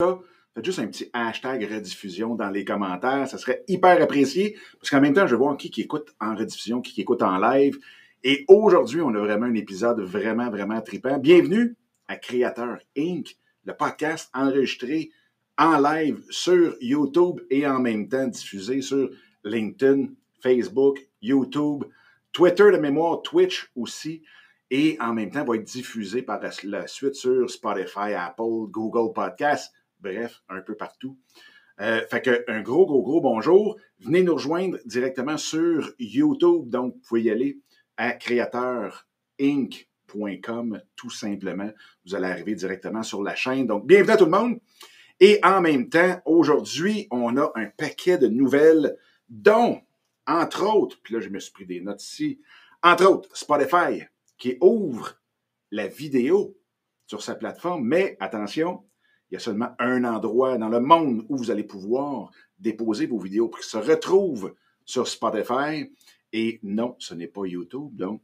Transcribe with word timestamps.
faites 0.00 0.64
juste 0.64 0.80
un 0.80 0.88
petit 0.88 1.08
hashtag 1.12 1.70
rediffusion 1.70 2.34
dans 2.34 2.50
les 2.50 2.64
commentaires. 2.64 3.28
Ça 3.28 3.38
serait 3.38 3.62
hyper 3.68 4.02
apprécié. 4.02 4.58
Parce 4.80 4.90
qu'en 4.90 5.00
même 5.00 5.14
temps, 5.14 5.28
je 5.28 5.36
vais 5.36 5.38
voir 5.38 5.56
qui, 5.56 5.70
qui 5.70 5.82
écoute 5.82 6.16
en 6.20 6.34
rediffusion, 6.34 6.80
qui, 6.80 6.94
qui 6.94 7.02
écoute 7.02 7.22
en 7.22 7.38
live. 7.38 7.78
Et 8.24 8.44
aujourd'hui, 8.48 9.00
on 9.02 9.14
a 9.14 9.20
vraiment 9.20 9.46
un 9.46 9.54
épisode 9.54 10.00
vraiment, 10.00 10.50
vraiment 10.50 10.80
trippant. 10.80 11.18
Bienvenue 11.18 11.76
à 12.08 12.16
Créateur 12.16 12.78
Inc., 12.98 13.36
le 13.64 13.72
podcast 13.76 14.30
enregistré 14.34 15.10
en 15.58 15.78
live 15.78 16.24
sur 16.28 16.74
YouTube 16.80 17.40
et 17.48 17.64
en 17.64 17.78
même 17.78 18.08
temps 18.08 18.26
diffusé 18.26 18.82
sur 18.82 19.10
LinkedIn, 19.44 20.08
Facebook, 20.42 21.06
YouTube, 21.22 21.84
Twitter 22.32 22.72
de 22.72 22.78
mémoire, 22.78 23.22
Twitch 23.22 23.70
aussi 23.76 24.24
et 24.70 24.96
en 25.00 25.12
même 25.12 25.30
temps 25.30 25.44
va 25.44 25.54
être 25.54 25.64
diffusé 25.64 26.22
par 26.22 26.40
la 26.40 26.86
suite 26.88 27.14
sur 27.14 27.48
Spotify, 27.48 28.14
Apple, 28.14 28.66
Google 28.70 29.12
Podcasts, 29.12 29.72
bref, 30.04 30.42
un 30.48 30.60
peu 30.60 30.74
partout. 30.74 31.18
Euh, 31.80 32.02
fait 32.08 32.22
que 32.22 32.44
un 32.46 32.62
gros, 32.62 32.86
gros, 32.86 33.02
gros 33.02 33.20
bonjour. 33.20 33.76
Venez 33.98 34.22
nous 34.22 34.34
rejoindre 34.34 34.78
directement 34.84 35.36
sur 35.36 35.92
YouTube. 35.98 36.68
Donc, 36.68 36.94
vous 36.94 37.00
pouvez 37.00 37.22
y 37.22 37.30
aller 37.30 37.58
à 37.96 38.12
créateurinc.com 38.12 40.80
tout 40.94 41.10
simplement. 41.10 41.72
Vous 42.06 42.14
allez 42.14 42.28
arriver 42.28 42.54
directement 42.54 43.02
sur 43.02 43.20
la 43.22 43.34
chaîne. 43.34 43.66
Donc, 43.66 43.86
bienvenue 43.86 44.12
à 44.12 44.16
tout 44.16 44.26
le 44.26 44.30
monde. 44.30 44.60
Et 45.20 45.40
en 45.42 45.60
même 45.60 45.88
temps, 45.88 46.20
aujourd'hui, 46.26 47.08
on 47.10 47.36
a 47.36 47.50
un 47.54 47.66
paquet 47.66 48.18
de 48.18 48.28
nouvelles, 48.28 48.96
dont, 49.28 49.80
entre 50.26 50.72
autres, 50.72 51.00
puis 51.02 51.14
là, 51.14 51.20
je 51.20 51.28
me 51.28 51.40
suis 51.40 51.52
pris 51.52 51.66
des 51.66 51.80
notes 51.80 52.02
ici, 52.02 52.40
entre 52.82 53.06
autres, 53.06 53.36
Spotify, 53.36 54.04
qui 54.36 54.58
ouvre 54.60 55.20
la 55.70 55.86
vidéo 55.86 56.56
sur 57.06 57.22
sa 57.22 57.34
plateforme, 57.34 57.84
mais 57.84 58.16
attention, 58.20 58.84
il 59.34 59.38
y 59.38 59.38
a 59.38 59.40
seulement 59.40 59.74
un 59.80 60.04
endroit 60.04 60.58
dans 60.58 60.68
le 60.68 60.78
monde 60.78 61.26
où 61.28 61.36
vous 61.36 61.50
allez 61.50 61.64
pouvoir 61.64 62.30
déposer 62.60 63.06
vos 63.06 63.18
vidéos 63.18 63.48
pour 63.48 63.58
qu'ils 63.58 63.68
se 63.68 63.78
retrouvent 63.78 64.54
sur 64.84 65.08
Spotify. 65.08 65.90
Et 66.32 66.60
non, 66.62 66.94
ce 67.00 67.14
n'est 67.14 67.26
pas 67.26 67.44
YouTube, 67.44 67.96
donc 67.96 68.22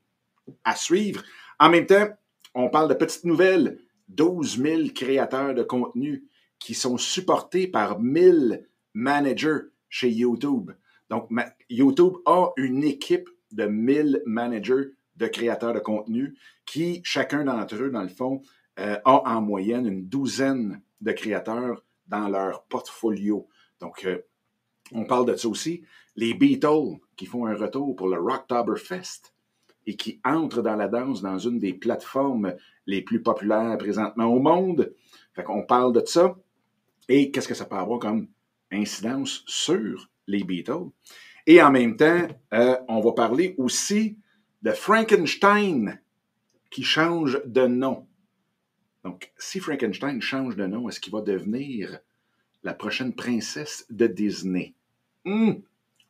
à 0.62 0.76
suivre. 0.76 1.24
En 1.58 1.68
même 1.68 1.86
temps, 1.86 2.06
on 2.54 2.70
parle 2.70 2.90
de 2.90 2.94
petites 2.94 3.24
nouvelles. 3.24 3.80
12 4.06 4.62
000 4.62 4.82
créateurs 4.94 5.52
de 5.52 5.64
contenu 5.64 6.26
qui 6.60 6.74
sont 6.74 6.96
supportés 6.96 7.66
par 7.66 7.98
1000 7.98 8.68
managers 8.94 9.62
chez 9.88 10.10
YouTube. 10.10 10.70
Donc, 11.08 11.28
YouTube 11.68 12.18
a 12.24 12.50
une 12.56 12.84
équipe 12.84 13.28
de 13.50 13.64
1000 13.64 14.22
managers 14.26 14.90
de 15.16 15.26
créateurs 15.26 15.74
de 15.74 15.80
contenu 15.80 16.36
qui, 16.66 17.00
chacun 17.02 17.42
d'entre 17.42 17.74
eux, 17.82 17.90
dans 17.90 18.02
le 18.02 18.08
fond, 18.08 18.42
euh, 18.78 18.96
a 19.04 19.36
en 19.36 19.40
moyenne 19.40 19.88
une 19.88 20.06
douzaine 20.06 20.80
de 21.00 21.12
créateurs 21.12 21.84
dans 22.06 22.28
leur 22.28 22.64
portfolio. 22.64 23.48
Donc, 23.80 24.04
euh, 24.04 24.18
on 24.92 25.04
parle 25.04 25.26
de 25.26 25.36
ça 25.36 25.48
aussi. 25.48 25.82
Les 26.16 26.34
Beatles 26.34 26.98
qui 27.16 27.26
font 27.26 27.46
un 27.46 27.54
retour 27.54 27.96
pour 27.96 28.08
le 28.08 28.20
Rocktoberfest 28.20 29.32
et 29.86 29.96
qui 29.96 30.20
entrent 30.24 30.62
dans 30.62 30.76
la 30.76 30.88
danse 30.88 31.22
dans 31.22 31.38
une 31.38 31.58
des 31.58 31.72
plateformes 31.72 32.54
les 32.86 33.02
plus 33.02 33.22
populaires 33.22 33.78
présentement 33.78 34.26
au 34.26 34.40
monde. 34.40 34.92
Fait 35.34 35.44
qu'on 35.44 35.64
parle 35.64 35.92
de 35.92 36.02
ça. 36.04 36.36
Et 37.08 37.30
qu'est-ce 37.30 37.48
que 37.48 37.54
ça 37.54 37.64
peut 37.64 37.76
avoir 37.76 37.98
comme 37.98 38.28
incidence 38.70 39.42
sur 39.46 40.10
les 40.26 40.44
Beatles? 40.44 40.90
Et 41.46 41.62
en 41.62 41.70
même 41.70 41.96
temps, 41.96 42.28
euh, 42.52 42.76
on 42.88 43.00
va 43.00 43.12
parler 43.12 43.54
aussi 43.58 44.18
de 44.62 44.72
Frankenstein 44.72 46.00
qui 46.70 46.82
change 46.82 47.40
de 47.46 47.66
nom. 47.66 48.06
Donc, 49.04 49.32
si 49.38 49.60
Frankenstein 49.60 50.20
change 50.20 50.56
de 50.56 50.66
nom, 50.66 50.88
est-ce 50.88 51.00
qu'il 51.00 51.12
va 51.12 51.20
devenir 51.20 51.98
la 52.62 52.74
prochaine 52.74 53.14
princesse 53.14 53.86
de 53.90 54.06
Disney? 54.06 54.74
Hmm. 55.24 55.52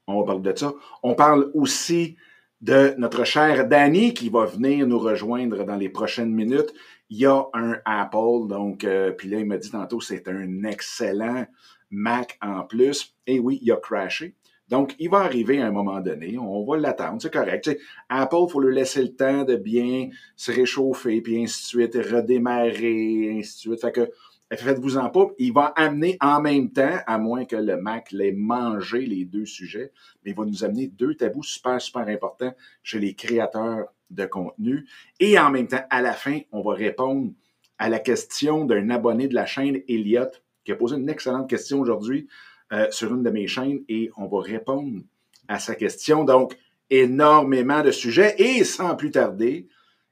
On 0.06 0.20
va 0.20 0.26
parler 0.26 0.52
de 0.52 0.58
ça. 0.58 0.74
On 1.02 1.14
parle 1.14 1.50
aussi 1.54 2.16
de 2.60 2.94
notre 2.98 3.24
cher 3.24 3.66
Danny 3.68 4.12
qui 4.12 4.28
va 4.28 4.44
venir 4.44 4.86
nous 4.86 4.98
rejoindre 4.98 5.64
dans 5.64 5.76
les 5.76 5.88
prochaines 5.88 6.32
minutes. 6.32 6.74
Il 7.08 7.18
y 7.18 7.26
a 7.26 7.44
un 7.54 7.78
Apple, 7.84 8.48
donc, 8.48 8.84
euh, 8.84 9.12
puis 9.12 9.28
là, 9.28 9.38
il 9.38 9.46
m'a 9.46 9.56
dit 9.56 9.70
tantôt, 9.70 10.00
c'est 10.00 10.28
un 10.28 10.64
excellent 10.64 11.46
Mac 11.90 12.38
en 12.40 12.62
plus. 12.62 13.16
Et 13.26 13.38
oui, 13.40 13.58
il 13.62 13.72
a 13.72 13.76
crashé. 13.76 14.34
Donc, 14.70 14.94
il 15.00 15.10
va 15.10 15.18
arriver 15.18 15.60
à 15.60 15.66
un 15.66 15.72
moment 15.72 16.00
donné, 16.00 16.38
on 16.38 16.64
va 16.64 16.76
l'attendre, 16.76 17.20
c'est 17.20 17.32
correct. 17.32 17.76
Apple, 18.08 18.36
il 18.46 18.50
faut 18.50 18.60
lui 18.60 18.72
laisser 18.72 19.02
le 19.02 19.14
temps 19.14 19.42
de 19.42 19.56
bien 19.56 20.08
se 20.36 20.52
réchauffer, 20.52 21.20
puis 21.20 21.42
ainsi 21.42 21.62
de 21.62 21.66
suite, 21.66 21.94
redémarrer, 21.96 23.36
ainsi 23.36 23.68
de 23.68 23.74
suite. 23.74 23.80
Fait 23.80 23.90
que, 23.90 24.08
faites-vous-en 24.54 25.10
pas, 25.10 25.26
il 25.38 25.52
va 25.52 25.72
amener 25.76 26.16
en 26.20 26.40
même 26.40 26.70
temps, 26.70 26.98
à 27.04 27.18
moins 27.18 27.44
que 27.46 27.56
le 27.56 27.78
Mac 27.78 28.12
l'ait 28.12 28.32
mangé 28.32 29.06
les 29.06 29.24
deux 29.24 29.44
sujets, 29.44 29.90
mais 30.24 30.30
il 30.30 30.36
va 30.36 30.44
nous 30.44 30.64
amener 30.64 30.86
deux 30.86 31.16
tabous 31.16 31.42
super, 31.42 31.80
super 31.80 32.06
importants 32.06 32.54
chez 32.84 33.00
les 33.00 33.14
créateurs 33.14 33.86
de 34.10 34.24
contenu. 34.24 34.86
Et 35.18 35.36
en 35.36 35.50
même 35.50 35.66
temps, 35.66 35.84
à 35.90 36.00
la 36.00 36.12
fin, 36.12 36.38
on 36.52 36.62
va 36.62 36.74
répondre 36.74 37.32
à 37.78 37.88
la 37.88 37.98
question 37.98 38.66
d'un 38.66 38.88
abonné 38.90 39.26
de 39.26 39.34
la 39.34 39.46
chaîne 39.46 39.80
Elliott 39.88 40.42
qui 40.64 40.70
a 40.70 40.76
posé 40.76 40.96
une 40.96 41.08
excellente 41.08 41.50
question 41.50 41.80
aujourd'hui 41.80 42.28
euh, 42.72 42.90
sur 42.90 43.12
une 43.14 43.22
de 43.22 43.30
mes 43.30 43.46
chaînes 43.46 43.84
et 43.88 44.10
on 44.16 44.26
va 44.26 44.40
répondre 44.40 45.02
à 45.48 45.58
sa 45.58 45.74
question. 45.74 46.24
Donc, 46.24 46.56
énormément 46.88 47.82
de 47.82 47.90
sujets 47.90 48.34
et 48.38 48.64
sans 48.64 48.96
plus 48.96 49.10
tarder, 49.10 49.68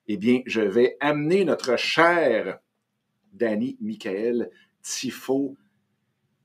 eh 0.06 0.16
bien, 0.16 0.41
je 0.46 0.60
vais 0.60 0.97
amener 1.00 1.44
notre 1.44 1.76
cher 1.76 2.58
Danny 3.32 3.76
Michael 3.80 4.50
Tifo, 4.82 5.56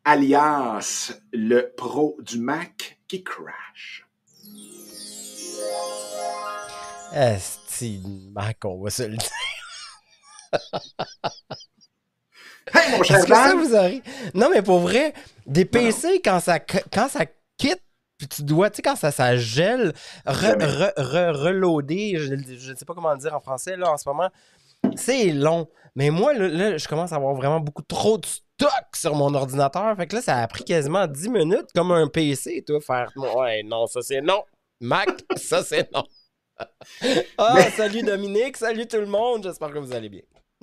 alias 0.03 1.19
le 1.31 1.73
pro 1.75 2.17
du 2.21 2.39
Mac 2.39 2.99
qui 3.07 3.23
crash. 3.23 4.07
Esti 7.13 8.01
Mac, 8.31 8.65
on 8.65 8.81
va 8.81 8.89
se 8.89 9.03
le 9.03 9.17
dire. 9.17 9.29
Hey, 12.73 12.91
mon 12.91 13.03
cher 13.03 13.17
Est-ce 13.17 13.27
que 13.27 13.33
ça 13.33 13.55
vous 13.55 13.75
arrive? 13.75 14.03
Non, 14.33 14.49
mais 14.51 14.61
pour 14.61 14.79
vrai, 14.79 15.13
des 15.45 15.65
PC, 15.65 16.21
quand 16.23 16.39
ça, 16.39 16.59
quand 16.59 17.09
ça 17.09 17.25
quitte, 17.57 17.81
puis 18.17 18.27
tu 18.27 18.43
dois, 18.43 18.69
tu 18.69 18.77
sais, 18.77 18.81
quand 18.81 18.95
ça, 18.95 19.11
ça 19.11 19.35
gèle, 19.35 19.93
re, 20.25 20.53
re, 20.55 20.93
re, 20.97 21.37
reloader, 21.37 22.17
je 22.17 22.33
ne 22.71 22.75
sais 22.75 22.85
pas 22.85 22.93
comment 22.93 23.11
le 23.11 23.19
dire 23.19 23.33
en 23.33 23.41
français, 23.41 23.75
là, 23.75 23.91
en 23.91 23.97
ce 23.97 24.07
moment, 24.07 24.29
c'est 24.95 25.31
long. 25.31 25.67
Mais 25.95 26.09
moi, 26.09 26.33
là, 26.33 26.47
là, 26.47 26.77
je 26.77 26.87
commence 26.87 27.11
à 27.11 27.17
avoir 27.17 27.35
vraiment 27.35 27.59
beaucoup 27.59 27.83
trop 27.83 28.17
de 28.17 28.25
stock 28.25 28.95
sur 28.95 29.15
mon 29.15 29.33
ordinateur. 29.33 29.95
Fait 29.95 30.07
que 30.07 30.15
là, 30.15 30.21
ça 30.21 30.37
a 30.37 30.47
pris 30.47 30.63
quasiment 30.63 31.05
10 31.05 31.29
minutes, 31.29 31.67
comme 31.75 31.91
un 31.91 32.07
PC, 32.07 32.63
toi, 32.65 32.79
faire. 32.81 33.11
Ouais, 33.15 33.63
non, 33.63 33.87
ça 33.87 34.01
c'est 34.01 34.21
non. 34.21 34.43
Mac, 34.79 35.09
ça 35.35 35.63
c'est 35.63 35.91
non. 35.91 36.03
Ah, 37.37 37.57
salut 37.75 38.03
Dominique, 38.03 38.57
salut 38.57 38.87
tout 38.87 38.97
le 38.97 39.07
monde, 39.07 39.43
j'espère 39.43 39.71
que 39.71 39.79
vous 39.79 39.91
allez 39.91 40.07
bien. 40.07 40.21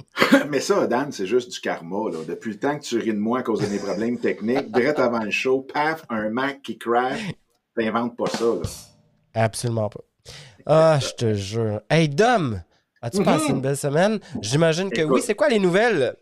Mais 0.51 0.61
ça, 0.61 0.87
Dan, 0.87 1.13
c'est 1.13 1.27
juste 1.27 1.51
du 1.51 1.61
karma. 1.61 2.11
Là. 2.11 2.19
Depuis 2.27 2.53
le 2.53 2.59
temps 2.59 2.79
que 2.79 2.85
tu 2.85 2.99
ris 2.99 3.13
de 3.13 3.19
moi 3.19 3.41
à 3.41 3.43
cause 3.43 3.61
de 3.61 3.67
mes 3.67 3.79
problèmes 3.79 4.19
techniques, 4.19 4.71
direct 4.73 4.99
avant 4.99 5.23
le 5.23 5.31
show, 5.31 5.61
paf, 5.63 6.05
un 6.09 6.29
Mac 6.31 6.63
qui 6.63 6.79
crash, 6.79 7.21
t'inventes 7.77 8.17
pas 8.17 8.29
ça. 8.29 8.45
Là. 8.45 8.63
Absolument 9.35 9.89
pas. 9.89 10.01
Ah, 10.67 10.99
je 11.01 11.13
te 11.15 11.35
jure. 11.35 11.81
Hey, 11.89 12.09
Dom, 12.09 12.63
as-tu 13.03 13.19
mm 13.19 13.23
-hmm. 13.23 13.25
passé 13.25 13.49
une 13.51 13.61
belle 13.61 13.77
semaine? 13.77 14.21
J'imagine 14.41 14.91
que 14.91 15.01
Écoute. 15.01 15.15
oui. 15.15 15.23
C'est 15.25 15.35
quoi 15.35 15.49
les 15.49 15.59
nouvelles? 15.59 16.17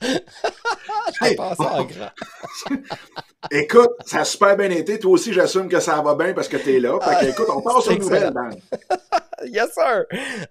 hey, 1.22 1.38
en 1.38 1.84
grand. 1.84 2.10
Écoute, 3.50 3.90
ça 4.04 4.20
a 4.20 4.24
super 4.24 4.56
bien 4.56 4.70
été. 4.70 4.98
Toi 4.98 5.12
aussi, 5.12 5.32
j'assume 5.32 5.68
que 5.68 5.78
ça 5.78 6.02
va 6.02 6.14
bien 6.16 6.34
parce 6.34 6.48
que 6.48 6.56
tu 6.56 6.74
es 6.74 6.80
là. 6.80 6.98
Fait 7.00 7.24
que, 7.26 7.30
écoute, 7.30 7.46
on 7.48 7.62
passe 7.62 7.86
aux 7.86 7.96
nouvelles, 7.96 8.32
Dan. 8.32 8.56
yes, 9.44 9.72
sir. 9.72 10.04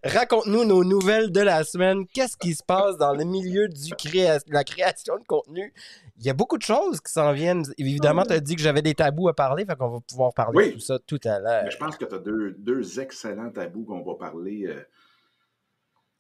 Raconte-nous 0.03 0.63
nos 0.63 0.85
nouvelles 0.85 1.31
de 1.31 1.41
la 1.41 1.65
semaine. 1.65 2.07
Qu'est-ce 2.07 2.37
qui 2.37 2.55
se 2.55 2.63
passe 2.63 2.97
dans 2.97 3.13
le 3.13 3.25
milieu 3.25 3.67
du 3.67 3.93
créa... 3.95 4.39
de 4.39 4.53
la 4.53 4.63
création 4.63 5.17
de 5.17 5.23
contenu? 5.25 5.73
Il 6.19 6.25
y 6.25 6.29
a 6.29 6.33
beaucoup 6.33 6.57
de 6.57 6.63
choses 6.63 7.01
qui 7.01 7.11
s'en 7.11 7.33
viennent. 7.33 7.63
Évidemment, 7.77 8.23
tu 8.23 8.33
as 8.33 8.39
dit 8.39 8.55
que 8.55 8.61
j'avais 8.61 8.81
des 8.81 8.95
tabous 8.95 9.27
à 9.27 9.35
parler, 9.35 9.65
fait 9.65 9.75
qu'on 9.75 9.89
va 9.89 9.99
pouvoir 9.99 10.33
parler 10.33 10.57
oui. 10.57 10.67
de 10.69 10.73
tout 10.75 10.79
ça 10.79 10.97
tout 11.05 11.19
à 11.25 11.39
l'heure. 11.39 11.69
Je 11.69 11.77
pense 11.77 11.97
que 11.97 12.05
tu 12.05 12.15
as 12.15 12.19
deux, 12.19 12.55
deux, 12.57 12.99
excellents 13.01 13.51
tabous 13.51 13.83
qu'on 13.83 14.01
va 14.01 14.15
parler 14.15 14.65
euh, 14.65 14.81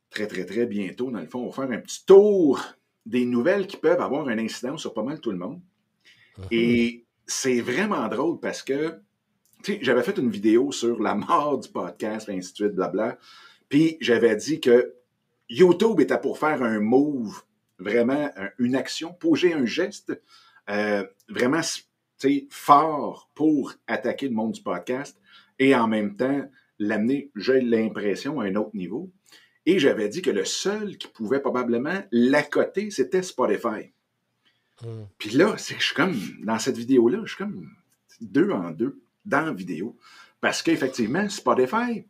très, 0.09 0.27
très, 0.27 0.45
très 0.45 0.65
bientôt. 0.65 1.11
Dans 1.11 1.21
le 1.21 1.27
fond, 1.27 1.39
on 1.39 1.49
va 1.49 1.67
faire 1.67 1.77
un 1.77 1.81
petit 1.81 2.05
tour 2.05 2.61
des 3.07 3.25
nouvelles 3.25 3.67
qui 3.67 3.77
peuvent 3.77 4.01
avoir 4.01 4.27
un 4.27 4.37
incident 4.37 4.77
sur 4.77 4.93
pas 4.93 5.03
mal 5.03 5.19
tout 5.19 5.31
le 5.31 5.37
monde. 5.37 5.61
Et 6.51 7.05
c'est 7.25 7.61
vraiment 7.61 8.07
drôle 8.07 8.39
parce 8.39 8.61
que, 8.61 8.99
tu 9.63 9.73
sais, 9.73 9.79
j'avais 9.81 10.03
fait 10.03 10.17
une 10.17 10.29
vidéo 10.29 10.71
sur 10.71 11.01
la 11.01 11.15
mort 11.15 11.57
du 11.57 11.69
podcast, 11.69 12.29
ainsi 12.29 12.51
de 12.51 12.55
suite, 12.55 12.75
blabla. 12.75 13.17
Puis 13.69 13.97
j'avais 14.01 14.35
dit 14.35 14.59
que 14.59 14.93
YouTube 15.49 15.99
était 15.99 16.19
pour 16.19 16.37
faire 16.37 16.61
un 16.61 16.79
move, 16.79 17.41
vraiment 17.79 18.29
une 18.59 18.75
action, 18.75 19.13
poser 19.13 19.53
un 19.53 19.65
geste 19.65 20.21
euh, 20.69 21.05
vraiment, 21.29 21.61
fort 22.49 23.29
pour 23.35 23.73
attaquer 23.85 24.27
le 24.27 24.33
monde 24.33 24.51
du 24.53 24.61
podcast 24.61 25.19
et 25.59 25.75
en 25.75 25.87
même 25.87 26.15
temps 26.15 26.49
l'amener, 26.79 27.31
j'ai 27.35 27.61
l'impression, 27.61 28.39
à 28.39 28.45
un 28.45 28.55
autre 28.55 28.75
niveau. 28.75 29.11
Et 29.67 29.79
j'avais 29.79 30.07
dit 30.07 30.21
que 30.21 30.31
le 30.31 30.45
seul 30.45 30.97
qui 30.97 31.09
pouvait 31.09 31.41
probablement 31.41 32.01
l'accoter, 32.13 32.89
c'était 32.89 33.21
Spotify. 33.21 33.91
Hmm. 34.81 35.03
Puis 35.17 35.31
là, 35.31 35.55
c'est 35.57 35.73
que 35.73 35.81
je 35.81 35.87
suis 35.87 35.95
comme, 35.95 36.15
dans 36.43 36.57
cette 36.57 36.77
vidéo-là, 36.77 37.19
je 37.25 37.35
suis 37.35 37.37
comme 37.37 37.69
deux 38.21 38.49
en 38.49 38.71
deux 38.71 39.01
dans 39.25 39.45
la 39.45 39.51
vidéo. 39.51 39.97
Parce 40.39 40.63
qu'effectivement, 40.63 41.27
Spotify 41.27 42.05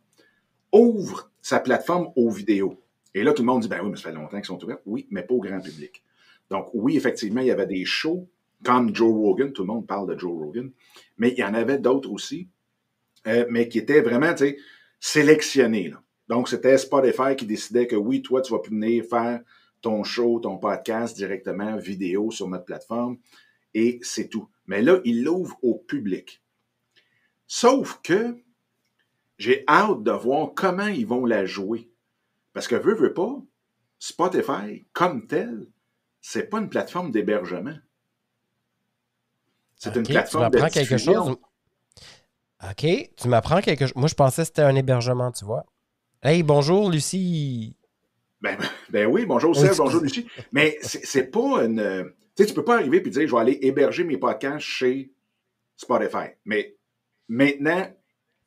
ouvre 0.72 1.32
sa 1.42 1.58
plateforme 1.58 2.12
aux 2.14 2.30
vidéos. 2.30 2.80
Et 3.12 3.24
là, 3.24 3.32
tout 3.32 3.42
le 3.42 3.46
monde 3.46 3.62
dit, 3.62 3.68
ben 3.68 3.80
oui, 3.82 3.90
mais 3.90 3.96
ça 3.96 4.04
fait 4.04 4.12
longtemps 4.12 4.36
qu'ils 4.36 4.44
sont 4.44 4.62
ouverts. 4.62 4.78
Oui, 4.86 5.08
mais 5.10 5.22
pas 5.22 5.34
au 5.34 5.40
grand 5.40 5.60
public. 5.60 6.04
Donc, 6.50 6.68
oui, 6.74 6.96
effectivement, 6.96 7.40
il 7.40 7.48
y 7.48 7.50
avait 7.50 7.66
des 7.66 7.84
shows 7.84 8.28
comme 8.64 8.94
Joe 8.94 9.12
Rogan, 9.12 9.52
tout 9.52 9.62
le 9.62 9.66
monde 9.66 9.86
parle 9.86 10.14
de 10.14 10.16
Joe 10.16 10.32
Rogan, 10.32 10.70
mais 11.16 11.30
il 11.30 11.38
y 11.38 11.44
en 11.44 11.54
avait 11.54 11.78
d'autres 11.78 12.10
aussi, 12.10 12.48
euh, 13.26 13.46
mais 13.50 13.68
qui 13.68 13.78
étaient 13.78 14.00
vraiment, 14.00 14.32
tu 14.32 14.46
sais, 14.46 14.58
sélectionnés. 15.00 15.88
Là. 15.88 16.02
Donc, 16.28 16.48
c'était 16.48 16.76
Spotify 16.78 17.36
qui 17.36 17.46
décidait 17.46 17.86
que 17.86 17.96
oui, 17.96 18.22
toi, 18.22 18.42
tu 18.42 18.52
vas 18.52 18.60
venir 18.62 19.04
faire 19.04 19.40
ton 19.80 20.04
show, 20.04 20.40
ton 20.40 20.58
podcast 20.58 21.16
directement, 21.16 21.76
vidéo 21.76 22.30
sur 22.30 22.48
notre 22.48 22.64
plateforme, 22.64 23.18
et 23.74 23.98
c'est 24.02 24.28
tout. 24.28 24.48
Mais 24.66 24.82
là, 24.82 25.00
il 25.04 25.24
l'ouvre 25.24 25.56
au 25.62 25.74
public. 25.74 26.42
Sauf 27.46 28.00
que 28.02 28.36
j'ai 29.38 29.64
hâte 29.68 30.02
de 30.02 30.10
voir 30.10 30.50
comment 30.54 30.88
ils 30.88 31.06
vont 31.06 31.24
la 31.24 31.46
jouer. 31.46 31.90
Parce 32.52 32.68
que 32.68 32.74
veut, 32.74 32.94
veut 32.94 33.14
pas, 33.14 33.40
Spotify, 33.98 34.84
comme 34.92 35.26
tel, 35.26 35.66
c'est 36.20 36.50
pas 36.50 36.58
une 36.58 36.68
plateforme 36.68 37.10
d'hébergement. 37.10 37.76
C'est 39.76 39.94
une 39.94 40.02
plateforme 40.02 40.46
tu 40.46 40.50
de 40.50 40.60
m'apprends 40.60 40.74
quelque 40.74 40.98
chose. 40.98 41.36
OK, 42.68 43.10
tu 43.16 43.28
m'apprends 43.28 43.60
quelque 43.60 43.86
chose. 43.86 43.94
Moi, 43.94 44.08
je 44.08 44.14
pensais 44.14 44.42
que 44.42 44.46
c'était 44.46 44.62
un 44.62 44.74
hébergement, 44.74 45.30
tu 45.30 45.44
vois. 45.44 45.64
Hey, 46.22 46.42
bonjour, 46.42 46.90
Lucie. 46.90 47.76
Ben, 48.40 48.56
ben 48.90 49.06
oui, 49.06 49.26
bonjour 49.26 49.54
Serge, 49.56 49.78
bonjour 49.78 50.02
Lucie. 50.02 50.26
Mais 50.52 50.78
c'est 50.82 51.30
pas 51.30 51.64
une. 51.64 51.80
euh, 51.80 52.04
Tu 52.36 52.42
sais, 52.42 52.46
tu 52.46 52.54
peux 52.54 52.64
pas 52.64 52.76
arriver 52.76 52.98
et 52.98 53.10
dire 53.10 53.26
je 53.26 53.34
vais 53.34 53.40
aller 53.40 53.58
héberger 53.62 54.04
mes 54.04 54.16
podcasts 54.16 54.60
chez 54.66 55.12
Spotify. 55.76 56.28
Mais 56.44 56.76
maintenant, 57.28 57.86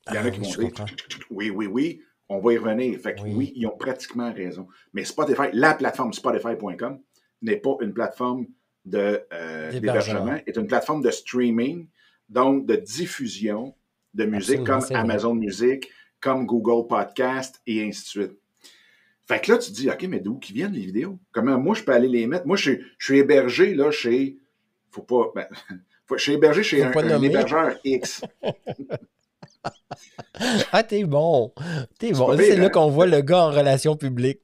il 0.10 0.16
y 0.16 0.18
en 0.18 0.22
Ah 0.22 0.26
a 0.26 0.32
qui 0.32 0.40
oui, 0.40 0.48
vont 0.56 0.70
dire 0.70 0.86
oui, 1.30 1.50
oui, 1.50 1.68
oui, 1.68 2.02
on 2.30 2.40
va 2.40 2.54
y 2.54 2.58
revenir. 2.58 3.00
Fait 3.00 3.16
que 3.16 3.22
Oui. 3.22 3.34
oui. 3.36 3.54
ils 3.56 3.66
ont 3.68 3.78
pratiquement 3.78 4.34
raison. 4.34 4.68
Mais 4.94 5.04
Spotify, 5.06 5.44
la 5.54 5.74
plateforme 5.74 6.14
Spotify.com 6.14 7.00
n'est 7.42 7.58
pas 7.58 7.76
une 7.82 7.94
plateforme 7.94 8.48
de, 8.86 9.22
euh, 9.34 9.72
D'hébergement. 9.72 10.20
d'hébergement, 10.26 10.42
est 10.48 10.56
une 10.58 10.68
plateforme 10.68 11.02
de 11.04 11.12
streaming, 11.12 11.88
donc 12.30 12.66
de 12.66 12.76
diffusion 12.76 13.76
de 14.14 14.26
musique 14.26 14.60
Absolument, 14.68 14.80
comme. 14.88 14.96
Amazon 14.96 15.36
Music, 15.36 15.88
comme 16.22 16.46
Google 16.46 16.88
Podcast 16.88 17.62
et 17.68 17.84
ainsi 17.84 18.04
de 18.04 18.08
suite. 18.08 18.38
Fait 19.28 19.42
que 19.42 19.52
là, 19.52 19.58
tu 19.58 19.72
te 19.72 19.76
dis, 19.76 19.90
OK, 19.90 20.04
mais 20.04 20.20
d'où 20.20 20.38
qui 20.40 20.54
viennent 20.54 20.74
les 20.74 20.86
vidéos? 20.86 21.20
Comment 21.32 21.58
moi 21.58 21.76
je 21.76 21.84
peux 21.84 21.94
aller 21.94 22.08
les 22.08 22.28
mettre? 22.28 22.46
Moi, 22.48 22.58
je, 22.58 22.72
suis- 22.72 22.82
je 22.98 23.06
suis 23.06 23.20
hébergé 23.20 23.74
là 23.74 23.92
chez. 23.92 24.38
Faut 24.92 25.02
pas. 25.04 25.32
ben, 25.36 25.48
faut- 26.06 26.18
je 26.18 26.24
suis 26.24 26.34
hébergé 26.34 26.64
chez 26.64 26.84
un, 26.84 26.92
hébergeur 27.22 27.78
X. 27.84 28.24
Ah, 30.72 30.84
t'es 30.84 31.04
bon. 31.04 31.54
T'es 32.00 32.12
bon. 32.14 32.36
C'est 32.38 32.56
là 32.56 32.66
hein? 32.66 32.70
qu'on 32.70 32.90
voit 32.90 33.06
le 33.06 33.22
gars 33.22 33.44
en 33.46 33.52
relation 33.52 33.96
publique. 33.96 34.42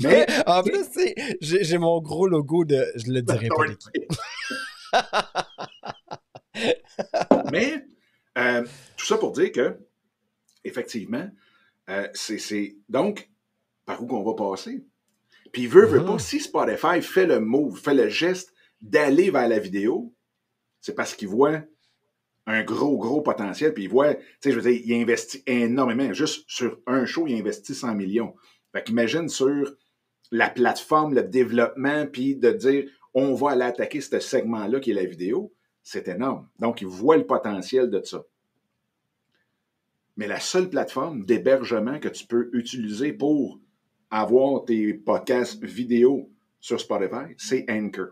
Mais 0.00 0.26
en 0.46 0.62
plus, 0.62 0.86
j'ai 1.40 1.78
mon 1.78 2.00
gros 2.00 2.26
logo 2.26 2.64
de. 2.64 2.86
Je 2.96 3.12
le 3.12 3.22
dirai 3.22 3.48
pas. 3.48 3.64
Mais 7.52 7.84
euh, 8.38 8.64
tout 8.96 9.06
ça 9.06 9.18
pour 9.18 9.32
dire 9.32 9.52
que, 9.52 9.76
effectivement, 10.64 11.28
euh, 11.88 12.08
c'est- 12.14 12.76
donc 12.88 13.28
par 13.86 14.02
où 14.02 14.06
qu'on 14.06 14.22
va 14.22 14.34
passer? 14.34 14.84
Puis 15.52 15.66
veut, 15.66 15.86
veut 15.86 16.00
Mhm. 16.00 16.06
pas, 16.06 16.18
si 16.18 16.40
Spotify 16.40 17.02
fait 17.02 17.26
le 17.26 17.40
move, 17.40 17.78
fait 17.80 17.94
le 17.94 18.08
geste 18.08 18.54
d'aller 18.80 19.30
vers 19.30 19.48
la 19.48 19.58
vidéo, 19.58 20.14
c'est 20.80 20.94
parce 20.94 21.14
qu'il 21.14 21.28
voit 21.28 21.62
un 22.46 22.62
gros, 22.62 22.98
gros 22.98 23.20
potentiel. 23.20 23.74
Puis 23.74 23.84
il 23.84 23.90
voit, 23.90 24.14
tu 24.14 24.22
sais, 24.40 24.52
je 24.52 24.58
veux 24.58 24.70
dire, 24.70 24.80
il 24.84 24.94
investit 25.02 25.42
énormément. 25.46 26.12
Juste 26.12 26.44
sur 26.48 26.80
un 26.86 27.04
show, 27.04 27.26
il 27.26 27.38
investit 27.38 27.74
100 27.74 27.94
millions. 27.94 28.34
Fait 28.72 28.82
qu'imagine 28.84 29.28
sur 29.28 29.74
la 30.30 30.48
plateforme, 30.48 31.14
le 31.14 31.22
développement, 31.24 32.06
puis 32.06 32.36
de 32.36 32.50
dire, 32.52 32.88
on 33.14 33.34
va 33.34 33.50
aller 33.50 33.64
attaquer 33.64 34.00
ce 34.00 34.20
segment-là 34.20 34.78
qui 34.80 34.92
est 34.92 34.94
la 34.94 35.04
vidéo, 35.04 35.52
c'est 35.90 36.06
énorme. 36.06 36.46
Donc, 36.60 36.82
il 36.82 36.86
voit 36.86 37.16
le 37.16 37.26
potentiel 37.26 37.90
de 37.90 38.00
ça. 38.04 38.22
Mais 40.16 40.28
la 40.28 40.38
seule 40.38 40.70
plateforme 40.70 41.24
d'hébergement 41.24 41.98
que 41.98 42.08
tu 42.08 42.26
peux 42.26 42.48
utiliser 42.52 43.12
pour 43.12 43.58
avoir 44.08 44.64
tes 44.64 44.94
podcasts 44.94 45.64
vidéo 45.64 46.30
sur 46.60 46.78
Spotify, 46.78 47.34
c'est 47.38 47.66
Anchor, 47.68 48.10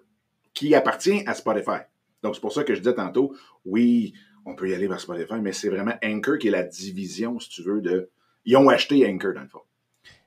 qui 0.54 0.75
appartient 0.75 1.22
à 1.26 1.34
Spotify. 1.34 1.82
Donc, 2.25 2.34
c'est 2.34 2.40
pour 2.40 2.52
ça 2.52 2.64
que 2.64 2.75
je 2.75 2.80
disais 2.80 2.96
tantôt, 2.96 3.36
oui, 3.64 4.12
on 4.44 4.56
peut 4.56 4.69
y 4.69 4.74
aller 4.74 4.88
vers 4.88 4.98
Spotify, 4.98 5.40
mais 5.40 5.52
c'est 5.52 5.69
vraiment 5.69 5.94
Anchor 6.04 6.38
qui 6.38 6.48
est 6.48 6.52
la 6.52 6.64
division, 6.64 7.38
si 7.38 7.48
tu 7.48 7.62
veux, 7.62 7.81
de. 7.81 8.10
Ils 8.44 8.56
ont 8.56 8.69
acheté 8.69 9.08
Anchor, 9.08 9.34
dans 9.34 9.42
le 9.42 9.48
fond. 9.48 9.62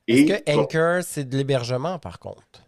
Est-ce 0.07 0.42
que 0.42 0.51
Anchor, 0.57 1.04
c'est 1.04 1.25
de 1.25 1.36
l'hébergement, 1.36 2.00
par 2.00 2.19
contre? 2.19 2.63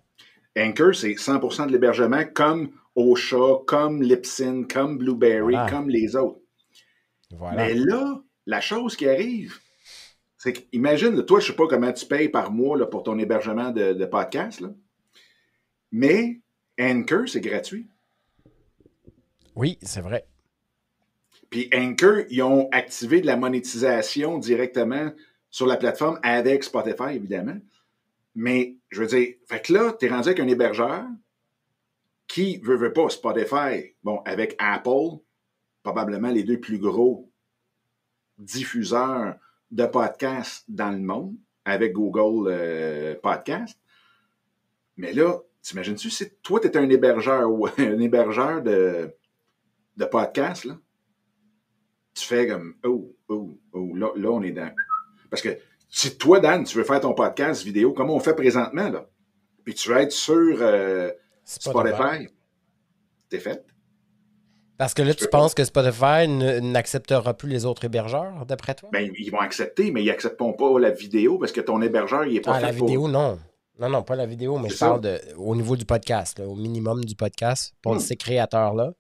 Anchor, 0.57 0.93
c'est 0.93 1.13
100% 1.13 1.67
de 1.67 1.71
l'hébergement 1.71 2.25
comme 2.33 2.71
Ocha, 2.95 3.59
comme 3.65 4.01
Lipsin, 4.01 4.63
comme 4.63 4.97
Blueberry, 4.97 5.53
Voilà. 5.53 5.69
comme 5.69 5.89
les 5.89 6.15
autres. 6.15 6.39
Voilà. 7.31 7.55
Mais 7.57 7.73
là, 7.73 8.21
la 8.45 8.61
chose 8.61 8.95
qui 8.95 9.07
arrive, 9.07 9.57
c'est 10.37 10.53
qu'imagine, 10.53 11.23
toi, 11.25 11.39
je 11.39 11.47
sais 11.47 11.55
pas 11.55 11.67
comment 11.67 11.91
tu 11.91 12.05
payes 12.05 12.29
par 12.29 12.51
mois 12.51 12.77
là, 12.77 12.85
pour 12.85 13.03
ton 13.03 13.17
hébergement 13.17 13.71
de, 13.71 13.93
de 13.93 14.05
podcast, 14.05 14.59
là. 14.61 14.69
mais 15.91 16.39
Anchor, 16.79 17.27
c'est 17.27 17.41
gratuit. 17.41 17.87
Oui, 19.55 19.77
c'est 19.81 20.01
vrai. 20.01 20.25
Puis 21.49 21.69
Anchor, 21.73 22.23
ils 22.29 22.41
ont 22.41 22.67
activé 22.71 23.21
de 23.21 23.27
la 23.27 23.37
monétisation 23.37 24.37
directement 24.39 25.11
sur 25.51 25.67
la 25.67 25.77
plateforme 25.77 26.19
avec 26.23 26.63
Spotify, 26.63 27.13
évidemment. 27.15 27.57
Mais, 28.35 28.75
je 28.89 29.01
veux 29.01 29.07
dire, 29.07 29.35
fait 29.47 29.61
que 29.61 29.73
là, 29.73 29.93
tu 29.99 30.07
es 30.07 30.09
rendu 30.09 30.29
avec 30.29 30.39
un 30.39 30.47
hébergeur 30.47 31.05
qui 32.33 32.57
veut, 32.57 32.77
veut 32.77 32.93
pas 32.93 33.09
Spotify. 33.09 33.93
Bon, 34.03 34.23
avec 34.25 34.55
Apple, 34.57 35.19
probablement 35.83 36.31
les 36.31 36.43
deux 36.43 36.59
plus 36.59 36.79
gros 36.79 37.31
diffuseurs 38.39 39.35
de 39.69 39.85
podcasts 39.85 40.65
dans 40.67 40.89
le 40.89 40.97
monde, 40.97 41.35
avec 41.63 41.93
Google 41.93 42.49
euh, 42.51 43.15
Podcast. 43.21 43.77
Mais 44.97 45.13
là, 45.13 45.37
t'imagines-tu, 45.61 46.09
si 46.09 46.27
toi, 46.41 46.59
tu 46.59 46.69
es 46.69 46.75
un 46.75 46.89
hébergeur 46.89 47.51
un 47.77 47.99
hébergeur 47.99 48.63
de, 48.63 49.13
de 49.97 50.05
podcasts, 50.05 50.65
là, 50.65 50.79
tu 52.15 52.25
fais 52.25 52.47
comme 52.47 52.73
oh, 52.83 53.15
oh, 53.27 53.59
oh, 53.73 53.95
là, 53.95 54.09
là, 54.15 54.31
on 54.31 54.41
est 54.41 54.51
dans. 54.51 54.73
Parce 55.29 55.43
que 55.43 55.55
si 55.87 56.17
toi, 56.17 56.39
Dan, 56.39 56.63
tu 56.63 56.79
veux 56.79 56.83
faire 56.83 57.01
ton 57.01 57.13
podcast 57.13 57.63
vidéo, 57.63 57.93
comme 57.93 58.09
on 58.09 58.19
fait 58.19 58.35
présentement, 58.35 58.89
là, 58.89 59.07
puis 59.63 59.75
tu 59.75 59.89
veux 59.89 59.97
être 59.97 60.11
sur 60.11 60.57
euh, 60.61 61.11
Spotify. 61.43 62.27
T'es 63.29 63.39
fait. 63.39 63.65
Parce 64.77 64.93
que 64.93 65.01
là, 65.03 65.13
tu 65.13 65.27
penses 65.27 65.53
que 65.53 65.63
Spotify 65.63 66.27
n'acceptera 66.27 67.33
plus 67.35 67.47
les 67.49 67.65
autres 67.65 67.85
hébergeurs, 67.85 68.45
d'après 68.45 68.73
toi? 68.75 68.89
Ben, 68.91 69.11
ils 69.17 69.29
vont 69.29 69.39
accepter, 69.39 69.91
mais 69.91 70.01
ils 70.03 70.07
n'accepteront 70.07 70.53
pas 70.53 70.79
la 70.79 70.89
vidéo 70.89 71.37
parce 71.37 71.51
que 71.51 71.61
ton 71.61 71.81
hébergeur, 71.81 72.25
il 72.25 72.37
est 72.37 72.41
pas 72.41 72.55
Ah, 72.55 72.59
fait 72.59 72.65
la 72.67 72.73
pour- 72.73 72.87
vidéo, 72.87 73.07
non. 73.07 73.39
Non, 73.79 73.89
non, 73.89 74.03
pas 74.03 74.15
la 74.15 74.25
vidéo, 74.25 74.57
mais 74.59 74.69
je 74.69 74.75
ça. 74.75 74.87
parle 74.87 75.01
de, 75.01 75.19
au 75.37 75.55
niveau 75.55 75.75
du 75.75 75.85
podcast, 75.85 76.39
là, 76.39 76.47
au 76.47 76.55
minimum 76.55 77.03
du 77.05 77.15
podcast, 77.15 77.73
pour 77.81 77.95
Hmm. 77.95 77.99
ces 77.99 78.15
créateurs-là. 78.15 78.93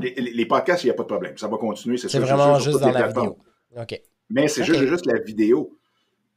Les, 0.00 0.46
podcasts, 0.46 0.84
il 0.84 0.88
n'y 0.88 0.90
a 0.92 0.94
pas 0.94 1.02
de 1.02 1.08
problème. 1.08 1.36
Ça 1.38 1.48
va 1.48 1.56
continuer, 1.56 1.96
c'est 1.98 2.18
vraiment 2.18 2.58
juste 2.58 2.78
dans 2.80 2.86
la 2.90 3.04
plateformes. 3.04 3.34
vidéo. 3.70 3.82
OK. 3.82 4.00
Mais 4.30 4.46
c'est 4.48 4.64
juste, 4.64 4.84
juste 4.86 5.06
la 5.06 5.18
vidéo. 5.18 5.76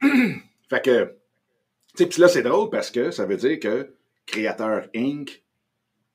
fait 0.00 0.82
que, 0.82 1.04
tu 1.96 2.04
sais, 2.04 2.06
puis 2.06 2.20
là, 2.20 2.28
c'est 2.28 2.42
drôle 2.42 2.70
parce 2.70 2.90
que 2.90 3.10
ça 3.10 3.24
veut 3.24 3.36
dire 3.36 3.60
que 3.60 3.94
Créateur 4.26 4.86
Inc. 4.96 5.41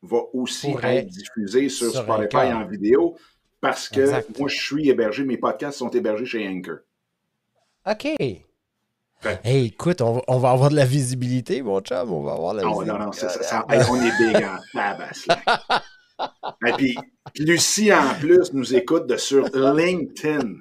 va 0.01 0.17
aussi 0.33 0.71
Pourrait 0.71 0.97
être 0.97 1.07
diffusé 1.07 1.69
sur, 1.69 1.91
sur 1.91 2.03
Spotify 2.03 2.37
Anchor. 2.37 2.57
en 2.59 2.65
vidéo 2.67 3.17
parce 3.59 3.89
que 3.89 4.01
Exact. 4.01 4.37
moi, 4.39 4.47
je 4.47 4.55
suis 4.55 4.89
hébergé, 4.89 5.23
mes 5.23 5.37
podcasts 5.37 5.77
sont 5.79 5.89
hébergés 5.89 6.25
chez 6.25 6.47
Anchor. 6.47 6.77
OK. 7.89 8.03
Fait- 9.19 9.39
Hey, 9.43 9.65
écoute, 9.67 10.01
on 10.01 10.13
va, 10.13 10.21
on 10.27 10.37
va 10.37 10.51
avoir 10.51 10.69
de 10.69 10.75
la 10.75 10.85
visibilité, 10.85 11.63
mon 11.63 11.79
chum. 11.81 12.11
On 12.13 12.21
va 12.21 12.33
avoir 12.33 12.53
de 12.53 12.59
la 12.59 12.63
Non, 12.65 12.69
non, 12.69 12.79
visibilité. 12.81 13.05
non, 13.05 13.11
ça, 13.13 13.29
ça- 13.29 13.41
ça- 13.43 13.65
hey, 13.69 13.81
on 13.89 13.95
est 14.01 14.17
big 14.19 14.43
en 14.43 14.57
tabasse, 14.73 15.25
là. 15.25 15.41
Et 16.67 16.71
puis, 16.73 16.97
Lucie, 17.39 17.91
en 17.93 18.13
plus, 18.19 18.53
nous 18.53 18.75
écoute 18.75 19.07
de 19.07 19.17
sur 19.17 19.45
LinkedIn. 19.55 20.37
Non, 20.39 20.51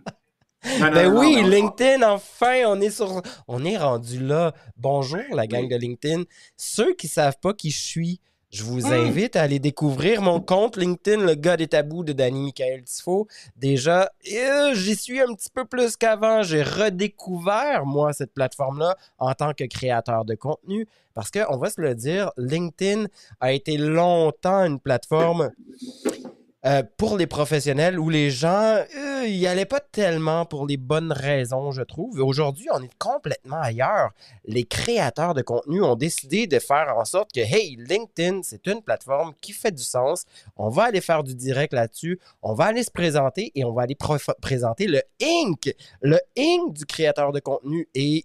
non, 0.80 0.90
Ben 0.92 1.12
non, 1.12 1.20
oui, 1.20 1.36
non, 1.36 1.42
non. 1.42 1.48
LinkedIn, 1.48 2.10
enfin, 2.10 2.62
on 2.66 2.80
est 2.80 2.90
sur. 2.90 3.22
On 3.46 3.64
est 3.64 3.76
rendu 3.76 4.20
là. 4.20 4.52
Bonjour, 4.76 5.20
la 5.32 5.46
gang 5.46 5.62
Oui. 5.64 5.68
de 5.68 5.76
LinkedIn. 5.76 6.22
Ceux 6.56 6.94
qui 6.94 7.08
savent 7.08 7.38
pas 7.40 7.52
qui 7.52 7.70
je 7.70 7.80
suis, 7.80 8.20
Je 8.56 8.62
vous 8.64 8.86
Hmm. 8.86 8.92
invite 8.92 9.36
à 9.36 9.42
aller 9.42 9.58
découvrir 9.58 10.22
mon 10.22 10.40
compte 10.40 10.78
LinkedIn, 10.78 11.22
le 11.26 11.34
gars 11.34 11.58
des 11.58 11.66
tabous 11.66 12.04
de 12.04 12.14
Danny 12.14 12.40
Michael 12.44 12.84
Tifo. 12.84 13.28
Déjà, 13.54 14.10
euh, 14.32 14.72
j'y 14.72 14.96
suis 14.96 15.20
un 15.20 15.34
petit 15.34 15.50
peu 15.52 15.66
plus 15.66 15.94
qu'avant. 15.98 16.42
J'ai 16.42 16.62
redécouvert, 16.62 17.84
moi, 17.84 18.14
cette 18.14 18.32
plateforme-là 18.32 18.96
en 19.18 19.34
tant 19.34 19.52
que 19.52 19.64
créateur 19.64 20.24
de 20.24 20.34
contenu. 20.36 20.86
Parce 21.12 21.30
qu'on 21.30 21.58
va 21.58 21.68
se 21.68 21.82
le 21.82 21.94
dire, 21.94 22.30
LinkedIn 22.38 23.06
a 23.40 23.52
été 23.52 23.76
longtemps 23.76 24.64
une 24.64 24.80
plateforme 24.80 25.50
euh, 26.66 26.82
pour 26.96 27.16
les 27.16 27.28
professionnels 27.28 27.98
où 28.00 28.10
les 28.10 28.30
gens, 28.30 28.76
euh, 28.96 29.28
n'y 29.28 29.46
allaient 29.46 29.66
pas 29.66 29.78
tellement 29.78 30.44
pour 30.44 30.66
les 30.66 30.76
bonnes 30.76 31.12
raisons, 31.12 31.70
je 31.70 31.82
trouve. 31.82 32.18
Aujourd'hui, 32.20 32.66
on 32.72 32.82
est 32.82 32.98
complètement 32.98 33.60
ailleurs. 33.60 34.10
Les 34.44 34.64
créateurs 34.64 35.34
de 35.34 35.42
contenu 35.42 35.80
ont 35.82 35.94
décidé 35.94 36.48
de 36.48 36.58
faire 36.58 36.92
en 36.96 37.04
sorte 37.04 37.30
que, 37.32 37.38
hey, 37.38 37.76
LinkedIn, 37.76 38.40
c'est 38.42 38.66
une 38.66 38.82
plateforme 38.82 39.32
qui 39.40 39.52
fait 39.52 39.70
du 39.70 39.84
sens. 39.84 40.24
On 40.56 40.68
va 40.68 40.84
aller 40.84 41.00
faire 41.00 41.22
du 41.22 41.36
direct 41.36 41.72
là-dessus. 41.72 42.18
On 42.42 42.54
va 42.54 42.64
aller 42.64 42.82
se 42.82 42.90
présenter 42.90 43.52
et 43.54 43.64
on 43.64 43.72
va 43.72 43.82
aller 43.82 43.96
présenter 44.40 44.88
le 44.88 45.02
Inc. 45.22 45.72
Le 46.00 46.18
Inc 46.36 46.72
du 46.72 46.84
créateur 46.84 47.30
de 47.30 47.38
contenu. 47.38 47.88
Et, 47.94 48.24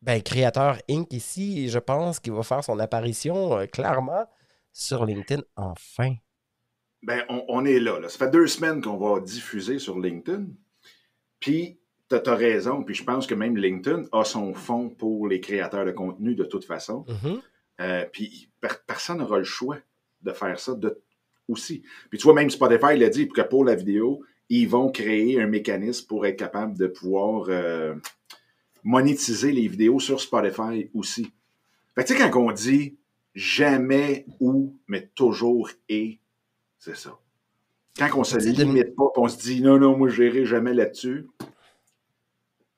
ben, 0.00 0.22
créateur 0.22 0.78
Inc 0.88 1.12
ici, 1.12 1.68
je 1.68 1.78
pense 1.80 2.20
qu'il 2.20 2.34
va 2.34 2.44
faire 2.44 2.62
son 2.62 2.78
apparition 2.78 3.58
euh, 3.58 3.66
clairement 3.66 4.26
sur 4.72 5.04
LinkedIn 5.04 5.42
enfin. 5.56 6.14
Ben, 7.02 7.24
on, 7.28 7.44
on 7.48 7.64
est 7.64 7.80
là, 7.80 7.98
là. 7.98 8.08
Ça 8.08 8.18
fait 8.18 8.30
deux 8.30 8.46
semaines 8.46 8.82
qu'on 8.82 8.96
va 8.96 9.20
diffuser 9.20 9.78
sur 9.78 9.98
LinkedIn. 9.98 10.46
Puis, 11.38 11.78
tu 12.08 12.16
as, 12.16 12.34
raison. 12.34 12.82
Puis, 12.82 12.94
je 12.94 13.04
pense 13.04 13.26
que 13.26 13.34
même 13.34 13.56
LinkedIn 13.56 14.04
a 14.12 14.24
son 14.24 14.52
fonds 14.52 14.90
pour 14.90 15.26
les 15.28 15.40
créateurs 15.40 15.84
de 15.84 15.92
contenu 15.92 16.34
de 16.34 16.44
toute 16.44 16.64
façon. 16.64 17.06
Mhm. 17.08 17.40
Euh, 17.80 18.04
puis, 18.12 18.50
per- 18.60 18.68
personne 18.86 19.18
n'aura 19.18 19.38
le 19.38 19.44
choix 19.44 19.78
de 20.22 20.32
faire 20.32 20.58
ça 20.60 20.74
de, 20.74 21.00
aussi. 21.48 21.82
Puis, 22.10 22.18
tu 22.18 22.24
vois, 22.24 22.34
même 22.34 22.50
Spotify 22.50 22.96
l'a 22.96 23.08
dit 23.08 23.28
que 23.28 23.40
pour 23.42 23.64
la 23.64 23.74
vidéo, 23.74 24.22
ils 24.50 24.68
vont 24.68 24.90
créer 24.90 25.40
un 25.40 25.46
mécanisme 25.46 26.06
pour 26.06 26.26
être 26.26 26.36
capable 26.36 26.76
de 26.76 26.86
pouvoir 26.86 27.46
euh, 27.48 27.94
monétiser 28.84 29.52
les 29.52 29.68
vidéos 29.68 30.00
sur 30.00 30.20
Spotify 30.20 30.90
aussi. 30.94 31.32
Fait 31.94 32.02
que, 32.02 32.08
tu 32.08 32.14
sais, 32.14 32.30
quand 32.30 32.40
on 32.40 32.52
dit 32.52 32.98
jamais 33.34 34.26
ou, 34.40 34.76
mais 34.88 35.08
toujours 35.14 35.70
et, 35.88 36.19
c'est 36.80 36.96
ça. 36.96 37.16
Quand 37.96 38.08
on 38.16 38.24
se 38.24 38.38
limite 38.38 38.96
pas, 38.96 39.04
on 39.16 39.28
se 39.28 39.38
dit 39.38 39.62
non, 39.62 39.78
non, 39.78 39.96
moi, 39.96 40.08
je 40.08 40.22
n'irai 40.22 40.44
jamais 40.44 40.74
là-dessus. 40.74 41.28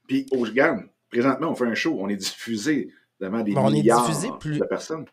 Puis, 0.06 0.26
oh, 0.32 0.40
regarde, 0.40 0.80
présentement, 1.10 1.48
on 1.50 1.54
fait 1.54 1.66
un 1.66 1.74
show, 1.74 1.96
on 1.98 2.08
est 2.08 2.16
diffusé 2.16 2.90
devant 3.20 3.42
des 3.42 3.56
on 3.56 3.70
milliards 3.70 4.06
diffusé 4.06 4.28
plus- 4.40 4.58
de 4.58 4.64
personnes. 4.64 5.06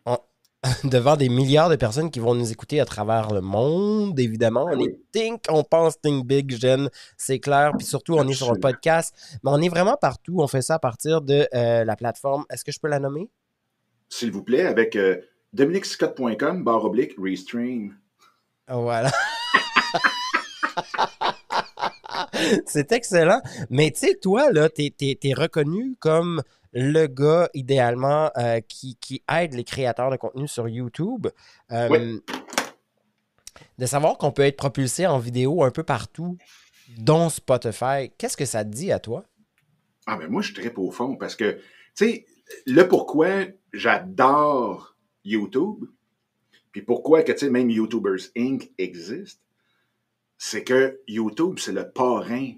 devant 0.84 1.16
des 1.16 1.28
milliards 1.30 1.70
de 1.70 1.76
personnes 1.76 2.10
qui 2.10 2.18
vont 2.18 2.34
nous 2.34 2.52
écouter 2.52 2.80
à 2.80 2.84
travers 2.84 3.32
le 3.32 3.40
monde, 3.40 4.18
évidemment. 4.20 4.64
On 4.64 4.72
Ah 4.74 4.76
oui. 4.76 4.88
est 4.88 5.00
think, 5.12 5.42
on 5.48 5.62
pense 5.62 5.98
think 6.00 6.26
big, 6.26 6.50
Jen, 6.50 6.90
c'est 7.16 7.38
clair. 7.38 7.72
Puis 7.78 7.86
surtout, 7.86 8.14
on 8.14 8.26
est 8.28 8.34
sur 8.34 8.50
un 8.50 8.56
podcast, 8.56 9.14
mais 9.42 9.50
on 9.52 9.58
est 9.58 9.68
vraiment 9.70 9.96
partout. 9.98 10.40
On 10.40 10.48
fait 10.48 10.60
ça 10.62 10.74
à 10.74 10.78
partir 10.78 11.22
de 11.22 11.46
euh, 11.54 11.84
la 11.84 11.96
plateforme. 11.96 12.44
Est-ce 12.50 12.64
que 12.64 12.72
je 12.72 12.80
peux 12.80 12.88
la 12.88 12.98
nommer? 12.98 13.30
S'il 14.10 14.32
vous 14.32 14.42
plaît, 14.42 14.66
avec 14.66 14.96
euh, 14.96 15.18
dominicscott.com, 15.54 16.64
barre 16.64 16.84
oblique, 16.84 17.12
restream. 17.18 17.96
Voilà. 18.70 19.10
c'est 22.66 22.92
excellent. 22.92 23.40
Mais 23.68 23.90
tu 23.90 24.00
sais, 24.00 24.14
toi, 24.14 24.52
là, 24.52 24.68
t'es 24.68 24.94
es, 25.00 25.34
reconnu 25.34 25.96
comme 25.98 26.42
le 26.72 27.06
gars, 27.06 27.48
idéalement, 27.54 28.30
euh, 28.36 28.60
qui, 28.60 28.96
qui 29.00 29.22
aide 29.30 29.54
les 29.54 29.64
créateurs 29.64 30.10
de 30.10 30.16
contenu 30.16 30.46
sur 30.46 30.68
YouTube. 30.68 31.26
Euh, 31.72 31.88
Oui. 31.90 32.20
De 33.78 33.86
savoir 33.86 34.18
qu'on 34.18 34.30
peut 34.30 34.42
être 34.42 34.56
propulsé 34.56 35.06
en 35.06 35.18
vidéo 35.18 35.64
un 35.64 35.70
peu 35.70 35.82
partout, 35.82 36.36
dont 36.98 37.28
Spotify. 37.28 38.10
Qu'est-ce 38.18 38.36
que 38.36 38.44
ça 38.44 38.64
te 38.64 38.70
dit 38.70 38.92
à 38.92 38.98
toi? 38.98 39.24
Ah, 40.06 40.16
ben 40.16 40.28
moi, 40.28 40.42
je 40.42 40.52
tripe 40.52 40.78
au 40.78 40.90
fond 40.90 41.16
parce 41.16 41.34
que, 41.34 41.52
tu 41.52 41.60
sais, 41.94 42.26
le 42.66 42.86
pourquoi 42.88 43.46
j'adore 43.72 44.96
YouTube, 45.24 45.84
puis 46.72 46.82
pourquoi 46.82 47.22
que, 47.22 47.32
tu 47.32 47.38
sais, 47.38 47.50
même 47.50 47.70
YouTubers 47.70 48.30
Inc. 48.36 48.70
existe, 48.78 49.40
c'est 50.38 50.64
que 50.64 51.00
YouTube, 51.06 51.58
c'est 51.58 51.72
le 51.72 51.90
parrain 51.90 52.52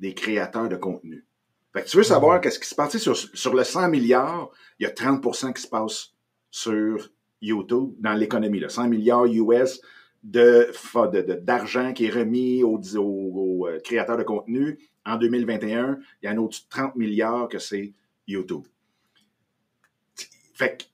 des 0.00 0.14
créateurs 0.14 0.68
de 0.68 0.76
contenu. 0.76 1.24
Fait 1.72 1.82
que 1.82 1.88
tu 1.88 1.96
veux 1.96 2.02
savoir 2.04 2.40
qu'est-ce 2.40 2.60
qui 2.60 2.68
se 2.68 2.74
passe 2.74 2.96
sur, 2.98 3.16
sur 3.16 3.54
le 3.54 3.64
100 3.64 3.88
milliards, 3.88 4.50
il 4.78 4.84
y 4.84 4.86
a 4.86 4.90
30% 4.92 5.52
qui 5.54 5.62
se 5.62 5.68
passe 5.68 6.12
sur 6.50 7.10
YouTube 7.40 7.94
dans 7.98 8.14
l'économie. 8.14 8.60
là. 8.60 8.68
100 8.68 8.88
milliards 8.88 9.26
US 9.26 9.80
de, 10.22 10.70
d'argent 11.40 11.92
qui 11.92 12.06
est 12.06 12.10
remis 12.10 12.62
aux, 12.62 12.78
aux- 12.96 13.00
aux, 13.62 13.66
euh, 13.68 13.80
créateurs 13.80 14.16
de 14.16 14.22
contenu. 14.22 14.78
En 15.04 15.16
2021, 15.16 15.98
il 16.22 16.26
y 16.26 16.28
a 16.28 16.30
un 16.30 16.38
autre 16.38 16.56
30 16.70 16.94
milliards 16.96 17.48
que 17.48 17.58
c'est 17.58 17.92
YouTube. 18.26 18.64
Fait 20.54 20.78
que 20.78 20.84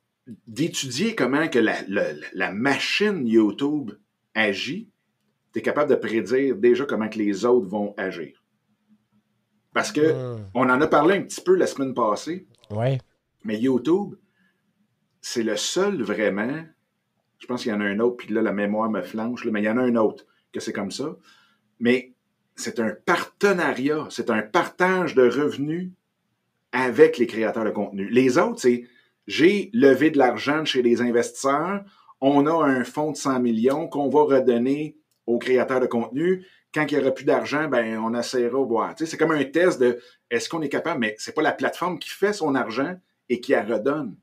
d'étudier 0.47 1.15
comment 1.15 1.49
que 1.49 1.59
la, 1.59 1.77
la- 1.89 2.13
la 2.33 2.53
machine 2.53 3.27
YouTube 3.27 3.93
agit, 4.35 4.89
tu 5.53 5.59
es 5.59 5.63
capable 5.63 5.91
de 5.91 5.97
prédire 5.97 6.57
déjà 6.57 6.85
comment 6.85 7.09
que 7.09 7.19
les 7.19 7.45
autres 7.45 7.67
vont 7.69 7.95
agir. 7.97 8.43
Parce 9.73 9.93
que 9.93 10.13
Hmm. 10.37 10.45
on 10.55 10.69
en 10.69 10.81
a 10.81 10.87
parlé 10.87 11.17
un 11.17 11.23
petit 11.23 11.41
peu 11.41 11.55
la 11.55 11.67
semaine 11.67 11.95
passée, 11.95 12.47
Ouais. 12.71 12.99
mais 13.45 13.59
YouTube, 13.59 14.15
c'est 15.21 15.43
le 15.43 15.57
seul 15.57 16.03
vraiment. 16.03 16.65
Je 17.39 17.47
pense 17.47 17.63
qu'il 17.63 17.73
y 17.73 17.75
en 17.75 17.81
a 17.81 17.85
un 17.85 17.99
autre, 18.01 18.17
puis 18.19 18.35
là, 18.35 18.43
la 18.43 18.53
mémoire 18.53 18.91
me 18.91 19.03
flanche, 19.03 19.45
là, 19.45 19.51
mais 19.53 19.61
il 19.63 19.65
y 19.65 19.71
en 19.71 19.77
a 19.79 19.83
un 19.83 19.97
autre 19.97 20.27
que 20.53 20.61
c'est 20.61 20.73
comme 20.73 20.91
ça. 20.91 21.17
Mais 21.79 22.13
c'est 22.57 22.81
un 22.81 22.91
partenariat, 23.07 24.07
c'est 24.11 24.29
un 24.31 24.43
partage 24.43 25.15
de 25.15 25.23
revenus 25.23 25.91
avec 26.73 27.17
les 27.19 27.27
créateurs 27.27 27.65
de 27.65 27.71
contenu. 27.71 28.09
Les 28.11 28.39
autres, 28.39 28.61
c'est 28.61 28.85
j'ai 29.31 29.71
levé 29.73 30.11
de 30.11 30.19
l'argent 30.19 30.65
chez 30.65 30.83
les 30.83 31.01
investisseurs, 31.01 31.85
on 32.21 32.47
a 32.47 32.53
un 32.67 32.83
fonds 32.85 33.13
de 33.13 33.17
100 33.17 33.39
millions 33.41 33.87
qu'on 33.89 34.09
va 34.09 34.23
redonner 34.23 34.97
aux 35.27 35.39
créateurs 35.39 35.81
de 35.81 35.87
contenu. 35.87 36.45
Quand 36.75 36.85
il 36.91 36.97
n'y 36.97 37.01
aura 37.03 37.13
plus 37.13 37.25
d'argent, 37.25 37.69
ben 37.69 37.99
on 37.99 38.13
essaiera 38.19 38.59
de 38.59 38.65
voir. 38.65 38.95
Tu 38.95 39.05
sais, 39.05 39.11
c'est 39.13 39.17
comme 39.17 39.31
un 39.31 39.45
test 39.45 39.81
de 39.81 40.01
est-ce 40.31 40.49
qu'on 40.49 40.63
est 40.63 40.69
capable, 40.69 41.01
mais 41.01 41.15
c'est 41.19 41.33
pas 41.35 41.43
la 41.43 41.53
plateforme 41.53 41.99
qui 41.99 42.09
fait 42.11 42.33
son 42.33 42.55
argent 42.55 42.97
et 43.29 43.41
qui 43.41 43.53
la 43.53 43.63
redonne. 43.65 44.17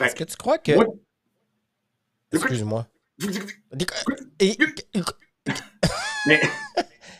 Est-ce 0.00 0.14
que 0.14 0.24
tu 0.24 0.36
crois 0.36 0.58
que. 0.58 0.72
moi- 0.74 0.86
Excuse-moi. 2.32 2.86
Et- 4.40 4.56
Mais, 6.26 6.40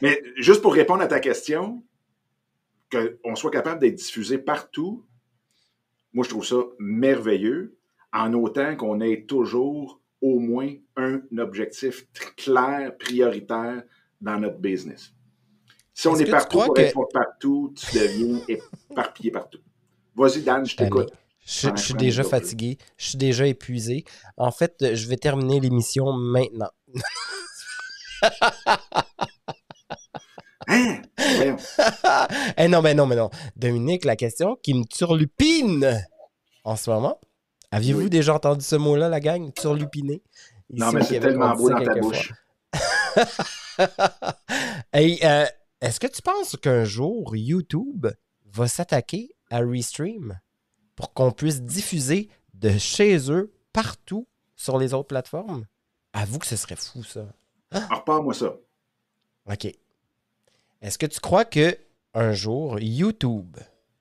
mais 0.02 0.22
juste 0.36 0.60
pour 0.60 0.74
répondre 0.74 1.02
à 1.02 1.06
ta 1.06 1.20
question, 1.20 1.82
qu'on 2.90 3.34
soit 3.36 3.50
capable 3.50 3.80
d'être 3.80 3.94
diffusé 3.94 4.36
partout, 4.38 5.05
moi, 6.16 6.24
je 6.24 6.30
trouve 6.30 6.46
ça 6.46 6.56
merveilleux, 6.78 7.76
en 8.10 8.32
autant 8.32 8.74
qu'on 8.74 9.02
ait 9.02 9.26
toujours 9.28 10.00
au 10.22 10.38
moins 10.38 10.72
un 10.96 11.20
objectif 11.36 12.06
clair, 12.38 12.96
prioritaire 12.96 13.82
dans 14.22 14.40
notre 14.40 14.56
business. 14.56 15.12
Si 15.92 16.08
on 16.08 16.16
est 16.16 16.30
partout 16.30 16.56
pour 16.56 16.72
que- 16.72 16.80
être 16.80 17.06
partout, 17.12 17.74
tu 17.76 17.98
deviens 17.98 18.40
éparpillé 18.90 19.30
partout. 19.30 19.58
Vas-y, 20.14 20.40
Dan, 20.40 20.64
je 20.64 20.74
t'écoute. 20.74 21.12
Je, 21.44 21.68
suis 21.76 21.92
déjà 21.92 22.24
fatigué. 22.24 22.78
Je 22.96 23.10
suis 23.10 23.18
déjà 23.18 23.46
épuisé. 23.46 24.06
En 24.38 24.50
fait, 24.50 24.94
je 24.94 25.08
vais 25.08 25.18
terminer 25.18 25.60
l'émission 25.60 26.14
maintenant. 26.14 26.70
Eh 32.56 32.68
non, 32.68 32.82
mais 32.82 32.94
non, 32.94 33.06
mais 33.06 33.16
non. 33.16 33.30
Dominique, 33.56 34.04
la 34.04 34.16
question 34.16 34.56
qui 34.62 34.74
me 34.74 34.84
turlupine 34.84 36.04
en 36.64 36.76
ce 36.76 36.90
moment. 36.90 37.20
Aviez-vous 37.70 38.02
Oui. 38.04 38.10
déjà 38.10 38.34
entendu 38.34 38.64
ce 38.64 38.76
mot-là, 38.76 39.08
la 39.08 39.20
gang? 39.20 39.52
Turlupiner? 39.52 40.22
Non, 40.70 40.92
mais 40.92 41.02
c'est 41.04 41.20
tellement 41.20 41.54
beau 41.54 41.70
dans 41.70 41.82
ta 41.82 41.94
bouche. 41.94 42.32
Hey, 44.92 45.18
euh, 45.24 45.44
Est-ce 45.80 46.00
que 46.00 46.06
tu 46.06 46.22
penses 46.22 46.56
qu'un 46.56 46.84
jour, 46.84 47.36
YouTube 47.36 48.06
va 48.46 48.68
s'attaquer 48.68 49.30
à 49.50 49.58
Restream 49.60 50.40
pour 50.94 51.12
qu'on 51.12 51.30
puisse 51.32 51.62
diffuser 51.62 52.30
de 52.54 52.70
chez 52.78 53.30
eux 53.30 53.52
partout 53.72 54.26
sur 54.54 54.78
les 54.78 54.94
autres 54.94 55.08
plateformes? 55.08 55.66
Avoue 56.14 56.38
que 56.38 56.46
ce 56.46 56.56
serait 56.56 56.76
fou, 56.76 57.04
ça. 57.04 57.26
Alors, 57.70 57.90
repars-moi 58.00 58.32
ça. 58.32 58.54
OK. 59.52 59.72
Est-ce 60.82 60.98
que 60.98 61.06
tu 61.06 61.20
crois 61.20 61.44
que 61.44 61.76
un 62.14 62.32
jour, 62.32 62.78
YouTube, 62.80 63.56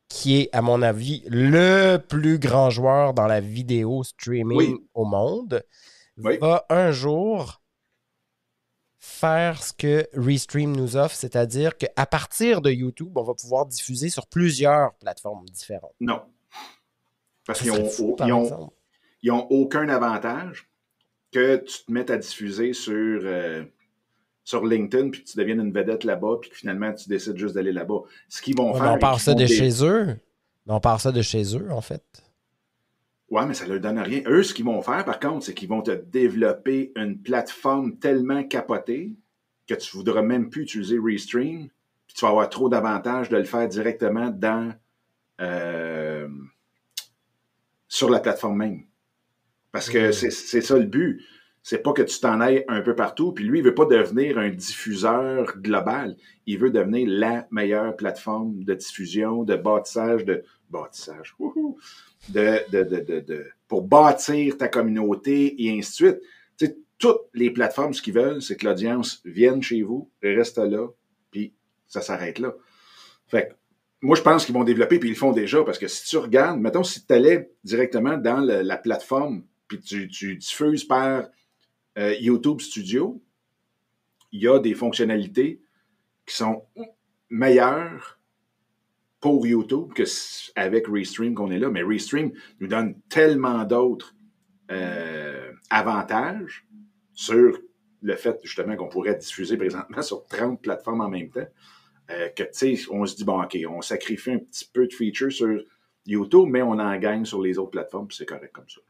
qui 0.07 0.39
est, 0.41 0.49
à 0.55 0.61
mon 0.61 0.81
avis, 0.81 1.23
le 1.27 1.97
plus 1.97 2.39
grand 2.39 2.69
joueur 2.69 3.13
dans 3.13 3.27
la 3.27 3.41
vidéo 3.41 4.03
streaming 4.03 4.57
Oui. 4.57 4.75
au 4.93 5.03
monde, 5.05 5.63
Oui. 6.17 6.37
va 6.37 6.65
un 6.69 6.91
jour 6.91 7.61
faire 8.99 9.61
ce 9.63 9.73
que 9.73 10.07
Restream 10.13 10.75
nous 10.75 10.95
offre, 10.97 11.15
c'est-à-dire 11.15 11.77
qu'à 11.77 12.05
partir 12.05 12.61
de 12.61 12.71
YouTube, 12.71 13.11
on 13.17 13.23
va 13.23 13.33
pouvoir 13.33 13.65
diffuser 13.65 14.09
sur 14.09 14.27
plusieurs 14.27 14.93
plateformes 14.95 15.45
différentes? 15.45 15.93
Non. 15.99 16.21
Parce 17.45 17.59
qu'ils 17.59 17.69
serait 17.71 17.81
ont, 17.83 17.89
fou, 17.89 18.15
par 18.15 18.27
ils 18.27 18.33
ont- 18.33 18.43
exemple. 18.43 18.73
ils 19.21 19.31
ont 19.31 19.47
aucun 19.51 19.89
avantage. 19.89 20.67
que 21.31 21.57
tu 21.57 21.83
te 21.83 21.91
mettes 21.91 22.11
à 22.11 22.17
diffuser 22.17 22.71
sur, 22.71 22.93
euh, 23.25 23.65
sur 24.45 24.65
LinkedIn, 24.65 25.09
puis 25.09 25.23
que 25.23 25.27
tu 25.27 25.37
deviennes 25.37 25.59
une 25.59 25.73
vedette 25.73 26.03
là-bas, 26.03 26.37
puis 26.39 26.51
que 26.51 26.55
finalement 26.55 26.93
tu 26.93 27.09
décides 27.09 27.35
juste 27.35 27.55
d'aller 27.55 27.73
là-bas. 27.73 28.01
Ce 28.29 28.41
qu'ils 28.41 28.55
vont 28.55 28.73
faire. 28.73 28.93
On 28.93 28.99
part 28.99 29.19
ça 29.19 29.33
de 29.33 29.45
chez 29.45 29.83
eux. 29.83 30.15
On 30.67 30.79
part 30.79 31.01
ça 31.01 31.11
de 31.11 31.21
chez 31.21 31.57
eux, 31.57 31.71
en 31.71 31.81
fait. 31.81 32.03
Ouais, 33.29 33.45
mais 33.45 33.55
ça 33.55 33.65
ne 33.65 33.71
leur 33.71 33.81
donne 33.81 33.99
rien. 33.99 34.21
Eux, 34.27 34.43
ce 34.43 34.53
qu'ils 34.53 34.65
vont 34.65 34.81
faire, 34.81 35.03
par 35.03 35.19
contre, 35.19 35.45
c'est 35.45 35.55
qu'ils 35.55 35.67
vont 35.67 35.81
te 35.81 35.91
développer 35.91 36.91
une 36.95 37.17
plateforme 37.19 37.97
tellement 37.97 38.43
capotée 38.43 39.15
que 39.67 39.73
tu 39.73 39.97
ne 39.97 39.99
voudras 39.99 40.21
même 40.21 40.49
plus 40.49 40.61
utiliser 40.61 40.99
Restream, 41.03 41.67
puis 42.05 42.15
tu 42.15 42.23
vas 42.23 42.29
avoir 42.29 42.49
trop 42.49 42.69
d'avantages 42.69 43.29
de 43.29 43.37
le 43.37 43.43
faire 43.45 43.67
directement 43.67 44.29
dans 44.29 44.73
euh, 45.41 46.29
sur 47.87 48.11
la 48.11 48.19
plateforme 48.19 48.57
même. 48.57 48.83
Parce 49.71 49.89
que 49.89 50.11
c'est 50.11 50.61
ça 50.61 50.77
le 50.77 50.85
but. 50.85 51.21
C'est 51.67 51.81
pas 51.81 51.93
que 51.93 52.03
tu 52.03 52.19
t'en 52.19 52.41
ailles 52.41 52.63
un 52.67 52.81
peu 52.81 52.93
partout. 52.93 53.31
Puis 53.31 53.43
lui, 53.43 53.57
il 53.57 53.65
veut 53.65 53.73
pas 53.73 53.87
devenir 53.87 54.37
un 54.37 54.49
diffuseur 54.49 55.57
global. 55.57 56.15
Il 56.45 56.59
veut 56.59 56.69
devenir 56.69 57.07
la 57.09 57.47
meilleure 57.49 57.95
plateforme 57.95 58.63
de 58.63 58.75
diffusion, 58.75 59.43
de 59.43 59.55
bâtissage, 59.55 60.25
de 60.25 60.43
bâtissage, 60.69 61.35
de, 62.29 62.59
de, 62.71 62.83
de, 62.83 63.19
de, 63.19 63.47
pour 63.67 63.81
bâtir 63.81 64.59
ta 64.59 64.67
communauté 64.67 65.55
et 65.65 65.75
ainsi 65.75 66.03
de 66.03 66.19
suite. 66.59 66.75
toutes 66.99 67.21
les 67.33 67.49
plateformes, 67.49 67.95
ce 67.95 68.03
qu'ils 68.03 68.13
veulent, 68.13 68.43
c'est 68.43 68.57
que 68.57 68.67
l'audience 68.67 69.23
vienne 69.25 69.63
chez 69.63 69.81
vous, 69.81 70.11
reste 70.21 70.59
là, 70.59 70.87
puis 71.31 71.51
ça 71.87 72.01
s'arrête 72.01 72.37
là. 72.37 72.53
Fait 73.25 73.47
que 73.47 73.53
moi, 74.05 74.15
je 74.15 74.21
pense 74.21 74.45
qu'ils 74.45 74.53
vont 74.53 74.63
développer, 74.63 74.99
puis 74.99 75.09
ils 75.09 75.13
le 75.13 75.17
font 75.17 75.31
déjà, 75.31 75.63
parce 75.63 75.79
que 75.79 75.87
si 75.87 76.05
tu 76.05 76.17
regardes, 76.17 76.59
mettons, 76.59 76.83
si 76.83 77.07
tu 77.07 77.11
allais 77.11 77.49
directement 77.63 78.17
dans 78.19 78.39
la 78.39 78.77
plateforme, 78.77 79.45
puis 79.67 79.79
tu, 79.79 80.07
tu, 80.07 80.35
diffuses 80.35 80.83
par 80.83 81.25
euh, 81.97 82.15
YouTube 82.19 82.61
Studio, 82.61 83.21
il 84.31 84.41
y 84.41 84.47
a 84.47 84.59
des 84.59 84.73
fonctionnalités 84.73 85.61
qui 86.25 86.35
sont 86.35 86.63
meilleures 87.29 88.19
pour 89.19 89.47
YouTube 89.47 89.93
qu'avec 89.93 90.87
Restream 90.87 91.33
qu'on 91.33 91.51
est 91.51 91.59
là. 91.59 91.69
Mais 91.69 91.83
Restream 91.83 92.31
nous 92.59 92.67
donne 92.67 92.99
tellement 93.09 93.63
d'autres 93.63 94.15
euh, 94.71 95.51
avantages 95.69 96.67
sur 97.13 97.57
le 98.01 98.15
fait 98.15 98.39
justement 98.43 98.75
qu'on 98.75 98.89
pourrait 98.89 99.15
diffuser 99.15 99.57
présentement 99.57 100.01
sur 100.01 100.25
30 100.27 100.61
plateformes 100.61 101.01
en 101.01 101.09
même 101.09 101.29
temps. 101.29 101.47
Euh, 102.11 102.29
que, 102.29 102.43
tu 102.43 102.77
sais, 102.77 102.77
on 102.91 103.05
se 103.05 103.15
dit, 103.15 103.23
bon, 103.23 103.41
OK, 103.41 103.57
on 103.67 103.81
sacrifie 103.81 104.31
un 104.31 104.39
petit 104.39 104.69
peu 104.71 104.85
de 104.85 104.93
features 104.93 105.31
sur 105.31 105.59
YouTube, 106.05 106.47
mais 106.47 106.61
on 106.61 106.73
en 106.73 106.97
gagne 106.97 107.25
sur 107.25 107.41
les 107.41 107.57
autres 107.57 107.71
plateformes, 107.71 108.07
puis 108.07 108.17
c'est 108.17 108.27
correct 108.27 108.51
comme 108.53 108.69
ça. 108.69 108.81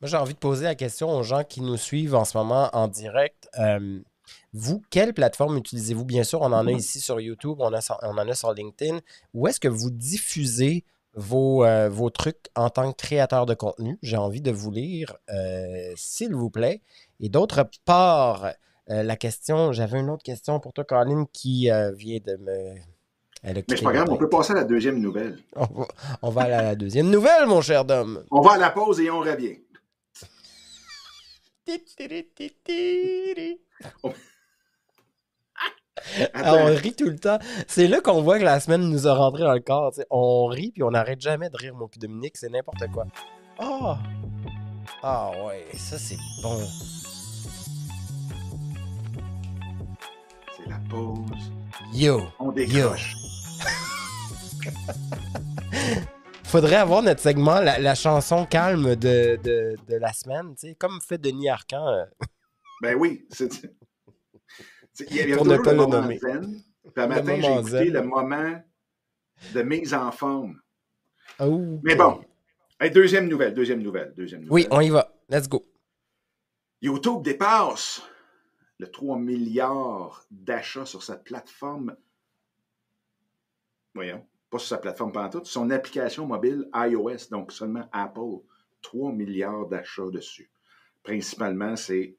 Moi, 0.00 0.08
j'ai 0.08 0.16
envie 0.16 0.34
de 0.34 0.38
poser 0.38 0.64
la 0.64 0.74
question 0.74 1.10
aux 1.10 1.22
gens 1.22 1.44
qui 1.44 1.60
nous 1.60 1.76
suivent 1.76 2.14
en 2.14 2.24
ce 2.24 2.36
moment 2.36 2.68
en 2.72 2.88
direct. 2.88 3.48
Euh, 3.58 4.00
vous, 4.52 4.82
quelle 4.90 5.14
plateforme 5.14 5.56
utilisez-vous? 5.56 6.04
Bien 6.04 6.24
sûr, 6.24 6.42
on 6.42 6.52
en 6.52 6.66
a 6.66 6.72
ici 6.72 7.00
sur 7.00 7.20
YouTube, 7.20 7.56
on, 7.60 7.72
en 7.72 8.18
a 8.28 8.34
sur 8.34 8.52
LinkedIn. 8.52 9.00
Où 9.34 9.48
est-ce 9.48 9.60
que 9.60 9.68
vous 9.68 9.90
diffusez 9.90 10.84
vos, 11.14 11.64
euh, 11.64 11.88
vos 11.88 12.10
trucs 12.10 12.48
en 12.54 12.68
tant 12.70 12.92
que 12.92 12.96
créateur 12.96 13.46
de 13.46 13.54
contenu? 13.54 13.98
J'ai 14.02 14.16
envie 14.16 14.42
de 14.42 14.50
vous 14.50 14.70
lire, 14.70 15.16
s'il 15.94 16.34
vous 16.34 16.50
plaît. 16.50 16.82
Et 17.20 17.28
d'autre 17.28 17.68
part, 17.84 18.52
euh, 18.90 19.02
la 19.02 19.16
question, 19.16 19.72
j'avais 19.72 19.98
une 19.98 20.10
autre 20.10 20.22
question 20.22 20.60
pour 20.60 20.72
toi, 20.72 20.84
Colin, 20.84 21.26
qui 21.32 21.70
euh, 21.70 21.92
vient 21.92 22.18
de 22.24 22.36
me. 22.36 22.74
Mais 23.44 23.64
c'est 23.68 23.82
pas 23.82 23.92
grave, 23.92 24.08
on 24.10 24.16
peut 24.16 24.28
passer 24.28 24.52
à 24.52 24.56
la 24.56 24.64
deuxième 24.64 24.98
nouvelle. 24.98 25.38
On 26.22 26.30
va, 26.30 26.42
aller 26.42 26.54
à 26.54 26.62
la 26.62 26.74
deuxième 26.74 27.10
nouvelle, 27.10 27.46
mon 27.46 27.60
cher 27.60 27.84
Dom. 27.84 28.24
On 28.32 28.40
va 28.40 28.54
à 28.54 28.58
la 28.58 28.70
pause 28.70 28.98
et 28.98 29.08
on 29.08 29.20
revient. 29.20 29.58
Ah, 36.34 36.54
on 36.54 36.66
rit 36.66 36.94
tout 36.94 37.08
le 37.08 37.18
temps. 37.18 37.38
C'est 37.66 37.88
là 37.88 38.00
qu'on 38.00 38.22
voit 38.22 38.38
que 38.38 38.44
la 38.44 38.60
semaine 38.60 38.82
nous 38.82 39.08
a 39.08 39.14
rentré 39.14 39.42
dans 39.42 39.54
le 39.54 39.60
corps. 39.60 39.92
On 40.10 40.46
rit 40.46 40.70
puis 40.70 40.82
on 40.82 40.90
n'arrête 40.90 41.20
jamais 41.20 41.50
de 41.50 41.56
rire, 41.56 41.74
mon 41.74 41.88
cul 41.88 41.98
Dominique. 41.98 42.36
C'est 42.36 42.50
n'importe 42.50 42.86
quoi. 42.92 43.06
Ah! 43.58 43.98
Ah 45.02 45.30
ouais, 45.44 45.66
ça 45.74 45.98
c'est 45.98 46.18
bon. 46.42 46.60
la 50.68 50.80
pause. 50.90 51.52
Yo. 51.92 52.22
On 52.38 52.52
décroche. 52.52 53.16
Faudrait 56.46 56.76
avoir 56.76 57.02
notre 57.02 57.20
segment, 57.20 57.60
la, 57.60 57.94
chanson 57.96 58.46
calme 58.46 58.94
de, 58.94 59.36
de, 59.42 59.76
de 59.88 59.96
la 59.96 60.12
semaine, 60.12 60.54
tu 60.54 60.68
sais, 60.68 60.74
comme 60.76 61.00
fait 61.00 61.18
Denis 61.18 61.48
Arcan. 61.48 61.88
Euh. 61.88 62.04
Ben 62.82 62.94
oui. 62.94 63.26
C'est, 63.30 63.50
il 65.10 65.16
y 65.16 65.32
a, 65.32 65.36
Pour 65.36 65.44
ne 65.44 65.56
pas 65.56 65.72
le, 65.72 65.78
le 65.78 65.86
nommer. 65.86 66.18
Zen, 66.18 66.62
puis 66.94 67.06
matin, 67.06 67.40
j'ai 67.40 67.52
écouté 67.52 67.84
le 67.90 68.02
moment 68.02 68.62
de 69.54 69.62
mise 69.62 69.92
en 69.92 70.12
forme. 70.12 70.60
Oh, 71.40 71.80
Mais 71.82 71.96
bon, 71.96 72.24
deuxième 72.94 73.28
nouvelle, 73.28 73.52
deuxième 73.52 73.82
nouvelle, 73.82 74.14
deuxième 74.16 74.42
nouvelle. 74.42 74.52
Oui, 74.52 74.66
on 74.70 74.80
y 74.80 74.88
va. 74.88 75.12
Let's 75.28 75.48
go. 75.48 75.66
YouTube 76.80 77.22
dépasse 77.22 78.02
le 78.78 78.90
3 78.90 79.18
milliards 79.18 80.24
d'achats 80.30 80.86
sur 80.86 81.02
sa 81.02 81.16
plateforme. 81.16 81.96
Voyons, 83.94 84.24
pas 84.50 84.58
sur 84.58 84.68
sa 84.68 84.78
plateforme 84.78 85.12
pantoute, 85.12 85.46
son 85.46 85.70
application 85.70 86.26
mobile 86.26 86.68
iOS, 86.74 87.28
donc 87.30 87.52
seulement 87.52 87.88
Apple. 87.92 88.40
3 88.82 89.12
milliards 89.12 89.66
d'achats 89.66 90.10
dessus. 90.12 90.50
Principalement, 91.02 91.74
c'est 91.74 92.14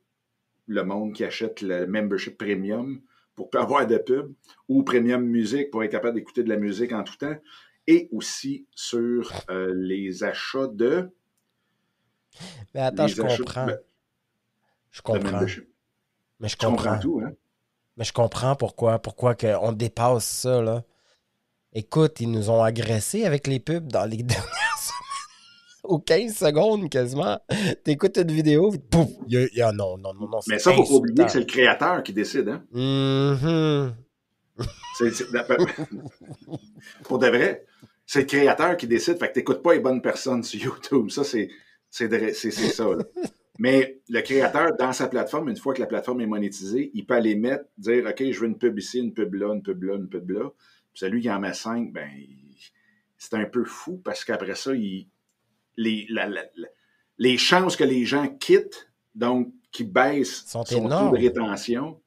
le 0.67 0.83
monde 0.83 1.13
qui 1.13 1.23
achète 1.23 1.61
le 1.61 1.87
membership 1.87 2.37
premium 2.37 3.01
pour 3.35 3.49
avoir 3.55 3.87
de 3.87 3.97
pub 3.97 4.33
ou 4.67 4.83
premium 4.83 5.23
musique 5.23 5.71
pour 5.71 5.83
être 5.83 5.91
capable 5.91 6.15
d'écouter 6.15 6.43
de 6.43 6.49
la 6.49 6.57
musique 6.57 6.91
en 6.91 7.03
tout 7.03 7.15
temps 7.15 7.37
et 7.87 8.09
aussi 8.11 8.67
sur 8.75 9.31
euh, 9.49 9.73
les 9.75 10.23
achats 10.23 10.67
de. 10.67 11.09
Mais 12.73 12.81
attends, 12.81 13.07
je 13.07 13.21
comprends. 13.21 13.67
je 14.91 15.01
comprends. 15.01 15.45
Mais 16.39 16.49
je 16.49 16.57
comprends. 16.57 16.99
tout, 16.99 17.21
hein? 17.23 17.31
Mais 17.95 18.03
je 18.03 18.13
comprends 18.13 18.55
pourquoi, 18.55 18.99
pourquoi 18.99 19.35
on 19.61 19.71
dépasse 19.71 20.25
ça, 20.25 20.61
là. 20.61 20.83
Écoute, 21.77 22.19
ils 22.21 22.31
nous 22.31 22.49
ont 22.49 22.63
agressés 22.63 23.25
avec 23.25 23.45
les 23.45 23.59
pubs 23.59 23.91
dans 23.91 24.05
les 24.05 24.17
dernières 24.23 24.79
semaines. 24.79 25.83
Aux 25.83 25.99
15 25.99 26.35
secondes, 26.35 26.89
quasiment. 26.89 27.39
T'écoutes 27.83 28.17
une 28.17 28.31
vidéo, 28.31 28.73
pouf! 28.89 29.09
Il 29.27 29.47
y 29.53 29.61
a, 29.61 29.71
non, 29.71 29.95
non, 29.95 30.11
non, 30.15 30.27
non. 30.27 30.39
Mais 30.47 30.57
ça, 30.57 30.71
il 30.71 30.77
faut 30.77 30.83
pas 30.83 30.93
oublier 30.95 31.25
que 31.25 31.31
c'est 31.31 31.39
le 31.39 31.45
créateur 31.45 32.01
qui 32.01 32.13
décide, 32.13 32.49
hein? 32.49 32.63
Mm-hmm. 32.73 33.91
Pour 37.03 37.19
de 37.19 37.27
vrai, 37.27 37.63
c'est 38.07 38.21
le 38.21 38.25
créateur 38.25 38.75
qui 38.75 38.87
décide. 38.87 39.19
Fait 39.19 39.27
que 39.27 39.33
t'écoutes 39.33 39.61
pas 39.61 39.75
les 39.75 39.79
bonnes 39.79 40.01
personnes 40.01 40.41
sur 40.41 40.59
YouTube. 40.59 41.11
Ça, 41.11 41.23
c'est 41.23 41.49
ça. 41.91 42.85
Là. 42.85 43.03
Mais 43.59 44.01
le 44.09 44.21
créateur, 44.21 44.75
dans 44.77 44.93
sa 44.93 45.07
plateforme, 45.07 45.49
une 45.49 45.57
fois 45.57 45.75
que 45.75 45.81
la 45.81 45.85
plateforme 45.85 46.21
est 46.21 46.27
monétisée, 46.27 46.89
il 46.95 47.05
peut 47.05 47.13
aller 47.13 47.35
mettre, 47.35 47.65
dire 47.77 48.03
OK, 48.07 48.31
je 48.31 48.39
veux 48.39 48.47
une 48.47 48.57
pub 48.57 48.79
ici, 48.79 48.97
une 48.97 49.13
pub 49.13 49.35
là, 49.35 49.53
une 49.53 49.61
pub 49.61 49.83
là, 49.83 49.95
une 49.95 50.09
pub 50.09 50.31
là. 50.31 50.49
Puis 50.97 51.05
celui 51.05 51.21
qui 51.21 51.29
en 51.29 51.39
met 51.39 51.53
cinq, 51.53 51.93
ben, 51.93 52.09
c'est 53.19 53.35
un 53.35 53.45
peu 53.45 53.63
fou 53.65 54.01
parce 54.03 54.25
qu'après 54.25 54.55
ça, 54.55 54.73
il, 54.73 55.07
les, 55.75 56.07
les 57.19 57.37
chances 57.37 57.75
que 57.75 57.83
les 57.83 58.03
gens 58.03 58.27
quittent, 58.27 58.91
donc 59.13 59.53
qui 59.71 59.83
baissent 59.83 60.45
son 60.47 60.63
taux 60.63 60.79
de 60.87 61.17
rétention, 61.17 62.01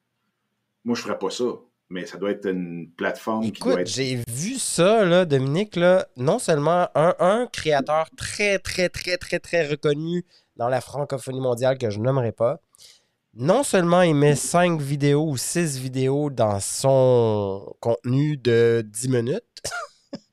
moi, 0.83 0.95
je 0.95 1.01
ne 1.01 1.05
ferais 1.05 1.17
pas 1.17 1.29
ça. 1.29 1.45
Mais 1.87 2.05
ça 2.05 2.17
doit 2.17 2.31
être 2.31 2.49
une 2.49 2.91
plateforme 2.91 3.43
Écoute, 3.43 3.55
qui 3.55 3.63
doit 3.63 3.81
être... 3.81 3.87
j'ai 3.87 4.19
vu 4.27 4.55
ça, 4.55 5.05
là, 5.05 5.23
Dominique, 5.23 5.77
là, 5.77 6.05
non 6.17 6.37
seulement 6.37 6.89
un, 6.93 7.15
un 7.19 7.47
créateur 7.47 8.09
très, 8.17 8.59
très, 8.59 8.89
très, 8.89 9.17
très, 9.17 9.39
très 9.39 9.69
reconnu 9.69 10.25
dans 10.57 10.67
la 10.67 10.81
francophonie 10.81 11.39
mondiale 11.39 11.77
que 11.77 11.89
je 11.89 11.99
nommerai 11.99 12.33
pas, 12.33 12.59
non 13.33 13.63
seulement 13.63 14.01
il 14.01 14.15
met 14.15 14.35
5 14.35 14.81
vidéos 14.81 15.29
ou 15.29 15.37
6 15.37 15.77
vidéos 15.77 16.29
dans 16.29 16.59
son 16.59 17.75
contenu 17.79 18.37
de 18.37 18.85
10 18.85 19.09
minutes, 19.09 19.61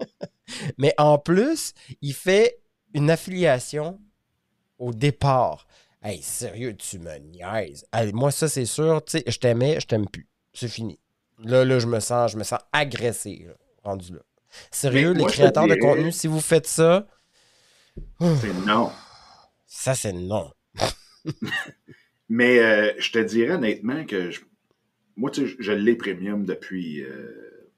mais 0.79 0.95
en 0.99 1.19
plus, 1.19 1.75
il 2.03 2.15
fait 2.15 2.61
une 2.95 3.11
affiliation 3.11 4.01
au 4.79 4.93
départ. 4.93 5.67
Hey, 6.03 6.23
sérieux, 6.23 6.77
tu 6.77 6.99
me 6.99 7.19
niaises. 7.19 7.85
moi, 8.13 8.31
ça, 8.31 8.49
c'est 8.49 8.65
sûr, 8.65 9.05
tu 9.05 9.19
sais, 9.19 9.25
je 9.27 9.39
t'aimais, 9.39 9.81
je 9.81 9.87
t'aime 9.87 10.09
plus. 10.09 10.29
C'est 10.53 10.69
fini. 10.69 10.99
Là, 11.39 11.65
là, 11.65 11.79
je 11.79 11.87
me 11.87 12.01
sens, 12.01 12.33
je 12.33 12.37
me 12.37 12.45
sens 12.45 12.61
agressé, 12.73 13.47
rendu 13.85 14.13
là. 14.13 14.21
Sérieux, 14.71 15.13
les 15.13 15.25
créateurs 15.25 15.67
de 15.67 15.75
contenu, 15.75 16.11
si 16.11 16.27
vous 16.27 16.41
faites 16.41 16.67
ça. 16.67 17.07
C'est 18.21 18.55
non. 18.67 18.91
Ça, 19.67 19.95
c'est 19.95 20.13
non. 20.13 20.51
Mais 22.29 22.59
euh, 22.59 22.93
je 22.99 23.11
te 23.11 23.19
dirais 23.19 23.55
honnêtement 23.55 24.05
que 24.05 24.31
moi, 25.17 25.31
tu 25.31 25.49
sais, 25.49 25.57
je 25.59 25.73
l'ai 25.73 25.97
premium 25.97 26.45
depuis 26.45 27.03
euh, 27.03 27.71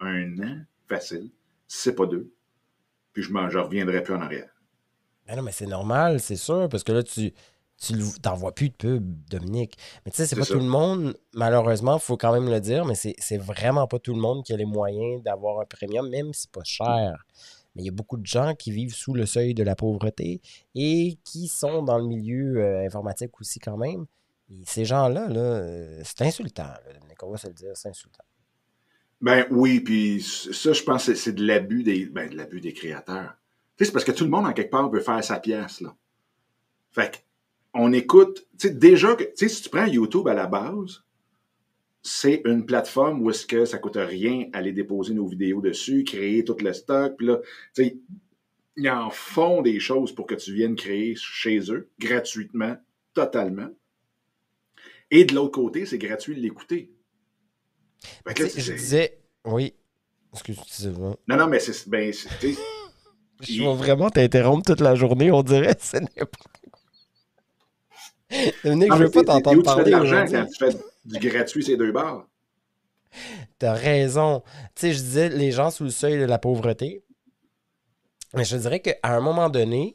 un 0.00 0.38
an, 0.38 0.60
facile, 0.88 1.30
c'est 1.66 1.94
pas 1.94 2.06
deux. 2.06 2.32
Puis 3.12 3.22
je 3.22 3.32
ne 3.32 3.58
reviendrai 3.58 4.02
plus 4.02 4.14
en 4.14 4.20
arrière. 4.20 4.50
Ben 5.26 5.36
non, 5.36 5.42
mais 5.42 5.52
c'est 5.52 5.66
normal, 5.66 6.20
c'est 6.20 6.36
sûr, 6.36 6.68
parce 6.68 6.84
que 6.84 6.92
là, 6.92 7.02
tu 7.02 7.32
tu 7.78 7.92
n'en 8.24 8.34
vois 8.34 8.54
plus 8.54 8.70
de 8.70 8.74
pub, 8.74 9.28
Dominique. 9.28 9.76
Mais 10.04 10.10
tu 10.10 10.16
sais, 10.16 10.26
c'est 10.26 10.36
pas 10.36 10.46
tout 10.46 10.54
le 10.54 10.64
monde, 10.64 11.14
malheureusement, 11.34 11.96
il 11.96 12.00
faut 12.00 12.16
quand 12.16 12.32
même 12.32 12.48
le 12.48 12.60
dire, 12.60 12.86
mais 12.86 12.94
c'est 12.94 13.36
vraiment 13.36 13.86
pas 13.86 13.98
tout 13.98 14.14
le 14.14 14.20
monde 14.20 14.44
qui 14.44 14.52
a 14.52 14.56
les 14.56 14.64
moyens 14.64 15.22
d'avoir 15.22 15.60
un 15.60 15.66
premium, 15.66 16.08
même 16.08 16.32
si 16.32 16.42
c'est 16.42 16.50
pas 16.50 16.64
cher. 16.64 17.26
Mais 17.76 17.82
il 17.82 17.86
y 17.86 17.90
a 17.90 17.92
beaucoup 17.92 18.16
de 18.16 18.26
gens 18.26 18.54
qui 18.54 18.70
vivent 18.70 18.94
sous 18.94 19.12
le 19.12 19.26
seuil 19.26 19.52
de 19.52 19.62
la 19.62 19.76
pauvreté 19.76 20.40
et 20.74 21.18
qui 21.24 21.46
sont 21.46 21.82
dans 21.82 21.98
le 21.98 22.06
milieu 22.06 22.56
euh, 22.56 22.86
informatique 22.86 23.38
aussi 23.38 23.60
quand 23.60 23.76
même. 23.76 24.06
Et 24.50 24.62
ces 24.64 24.86
gens-là, 24.86 25.28
là, 25.28 25.40
euh, 25.40 26.00
c'est 26.02 26.22
insultant, 26.22 26.72
Dominique, 26.86 27.22
on 27.22 27.30
va 27.30 27.36
se 27.36 27.48
le 27.48 27.52
dire, 27.52 27.70
c'est 27.74 27.90
insultant. 27.90 28.24
Ben 29.20 29.46
oui, 29.50 29.80
puis 29.80 30.22
ça, 30.22 30.72
je 30.72 30.82
pense 30.82 31.06
que 31.06 31.14
c'est 31.14 31.32
de 31.32 31.46
l'abus 31.46 31.82
des, 31.82 32.06
ben, 32.06 32.28
de 32.28 32.58
des 32.58 32.72
créateurs. 32.72 33.36
c'est 33.78 33.92
parce 33.92 34.04
que 34.04 34.12
tout 34.12 34.24
le 34.24 34.30
monde, 34.30 34.46
en 34.46 34.52
quelque 34.52 34.70
part, 34.70 34.90
veut 34.90 35.00
faire 35.00 35.22
sa 35.22 35.38
pièce, 35.38 35.80
là. 35.80 35.94
Fait 36.92 37.24
on 37.74 37.92
écoute, 37.92 38.46
tu 38.58 38.68
sais, 38.68 38.74
déjà, 38.74 39.16
sais, 39.34 39.48
si 39.48 39.62
tu 39.62 39.68
prends 39.68 39.84
YouTube 39.84 40.28
à 40.28 40.34
la 40.34 40.46
base, 40.46 41.02
c'est 42.06 42.42
une 42.44 42.64
plateforme 42.64 43.20
où 43.20 43.30
est-ce 43.30 43.46
que 43.46 43.64
ça 43.64 43.78
coûte 43.78 43.96
rien 43.96 44.48
aller 44.52 44.70
déposer 44.72 45.12
nos 45.12 45.26
vidéos 45.26 45.60
dessus, 45.60 46.04
créer 46.04 46.44
tout 46.44 46.56
le 46.60 46.72
stock, 46.72 47.16
puis 47.16 47.26
là, 47.26 47.40
tu 47.74 47.84
sais, 47.84 47.98
ils 48.76 48.88
en 48.88 49.10
font 49.10 49.60
des 49.60 49.80
choses 49.80 50.14
pour 50.14 50.26
que 50.26 50.36
tu 50.36 50.54
viennes 50.54 50.76
créer 50.76 51.16
chez 51.16 51.58
eux, 51.72 51.90
gratuitement, 51.98 52.76
totalement. 53.12 53.68
Et 55.10 55.24
de 55.24 55.34
l'autre 55.34 55.52
côté, 55.52 55.84
c'est 55.84 55.98
gratuit 55.98 56.36
de 56.36 56.40
l'écouter. 56.40 56.92
je 58.24 58.72
disais, 58.72 59.18
oui, 59.44 59.74
excuse-moi. 60.32 61.18
Non, 61.26 61.36
non, 61.36 61.48
mais 61.48 61.58
c'est, 61.58 61.88
ben, 61.88 62.12
je 63.40 63.62
vais 63.62 63.74
vraiment 63.74 64.10
t'interrompre 64.10 64.64
toute 64.64 64.80
la 64.80 64.94
journée, 64.94 65.32
on 65.32 65.42
dirait, 65.42 65.76
ce 65.80 65.96
n'est 65.96 66.06
pas 66.06 66.26
Dominique, 68.64 68.92
je 68.92 69.02
veux 69.04 69.10
pas 69.10 69.24
t'entendre 69.24 69.62
parler 69.62 69.94
aujourd'hui. 69.94 70.36
Du 71.06 71.28
gratuit 71.28 71.64
ces 71.64 71.76
deux 71.76 71.92
bars. 71.92 72.26
T'as 73.58 73.72
raison. 73.72 74.42
Tu 74.74 74.80
sais, 74.80 74.92
je 74.92 74.98
disais 74.98 75.28
les 75.28 75.52
gens 75.52 75.70
sous 75.70 75.84
le 75.84 75.90
seuil 75.90 76.18
de 76.18 76.24
la 76.24 76.38
pauvreté. 76.38 77.02
Mais 78.34 78.44
je 78.44 78.56
dirais 78.56 78.80
qu'à 78.80 78.96
un 79.02 79.20
moment 79.20 79.48
donné, 79.48 79.94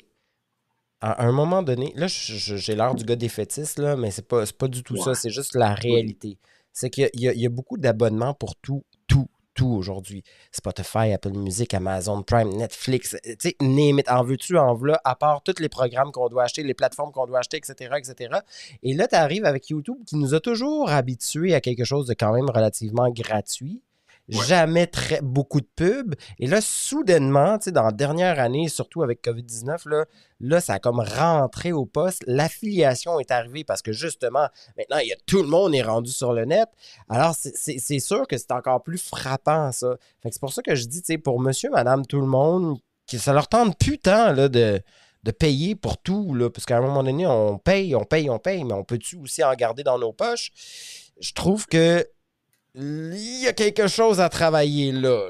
à 1.01 1.25
un 1.25 1.31
moment 1.31 1.61
donné, 1.61 1.93
là, 1.95 2.07
j'ai 2.07 2.75
l'air 2.75 2.95
du 2.95 3.03
gars 3.03 3.15
des 3.15 3.29
fétistes, 3.29 3.79
là, 3.79 3.95
mais 3.95 4.11
c'est 4.11 4.27
pas, 4.27 4.43
pas 4.57 4.67
du 4.67 4.83
tout 4.83 4.97
ça. 4.97 5.13
C'est 5.13 5.29
juste 5.29 5.55
la 5.55 5.73
réalité. 5.73 6.37
C'est 6.73 6.89
qu'il 6.89 7.09
y, 7.13 7.25
y, 7.25 7.45
a 7.45 7.49
beaucoup 7.49 7.77
d'abonnements 7.77 8.33
pour 8.33 8.55
tout, 8.55 8.83
tout, 9.53 9.67
aujourd'hui. 9.67 10.23
Spotify, 10.51 11.13
Apple 11.13 11.31
Music, 11.31 11.73
Amazon 11.73 12.23
Prime, 12.23 12.49
Netflix, 12.49 13.15
euh, 13.15 13.35
tu 13.39 13.49
sais, 13.49 14.09
en 14.09 14.23
veux-tu, 14.23 14.57
en 14.57 14.75
veux 14.75 14.93
à 15.03 15.15
part 15.15 15.43
tous 15.43 15.59
les 15.59 15.69
programmes 15.69 16.11
qu'on 16.11 16.29
doit 16.29 16.43
acheter, 16.43 16.63
les 16.63 16.73
plateformes 16.73 17.11
qu'on 17.11 17.25
doit 17.25 17.39
acheter, 17.39 17.57
etc., 17.57 17.95
etc. 17.97 18.39
Et 18.83 18.93
là, 18.93 19.07
tu 19.07 19.15
arrives 19.15 19.45
avec 19.45 19.69
YouTube 19.69 19.97
qui 20.05 20.15
nous 20.15 20.33
a 20.33 20.39
toujours 20.39 20.89
habitués 20.89 21.53
à 21.53 21.61
quelque 21.61 21.83
chose 21.83 22.07
de 22.07 22.13
quand 22.13 22.33
même 22.33 22.49
relativement 22.49 23.09
gratuit. 23.09 23.81
Jamais 24.31 24.87
très, 24.87 25.19
beaucoup 25.21 25.59
de 25.59 25.67
pubs. 25.75 26.15
Et 26.39 26.47
là, 26.47 26.61
soudainement, 26.61 27.57
dans 27.67 27.83
la 27.83 27.91
dernière 27.91 28.39
année, 28.39 28.69
surtout 28.69 29.03
avec 29.03 29.23
COVID-19, 29.23 29.89
là, 29.89 30.05
là, 30.39 30.61
ça 30.61 30.75
a 30.75 30.79
comme 30.79 31.01
rentré 31.01 31.71
au 31.71 31.85
poste. 31.85 32.23
L'affiliation 32.27 33.19
est 33.19 33.31
arrivée 33.31 33.63
parce 33.63 33.81
que 33.81 33.91
justement, 33.91 34.47
maintenant, 34.77 34.97
il 34.99 35.09
y 35.09 35.13
a, 35.13 35.17
tout 35.25 35.41
le 35.41 35.49
monde 35.49 35.75
est 35.75 35.81
rendu 35.81 36.11
sur 36.11 36.33
le 36.33 36.45
net. 36.45 36.69
Alors, 37.09 37.35
c'est 37.35 37.99
sûr 37.99 38.27
que 38.27 38.37
c'est 38.37 38.51
encore 38.51 38.83
plus 38.83 38.97
frappant, 38.97 39.71
ça. 39.71 39.97
c'est 40.23 40.39
pour 40.39 40.53
ça 40.53 40.61
que 40.61 40.75
je 40.75 40.85
dis, 40.85 41.01
pour 41.17 41.39
monsieur, 41.39 41.69
madame, 41.69 42.05
tout 42.05 42.21
le 42.21 42.27
monde, 42.27 42.77
que 43.09 43.17
ça 43.17 43.33
leur 43.33 43.47
tente 43.49 43.77
plus 43.77 43.97
tant 43.97 44.31
là, 44.31 44.47
de, 44.47 44.81
de 45.23 45.31
payer 45.31 45.75
pour 45.75 45.97
tout, 45.97 46.33
là, 46.33 46.49
parce 46.49 46.65
qu'à 46.65 46.77
un 46.77 46.81
moment 46.81 47.03
donné, 47.03 47.27
on 47.27 47.57
paye, 47.57 47.95
on 47.95 48.05
paye, 48.05 48.29
on 48.29 48.39
paye, 48.39 48.63
mais 48.63 48.73
on 48.73 48.83
peut-tu 48.83 49.17
aussi 49.17 49.43
en 49.43 49.53
garder 49.53 49.83
dans 49.83 49.99
nos 49.99 50.13
poches? 50.13 50.51
Je 51.19 51.33
trouve 51.33 51.67
que 51.67 52.07
il 52.75 53.41
y 53.43 53.47
a 53.47 53.53
quelque 53.53 53.87
chose 53.87 54.19
à 54.19 54.29
travailler 54.29 54.91
là. 54.91 55.29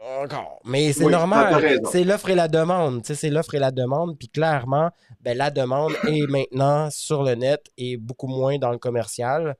Encore. 0.00 0.60
Mais 0.64 0.92
c'est 0.92 1.06
normal. 1.06 1.80
C'est 1.90 2.04
l'offre 2.04 2.30
et 2.30 2.34
la 2.34 2.48
demande. 2.48 3.04
C'est 3.04 3.30
l'offre 3.30 3.54
et 3.54 3.58
la 3.58 3.70
demande. 3.70 4.16
Puis 4.16 4.28
clairement, 4.28 4.90
ben, 5.20 5.36
la 5.36 5.50
demande 5.50 5.92
est 6.08 6.26
maintenant 6.28 6.88
sur 6.90 7.22
le 7.22 7.34
net 7.34 7.64
et 7.76 7.96
beaucoup 7.96 8.28
moins 8.28 8.58
dans 8.58 8.70
le 8.70 8.78
commercial. 8.78 9.56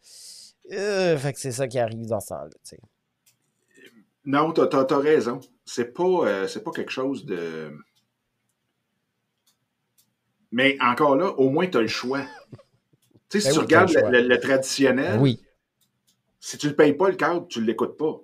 Euh, 0.72 1.16
fait 1.16 1.32
que 1.32 1.40
c'est 1.40 1.52
ça 1.52 1.66
qui 1.66 1.78
arrive 1.78 2.06
dans 2.06 2.20
ce 2.20 2.28
temps-là. 2.28 2.78
Non, 4.24 4.52
tu 4.52 4.60
as, 4.60 4.98
raison. 4.98 5.40
C'est 5.64 5.92
pas, 5.92 6.02
euh, 6.04 6.46
pas 6.64 6.70
quelque 6.70 6.92
chose 6.92 7.24
de. 7.24 7.72
Mais 10.52 10.76
encore 10.80 11.16
là, 11.16 11.30
au 11.32 11.50
moins, 11.50 11.66
tu 11.66 11.78
as 11.78 11.82
le 11.82 11.88
choix. 11.88 12.22
tu 13.28 13.40
sais, 13.40 13.40
si 13.40 13.48
ben 13.48 13.54
tu 13.54 13.60
regardes 13.60 13.90
le, 13.90 14.36
traditionnel, 14.38 15.16
ben 15.16 15.20
oui. 15.20 15.40
Si 16.40 16.58
tu 16.58 16.68
ne 16.68 16.72
payes 16.72 16.94
pas 16.94 17.08
le 17.08 17.16
câble, 17.16 17.46
tu 17.48 17.60
ne 17.60 17.64
l'écoutes 17.64 17.96
pas. 17.96 18.20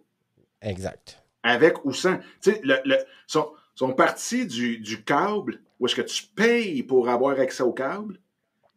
Exact. 0.62 1.22
Avec 1.42 1.84
ou 1.84 1.92
sans. 1.92 2.18
Tu 2.40 2.52
sais, 2.52 2.60
le, 2.62 2.76
le, 2.84 2.96
sont, 3.26 3.50
sont 3.74 3.92
partis 3.92 4.46
du, 4.46 4.78
du 4.78 5.02
câble 5.04 5.60
où 5.78 5.86
est-ce 5.86 5.96
que 5.96 6.02
tu 6.02 6.24
payes 6.34 6.82
pour 6.82 7.08
avoir 7.08 7.38
accès 7.38 7.62
au 7.62 7.72
câble 7.72 8.18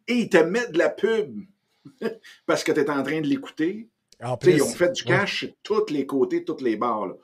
et 0.08 0.14
ils 0.14 0.28
te 0.28 0.38
mettent 0.38 0.72
de 0.72 0.78
la 0.78 0.88
pub 0.88 1.40
parce 2.46 2.64
que 2.64 2.72
tu 2.72 2.80
es 2.80 2.90
en 2.90 3.02
train 3.02 3.20
de 3.20 3.26
l'écouter. 3.26 3.88
Ils 4.44 4.62
ont 4.62 4.66
fait 4.66 4.90
du 4.92 5.04
cash 5.04 5.40
sur 5.40 5.54
tous 5.62 5.90
les 5.90 6.06
côtés, 6.06 6.44
toutes 6.44 6.62
les 6.62 6.76
barres. 6.76 7.14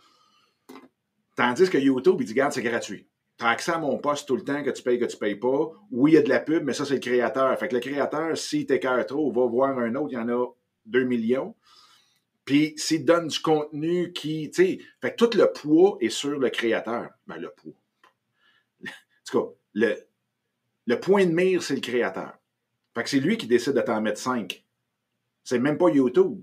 Tandis 1.35 1.69
que 1.69 1.79
YouTube, 1.79 2.17
il 2.21 2.27
dit, 2.27 2.33
regarde, 2.33 2.53
c'est 2.53 2.63
gratuit. 2.63 3.09
Tu 3.37 3.45
as 3.45 3.49
accès 3.49 3.73
à 3.73 3.79
mon 3.79 3.99
poste 3.99 4.29
tout 4.29 4.37
le 4.37 4.45
temps, 4.45 4.63
que 4.63 4.71
tu 4.71 4.83
payes, 4.83 5.01
que 5.01 5.07
tu 5.07 5.17
payes 5.17 5.35
pas. 5.35 5.73
Oui, 5.91 6.13
il 6.13 6.15
y 6.15 6.19
a 6.19 6.23
de 6.23 6.29
la 6.29 6.39
pub, 6.39 6.63
mais 6.63 6.73
ça, 6.73 6.85
c'est 6.85 6.95
le 6.95 7.01
créateur. 7.01 7.59
Fait 7.59 7.67
que 7.67 7.75
le 7.75 7.81
créateur, 7.81 8.39
s'il 8.39 8.67
t'écarte 8.67 9.09
trop, 9.09 9.33
va 9.33 9.45
voir 9.47 9.77
un 9.77 9.93
autre, 9.97 10.13
il 10.13 10.15
y 10.15 10.19
en 10.19 10.29
a 10.29 10.47
2 10.87 11.05
millions. 11.05 11.57
Puis 12.45 12.75
s'il 12.77 13.05
donne 13.05 13.29
du 13.29 13.39
contenu 13.41 14.13
qui, 14.13 14.51
tu 14.51 14.63
sais, 14.63 14.79
fait 15.01 15.13
que 15.13 15.25
tout 15.25 15.37
le 15.37 15.51
poids 15.53 15.97
est 16.01 16.11
sur 16.11 16.39
le 16.39 16.51
créateur. 16.51 17.11
Ben, 17.27 17.37
le 17.37 17.51
poids. 17.51 17.73
En 18.89 19.31
tout 19.33 19.41
cas, 19.41 19.55
le, 19.73 20.07
le 20.87 21.01
point 21.01 21.25
de 21.25 21.33
mire, 21.33 21.63
c'est 21.63 21.75
le 21.75 21.81
créateur. 21.81 22.35
Fait 22.95 23.03
que 23.03 23.09
c'est 23.09 23.21
lui 23.21 23.39
qui 23.39 23.47
décide 23.47 23.73
de 23.73 23.81
t'en 23.81 24.01
mettre 24.03 24.21
5. 24.21 24.65
C'est 25.43 25.59
même 25.59 25.79
pas 25.79 25.89
YouTube. 25.89 26.43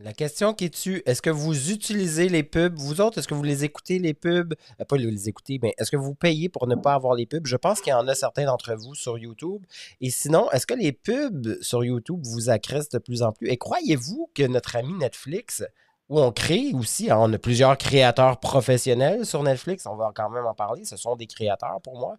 La 0.00 0.12
question 0.12 0.54
qui 0.54 0.66
est-tu, 0.66 1.02
est-ce 1.06 1.20
que 1.20 1.28
vous 1.28 1.72
utilisez 1.72 2.28
les 2.28 2.44
pubs, 2.44 2.76
vous 2.76 3.00
autres, 3.00 3.18
est-ce 3.18 3.26
que 3.26 3.34
vous 3.34 3.42
les 3.42 3.64
écoutez, 3.64 3.98
les 3.98 4.14
pubs? 4.14 4.54
Euh, 4.80 4.84
pas 4.84 4.96
les 4.96 5.28
écouter, 5.28 5.58
mais 5.60 5.74
est-ce 5.76 5.90
que 5.90 5.96
vous 5.96 6.14
payez 6.14 6.48
pour 6.48 6.68
ne 6.68 6.76
pas 6.76 6.94
avoir 6.94 7.14
les 7.14 7.26
pubs? 7.26 7.48
Je 7.48 7.56
pense 7.56 7.80
qu'il 7.80 7.90
y 7.90 7.94
en 7.94 8.06
a 8.06 8.14
certains 8.14 8.44
d'entre 8.44 8.74
vous 8.74 8.94
sur 8.94 9.18
YouTube. 9.18 9.66
Et 10.00 10.10
sinon, 10.10 10.48
est-ce 10.52 10.68
que 10.68 10.74
les 10.74 10.92
pubs 10.92 11.60
sur 11.62 11.84
YouTube 11.84 12.20
vous 12.22 12.48
agressent 12.48 12.90
de 12.90 12.98
plus 12.98 13.22
en 13.22 13.32
plus? 13.32 13.48
Et 13.48 13.56
croyez-vous 13.56 14.30
que 14.34 14.44
notre 14.44 14.76
ami 14.76 14.92
Netflix, 14.92 15.64
où 16.08 16.20
on 16.20 16.30
crée 16.30 16.70
aussi, 16.74 17.10
hein, 17.10 17.18
on 17.18 17.32
a 17.32 17.38
plusieurs 17.38 17.76
créateurs 17.76 18.38
professionnels 18.38 19.26
sur 19.26 19.42
Netflix, 19.42 19.84
on 19.86 19.96
va 19.96 20.12
quand 20.14 20.30
même 20.30 20.46
en 20.46 20.54
parler, 20.54 20.84
ce 20.84 20.96
sont 20.96 21.16
des 21.16 21.26
créateurs 21.26 21.80
pour 21.82 21.98
moi. 21.98 22.18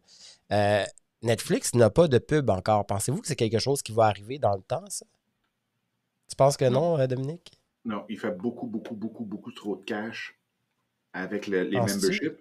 Euh, 0.51 0.83
Netflix 1.21 1.73
n'a 1.75 1.89
pas 1.89 2.09
de 2.09 2.17
pub 2.17 2.49
encore. 2.49 2.85
Pensez-vous 2.85 3.21
que 3.21 3.27
c'est 3.27 3.37
quelque 3.37 3.59
chose 3.59 3.81
qui 3.81 3.93
va 3.93 4.07
arriver 4.07 4.37
dans 4.37 4.53
le 4.53 4.61
temps, 4.63 4.83
ça? 4.89 5.05
Tu 6.27 6.35
penses 6.35 6.57
que 6.57 6.65
non, 6.65 6.99
euh, 6.99 7.07
Dominique? 7.07 7.58
Non, 7.85 8.05
il 8.09 8.19
fait 8.19 8.35
beaucoup, 8.35 8.67
beaucoup, 8.67 8.95
beaucoup, 8.95 9.25
beaucoup 9.25 9.51
trop 9.51 9.75
de 9.75 9.83
cash 9.83 10.37
avec 11.13 11.47
les 11.47 11.65
memberships. 11.71 12.37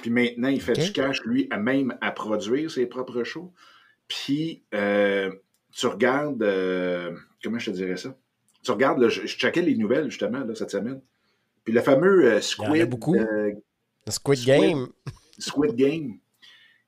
Puis 0.00 0.10
maintenant, 0.10 0.48
il 0.48 0.60
fait 0.60 0.72
du 0.72 0.92
cash, 0.92 1.22
lui, 1.24 1.46
à 1.50 1.58
même 1.58 1.96
à 2.00 2.12
produire 2.12 2.70
ses 2.70 2.86
propres 2.86 3.24
shows. 3.24 3.52
Puis, 4.08 4.62
euh, 4.74 5.30
tu 5.72 5.86
regardes, 5.86 6.42
euh, 6.42 7.14
comment 7.42 7.58
je 7.58 7.70
te 7.70 7.76
dirais 7.76 7.96
ça? 7.96 8.16
Tu 8.62 8.70
regardes, 8.70 9.08
je, 9.08 9.26
checkais 9.26 9.62
les 9.62 9.76
nouvelles, 9.76 10.10
justement, 10.10 10.40
là, 10.40 10.54
cette 10.54 10.70
semaine. 10.70 11.00
Puis 11.64 11.72
le 11.72 11.80
fameux 11.80 12.24
euh, 12.24 12.40
Squid... 12.40 12.88
beaucoup. 12.88 13.16
Squid 14.08 14.44
Game. 14.44 14.88
Squid 15.38 15.74
Game. 15.74 16.18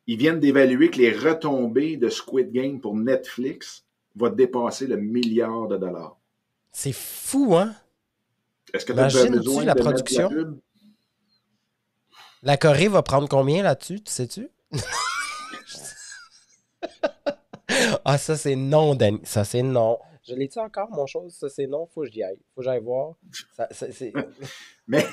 Ils 0.07 0.19
viennent 0.19 0.41
d'évaluer 0.41 0.91
que 0.91 0.99
les 0.99 1.13
retombées 1.13 1.97
de 1.97 2.09
Squid 2.09 2.53
Game 2.53 2.81
pour 2.81 2.97
Netflix 2.97 3.85
vont 4.17 4.31
dépasser 4.31 4.87
le 4.87 4.97
milliard 4.97 5.69
de 5.69 5.77
dollars. 5.77 6.19
C'est 6.73 6.95
fou, 6.95 7.55
hein? 7.57 7.75
Est-ce 8.75 8.85
que 8.85 8.93
tu 8.93 8.99
as 8.99 9.31
besoin 9.31 9.65
la 9.65 9.77
production? 9.77 10.29
La, 12.43 12.57
Corée 12.57 12.89
va 12.89 13.03
prendre 13.03 13.29
combien 13.29 13.63
là-dessus, 13.63 14.03
tu 14.03 14.11
sais-tu? 14.13 14.51
ah, 18.05 18.19
ça, 18.19 18.37
c'est 18.37 18.57
non, 18.57 18.97
Danny. 18.97 19.21
Ça, 19.23 19.45
c'est 19.45 19.63
non. 19.63 19.99
Je 20.27 20.35
l'ai-tu 20.35 20.59
encore, 20.59 20.91
mon 20.91 21.07
chose? 21.07 21.35
Ça, 21.35 21.49
c'est 21.49 21.69
non. 21.69 21.87
Faut 21.87 22.03
que 22.03 22.09
j'y 22.11 22.25
aille. 22.25 22.41
Faut 22.55 22.63
que 22.63 22.65
j'aille 22.65 22.83
voir. 22.83 23.15
mais, 24.89 25.07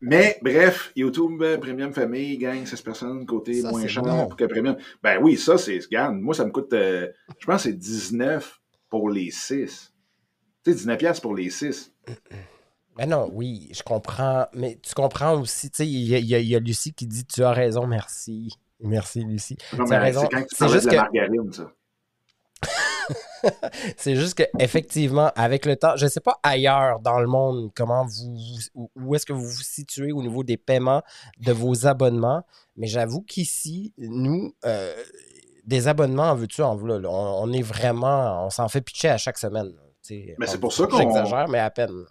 mais, 0.00 0.38
bref, 0.42 0.92
YouTube 0.94 1.42
euh, 1.42 1.56
Premium 1.56 1.94
Famille 1.94 2.36
gagne 2.36 2.66
16 2.66 2.82
personnes, 2.82 3.24
côté 3.26 3.62
moins 3.62 3.86
cher 3.86 4.02
pour 4.02 4.36
que 4.36 4.44
Premium. 4.44 4.76
Ben 5.02 5.18
oui, 5.22 5.38
ça, 5.38 5.56
c'est. 5.56 5.78
Regarde, 5.78 6.16
moi, 6.16 6.34
ça 6.34 6.44
me 6.44 6.50
coûte. 6.50 6.74
Euh, 6.74 7.10
je 7.38 7.46
pense 7.46 7.62
que 7.62 7.70
c'est 7.70 7.78
19 7.78 8.60
pour 8.90 9.08
les 9.08 9.30
6. 9.30 9.94
Tu 10.64 10.72
sais, 10.72 10.86
19$ 10.86 11.20
pour 11.22 11.34
les 11.34 11.48
6. 11.48 11.94
Ben 12.96 13.08
non, 13.08 13.28
oui, 13.32 13.68
je 13.72 13.82
comprends. 13.82 14.46
Mais 14.54 14.78
tu 14.82 14.92
comprends 14.94 15.40
aussi, 15.40 15.70
tu 15.70 15.76
sais, 15.78 15.86
il 15.86 16.04
y, 16.24 16.54
a 16.56 16.58
Lucie 16.58 16.92
qui 16.92 17.06
dit 17.06 17.24
Tu 17.24 17.44
as 17.44 17.52
raison, 17.52 17.86
merci. 17.86 18.50
Merci, 18.80 19.22
Lucie. 19.24 19.56
Non, 19.76 19.84
Tu 19.86 19.92
as 19.94 19.98
mais 19.98 20.04
raison. 20.04 20.28
c'est 20.52 20.68
juste 20.68 20.86
de 20.90 20.96
la 20.96 21.08
que- 21.08 21.52
ça. 21.52 21.70
C'est 23.96 24.16
juste 24.16 24.34
que 24.34 24.42
effectivement, 24.58 25.30
avec 25.36 25.64
le 25.64 25.76
temps, 25.76 25.96
je 25.96 26.04
ne 26.06 26.10
sais 26.10 26.20
pas 26.20 26.38
ailleurs 26.42 26.98
dans 27.00 27.20
le 27.20 27.28
monde 27.28 27.70
comment 27.74 28.04
vous, 28.04 28.36
vous- 28.74 28.90
où 28.96 29.14
est-ce 29.14 29.24
que 29.24 29.32
vous 29.32 29.46
vous 29.46 29.62
situez 29.62 30.10
au 30.10 30.22
niveau 30.22 30.42
des 30.42 30.56
paiements 30.56 31.02
de 31.38 31.52
vos 31.52 31.86
abonnements, 31.86 32.42
mais 32.76 32.88
j'avoue 32.88 33.22
qu'ici, 33.22 33.94
nous, 33.96 34.52
euh, 34.64 34.92
des 35.64 35.86
abonnements, 35.86 36.30
en 36.30 36.34
veux-tu, 36.34 36.62
en 36.62 36.74
veux, 36.74 36.98
là, 36.98 37.08
on, 37.08 37.44
on 37.48 37.52
est 37.52 37.62
vraiment, 37.62 38.46
on 38.46 38.50
s'en 38.50 38.68
fait 38.68 38.80
pitcher 38.80 39.08
à 39.08 39.18
chaque 39.18 39.38
semaine. 39.38 39.72
Mais 40.38 40.46
c'est 40.46 40.60
pour 40.60 40.72
ça 40.72 40.86
qu'on- 40.86 40.98
J'exagère, 40.98 41.48
mais 41.48 41.58
à 41.58 41.70
peine. 41.70 42.04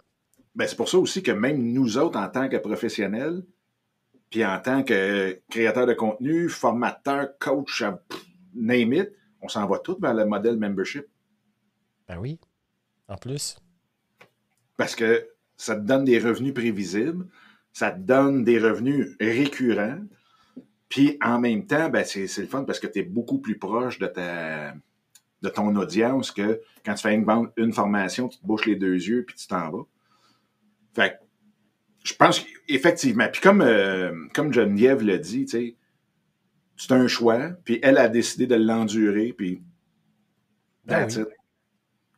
Ben, 0.54 0.66
c'est 0.66 0.76
pour 0.76 0.88
ça 0.88 0.98
aussi 0.98 1.22
que 1.22 1.30
même 1.30 1.62
nous 1.72 1.98
autres, 1.98 2.18
en 2.18 2.28
tant 2.28 2.48
que 2.48 2.56
professionnels, 2.56 3.42
puis 4.30 4.44
en 4.44 4.58
tant 4.60 4.82
que 4.82 5.40
créateurs 5.50 5.86
de 5.86 5.94
contenu, 5.94 6.48
formateurs, 6.48 7.38
coach, 7.38 7.82
euh, 7.82 7.92
name 8.54 8.92
it, 8.92 9.10
on 9.40 9.48
s'en 9.48 9.66
va 9.66 9.78
tous 9.78 9.98
vers 10.00 10.14
le 10.14 10.24
modèle 10.26 10.56
membership. 10.56 11.06
Ben 12.08 12.18
oui. 12.18 12.38
En 13.08 13.16
plus. 13.16 13.56
Parce 14.76 14.94
que 14.94 15.28
ça 15.56 15.74
te 15.76 15.80
donne 15.80 16.04
des 16.04 16.18
revenus 16.18 16.54
prévisibles, 16.54 17.26
ça 17.72 17.90
te 17.90 18.00
donne 18.00 18.44
des 18.44 18.58
revenus 18.58 19.16
récurrents, 19.20 20.00
puis 20.88 21.18
en 21.22 21.38
même 21.38 21.66
temps, 21.66 21.88
ben, 21.88 22.04
c'est 22.04 22.26
le 22.38 22.46
fun 22.46 22.64
parce 22.64 22.80
que 22.80 22.86
tu 22.86 22.98
es 23.00 23.02
beaucoup 23.02 23.38
plus 23.38 23.58
proche 23.58 23.98
de 23.98 24.06
ta 24.06 24.74
de 25.42 25.48
ton 25.48 25.74
audience 25.76 26.30
que 26.30 26.60
quand 26.84 26.94
tu 26.94 27.02
fais 27.02 27.14
une, 27.14 27.26
une 27.56 27.72
formation, 27.72 28.28
tu 28.28 28.38
te 28.38 28.46
bouches 28.46 28.66
les 28.66 28.76
deux 28.76 28.94
yeux 28.94 29.24
puis 29.24 29.36
tu 29.36 29.46
t'en 29.46 29.70
vas. 29.70 29.84
Fait 30.94 31.10
que, 31.10 31.14
je 32.04 32.14
pense 32.14 32.40
qu'effectivement, 32.40 33.28
puis 33.30 33.40
comme, 33.40 33.60
euh, 33.60 34.26
comme 34.34 34.52
Geneviève 34.52 35.02
l'a 35.02 35.18
dit, 35.18 35.44
tu 35.44 35.50
sais, 35.50 35.76
c'est 36.76 36.92
un 36.92 37.06
choix, 37.08 37.50
puis 37.64 37.78
elle 37.82 37.98
a 37.98 38.08
décidé 38.08 38.46
de 38.46 38.54
l'endurer, 38.54 39.32
puis 39.36 39.62
that's 40.86 41.16
oui. 41.16 41.22
it. 41.22 41.28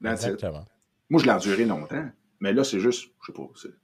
That's 0.03 0.23
it. 0.23 0.29
Exactement. 0.35 0.67
Moi, 1.09 1.21
je 1.21 1.27
l'ai 1.27 1.33
enduré 1.33 1.65
longtemps, 1.65 2.09
mais 2.41 2.53
là, 2.53 2.63
c'est 2.63 2.81
juste, 2.81 3.11
je 3.21 3.27
sais 3.27 3.33
pas. 3.33 3.49
c'est- 3.57 3.75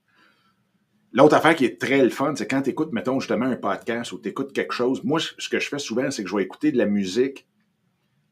L'autre 1.13 1.35
affaire 1.35 1.57
qui 1.57 1.65
est 1.65 1.81
très 1.81 2.03
le 2.03 2.11
fun, 2.11 2.35
c'est 2.37 2.47
quand 2.47 2.63
tu 2.63 2.71
écoutes, 2.71 2.93
mettons, 2.93 3.21
justement, 3.21 3.47
un 3.47 3.57
podcast 3.57 4.13
ou 4.13 4.19
tu 4.19 4.29
écoutes 4.29 4.53
quelque 4.53 4.75
chose. 4.75 5.03
Moi, 5.03 5.19
ce 5.21 5.49
que 5.49 5.59
je 5.59 5.69
fais 5.69 5.79
souvent, 5.79 6.11
c'est 6.11 6.23
que 6.23 6.29
je 6.29 6.37
vais 6.37 6.43
écouter 6.43 6.73
de 6.73 6.77
la 6.79 6.85
musique, 6.85 7.47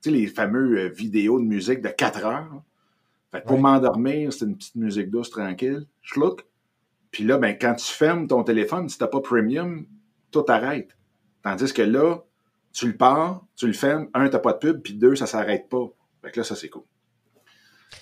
sais, 0.05 0.11
les 0.11 0.27
fameux 0.27 0.79
euh, 0.79 0.89
vidéos 0.89 1.39
de 1.39 1.45
musique 1.45 1.81
de 1.81 1.89
4 1.89 2.25
heures. 2.25 2.63
Fait 3.33 3.41
que 3.43 3.47
pour 3.47 3.57
Ouais. 3.57 3.63
m'endormir, 3.63 4.33
c'est 4.33 4.45
une 4.45 4.57
petite 4.57 4.77
musique 4.77 5.11
douce, 5.11 5.31
tranquille. 5.31 5.87
Je 6.03 6.21
look. 6.21 6.45
Puis 7.11 7.25
là, 7.25 7.39
ben, 7.39 7.57
quand 7.61 7.75
tu 7.75 7.87
fermes 7.93 8.27
ton 8.29 8.43
téléphone, 8.45 8.89
si 8.89 8.99
t'as 8.99 9.07
pas 9.09 9.21
premium, 9.21 9.87
tout 10.31 10.45
arrête. 10.49 10.97
Tandis 11.43 11.73
que 11.73 11.83
là, 11.83 12.19
tu 12.73 12.87
le 12.89 12.97
pars, 12.97 13.45
tu 13.57 13.67
le 13.67 13.73
fermes, 13.73 14.09
un, 14.15 14.29
t'as 14.29 14.39
pas 14.41 14.53
de 14.53 14.59
pub, 14.59 14.83
puis 14.83 14.95
deux, 14.95 15.15
ça 15.17 15.27
s'arrête 15.27 15.69
pas. 15.69 15.87
Fait 16.23 16.31
que 16.33 16.41
là, 16.41 16.45
ça, 16.45 16.57
c'est 16.57 16.69
cool. 16.69 16.83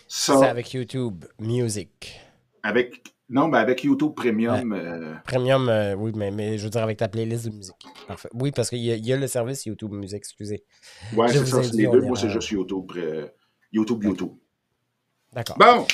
Ça, 0.08 0.36
C'est 0.38 0.46
avec 0.46 0.72
YouTube 0.72 1.24
Music. 1.38 2.18
avec 2.62 3.11
non, 3.28 3.48
mais 3.48 3.58
avec 3.58 3.82
YouTube 3.84 4.12
Premium, 4.14 4.72
euh, 4.72 5.14
Premium, 5.24 5.68
euh, 5.68 5.94
oui, 5.94 6.12
mais, 6.14 6.30
mais 6.30 6.58
je 6.58 6.64
veux 6.64 6.70
dire 6.70 6.82
avec 6.82 6.98
ta 6.98 7.08
playlist 7.08 7.46
de 7.46 7.54
musique. 7.54 7.74
Parfait. 8.06 8.28
Oui, 8.34 8.50
parce 8.52 8.68
qu'il 8.68 8.80
y, 8.80 8.88
y 8.90 9.12
a 9.12 9.16
le 9.16 9.26
service 9.26 9.64
YouTube 9.64 9.92
Music, 9.92 10.18
excusez. 10.18 10.64
Je 11.12 11.26
c'est 11.28 11.46
ça, 11.46 11.62
c'est 11.62 11.76
les 11.76 11.86
deux. 11.86 12.02
Moi, 12.02 12.16
c'est 12.16 12.28
juste 12.28 12.50
YouTube, 12.50 12.90
euh, 12.96 13.26
YouTube, 13.72 14.02
YouTube. 14.04 14.32
D'accord. 15.32 15.56
Bon, 15.58 15.86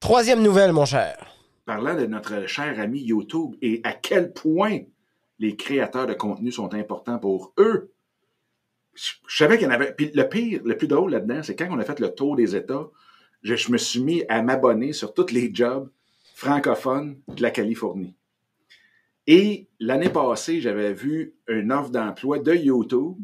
Troisième 0.00 0.42
nouvelle, 0.42 0.72
mon 0.72 0.84
cher. 0.84 1.16
parlant 1.64 1.94
de 1.94 2.06
notre 2.06 2.46
cher 2.46 2.78
ami 2.78 3.00
YouTube 3.00 3.54
et 3.62 3.80
à 3.84 3.92
quel 3.92 4.32
point 4.32 4.80
les 5.38 5.56
créateurs 5.56 6.06
de 6.06 6.14
contenu 6.14 6.52
sont 6.52 6.72
importants 6.74 7.18
pour 7.18 7.54
eux. 7.58 7.92
Je, 8.94 9.12
je 9.26 9.36
savais 9.36 9.56
qu'il 9.58 9.66
y 9.66 9.70
en 9.70 9.74
avait. 9.74 9.92
Puis 9.94 10.10
le 10.12 10.28
pire, 10.28 10.60
le 10.64 10.76
plus 10.76 10.88
drôle 10.88 11.12
là-dedans, 11.12 11.42
c'est 11.42 11.56
quand 11.56 11.68
on 11.70 11.78
a 11.78 11.84
fait 11.84 11.98
le 12.00 12.14
tour 12.14 12.36
des 12.36 12.54
États, 12.56 12.88
je, 13.42 13.54
je 13.54 13.72
me 13.72 13.78
suis 13.78 14.00
mis 14.00 14.24
à 14.28 14.42
m'abonner 14.42 14.92
sur 14.92 15.14
tous 15.14 15.30
les 15.32 15.50
jobs 15.54 15.88
francophones 16.38 17.20
de 17.26 17.42
la 17.42 17.50
Californie. 17.50 18.14
Et 19.26 19.66
l'année 19.80 20.08
passée, 20.08 20.60
j'avais 20.60 20.92
vu 20.92 21.34
une 21.48 21.72
offre 21.72 21.90
d'emploi 21.90 22.38
de 22.38 22.54
YouTube. 22.54 23.16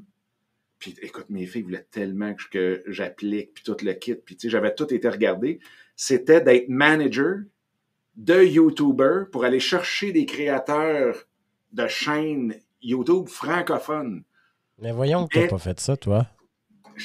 Puis 0.81 0.97
écoute, 1.01 1.27
mes 1.29 1.47
filles 1.47 1.63
voulaient 1.63 1.87
tellement 1.93 2.35
que, 2.35 2.49
que 2.49 2.83
j'applique, 2.89 3.55
puis 3.55 3.63
tout 3.63 3.77
le 3.85 3.93
kit. 3.93 4.17
Puis 4.17 4.35
tu 4.35 4.43
sais, 4.43 4.51
j'avais 4.51 4.75
tout 4.75 4.93
été 4.93 5.09
regardé. 5.09 5.61
C'était 5.95 6.41
d'être 6.41 6.69
manager 6.69 7.45
de 8.17 8.43
YouTuber 8.43 9.27
pour 9.31 9.45
aller 9.45 9.61
chercher 9.61 10.11
des 10.11 10.27
créateurs 10.27 11.29
de 11.73 11.87
chaînes 11.87 12.57
YouTube 12.83 13.29
francophones. 13.29 14.25
Mais 14.81 14.91
voyons 14.91 15.29
que 15.29 15.39
t'as 15.39 15.47
pas 15.47 15.59
fait 15.59 15.79
ça, 15.79 15.97
toi. 15.97 16.27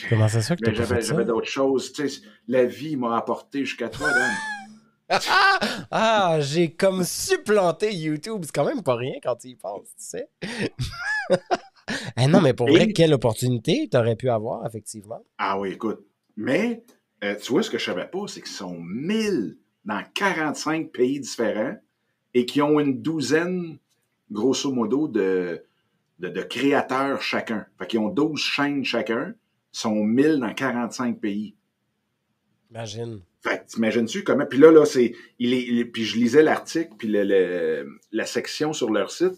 Comment 0.09 0.27
ça 0.27 0.41
se 0.41 0.47
fait 0.47 0.55
que 0.55 0.71
t'as 0.71 0.75
pas 0.75 0.85
fait 0.95 1.01
ça? 1.01 1.13
j'avais 1.13 1.25
d'autres 1.25 1.47
choses. 1.47 1.93
Tu 1.93 2.09
sais, 2.09 2.21
la 2.47 2.65
vie 2.65 2.95
m'a 2.95 3.15
apporté 3.15 3.63
jusqu'à 3.63 3.89
toi, 3.89 4.11
Dan. 4.11 4.31
Ah, 5.91 6.37
j'ai 6.39 6.71
comme 6.71 7.03
supplanté 7.03 7.93
YouTube. 7.95 8.41
C'est 8.45 8.51
quand 8.53 8.65
même 8.65 8.83
pas 8.83 8.95
rien 8.95 9.15
quand 9.23 9.35
tu 9.35 9.47
y 9.49 9.55
penses, 9.55 9.87
tu 9.97 10.03
sais. 10.05 10.29
Eh 12.17 12.27
non, 12.27 12.39
mais 12.39 12.53
pour 12.53 12.69
Et- 12.69 12.71
vrai, 12.71 12.87
quelle 12.93 13.13
opportunité 13.15 13.87
t'aurais 13.91 14.15
pu 14.15 14.29
avoir, 14.29 14.63
effectivement. 14.67 15.23
Ah 15.39 15.59
oui, 15.59 15.71
écoute. 15.71 16.05
Mais, 16.37 16.83
euh, 17.23 17.35
tu 17.35 17.51
vois, 17.51 17.63
ce 17.63 17.71
que 17.71 17.79
je 17.79 17.85
savais 17.85 18.05
pas, 18.07 18.27
c'est 18.27 18.41
qu'ils 18.41 18.51
sont 18.51 18.77
1000 18.79 19.57
dans 19.85 20.03
45 20.13 20.91
pays 20.91 21.19
différents 21.19 21.75
et 22.35 22.45
qui 22.45 22.61
ont 22.61 22.79
une 22.79 23.01
douzaine, 23.01 23.79
grosso 24.31 24.71
modo, 24.71 25.07
de, 25.07 25.63
de, 26.19 26.29
de 26.29 26.41
créateurs 26.43 27.23
chacun. 27.23 27.65
Fait 27.79 27.87
qu'ils 27.87 27.99
ont 27.99 28.09
12 28.09 28.39
chaînes 28.39 28.85
chacun, 28.85 29.33
sont 29.71 29.95
1000 29.95 30.39
dans 30.39 30.53
45 30.53 31.19
pays. 31.19 31.55
Imagine. 32.71 33.21
Fait 33.41 33.59
que 33.65 33.71
t'imagines-tu 33.71 34.23
comment? 34.23 34.45
Puis 34.45 34.59
là, 34.59 34.71
là, 34.71 34.85
c'est. 34.85 35.13
Il 35.39 35.53
est, 35.53 35.63
il 35.63 35.79
est- 35.79 35.85
puis 35.85 36.03
je 36.05 36.17
lisais 36.17 36.43
l'article, 36.43 36.91
puis 36.97 37.07
le- 37.07 37.23
le- 37.23 37.99
la 38.11 38.25
section 38.25 38.73
sur 38.73 38.91
leur 38.91 39.11
site. 39.11 39.33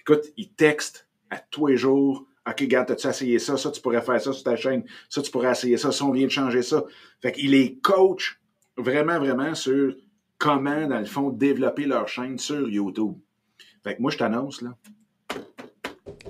Écoute, 0.00 0.24
ils 0.36 0.50
textent 0.50 1.08
à 1.30 1.38
tous 1.38 1.66
les 1.66 1.76
jours. 1.76 2.26
OK, 2.48 2.56
regarde, 2.60 2.90
as-tu 2.90 3.06
essayé 3.06 3.38
ça? 3.38 3.56
Ça, 3.56 3.70
tu 3.70 3.80
pourrais 3.80 4.02
faire 4.02 4.20
ça 4.20 4.32
sur 4.32 4.42
ta 4.42 4.56
chaîne. 4.56 4.84
Ça, 5.08 5.22
tu 5.22 5.30
pourrais 5.30 5.52
essayer 5.52 5.76
ça. 5.76 5.92
Ça, 5.92 6.04
on 6.04 6.10
vient 6.12 6.26
de 6.26 6.30
changer 6.30 6.62
ça. 6.62 6.84
Fait 7.20 7.32
qu'il 7.32 7.50
les 7.52 7.76
coach 7.78 8.40
vraiment, 8.76 9.18
vraiment 9.18 9.54
sur 9.54 9.94
comment, 10.38 10.86
dans 10.88 10.98
le 10.98 11.04
fond, 11.06 11.30
développer 11.30 11.84
leur 11.86 12.08
chaîne 12.08 12.38
sur 12.38 12.68
YouTube. 12.68 13.14
Fait 13.84 13.96
que 13.96 14.02
moi, 14.02 14.10
je 14.10 14.18
t'annonce, 14.18 14.60
là. 14.60 14.76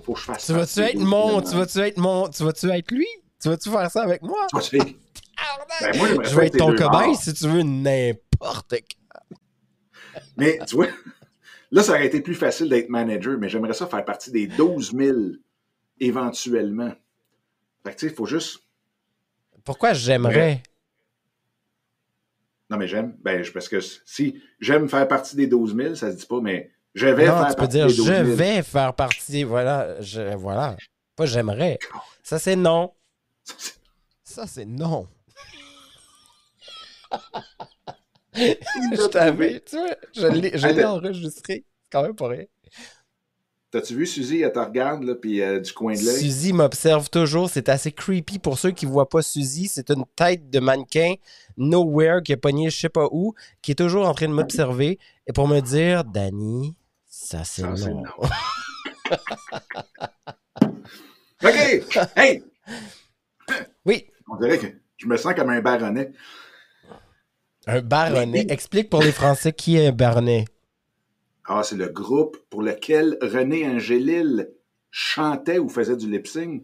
Faut 0.03 0.13
que 0.15 0.21
je 0.21 0.25
fasse 0.25 0.47
Tu 0.47 0.53
vas-tu 0.53 0.81
être 0.81 0.99
mon. 1.01 1.41
Tu 1.43 1.55
vas-tu 1.57 1.79
être 1.79 1.97
mon. 1.99 2.29
Tu 2.29 2.43
vas-tu 2.45 2.71
être 2.71 2.91
lui? 2.91 3.07
Tu 3.43 3.49
vas-tu 3.49 3.71
faire 3.71 3.91
ça 3.91 4.03
avec 4.03 4.23
moi? 4.23 4.47
Tu 5.79 5.85
vas-tu 5.85 5.85
être- 5.85 5.93
Ben, 6.09 6.15
moi, 6.15 6.25
Je 6.25 6.37
vais 6.37 6.47
être 6.47 6.59
ton 6.59 6.75
cobaye 6.75 7.15
si 7.17 7.35
tu 7.35 7.49
veux 7.49 7.63
n'importe 7.63 8.71
quoi. 8.71 9.21
Mais 10.37 10.59
tu 10.67 10.77
vois, 10.77 10.87
là, 11.71 11.83
ça 11.83 11.93
aurait 11.93 12.07
été 12.07 12.21
plus 12.21 12.35
facile 12.35 12.69
d'être 12.69 12.89
manager, 12.89 13.39
mais 13.39 13.49
j'aimerais 13.49 13.75
ça 13.75 13.87
faire 13.87 14.05
partie 14.05 14.31
des 14.31 14.47
12 14.47 14.93
000 14.97 15.17
éventuellement. 16.01 16.93
Fait 17.85 17.91
que 17.95 17.97
tu 17.99 18.07
sais, 18.07 18.13
il 18.13 18.17
faut 18.17 18.27
juste. 18.27 18.61
Pourquoi 19.65 19.93
j'aimerais? 19.93 20.63
Non, 22.71 22.79
mais 22.79 22.89
j'aime. 22.89 23.17
Ben, 23.23 23.45
parce 23.53 23.69
que 23.69 23.81
si 23.81 24.43
j'aime 24.61 24.89
faire 24.89 25.07
partie 25.07 25.37
des 25.37 25.47
12 25.47 25.77
000, 25.77 25.95
ça 25.95 26.11
se 26.11 26.17
dit 26.17 26.27
pas, 26.27 26.41
mais 26.41 26.71
je 26.95 27.07
vais 27.07 27.27
Non, 27.27 27.33
faire 27.39 27.47
tu 27.49 27.55
peux 27.55 27.57
partie 27.57 27.77
dire 27.77 27.87
des 27.87 27.95
12 27.95 28.07
je 28.07 28.13
000. 28.25 28.25
vais 28.37 28.63
faire 28.63 28.95
partie. 28.95 29.45
Voilà. 29.45 30.01
Je, 30.01 30.35
voilà. 30.37 30.77
Pas 31.17 31.27
j'aimerais. 31.27 31.79
Ça, 32.23 32.39
c'est 32.39 32.57
non. 32.57 32.93
Ça, 34.25 34.47
c'est 34.47 34.65
non. 34.65 35.07
Je 38.35 39.07
t'avais, 39.09 39.61
tu 39.61 39.77
vois, 39.77 39.97
je 40.15 40.27
l'ai, 40.27 40.85
enregistré. 40.85 41.65
C'est 41.83 41.91
quand 41.91 42.03
même 42.03 42.17
pas 42.17 42.29
rien. 42.29 42.45
T'as-tu 43.71 43.95
vu 43.95 44.07
Suzy, 44.07 44.43
elle 44.43 44.53
te 44.53 44.59
regarde, 44.59 45.03
là, 45.03 45.15
puis 45.15 45.41
euh, 45.41 45.59
du 45.59 45.73
coin 45.73 45.95
de 45.95 46.05
l'œil? 46.05 46.19
Suzy 46.19 46.53
m'observe 46.53 47.09
toujours. 47.09 47.49
C'est 47.49 47.71
assez 47.71 47.91
creepy 47.91 48.39
pour 48.39 48.59
ceux 48.59 48.71
qui 48.71 48.85
voient 48.85 49.09
pas 49.09 49.23
Suzy. 49.23 49.67
C'est 49.67 49.91
une 49.91 50.05
tête 50.15 50.51
de 50.51 50.61
mannequin 50.61 51.15
nowhere 51.57 52.23
qui 52.23 52.35
a 52.35 52.37
pogné 52.37 52.69
je 52.69 52.79
sais 52.79 52.91
pas 52.91 53.09
où, 53.11 53.35
qui 53.63 53.71
est 53.71 53.77
toujours 53.77 54.07
en 54.07 54.13
train 54.13 54.29
de 54.29 54.35
m'observer 54.35 54.99
et 55.27 55.33
pour 55.33 55.49
me 55.49 55.61
dire, 55.61 56.05
Danny, 56.05 56.75
ça 57.07 57.45
c'est 57.45 57.63
Ça, 57.63 57.75
c'est 57.77 57.95
non. 57.95 58.03
non. 58.03 58.13
OK! 61.45 62.09
Hey! 62.17 62.45
Oui, 63.85 64.07
On 64.29 64.37
dirait 64.37 64.59
que 64.59 64.67
je 64.97 65.07
me 65.07 65.17
sens 65.17 65.35
comme 65.35 65.51
un 65.51 65.61
baronnet. 65.61 66.13
Un 67.67 67.81
baronnet. 67.81 68.47
Explique 68.49 68.91
pour 68.91 69.03
les 69.03 69.13
Français 69.13 69.53
qui 69.53 69.77
est 69.77 69.89
un 69.89 69.93
baronnet. 69.93 70.45
Ah, 71.45 71.63
c'est 71.65 71.77
le 71.77 71.89
groupe 71.89 72.39
pour 72.51 72.63
lequel 72.63 73.19
René 73.21 73.69
Angélil 73.69 74.51
chantait 74.91 75.59
ou 75.59 75.69
faisait 75.69 75.97
du 75.97 76.11
lip-sync. 76.11 76.63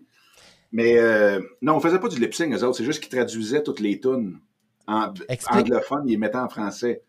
Mais 0.70 0.98
euh, 0.98 1.40
non, 1.62 1.76
on 1.76 1.80
faisait 1.80 1.98
pas 1.98 2.08
du 2.08 2.20
lip-sync, 2.20 2.54
eux 2.54 2.62
autres. 2.64 2.76
C'est 2.78 2.84
juste 2.84 3.00
qu'ils 3.00 3.16
traduisaient 3.16 3.62
toutes 3.62 3.80
les 3.80 4.00
tunes. 4.00 4.38
En 4.86 5.12
Explique. 5.28 5.66
anglophone, 5.66 6.02
ils 6.06 6.12
les 6.12 6.16
mettaient 6.16 6.38
en 6.38 6.48
français. 6.48 7.02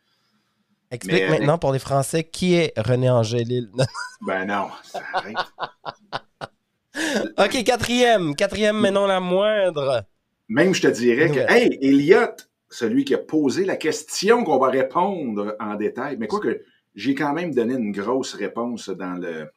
Explique 0.92 1.14
Mais, 1.14 1.24
euh, 1.24 1.30
maintenant 1.30 1.58
pour 1.58 1.72
les 1.72 1.80
Français 1.80 2.24
qui 2.24 2.56
est 2.56 2.74
René 2.78 3.10
Angélil. 3.10 3.70
Ben 4.22 4.46
non, 4.46 4.68
ça 4.84 5.02
arrête. 5.14 5.38
OK, 7.38 7.64
quatrième. 7.64 8.36
Quatrième, 8.36 8.78
mais 8.78 8.92
non 8.92 9.08
la 9.08 9.22
moindre. 9.22 10.04
Même, 10.50 10.74
je 10.74 10.82
te 10.82 10.88
dirais 10.88 11.30
que, 11.30 11.40
hey, 11.50 11.78
Elliot, 11.82 12.36
celui 12.70 13.06
qui 13.06 13.14
a 13.14 13.18
posé 13.18 13.66
la 13.66 13.78
question 13.78 14.44
qu'on 14.44 14.60
va 14.60 14.70
répondre 14.70 15.56
en 15.60 15.76
détail, 15.76 16.18
mais 16.18 16.28
quoi 16.28 16.40
que 16.40 16.64
j'ai 16.96 17.16
quand 17.16 17.34
même 17.34 17.54
donné 17.54 17.76
une 17.76 17.92
grosse 17.92 18.34
réponse 18.34 18.90
dans 18.90 19.16
le 19.16 19.48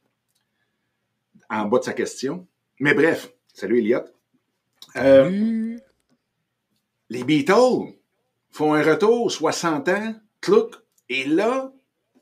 en 1.51 1.66
bas 1.66 1.79
de 1.79 1.85
sa 1.85 1.92
question. 1.92 2.46
Mais 2.81 2.94
bref, 2.94 3.33
salut 3.53 3.79
Elliot. 3.79 4.05
Euh, 4.96 5.77
les 7.11 7.25
Beatles 7.25 7.94
font 8.51 8.75
un 8.75 8.83
retour, 8.83 9.31
60 9.31 9.88
ans, 9.88 10.14
clouc, 10.40 10.77
et 11.09 11.25
là, 11.25 11.72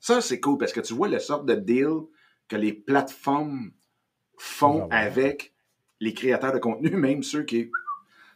ça 0.01 0.21
c'est 0.21 0.41
cool 0.41 0.59
parce 0.59 0.73
que 0.73 0.81
tu 0.81 0.95
vois 0.95 1.09
la 1.09 1.21
sorte 1.21 1.47
de 1.47 1.55
deal 1.55 2.07
que 2.49 2.57
les 2.57 2.73
plateformes 2.73 3.71
font 4.37 4.89
avec 4.91 5.55
les 6.01 6.15
créateurs 6.15 6.53
de 6.53 6.59
contenu, 6.59 6.91
même 6.91 7.23
ceux 7.23 7.45
qui 7.45 7.71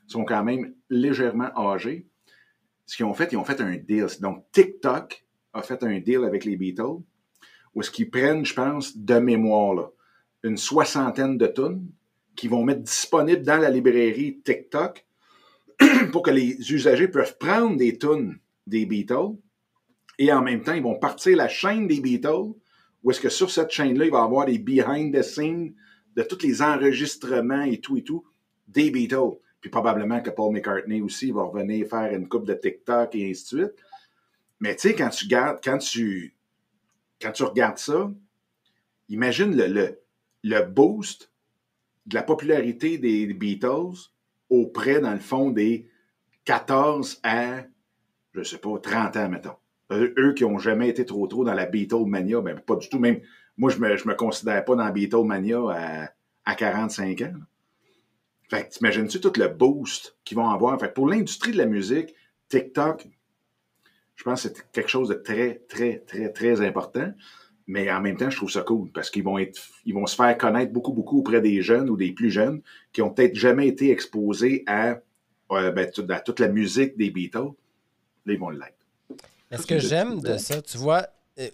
sont 0.06 0.24
quand 0.24 0.44
même 0.44 0.74
légèrement 0.90 1.50
âgés. 1.56 2.06
Ce 2.87 2.97
qu'ils 2.97 3.07
ont 3.07 3.14
fait, 3.14 3.33
ils 3.33 3.37
ont 3.37 3.44
fait 3.44 3.61
un 3.61 3.77
deal. 3.77 4.07
Donc, 4.20 4.44
TikTok 4.53 5.25
a 5.53 5.62
fait 5.62 5.83
un 5.83 5.99
deal 6.01 6.25
avec 6.25 6.44
les 6.44 6.57
Beatles, 6.57 7.01
où 7.75 7.81
est-ce 7.81 7.90
qu'ils 7.90 8.11
prennent, 8.11 8.44
je 8.44 8.55
pense, 8.55 8.97
de 8.97 9.18
mémoire, 9.18 9.90
une 10.42 10.57
soixantaine 10.57 11.38
de 11.38 11.47
tonnes 11.47 11.87
qui 12.37 12.49
vont 12.49 12.64
mettre 12.64 12.83
disponibles 12.83 13.42
dans 13.42 13.57
la 13.57 13.70
librairie 13.70 14.40
TikTok 14.44 15.07
pour 16.12 16.23
que 16.23 16.31
les 16.31 16.73
usagers 16.73 17.09
peuvent 17.09 17.37
prendre 17.38 17.77
des 17.77 17.97
tonnes 17.99 18.38
des 18.66 18.87
Beatles 18.87 19.37
et 20.18 20.33
en 20.33 20.42
même 20.42 20.62
temps, 20.62 20.75
ils 20.75 20.83
vont 20.83 20.99
partir 20.99 21.37
la 21.37 21.49
chaîne 21.49 21.88
des 21.88 22.01
Beatles 22.01 22.53
où 23.03 23.11
est-ce 23.11 23.20
que 23.20 23.29
sur 23.29 23.51
cette 23.51 23.70
chaîne-là, 23.70 24.07
il 24.07 24.11
va 24.11 24.20
y 24.20 24.23
avoir 24.23 24.47
des 24.47 24.59
behind 24.59 25.14
the 25.14 25.23
scenes 25.23 25.75
de 26.16 26.23
tous 26.23 26.42
les 26.42 26.62
enregistrements 26.62 27.62
et 27.62 27.81
tout 27.81 27.97
et 27.97 28.03
tout 28.03 28.25
des 28.68 28.90
Beatles. 28.90 29.38
Puis 29.64 29.70
probablement 29.70 30.20
que 30.20 30.29
Paul 30.29 30.53
McCartney 30.53 31.00
aussi 31.00 31.31
va 31.31 31.44
revenir 31.44 31.88
faire 31.88 32.12
une 32.12 32.29
coupe 32.29 32.44
de 32.44 32.53
TikTok 32.53 33.14
et 33.14 33.31
ainsi 33.31 33.44
de 33.44 33.62
suite. 33.62 33.72
Mais 34.61 34.77
tu 34.77 34.88
sais, 34.90 34.94
quand 34.94 35.09
tu 35.09 35.24
regardes, 35.24 35.64
quand 35.64 35.79
tu, 35.79 36.37
quand 37.18 37.33
tu 37.33 37.44
regardes 37.44 37.79
ça, 37.79 38.12
imagine 39.09 39.57
le, 39.57 39.66
le, 39.68 39.98
le 40.42 40.61
boost 40.66 41.33
de 42.05 42.14
la 42.14 42.22
popularité 42.22 42.98
des 42.98 43.24
Beatles 43.33 44.11
auprès, 44.50 45.00
dans 45.00 45.14
le 45.14 45.18
fond, 45.18 45.48
des 45.48 45.88
14 46.44 47.20
à, 47.22 47.62
je 48.35 48.42
sais 48.42 48.59
pas, 48.59 48.79
30 48.79 49.16
ans, 49.16 49.29
mettons. 49.31 49.57
Eux 49.90 50.35
qui 50.37 50.44
n'ont 50.44 50.59
jamais 50.59 50.90
été 50.90 51.07
trop 51.07 51.27
trop 51.27 51.42
dans 51.42 51.55
la 51.55 51.64
Beatlemania, 51.64 52.42
ben 52.42 52.61
pas 52.61 52.77
du 52.77 52.90
tout. 52.90 52.98
Même 52.98 53.22
moi, 53.57 53.70
je 53.70 53.79
me, 53.79 53.96
je 53.96 54.07
me 54.07 54.14
considère 54.14 54.62
pas 54.62 54.77
dans 54.77 54.85
la 54.85 54.92
Beatlemania 54.92 55.59
à, 55.70 56.11
à 56.44 56.55
45 56.55 57.22
ans. 57.22 57.33
Fait 58.54 58.68
que 58.68 58.74
t'imagines-tu 58.74 59.20
tout 59.20 59.32
le 59.36 59.48
boost 59.48 60.16
qu'ils 60.24 60.36
vont 60.36 60.48
avoir? 60.48 60.78
Fait 60.78 60.92
pour 60.92 61.08
l'industrie 61.08 61.50
de 61.50 61.58
la 61.58 61.66
musique, 61.66 62.14
TikTok, 62.48 63.08
je 64.14 64.22
pense 64.22 64.44
que 64.44 64.48
c'est 64.48 64.70
quelque 64.70 64.88
chose 64.88 65.08
de 65.08 65.14
très, 65.14 65.56
très, 65.68 65.98
très, 65.98 66.30
très 66.30 66.60
important. 66.60 67.12
Mais 67.66 67.90
en 67.90 68.00
même 68.00 68.16
temps, 68.16 68.30
je 68.30 68.36
trouve 68.36 68.50
ça 68.50 68.60
cool 68.60 68.92
parce 68.92 69.10
qu'ils 69.10 69.24
vont 69.24 69.38
être, 69.38 69.60
ils 69.86 69.94
vont 69.94 70.06
se 70.06 70.14
faire 70.14 70.38
connaître 70.38 70.72
beaucoup, 70.72 70.92
beaucoup 70.92 71.18
auprès 71.18 71.40
des 71.40 71.62
jeunes 71.62 71.90
ou 71.90 71.96
des 71.96 72.12
plus 72.12 72.30
jeunes 72.30 72.60
qui 72.92 73.02
ont 73.02 73.10
peut-être 73.10 73.34
jamais 73.34 73.66
été 73.66 73.90
exposés 73.90 74.62
à, 74.68 75.00
euh, 75.50 75.72
ben, 75.72 75.90
à 76.10 76.20
toute 76.20 76.38
la 76.38 76.48
musique 76.48 76.96
des 76.96 77.10
Beatles. 77.10 77.54
Là, 78.24 78.34
ils 78.34 78.38
vont 78.38 78.50
l'être. 78.50 78.76
Est-ce 79.50 79.66
que 79.66 79.80
j'aime 79.80 80.20
de 80.20 80.36
ça? 80.36 80.62
Tu 80.62 80.78
vois, 80.78 81.08
euh, 81.40 81.48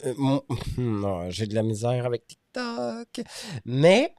euh, 0.78 1.26
j'ai 1.30 1.46
de 1.46 1.54
la 1.54 1.62
misère 1.62 2.04
avec 2.04 2.26
TikTok. 2.26 3.22
Mais 3.64 4.14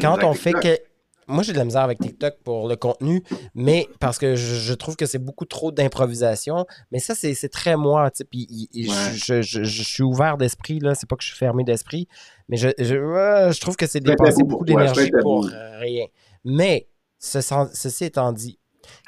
quand 0.00 0.24
on 0.24 0.32
fait 0.32 0.54
que. 0.54 0.89
Moi, 1.30 1.42
j'ai 1.42 1.52
de 1.52 1.58
la 1.58 1.64
misère 1.64 1.82
avec 1.82 1.98
TikTok 1.98 2.34
pour 2.44 2.68
le 2.68 2.76
contenu, 2.76 3.22
mais 3.54 3.88
parce 4.00 4.18
que 4.18 4.34
je, 4.34 4.74
trouve 4.74 4.96
que 4.96 5.06
c'est 5.06 5.18
beaucoup 5.18 5.44
trop 5.44 5.72
d'improvisation. 5.72 6.66
Mais 6.90 6.98
ça, 6.98 7.14
c'est 7.14 7.48
très 7.48 7.76
moi. 7.76 8.10
Puis 8.30 8.68
je, 8.74 9.82
suis 9.82 10.02
ouvert 10.02 10.36
d'esprit, 10.36 10.80
là. 10.80 10.94
C'est 10.94 11.08
pas 11.08 11.16
que 11.16 11.22
je 11.22 11.28
suis 11.28 11.38
fermé 11.38 11.64
d'esprit, 11.64 12.08
mais 12.48 12.56
je, 12.56 12.68
je, 12.78 13.60
trouve 13.60 13.76
que 13.76 13.86
c'est 13.86 14.00
dépenser 14.00 14.42
beaucoup 14.42 14.64
d'énergie 14.64 15.10
pour 15.22 15.46
rien. 15.46 16.06
Mais 16.44 16.88
ceci 17.18 18.04
étant 18.04 18.32
dit, 18.32 18.58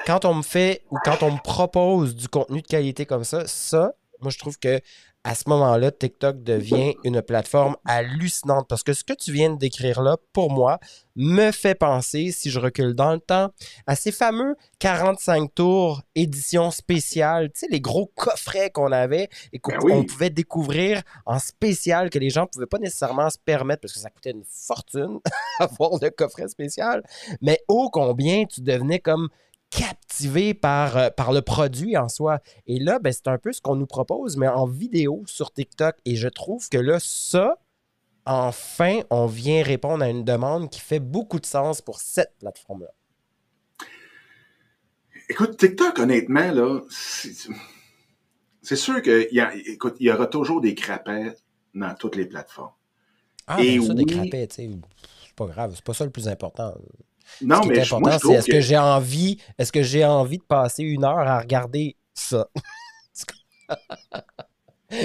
quand 0.07 0.25
on 0.25 0.35
me 0.35 0.43
fait 0.43 0.85
ou 0.91 0.97
quand 1.05 1.23
on 1.23 1.33
me 1.33 1.43
propose 1.43 2.15
du 2.15 2.29
contenu 2.29 2.63
de 2.63 2.67
qualité 2.67 3.07
comme 3.07 3.25
ça, 3.25 3.47
ça, 3.47 3.95
moi, 4.21 4.31
je 4.31 4.39
trouve 4.39 4.59
que 4.59 4.81
à 5.25 5.37
ce 5.37 5.45
moment-là, 5.49 5.93
TikTok 5.93 6.43
devient 6.43 6.95
une 7.05 7.23
plateforme 7.23 7.77
hallucinante. 7.85 8.67
Parce 8.69 8.83
que 8.83 8.93
ce 8.93 9.05
que 9.05 9.13
tu 9.13 9.31
viens 9.31 9.51
de 9.51 9.57
décrire 9.57 10.03
là, 10.03 10.17
pour 10.33 10.51
moi, 10.51 10.81
me 11.15 11.53
fait 11.53 11.77
penser, 11.77 12.33
si 12.33 12.51
je 12.51 12.59
recule 12.59 12.95
dans 12.95 13.13
le 13.13 13.21
temps, 13.21 13.51
à 13.87 13.95
ces 13.95 14.11
fameux 14.11 14.57
45 14.81 15.55
tours 15.55 16.03
édition 16.17 16.73
spéciale, 16.73 17.53
tu 17.53 17.61
sais, 17.61 17.67
les 17.71 17.81
gros 17.81 18.11
coffrets 18.17 18.71
qu'on 18.71 18.91
avait 18.91 19.29
et 19.53 19.61
qu'on 19.61 19.77
ben 19.87 20.05
pouvait 20.07 20.31
découvrir 20.31 21.03
en 21.25 21.39
spécial 21.39 22.11
que 22.11 22.19
les 22.19 22.31
gens 22.31 22.43
ne 22.43 22.47
pouvaient 22.47 22.67
pas 22.67 22.79
nécessairement 22.79 23.31
se 23.31 23.39
permettre 23.39 23.83
parce 23.83 23.93
que 23.93 24.01
ça 24.01 24.11
coûtait 24.11 24.33
une 24.33 24.45
fortune 24.45 25.21
avoir 25.61 25.91
le 26.01 26.11
coffret 26.11 26.49
spécial, 26.49 27.03
mais 27.41 27.61
ô 27.69 27.91
combien 27.91 28.45
tu 28.47 28.61
devenais 28.61 28.99
comme 28.99 29.29
captivé 29.73 30.55
par, 30.55 30.97
euh, 30.97 31.11
par 31.11 31.33
le 31.33 31.43
produit 31.43 31.97
en 31.97 32.09
soi. 32.09 32.41
Et 32.67 32.79
là, 32.79 32.99
ben, 32.99 33.13
c'est 33.13 33.29
un 33.29 33.39
peu 33.39 33.53
ce 33.53 33.61
qu'on 33.61 33.77
nous 33.77 33.87
propose, 33.87 34.37
mais 34.37 34.49
en 34.49 34.67
vidéo 34.67 35.23
sur 35.27 35.53
TikTok. 35.53 35.97
Et 36.05 36.17
je 36.17 36.29
trouve 36.29 36.69
que 36.69 36.79
là, 36.79 36.99
ça, 37.01 37.59
enfin, 38.27 39.01
on 39.11 39.27
vient 39.27 39.63
répondre 39.63 40.05
à 40.05 40.09
une 40.09 40.25
demande 40.25 40.71
qui 40.71 40.81
fait 40.81 41.01
beaucoup 41.01 41.41
de 41.41 41.47
sens 41.47 41.81
pour 41.81 42.01
cette 42.01 42.35
plateforme-là. 42.39 42.93
Écoute, 45.29 45.57
TikTok, 45.57 45.99
honnêtement, 45.99 46.53
là, 46.53 46.81
c'est 46.91 48.77
sûr 48.77 49.01
qu'il 49.01 49.29
y, 49.33 50.05
y 50.05 50.11
aura 50.11 50.27
toujours 50.27 50.61
des 50.61 50.75
crapets 50.75 51.35
dans 51.75 51.95
toutes 51.95 52.17
les 52.17 52.27
plateformes. 52.27 52.73
Ah, 53.47 53.63
Et 53.63 53.81
ça, 53.81 53.95
des 53.95 54.05
crapets, 54.05 54.49
c'est 54.51 54.71
pas 55.35 55.47
grave, 55.47 55.73
c'est 55.75 55.85
pas 55.85 55.95
ça 55.95 56.05
le 56.05 56.11
plus 56.11 56.29
important. 56.29 56.75
Non, 57.41 57.57
Ce 57.57 57.63
qui 57.63 57.69
mais 57.69 57.77
est 57.79 57.81
important, 57.81 58.19
c'est 58.19 58.33
est-ce 58.35 58.51
que, 58.51 58.61
j'ai 58.61 58.79
envie, 58.79 59.39
est-ce 59.59 59.73
que 59.73 59.83
j'ai 59.83 60.05
envie 60.05 60.39
de 60.39 60.45
passer 60.45 60.83
une 60.83 61.05
heure 61.05 61.19
à 61.19 61.41
regarder 61.41 61.97
ça? 62.15 62.49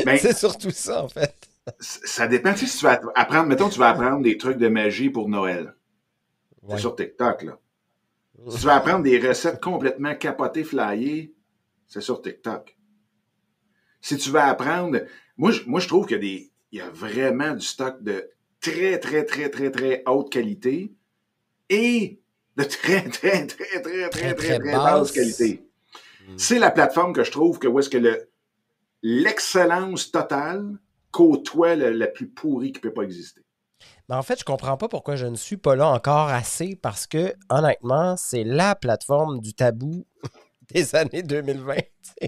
Ben, 0.06 0.18
c'est 0.18 0.36
surtout 0.36 0.72
ça, 0.72 1.04
en 1.04 1.08
fait. 1.08 1.34
Ça 1.80 2.28
dépend. 2.28 2.56
si 2.56 2.66
tu 2.66 2.84
vas 2.84 3.00
apprendre, 3.16 3.48
mettons, 3.48 3.70
tu 3.70 3.80
vas 3.80 3.90
apprendre 3.90 4.22
des 4.22 4.38
trucs 4.38 4.58
de 4.58 4.68
magie 4.68 5.10
pour 5.10 5.30
Noël. 5.30 5.76
C'est 6.70 6.80
sur 6.80 6.96
TikTok, 6.96 7.44
là. 7.44 7.58
Si 8.50 8.60
tu 8.60 8.66
vas 8.66 8.76
apprendre 8.76 9.04
des 9.04 9.20
recettes 9.26 9.62
complètement 9.62 10.14
capotées, 10.16 10.64
flyées, 10.64 11.34
c'est 11.88 12.02
sur 12.02 12.22
TikTok. 12.22 12.78
Si 14.02 14.18
tu 14.18 14.30
vas 14.30 14.48
apprendre. 14.48 15.00
Moi, 15.38 15.52
je, 15.52 15.64
moi, 15.66 15.80
je 15.80 15.88
trouve 15.88 16.06
qu'il 16.06 16.16
y 16.16 16.20
a, 16.20 16.22
des, 16.22 16.52
il 16.72 16.80
y 16.80 16.82
a 16.82 16.90
vraiment 16.90 17.54
du 17.54 17.66
stock 17.66 18.02
de 18.04 18.30
très, 18.60 19.00
très, 19.00 19.24
très, 19.24 19.50
très, 19.50 19.72
très 19.72 20.04
haute 20.06 20.32
qualité 20.32 20.94
et 21.70 22.22
de 22.56 22.64
très, 22.64 23.04
très, 23.10 23.48
très, 23.48 23.82
très, 23.82 24.10
très, 24.10 24.34
très, 24.34 24.60
très, 24.60 24.60
basse 24.60 25.12
qualité. 25.12 25.64
Hmm. 26.28 26.38
C'est 26.38 26.60
la 26.60 26.72
plateforme 26.72 27.14
que 27.14 27.24
je 27.24 27.32
trouve 27.32 27.60
que 27.60 27.68
où 27.68 27.80
est-ce 27.80 27.90
que 27.90 27.98
le, 27.98 28.30
l'excellence 29.02 30.12
totale 30.12 30.78
côtoie 31.12 31.76
le, 31.76 32.12
plus 32.12 32.28
pourri 32.28 32.72
qui 32.72 32.80
peut 32.80 32.94
pas 32.94 33.04
exister. 33.04 33.42
Mais 34.10 34.16
en 34.16 34.24
fait, 34.24 34.40
je 34.40 34.46
comprends 34.46 34.78
pas 34.78 34.88
pourquoi 34.88 35.16
je 35.16 35.26
ne 35.26 35.36
suis 35.36 35.58
pas 35.58 35.76
là 35.76 35.88
encore 35.88 36.30
assez 36.30 36.76
parce 36.76 37.08
que, 37.08 37.34
honnêtement, 37.50 38.16
c'est 38.18 38.44
la 38.44 38.76
plateforme 38.76 39.40
du 39.40 39.54
tabou 39.54 40.06
des 40.74 40.96
années 40.96 41.24
2020. 41.24 41.76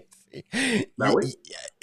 Ben 0.99 1.11
oui. 1.15 1.39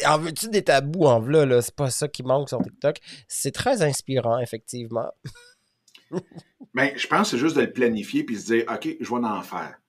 En 0.06 0.18
veux-tu 0.18 0.48
des 0.48 0.62
tabous 0.62 1.06
en 1.06 1.18
v'là, 1.18 1.44
là? 1.46 1.62
C'est 1.62 1.74
pas 1.74 1.90
ça 1.90 2.06
qui 2.06 2.22
manque 2.22 2.48
sur 2.48 2.62
TikTok. 2.62 2.98
C'est 3.26 3.50
très 3.50 3.82
inspirant, 3.82 4.38
effectivement. 4.38 5.10
Mais 6.76 6.90
ben, 6.90 6.98
je 6.98 7.06
pense 7.06 7.30
que 7.30 7.36
c'est 7.36 7.42
juste 7.42 7.56
de 7.56 7.62
le 7.62 7.72
planifier 7.72 8.22
puis 8.22 8.36
se 8.36 8.52
dire, 8.52 8.64
OK, 8.68 8.96
je 9.00 9.08
vais 9.08 9.16
en 9.16 9.42
faire. 9.42 9.80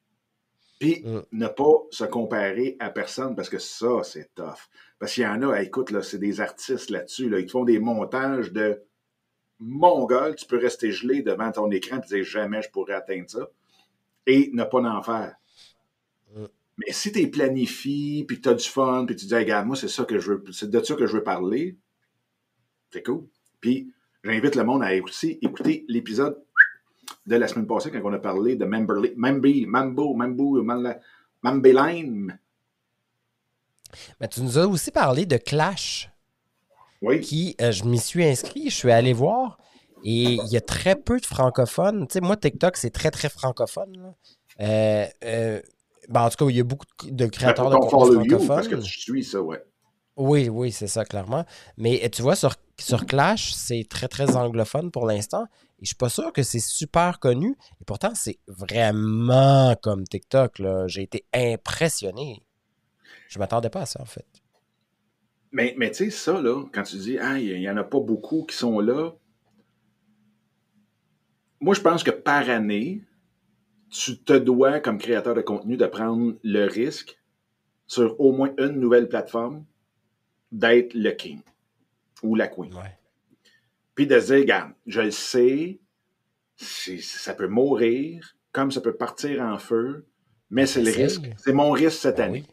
Puis 0.80 1.04
mm. 1.04 1.20
ne 1.34 1.48
pas 1.48 1.84
se 1.92 2.06
comparer 2.06 2.78
à 2.80 2.90
personne 2.90 3.36
parce 3.36 3.50
que 3.50 3.60
ça, 3.60 4.04
c'est 4.04 4.34
tough. 4.34 4.70
Parce 4.98 5.14
qu'il 5.14 5.24
y 5.24 5.28
en 5.28 5.42
a, 5.44 5.62
écoute, 5.62 5.92
là, 5.92 6.02
c'est 6.02 6.18
des 6.18 6.40
artistes 6.40 6.90
là-dessus, 6.90 7.30
là, 7.30 7.40
ils 7.40 7.46
te 7.46 7.52
font 7.52 7.66
des 7.66 7.80
montages 7.80 8.54
de 8.54 8.82
mongol, 9.60 10.36
tu 10.36 10.46
peux 10.46 10.58
rester 10.58 10.92
gelé 10.92 11.22
devant 11.24 11.52
ton 11.52 11.70
écran 11.72 11.98
et 11.98 12.08
dire 12.08 12.24
jamais 12.24 12.62
je 12.62 12.70
pourrais 12.70 12.94
atteindre 12.94 13.30
ça. 13.30 13.50
Et 14.26 14.50
ne 14.54 14.64
pas 14.64 14.80
en 14.80 15.04
faire. 15.04 15.36
Mm. 16.34 16.46
Mais 16.78 16.94
si 16.94 17.12
tu 17.12 17.20
es 17.20 17.28
planifié, 17.28 18.24
puis 18.24 18.40
tu 18.40 18.48
as 18.48 18.54
du 18.54 18.68
fun, 18.68 19.06
puis 19.06 19.18
tu 19.18 19.26
dis, 19.26 19.36
regarde, 19.36 19.68
moi, 19.68 19.76
c'est 19.76 19.90
ça 19.90 20.06
que 20.06 20.20
je 20.20 20.32
veux, 20.32 20.44
c'est 20.54 20.70
de 20.70 20.82
ça 20.82 20.96
que 20.96 21.06
je 21.06 21.18
veux 21.18 21.24
parler, 21.24 21.76
c'est 22.92 23.04
cool. 23.04 23.28
Puis 23.60 23.92
J'invite 24.28 24.56
le 24.56 24.66
monde 24.66 24.84
à 24.84 24.94
aussi 25.02 25.40
écouter 25.42 25.86
l'épisode 25.88 26.38
de 27.26 27.36
la 27.36 27.48
semaine 27.48 27.68
passée 27.68 27.92
quand 27.92 28.02
on 28.04 28.14
a 28.14 28.20
parlé 28.20 28.56
de 28.56 28.66
Mambo, 28.66 28.96
Mambo, 29.16 30.14
Mambo, 30.14 30.64
Mambeline. 31.42 32.40
Mais 34.20 34.28
tu 34.28 34.42
nous 34.42 34.58
as 34.58 34.68
aussi 34.68 34.92
parlé 34.92 35.26
de 35.26 35.38
Clash. 35.38 36.10
Oui. 37.02 37.22
Qui, 37.22 37.56
euh, 37.62 37.72
je 37.72 37.84
m'y 37.84 38.00
suis 38.00 38.26
inscrit, 38.26 38.70
je 38.70 38.76
suis 38.76 38.92
allé 38.92 39.14
voir. 39.14 39.60
Et 40.04 40.34
il 40.34 40.48
y 40.48 40.58
a 40.58 40.62
très 40.62 40.96
peu 40.96 41.20
de 41.20 41.26
francophones. 41.26 42.08
Tu 42.08 42.14
sais, 42.14 42.22
moi, 42.22 42.38
TikTok, 42.38 42.78
c'est 42.78 42.90
très, 42.90 43.12
très 43.12 43.30
francophone. 43.30 44.14
Euh, 44.60 45.06
euh, 45.24 45.62
ben, 46.10 46.22
en 46.22 46.30
tout 46.30 46.46
cas, 46.46 46.50
il 46.50 46.58
y 46.58 46.60
a 46.60 46.64
beaucoup 46.64 46.86
de 47.04 47.26
créateurs 47.28 47.70
de 47.70 47.76
contenu 47.76 48.30
francophones. 48.30 48.48
Parce 48.48 48.68
que 48.68 48.76
tu 48.76 49.00
suis 49.00 49.24
ça, 49.24 49.42
ouais. 49.42 49.64
Oui, 50.16 50.50
oui, 50.50 50.72
c'est 50.72 50.88
ça, 50.88 51.06
clairement. 51.06 51.46
Mais 51.78 52.10
tu 52.12 52.22
vois, 52.22 52.36
sur, 52.36 52.56
sur 52.80 53.06
Clash, 53.06 53.54
c'est 53.54 53.86
très, 53.90 54.08
très 54.08 54.36
anglophone 54.36 54.92
pour 54.92 55.06
l'instant. 55.06 55.46
Et 55.80 55.86
je 55.86 55.88
suis 55.88 55.96
pas 55.96 56.10
sûr 56.10 56.34
que 56.34 56.44
c'est 56.44 56.60
super 56.60 57.20
connu. 57.20 57.56
Et 57.82 57.86
pourtant, 57.86 58.14
c'est 58.16 58.40
vraiment 58.48 59.76
comme 59.82 60.04
TikTok. 60.06 60.62
J'ai 60.88 61.04
été 61.04 61.26
impressionné. 61.34 62.42
Je 63.28 63.40
m'attendais 63.40 63.70
pas 63.70 63.82
à 63.82 63.86
ça, 63.86 64.02
en 64.02 64.06
fait. 64.06 64.26
Mais, 65.52 65.76
mais 65.78 65.92
tu 65.92 66.06
sais, 66.06 66.10
ça, 66.10 66.42
là, 66.42 66.64
quand 66.74 66.84
tu 66.84 66.98
dis, 66.98 67.18
ah, 67.20 67.40
il 67.40 67.60
n'y 67.60 67.70
en 67.70 67.78
a 67.78 67.84
pas 67.84 68.00
beaucoup 68.00 68.44
qui 68.44 68.56
sont 68.56 68.80
là, 68.80 69.12
moi, 71.60 71.74
je 71.74 71.82
pense 71.82 72.04
que 72.04 72.12
par 72.12 72.50
année, 72.50 73.02
tu 73.90 74.18
te 74.18 74.34
dois, 74.34 74.80
comme 74.80 74.98
créateur 74.98 75.34
de 75.34 75.42
contenu, 75.42 75.78
de 75.78 75.86
prendre 75.86 76.36
le 76.44 76.66
risque 76.66 77.18
sur 77.88 78.20
au 78.20 78.32
moins 78.32 78.54
une 78.58 78.80
nouvelle 78.80 79.08
plateforme 79.08 79.66
d'être 80.52 80.94
le 80.94 81.12
king 81.12 81.42
ou 82.22 82.36
la 82.36 82.48
queen. 82.48 82.72
Puis 83.98 84.06
de 84.06 84.20
dire, 84.20 84.38
regarde, 84.38 84.72
je 84.86 85.02
le 85.02 85.10
sais, 85.10 85.80
ça 86.56 87.34
peut 87.34 87.48
mourir, 87.48 88.36
comme 88.52 88.70
ça 88.70 88.80
peut 88.80 88.96
partir 88.96 89.42
en 89.42 89.58
feu, 89.58 90.06
mais 90.52 90.68
c'est 90.68 90.84
le 90.84 90.92
risque. 90.92 91.24
C'est 91.38 91.52
mon 91.52 91.72
risque 91.72 91.98
cette 91.98 92.18
ben 92.18 92.26
année. 92.26 92.44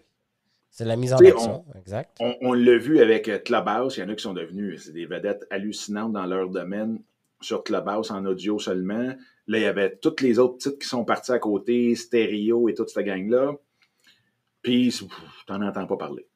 C'est 0.70 0.86
la 0.86 0.97
mise 0.97 1.12
en 1.12 1.18
action, 1.18 1.66
exact. 1.78 2.16
On, 2.18 2.55
l'a 2.55 2.78
vu 2.78 2.99
avec 2.99 3.28
euh, 3.28 3.38
Clubhouse, 3.38 3.99
il 3.99 4.01
y 4.01 4.03
en 4.03 4.09
a 4.09 4.14
qui 4.14 4.22
sont 4.22 4.32
devenus 4.32 4.90
des 4.90 5.05
vedettes 5.05 5.47
hallucinantes 5.51 6.14
dans 6.14 6.24
leur 6.24 6.49
domaine 6.49 7.03
sur 7.42 7.62
Clubhouse 7.62 8.11
en 8.11 8.24
audio 8.24 8.59
seulement. 8.59 9.14
Là, 9.47 9.59
il 9.59 9.62
y 9.62 9.66
avait 9.66 9.95
toutes 9.97 10.22
les 10.22 10.38
autres 10.38 10.57
titres 10.57 10.78
qui 10.78 10.88
sont 10.88 11.05
partis 11.05 11.32
à 11.32 11.38
côté, 11.38 11.95
stéréo 11.95 12.70
et 12.70 12.74
toute 12.74 12.88
cette 12.88 13.05
gang-là. 13.05 13.53
Puis, 14.62 14.88
tu 14.99 15.53
n'en 15.53 15.61
entends 15.61 15.86
pas 15.86 15.99
parler. 15.99 16.26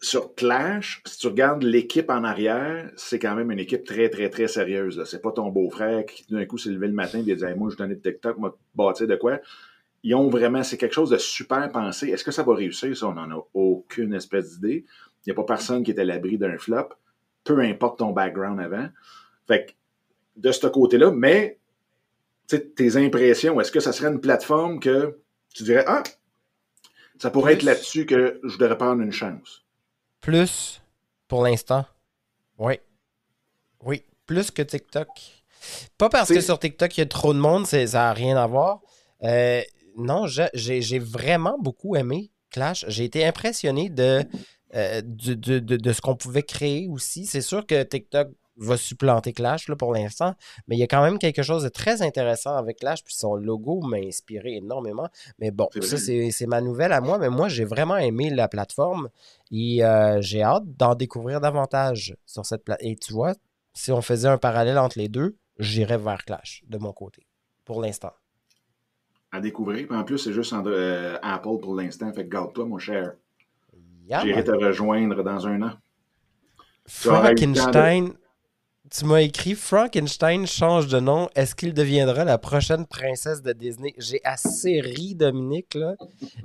Sur 0.00 0.34
Clash, 0.34 1.02
si 1.06 1.18
tu 1.18 1.26
regardes 1.28 1.62
l'équipe 1.62 2.10
en 2.10 2.24
arrière, 2.24 2.90
c'est 2.96 3.18
quand 3.18 3.34
même 3.34 3.50
une 3.50 3.58
équipe 3.58 3.84
très, 3.84 4.10
très, 4.10 4.28
très 4.28 4.48
sérieuse. 4.48 5.02
C'est 5.06 5.22
pas 5.22 5.32
ton 5.32 5.48
beau-frère 5.48 6.04
qui, 6.04 6.24
d'un 6.30 6.44
coup, 6.44 6.58
s'est 6.58 6.70
levé 6.70 6.88
le 6.88 6.92
matin 6.92 7.22
et 7.26 7.32
a 7.32 7.34
dit 7.34 7.58
Moi, 7.58 7.70
je 7.70 7.76
donnais 7.76 7.94
de 7.94 8.00
TikTok, 8.00 8.36
moi, 8.38 8.58
bâtir 8.74 9.06
de 9.06 9.16
quoi 9.16 9.40
ils 10.04 10.14
ont 10.14 10.28
vraiment, 10.28 10.62
c'est 10.62 10.76
quelque 10.76 10.92
chose 10.92 11.10
de 11.10 11.16
super 11.16 11.66
pensé. 11.70 12.10
Est-ce 12.10 12.22
que 12.22 12.30
ça 12.30 12.42
va 12.42 12.54
réussir? 12.54 12.94
Ça, 12.94 13.08
on 13.08 13.14
n'en 13.14 13.30
a 13.30 13.48
aucune 13.54 14.12
espèce 14.12 14.52
d'idée. 14.52 14.84
Il 15.24 15.30
n'y 15.30 15.32
a 15.32 15.34
pas 15.34 15.44
personne 15.44 15.82
qui 15.82 15.92
est 15.92 15.98
à 15.98 16.04
l'abri 16.04 16.36
d'un 16.36 16.58
flop, 16.58 16.90
peu 17.42 17.58
importe 17.60 18.00
ton 18.00 18.10
background 18.12 18.60
avant. 18.60 18.88
Fait 19.48 19.64
que, 19.64 19.72
de 20.36 20.52
ce 20.52 20.66
côté-là, 20.66 21.10
mais, 21.10 21.58
tes 22.48 22.96
impressions, 22.98 23.58
est-ce 23.58 23.72
que 23.72 23.80
ça 23.80 23.92
serait 23.92 24.12
une 24.12 24.20
plateforme 24.20 24.78
que 24.78 25.18
tu 25.54 25.62
dirais, 25.62 25.84
ah, 25.86 26.02
ça 27.24 27.30
pourrait 27.30 27.54
être 27.54 27.62
là-dessus 27.62 28.04
que 28.04 28.38
je 28.44 28.58
devrais 28.58 28.76
prendre 28.76 29.00
une 29.00 29.10
chance? 29.10 29.64
Plus, 30.20 30.82
pour 31.26 31.42
l'instant. 31.42 31.86
Oui. 32.58 32.74
Oui, 33.82 34.02
plus 34.26 34.50
que 34.50 34.60
TikTok. 34.60 35.08
Pas 35.96 36.10
parce 36.10 36.28
que 36.28 36.42
sur 36.42 36.58
TikTok, 36.58 36.98
il 36.98 37.00
y 37.00 37.02
a 37.02 37.06
trop 37.06 37.32
de 37.32 37.38
monde, 37.38 37.66
ça 37.66 37.86
n'a 37.86 38.12
rien 38.12 38.36
à 38.36 38.46
voir. 38.46 38.82
Euh, 39.22 39.62
non, 39.96 40.26
j'ai 40.26 40.98
vraiment 40.98 41.56
beaucoup 41.58 41.96
aimé 41.96 42.30
Clash. 42.50 42.84
J'ai 42.88 43.04
été 43.04 43.24
impressionné 43.24 43.88
de, 43.88 44.22
euh, 44.74 45.00
de, 45.02 45.92
ce 45.94 46.02
qu'on 46.02 46.16
pouvait 46.16 46.42
créer 46.42 46.88
aussi. 46.88 47.24
C'est 47.24 47.40
sûr 47.40 47.64
que 47.64 47.84
TikTok 47.84 48.28
va 48.56 48.76
supplanter 48.76 49.32
Clash 49.32 49.68
là, 49.68 49.76
pour 49.76 49.92
l'instant, 49.92 50.34
mais 50.66 50.76
il 50.76 50.78
y 50.78 50.82
a 50.82 50.86
quand 50.86 51.02
même 51.02 51.18
quelque 51.18 51.42
chose 51.42 51.62
de 51.64 51.68
très 51.68 52.02
intéressant 52.02 52.56
avec 52.56 52.78
Clash, 52.78 53.04
puis 53.04 53.14
son 53.14 53.34
logo 53.34 53.80
m'a 53.82 53.98
inspiré 53.98 54.56
énormément. 54.56 55.08
Mais 55.38 55.50
bon, 55.50 55.68
ça, 55.80 55.96
c'est 55.96 56.46
ma 56.46 56.60
nouvelle 56.60 56.92
à 56.92 57.00
moi, 57.00 57.18
mais 57.18 57.30
moi, 57.30 57.48
j'ai 57.48 57.64
vraiment 57.64 57.96
aimé 57.96 58.30
la 58.30 58.48
plateforme 58.48 59.08
et 59.50 59.84
euh, 59.84 60.20
j'ai 60.20 60.42
hâte 60.42 60.64
d'en 60.76 60.94
découvrir 60.94 61.40
davantage 61.40 62.16
sur 62.26 62.46
cette 62.46 62.64
plateforme. 62.64 62.90
Et 62.90 62.96
tu 62.96 63.12
vois, 63.12 63.34
si 63.72 63.92
on 63.92 64.02
faisait 64.02 64.28
un 64.28 64.38
parallèle 64.38 64.78
entre 64.78 64.98
les 64.98 65.08
deux, 65.08 65.36
j'irais 65.58 65.98
vers 65.98 66.24
Clash 66.24 66.62
de 66.68 66.78
mon 66.78 66.92
côté, 66.92 67.26
pour 67.64 67.80
l'instant 67.80 68.12
à 69.34 69.40
découvrir. 69.40 69.90
en 69.90 70.04
plus, 70.04 70.18
c'est 70.18 70.32
juste 70.32 70.52
euh, 70.52 71.18
Apple 71.20 71.58
pour 71.60 71.74
l'instant. 71.74 72.12
Fait 72.12 72.24
que 72.24 72.30
garde-toi, 72.30 72.66
mon 72.66 72.78
cher. 72.78 73.14
J'irai 74.22 74.44
te 74.44 74.52
rejoindre 74.52 75.24
dans 75.24 75.46
un 75.48 75.62
an. 75.62 75.72
Frankenstein, 76.86 78.12
tu 78.96 79.06
m'as 79.06 79.22
écrit 79.22 79.54
Frankenstein 79.54 80.46
change 80.46 80.86
de 80.86 81.00
nom. 81.00 81.28
Est-ce 81.34 81.56
qu'il 81.56 81.74
deviendra 81.74 82.24
la 82.24 82.38
prochaine 82.38 82.86
princesse 82.86 83.42
de 83.42 83.52
Disney? 83.52 83.92
J'ai 83.98 84.20
assez 84.22 84.80
ri, 84.80 85.16
Dominique. 85.16 85.74
là. 85.74 85.96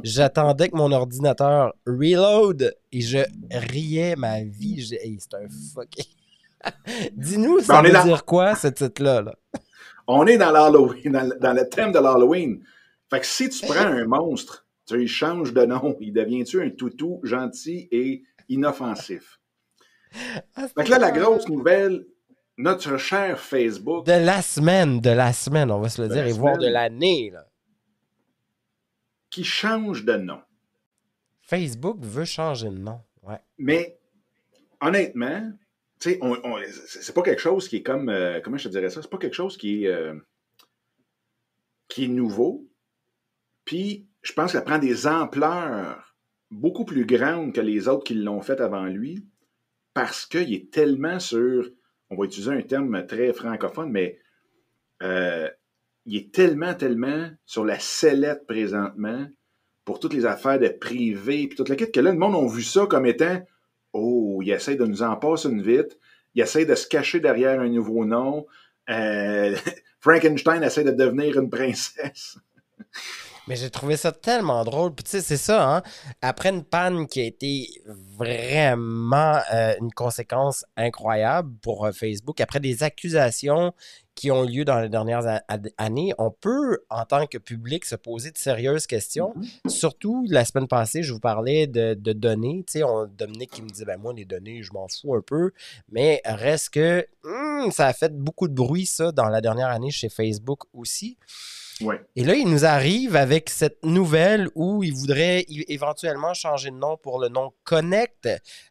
J'attendais 0.04 0.70
que 0.70 0.76
mon 0.76 0.92
ordinateur 0.92 1.74
reload 1.86 2.76
et 2.92 3.02
je 3.02 3.20
riais 3.52 4.16
ma 4.16 4.42
vie. 4.42 4.84
c'est 4.84 5.38
un 5.38 5.48
fuck. 5.76 5.90
Dis-nous, 7.14 7.58
ben, 7.58 7.64
ça 7.64 7.82
veut 7.84 7.92
dire 7.92 8.26
quoi, 8.26 8.56
ce 8.56 8.68
titre-là? 8.68 9.22
Là? 9.22 9.36
On 10.08 10.26
est 10.26 10.38
dans 10.38 10.52
l'Halloween, 10.52 11.12
dans, 11.40 11.54
le 11.54 11.70
thème 11.70 11.92
de 11.92 12.00
l'Halloween. 12.00 12.64
Fait 13.12 13.20
que 13.20 13.28
si 13.28 13.50
tu 13.50 13.64
prends 13.68 13.86
un 13.86 14.06
monstre, 14.06 14.66
tu 14.88 15.00
il 15.00 15.08
change 15.08 15.54
de 15.54 15.66
nom, 15.66 15.96
il 16.00 16.14
devient-tu 16.14 16.64
un 16.64 16.72
toutou 16.72 17.20
gentil 17.22 17.88
et 17.92 18.24
inoffensif? 18.50 19.40
Ah, 20.56 20.68
fait 20.68 20.84
que 20.86 20.90
là, 20.90 20.98
la 20.98 21.12
grosse 21.12 21.48
nouvelle, 21.48 22.06
notre 22.60 22.98
cher 22.98 23.40
Facebook. 23.40 24.06
De 24.06 24.12
la 24.12 24.42
semaine, 24.42 25.00
de 25.00 25.10
la 25.10 25.32
semaine, 25.32 25.72
on 25.72 25.80
va 25.80 25.88
se 25.88 26.02
le 26.02 26.10
dire, 26.10 26.28
et 26.28 26.34
voir 26.34 26.58
de 26.58 26.68
l'année. 26.68 27.32
Qui 29.30 29.46
change 29.46 30.04
de 30.04 30.18
nom. 30.18 30.42
Facebook 31.42 31.98
veut 32.02 32.26
changer 32.26 32.68
de 32.68 32.78
nom, 32.78 33.02
ouais. 33.24 33.40
Mais, 33.58 33.98
honnêtement, 34.82 35.52
tu 36.02 36.12
sais, 36.12 36.20
c'est 36.86 37.16
pas 37.16 37.22
quelque 37.22 37.42
chose 37.42 37.70
qui 37.70 37.78
est 37.78 37.84
comme, 37.84 38.10
euh, 38.10 38.42
comment 38.44 38.58
je 38.58 38.66
te 38.66 38.70
dirais 38.70 38.90
ça, 38.90 39.02
c'est 39.02 39.10
pas 39.10 39.18
quelque 39.18 39.36
chose 39.36 39.56
qui 39.56 39.86
est, 39.86 39.88
euh, 39.88 40.14
qui 41.88 42.06
est 42.06 42.10
nouveau. 42.10 42.68
Puis, 43.64 44.06
je 44.22 44.34
pense 44.34 44.52
qu'elle 44.52 44.66
prend 44.66 44.80
des 44.80 45.08
ampleurs 45.08 46.14
beaucoup 46.52 46.84
plus 46.84 47.06
grandes 47.06 47.54
que 47.54 47.62
les 47.62 47.88
autres 47.88 48.04
qui 48.04 48.16
l'ont 48.16 48.42
fait 48.42 48.60
avant 48.60 48.86
lui, 48.86 49.26
parce 49.94 50.26
qu'il 50.26 50.54
est 50.54 50.72
tellement 50.72 51.20
sur, 51.20 51.70
on 52.10 52.16
va 52.16 52.26
utiliser 52.26 52.52
un 52.52 52.62
terme 52.62 53.06
très 53.06 53.34
francophone, 53.34 53.92
mais 53.92 54.20
euh, 55.04 55.50
il 56.06 56.18
est 56.18 56.32
tellement, 56.34 56.74
tellement 56.74 57.30
sur 57.46 57.64
la 57.66 57.80
sellette 57.80 58.48
présentement 58.48 59.28
pour 59.86 60.00
toutes 60.00 60.14
les 60.14 60.26
affaires 60.26 60.60
de 60.60 60.68
privé, 60.68 61.48
puis 61.48 61.56
toute 61.56 61.70
la 61.70 61.76
quête 61.76 61.94
que 61.94 62.00
là, 62.00 62.12
le 62.12 62.18
monde 62.18 62.36
a 62.36 62.54
vu 62.54 62.64
ça 62.64 62.86
comme 62.86 63.06
étant 63.06 63.42
Oh, 63.94 64.40
il 64.44 64.52
essaie 64.52 64.76
de 64.76 64.86
nous 64.86 65.02
en 65.02 65.16
passer 65.16 65.50
une 65.50 65.64
vite, 65.64 65.98
il 66.36 66.42
essaie 66.42 66.66
de 66.66 66.76
se 66.76 66.88
cacher 66.88 67.20
derrière 67.20 67.60
un 67.60 67.70
nouveau 67.70 68.06
nom. 68.06 68.46
Euh, 68.90 69.56
Frankenstein 70.00 70.64
essaie 70.64 70.84
de 70.84 70.92
devenir 70.92 71.40
une 71.40 71.50
princesse. 71.50 72.38
Mais 73.50 73.56
j'ai 73.56 73.72
trouvé 73.72 73.98
ça 73.98 74.12
tellement 74.12 74.64
drôle. 74.64 74.94
Puis 74.94 75.04
tu 75.04 75.10
sais, 75.10 75.22
c'est 75.22 75.36
ça, 75.36 75.78
hein? 75.78 75.84
Après 76.22 76.50
une 76.50 76.64
panne 76.64 77.08
qui 77.08 77.20
a 77.20 77.24
été 77.24 77.68
vraiment 78.16 79.40
euh, 79.52 79.74
une 79.82 79.92
conséquence 79.92 80.64
incroyable 80.78 81.52
pour 81.64 81.86
euh, 81.86 81.92
Facebook, 81.92 82.40
après 82.42 82.60
des 82.60 82.84
accusations 82.84 83.74
qui 84.14 84.30
ont 84.30 84.44
lieu 84.44 84.66
dans 84.66 84.80
les 84.82 84.90
dernières 84.90 85.42
années, 85.78 86.14
on 86.18 86.30
peut, 86.30 86.80
en 86.90 87.06
tant 87.06 87.26
que 87.26 87.38
public, 87.38 87.86
se 87.86 87.96
poser 87.96 88.32
de 88.32 88.38
sérieuses 88.38 88.86
questions. 88.86 89.34
Mm-hmm. 89.36 89.70
Surtout, 89.70 90.26
la 90.30 90.44
semaine 90.44 90.68
passée, 90.68 91.04
je 91.04 91.14
vous 91.14 91.22
parlais 91.22 91.68
de, 91.68 91.94
données. 91.94 92.66
Tu 92.68 92.80
sais, 92.80 92.86
Dominique 93.18 93.52
qui 93.52 93.62
me 93.62 93.70
dit, 93.70 93.86
ben 93.86 93.98
moi, 93.98 94.14
les 94.14 94.26
données, 94.26 94.62
je 94.62 94.74
m'en 94.74 94.88
fous 94.90 95.16
un 95.16 95.22
peu. 95.22 95.52
Mais 95.90 96.22
reste 96.26 96.72
que 96.72 97.08
hmm, 97.24 97.72
ça 97.72 97.88
a 97.88 97.94
fait 97.94 98.14
beaucoup 98.14 98.50
de 98.50 98.54
bruit, 98.54 98.86
ça, 98.86 99.14
dans 99.14 99.30
la 99.30 99.40
dernière 99.40 99.70
année 99.70 99.90
chez 99.90 100.10
Facebook 100.10 100.64
aussi. 100.74 101.18
Et 102.16 102.24
là, 102.24 102.36
il 102.36 102.50
nous 102.50 102.66
arrive 102.66 103.16
avec 103.16 103.50
cette 103.50 103.84
nouvelle 103.84 104.50
où 104.56 104.84
il 104.84 104.94
voudrait 104.94 105.46
éventuellement 105.48 106.34
changer 106.34 106.72
de 106.72 106.76
nom 106.76 106.98
pour 106.98 107.20
le 107.20 107.30
nom 107.30 107.52
Connect, 107.64 108.30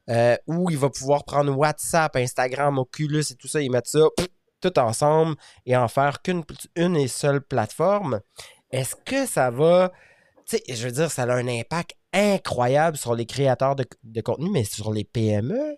euh, 0.08 0.36
où 0.46 0.70
il 0.70 0.78
va 0.78 0.90
pouvoir 0.90 1.24
prendre 1.24 1.56
WhatsApp, 1.56 2.16
Instagram, 2.16 2.78
Oculus 2.78 3.24
et 3.30 3.34
tout 3.36 3.48
ça, 3.48 3.60
et 3.60 3.68
mettre 3.68 3.88
ça 3.88 4.00
tout 4.60 4.78
ensemble 4.78 5.36
et 5.66 5.76
en 5.76 5.88
faire 5.88 6.20
qu'une 6.22 6.42
une 6.76 6.96
et 6.96 7.08
seule 7.08 7.40
plateforme. 7.40 8.20
Est-ce 8.70 8.96
que 8.96 9.26
ça 9.26 9.50
va. 9.50 9.92
Tu 10.46 10.56
sais, 10.56 10.74
je 10.74 10.86
veux 10.86 10.92
dire, 10.92 11.10
ça 11.10 11.22
a 11.22 11.32
un 11.32 11.46
impact 11.46 11.92
incroyable 12.12 12.96
sur 12.96 13.14
les 13.14 13.26
créateurs 13.26 13.76
de, 13.76 13.84
de 14.02 14.20
contenu, 14.20 14.50
mais 14.50 14.64
sur 14.64 14.92
les 14.92 15.04
PME. 15.04 15.76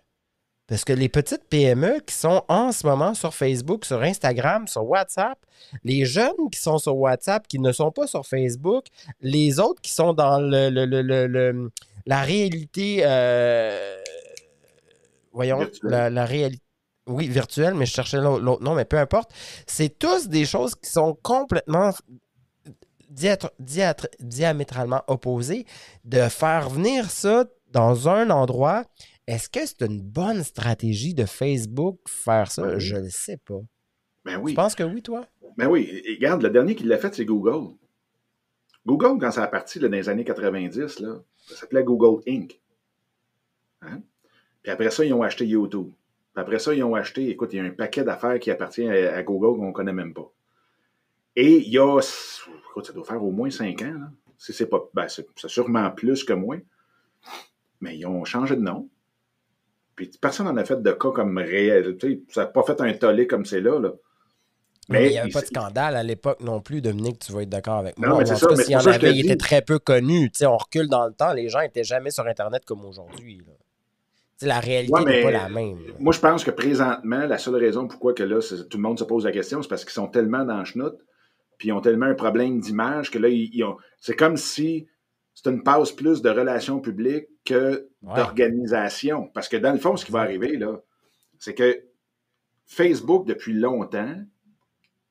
Parce 0.71 0.85
que 0.85 0.93
les 0.93 1.09
petites 1.09 1.43
PME 1.49 1.99
qui 2.07 2.15
sont 2.15 2.45
en 2.47 2.71
ce 2.71 2.87
moment 2.87 3.13
sur 3.13 3.33
Facebook, 3.33 3.83
sur 3.83 4.01
Instagram, 4.01 4.69
sur 4.69 4.87
WhatsApp, 4.87 5.37
les 5.83 6.05
jeunes 6.05 6.49
qui 6.49 6.61
sont 6.61 6.77
sur 6.77 6.95
WhatsApp, 6.95 7.45
qui 7.45 7.59
ne 7.59 7.73
sont 7.73 7.91
pas 7.91 8.07
sur 8.07 8.25
Facebook, 8.25 8.85
les 9.19 9.59
autres 9.59 9.81
qui 9.81 9.91
sont 9.91 10.13
dans 10.13 10.39
le, 10.39 11.69
la 12.05 12.21
réalité, 12.21 13.01
euh, 13.03 13.97
voyons, 15.33 15.67
la, 15.83 16.23
réalité. 16.23 16.63
oui, 17.05 17.27
virtuel, 17.27 17.73
mais 17.73 17.85
je 17.85 17.91
cherchais 17.91 18.21
l'autre 18.21 18.63
nom, 18.63 18.73
mais 18.73 18.85
peu 18.85 18.97
importe. 18.97 19.31
C'est 19.67 19.99
tous 19.99 20.29
des 20.29 20.45
choses 20.45 20.75
qui 20.75 20.89
sont 20.89 21.17
complètement 21.21 21.91
diamétralement 24.21 25.01
opposées. 25.07 25.65
De 26.05 26.29
faire 26.29 26.69
venir 26.69 27.11
ça 27.11 27.43
dans 27.73 28.07
un 28.07 28.29
endroit, 28.29 28.85
est-ce 29.27 29.49
que 29.49 29.65
c'est 29.65 29.81
une 29.83 30.01
bonne 30.01 30.43
stratégie 30.43 31.13
de 31.13 31.25
Facebook 31.25 31.99
faire 32.07 32.51
ça? 32.51 32.77
Je 32.79 32.95
ne 32.95 33.09
sais 33.09 33.37
pas. 33.37 33.61
Ben 34.25 34.37
oui. 34.37 34.51
Tu 34.51 34.55
penses 34.55 34.75
que 34.75 34.83
oui, 34.83 35.01
toi? 35.01 35.25
Ben 35.57 35.67
oui. 35.67 36.03
regarde, 36.17 36.41
le 36.41 36.49
dernier 36.49 36.75
qui 36.75 36.83
l'a 36.83 36.97
fait, 36.97 37.13
c'est 37.13 37.25
Google. 37.25 37.75
Google, 38.85 39.19
quand 39.19 39.31
ça 39.31 39.43
a 39.43 39.47
parti 39.47 39.79
dans 39.79 39.89
les 39.89 40.09
années 40.09 40.23
90, 40.23 40.99
là, 40.99 41.21
ça 41.37 41.55
s'appelait 41.55 41.83
Google 41.83 42.21
Inc. 42.27 42.59
Hein? 43.81 44.01
Puis 44.63 44.71
après 44.71 44.91
ça, 44.91 45.05
ils 45.05 45.13
ont 45.13 45.23
acheté 45.23 45.45
YouTube. 45.45 45.91
Puis 46.33 46.41
après 46.41 46.59
ça, 46.59 46.73
ils 46.73 46.83
ont 46.83 46.95
acheté, 46.95 47.29
écoute, 47.29 47.53
il 47.53 47.57
y 47.57 47.59
a 47.59 47.63
un 47.63 47.71
paquet 47.71 48.03
d'affaires 48.03 48.39
qui 48.39 48.51
appartient 48.51 48.87
à, 48.87 49.21
Google 49.23 49.59
qu'on 49.59 49.67
ne 49.67 49.73
connaît 49.73 49.93
même 49.93 50.13
pas. 50.13 50.31
Et 51.35 51.57
il 51.57 51.69
y 51.69 51.77
a, 51.77 51.99
écoute, 52.69 52.85
ça 52.85 52.93
doit 52.93 53.05
faire 53.05 53.23
au 53.23 53.31
moins 53.31 53.49
cinq 53.49 53.81
ans, 53.81 53.93
là. 53.93 54.11
c'est 54.37 54.69
pas, 54.69 54.83
ben, 54.93 55.07
c'est 55.07 55.27
sûrement 55.47 55.91
plus 55.91 56.23
que 56.23 56.33
moins. 56.33 56.59
Mais 57.79 57.97
ils 57.97 58.05
ont 58.05 58.23
changé 58.25 58.55
de 58.55 58.61
nom. 58.61 58.89
Puis 60.09 60.17
personne 60.19 60.47
n'en 60.47 60.57
a 60.57 60.65
fait 60.65 60.81
de 60.81 60.91
cas 60.91 61.11
comme 61.11 61.37
réel. 61.37 61.97
Tu 61.97 62.07
sais, 62.07 62.21
ça 62.29 62.41
n'a 62.41 62.47
pas 62.47 62.63
fait 62.63 62.79
un 62.81 62.93
tollé 62.93 63.27
comme 63.27 63.45
c'est 63.45 63.61
là, 63.61 63.79
là. 63.79 63.91
Mais, 64.89 65.07
il 65.07 65.11
n'y 65.11 65.19
avait 65.19 65.29
pas 65.29 65.41
de 65.41 65.45
scandale 65.45 65.95
à 65.95 66.03
l'époque 66.03 66.41
non 66.41 66.59
plus, 66.59 66.81
Dominique, 66.81 67.19
tu 67.19 67.31
vas 67.31 67.43
être 67.43 67.49
d'accord 67.49 67.77
avec 67.77 67.97
moi. 67.97 68.09
Non, 68.09 68.17
mais 68.17 68.25
c'est 68.25 68.35
ça. 68.35 68.53
S'il 68.55 68.71
y 68.71 68.75
en 68.75 68.85
avait, 68.85 69.13
il 69.13 69.25
était 69.25 69.37
très 69.37 69.61
peu 69.61 69.79
connu. 69.79 70.29
Tu 70.31 70.39
sais, 70.39 70.45
on 70.45 70.57
recule 70.57 70.89
dans 70.89 71.05
le 71.05 71.13
temps, 71.13 71.33
les 71.33 71.47
gens 71.47 71.61
n'étaient 71.61 71.83
jamais 71.83 72.11
sur 72.11 72.25
Internet 72.25 72.65
comme 72.65 72.83
aujourd'hui 72.83 73.41
la 74.45 74.59
réalité 74.59 75.03
n'est 75.03 75.21
pas 75.21 75.31
la 75.31 75.49
même. 75.49 75.77
Moi, 75.99 76.13
je 76.13 76.19
pense 76.19 76.43
que 76.43 76.51
présentement, 76.51 77.25
la 77.25 77.37
seule 77.37 77.55
raison 77.55 77.87
pourquoi 77.87 78.13
que 78.13 78.23
là, 78.23 78.39
tout 78.69 78.77
le 78.77 78.81
monde 78.81 78.99
se 78.99 79.03
pose 79.03 79.25
la 79.25 79.31
question, 79.31 79.61
c'est 79.61 79.69
parce 79.69 79.83
qu'ils 79.83 79.93
sont 79.93 80.07
tellement 80.07 80.45
dans 80.45 80.57
le 80.57 80.65
schnout, 80.65 80.97
puis 81.57 81.69
ils 81.69 81.71
ont 81.71 81.81
tellement 81.81 82.07
un 82.07 82.15
problème 82.15 82.59
d'image 82.59 83.11
que 83.11 83.19
là, 83.19 83.29
ils, 83.29 83.63
ont... 83.63 83.77
c'est 83.99 84.15
comme 84.15 84.37
si 84.37 84.87
c'était 85.33 85.51
une 85.51 85.63
passe 85.63 85.91
plus 85.91 86.21
de 86.21 86.29
relations 86.29 86.79
publiques 86.79 87.27
que 87.45 87.89
d'organisation. 88.01 89.29
Parce 89.33 89.47
que 89.47 89.57
dans 89.57 89.71
le 89.71 89.79
fond, 89.79 89.95
ce 89.95 90.05
qui 90.05 90.11
va 90.11 90.21
arriver, 90.21 90.57
là, 90.57 90.79
c'est 91.39 91.55
que 91.55 91.83
Facebook, 92.65 93.25
depuis 93.25 93.53
longtemps, 93.53 94.15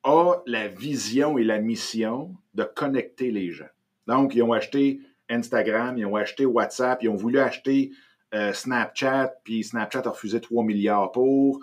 a 0.03 0.35
la 0.45 0.67
vision 0.67 1.37
et 1.37 1.43
la 1.43 1.59
mission 1.59 2.35
de 2.53 2.63
connecter 2.63 3.31
les 3.31 3.51
gens. 3.51 3.69
Donc, 4.07 4.35
ils 4.35 4.41
ont 4.41 4.53
acheté 4.53 5.01
Instagram, 5.29 5.97
ils 5.97 6.05
ont 6.05 6.15
acheté 6.15 6.45
WhatsApp, 6.45 7.03
ils 7.03 7.09
ont 7.09 7.15
voulu 7.15 7.39
acheter 7.39 7.91
euh, 8.33 8.53
Snapchat, 8.53 9.33
puis 9.43 9.63
Snapchat 9.63 10.03
a 10.05 10.09
refusé 10.09 10.41
3 10.41 10.63
milliards 10.63 11.11
pour. 11.11 11.59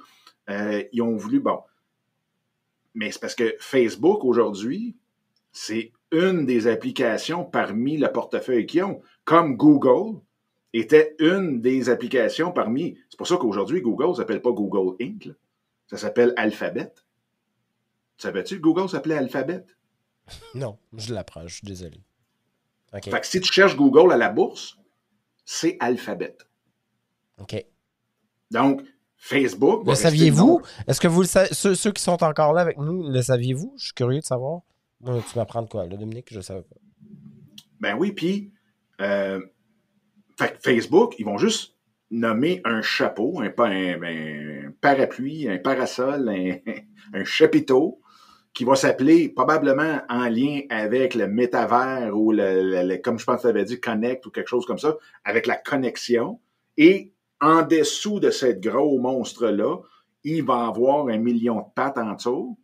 Euh, 0.50 0.82
ils 0.92 1.02
ont 1.02 1.16
voulu, 1.16 1.40
bon. 1.40 1.60
Mais 2.94 3.10
c'est 3.10 3.20
parce 3.20 3.34
que 3.34 3.54
Facebook, 3.58 4.24
aujourd'hui, 4.24 4.96
c'est 5.52 5.92
une 6.12 6.46
des 6.46 6.66
applications 6.66 7.44
parmi 7.44 7.96
le 7.98 8.10
portefeuille 8.10 8.66
qu'ils 8.66 8.84
ont, 8.84 9.00
comme 9.24 9.56
Google 9.56 10.20
était 10.72 11.16
une 11.18 11.60
des 11.60 11.88
applications 11.88 12.52
parmi. 12.52 12.98
C'est 13.08 13.16
pour 13.16 13.26
ça 13.26 13.36
qu'aujourd'hui, 13.36 13.80
Google 13.80 14.10
ne 14.10 14.14
s'appelle 14.14 14.42
pas 14.42 14.52
Google 14.52 14.96
Inc. 15.00 15.30
Ça 15.86 15.96
s'appelle 15.96 16.32
Alphabet. 16.36 16.92
Savais-tu 18.18 18.56
que 18.56 18.62
Google 18.62 18.88
s'appelait 18.88 19.16
Alphabet? 19.16 19.64
Non, 20.54 20.78
je 20.94 21.14
l'apprends, 21.14 21.46
je 21.46 21.54
suis 21.54 21.66
désolé. 21.66 22.02
Fait 22.92 23.00
que 23.00 23.26
si 23.26 23.40
tu 23.40 23.50
cherches 23.50 23.76
Google 23.76 24.12
à 24.12 24.16
la 24.16 24.28
bourse, 24.28 24.76
c'est 25.44 25.78
Alphabet. 25.80 26.36
OK. 27.38 27.64
Donc, 28.50 28.82
Facebook. 29.16 29.86
Le 29.86 29.94
saviez-vous? 29.94 30.62
Est-ce 30.86 31.00
que 31.00 31.08
vous 31.08 31.24
ceux, 31.24 31.92
qui 31.92 32.02
sont 32.02 32.22
encore 32.22 32.52
là 32.52 32.60
avec 32.60 32.78
nous, 32.78 33.08
le 33.08 33.22
saviez-vous? 33.22 33.74
Je 33.78 33.84
suis 33.86 33.94
curieux 33.94 34.20
de 34.20 34.24
savoir. 34.24 34.62
Tu 35.04 35.38
m'apprends 35.38 35.62
de 35.62 35.68
quoi, 35.68 35.86
là, 35.86 35.96
Dominique? 35.96 36.28
Je 36.30 36.38
ne 36.38 36.42
savais 36.42 36.62
pas. 36.62 36.76
Ben 37.80 37.96
oui, 37.96 38.12
puis 38.12 38.52
euh, 39.00 39.40
Facebook, 40.60 41.14
ils 41.18 41.24
vont 41.24 41.38
juste 41.38 41.76
nommer 42.10 42.60
un 42.64 42.82
chapeau, 42.82 43.40
un, 43.40 43.50
parapluie, 44.80 45.48
un 45.48 45.58
parasol, 45.58 46.28
un, 47.14 47.24
chapiteau 47.24 48.00
qui 48.54 48.64
va 48.64 48.74
s'appeler 48.74 49.28
probablement 49.28 50.00
en 50.08 50.28
lien 50.28 50.62
avec 50.70 51.14
le 51.14 51.28
métavers 51.28 52.16
ou 52.16 52.32
le, 52.32 52.96
comme 52.96 53.18
je 53.18 53.24
pense 53.24 53.36
que 53.36 53.42
tu 53.42 53.48
avais 53.48 53.64
dit, 53.64 53.78
Connect 53.78 54.26
ou 54.26 54.30
quelque 54.30 54.48
chose 54.48 54.66
comme 54.66 54.78
ça, 54.78 54.96
avec 55.24 55.46
la 55.46 55.56
connexion. 55.56 56.40
Et 56.76 57.12
en 57.40 57.62
dessous 57.62 58.18
de 58.18 58.30
ce 58.30 58.46
gros 58.46 58.98
monstre-là, 58.98 59.76
il 60.24 60.42
va 60.42 60.66
avoir 60.66 61.06
un 61.08 61.18
million 61.18 61.58
de 61.58 61.66
pattes 61.74 61.98
en 61.98 62.14
dessous 62.14 62.58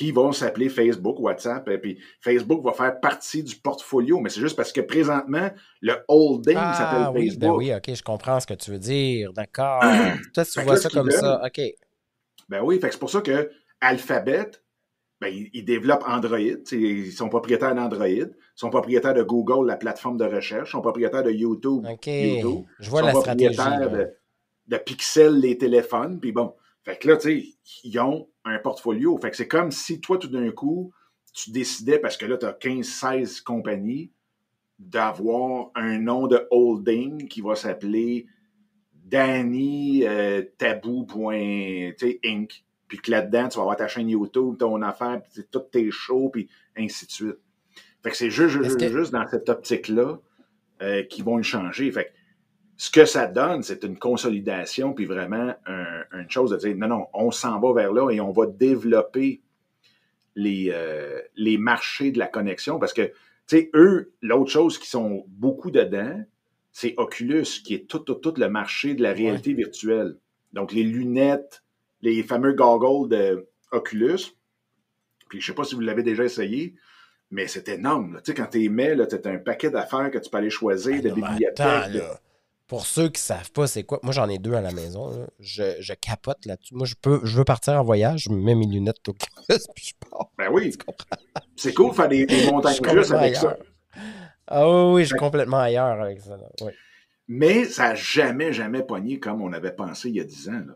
qui 0.00 0.12
vont 0.12 0.32
s'appeler 0.32 0.70
Facebook, 0.70 1.20
WhatsApp, 1.20 1.68
et 1.68 1.76
puis 1.76 1.98
Facebook 2.22 2.64
va 2.64 2.72
faire 2.72 2.98
partie 3.00 3.42
du 3.42 3.54
portfolio, 3.56 4.18
mais 4.18 4.30
c'est 4.30 4.40
juste 4.40 4.56
parce 4.56 4.72
que 4.72 4.80
présentement, 4.80 5.50
le 5.82 5.92
holding 6.08 6.56
ah, 6.56 6.72
s'appelle 6.72 7.08
oui, 7.14 7.26
Facebook. 7.26 7.42
Ben 7.42 7.54
oui, 7.54 7.74
OK, 7.74 7.94
je 7.94 8.02
comprends 8.02 8.40
ce 8.40 8.46
que 8.46 8.54
tu 8.54 8.70
veux 8.70 8.78
dire. 8.78 9.34
D'accord. 9.34 9.82
Toi, 10.34 10.44
tu 10.46 10.60
vois 10.62 10.78
ça 10.78 10.88
comme 10.88 11.10
ça. 11.10 11.42
OK. 11.44 11.60
Ben 12.48 12.62
oui, 12.62 12.80
c'est 12.80 12.98
pour 12.98 13.10
ça 13.10 13.20
que 13.20 13.50
Alphabet, 13.82 14.52
ben, 15.20 15.30
ils, 15.52 15.64
développent 15.66 16.04
Android. 16.06 16.38
Ils 16.72 17.12
sont 17.12 17.28
propriétaires 17.28 17.74
d'Android. 17.74 18.06
Ils 18.06 18.32
sont 18.54 18.70
propriétaires 18.70 19.12
de 19.12 19.22
Google, 19.22 19.66
la 19.66 19.76
plateforme 19.76 20.16
de 20.16 20.24
recherche. 20.24 20.70
Ils 20.70 20.72
sont 20.72 20.80
propriétaires 20.80 21.24
de 21.24 21.30
YouTube. 21.30 21.84
OK. 21.86 22.06
Je 22.06 22.40
vois 22.40 22.62
ils 22.78 22.86
sont 22.88 23.00
la 23.02 23.12
propriétaires 23.12 23.90
de, 23.90 24.08
de, 24.66 24.76
Pixel, 24.78 25.40
les 25.40 25.58
téléphones. 25.58 26.20
Puis 26.20 26.32
bon, 26.32 26.54
fait 26.84 26.98
que 26.98 27.08
là, 27.08 27.16
tu 27.16 27.22
sais, 27.22 27.46
ils 27.84 27.98
ont 28.00 28.28
un 28.44 28.58
portfolio. 28.58 29.18
Fait 29.18 29.30
que 29.30 29.36
c'est 29.36 29.48
comme 29.48 29.70
si 29.70 30.00
toi, 30.00 30.18
tout 30.18 30.28
d'un 30.28 30.50
coup, 30.50 30.92
tu 31.32 31.50
décidais, 31.50 31.98
parce 31.98 32.16
que 32.16 32.26
là, 32.26 32.36
tu 32.38 32.46
as 32.46 32.52
15-16 32.52 33.42
compagnies, 33.42 34.10
d'avoir 34.78 35.70
un 35.74 35.98
nom 35.98 36.26
de 36.26 36.46
holding 36.50 37.28
qui 37.28 37.42
va 37.42 37.54
s'appeler 37.54 38.26
Danny 39.04 40.06
euh, 40.06 40.42
Taboo. 40.56 41.06
Inc 41.30 42.64
puis 42.90 42.98
que 42.98 43.12
là-dedans, 43.12 43.48
tu 43.48 43.56
vas 43.56 43.62
avoir 43.62 43.76
ta 43.76 43.86
chaîne 43.86 44.08
YouTube, 44.08 44.56
ton 44.58 44.82
affaire, 44.82 45.22
puis 45.22 45.44
toutes 45.48 45.70
tes 45.70 45.92
shows, 45.92 46.28
puis 46.28 46.48
ainsi 46.76 47.06
de 47.06 47.10
suite. 47.12 47.38
Fait 48.02 48.10
que 48.10 48.16
c'est 48.16 48.30
juste, 48.30 48.60
juste, 48.80 49.12
dans 49.12 49.26
cette 49.28 49.48
optique-là 49.48 50.18
euh, 50.82 51.04
qu'ils 51.04 51.22
vont 51.22 51.36
le 51.36 51.44
changer. 51.44 51.90
Fait 51.92 52.06
que 52.06 52.10
ce 52.80 52.90
que 52.90 53.04
ça 53.04 53.26
donne, 53.26 53.62
c'est 53.62 53.84
une 53.84 53.98
consolidation, 53.98 54.94
puis 54.94 55.04
vraiment 55.04 55.54
une 55.66 56.30
chose 56.30 56.52
de 56.52 56.56
dire, 56.56 56.74
non, 56.74 56.88
non, 56.88 57.06
on 57.12 57.30
s'en 57.30 57.60
va 57.60 57.74
vers 57.74 57.92
là 57.92 58.10
et 58.10 58.22
on 58.22 58.32
va 58.32 58.46
développer 58.46 59.42
les, 60.34 60.70
euh, 60.72 61.20
les 61.36 61.58
marchés 61.58 62.10
de 62.10 62.18
la 62.18 62.26
connexion, 62.26 62.78
parce 62.78 62.94
que, 62.94 63.02
tu 63.02 63.12
sais, 63.48 63.70
eux, 63.74 64.14
l'autre 64.22 64.50
chose 64.50 64.78
qui 64.78 64.88
sont 64.88 65.26
beaucoup 65.28 65.70
dedans, 65.70 66.24
c'est 66.72 66.94
Oculus, 66.96 67.44
qui 67.62 67.74
est 67.74 67.86
tout, 67.86 67.98
tout, 67.98 68.14
tout 68.14 68.32
le 68.38 68.48
marché 68.48 68.94
de 68.94 69.02
la 69.02 69.12
réalité 69.12 69.52
virtuelle. 69.52 70.16
Donc, 70.54 70.72
les 70.72 70.84
lunettes, 70.84 71.62
les 72.00 72.22
fameux 72.22 72.54
goggles 72.54 73.10
de 73.10 73.46
Oculus. 73.72 74.38
Puis 75.28 75.42
je 75.42 75.48
sais 75.48 75.54
pas 75.54 75.64
si 75.64 75.74
vous 75.74 75.82
l'avez 75.82 76.02
déjà 76.02 76.24
essayé, 76.24 76.76
mais 77.30 77.46
c'est 77.46 77.68
énorme. 77.68 78.22
Tu 78.24 78.30
sais, 78.30 78.34
quand 78.34 78.46
tu 78.46 78.70
mets, 78.70 78.96
tu 79.06 79.28
as 79.28 79.30
un 79.30 79.36
paquet 79.36 79.68
d'affaires 79.68 80.10
que 80.10 80.16
tu 80.16 80.30
peux 80.30 80.38
aller 80.38 80.48
choisir, 80.48 80.94
ah 80.96 81.02
de 81.02 81.10
bibliothèques. 81.10 82.02
Pour 82.70 82.86
ceux 82.86 83.08
qui 83.08 83.20
savent 83.20 83.50
pas 83.50 83.66
c'est 83.66 83.82
quoi, 83.82 83.98
moi 84.04 84.12
j'en 84.12 84.28
ai 84.28 84.38
deux 84.38 84.54
à 84.54 84.60
la 84.60 84.70
maison. 84.70 85.26
Je, 85.40 85.92
capote 85.94 86.46
là-dessus. 86.46 86.72
Moi, 86.76 86.86
je 86.86 86.94
peux, 86.94 87.20
je 87.24 87.36
veux 87.36 87.44
partir 87.44 87.72
en 87.72 87.82
voyage, 87.82 88.26
je 88.28 88.30
mets 88.30 88.54
mes 88.54 88.66
lunettes 88.66 89.08
Oculus, 89.08 89.58
puis 89.74 89.86
je 89.88 90.08
pars. 90.08 90.30
Ben 90.38 90.50
oui. 90.52 90.72
C'est 91.56 91.74
cool 91.74 91.92
faire 91.92 92.08
des, 92.08 92.24
montagnes 92.48 92.78
russes 92.86 93.10
avec 93.10 93.34
ça. 93.34 93.56
Ah 94.46 94.88
oui, 94.88 95.02
je 95.02 95.08
suis 95.08 95.18
complètement 95.18 95.58
ailleurs 95.58 96.00
avec 96.00 96.20
ça. 96.20 96.38
Mais 97.26 97.64
ça 97.64 97.88
n'a 97.88 97.94
jamais, 97.96 98.52
jamais 98.52 98.84
pogné 98.84 99.18
comme 99.18 99.42
on 99.42 99.52
avait 99.52 99.74
pensé 99.74 100.08
il 100.08 100.14
y 100.14 100.20
a 100.20 100.24
dix 100.24 100.48
ans. 100.48 100.62
Là 100.64 100.74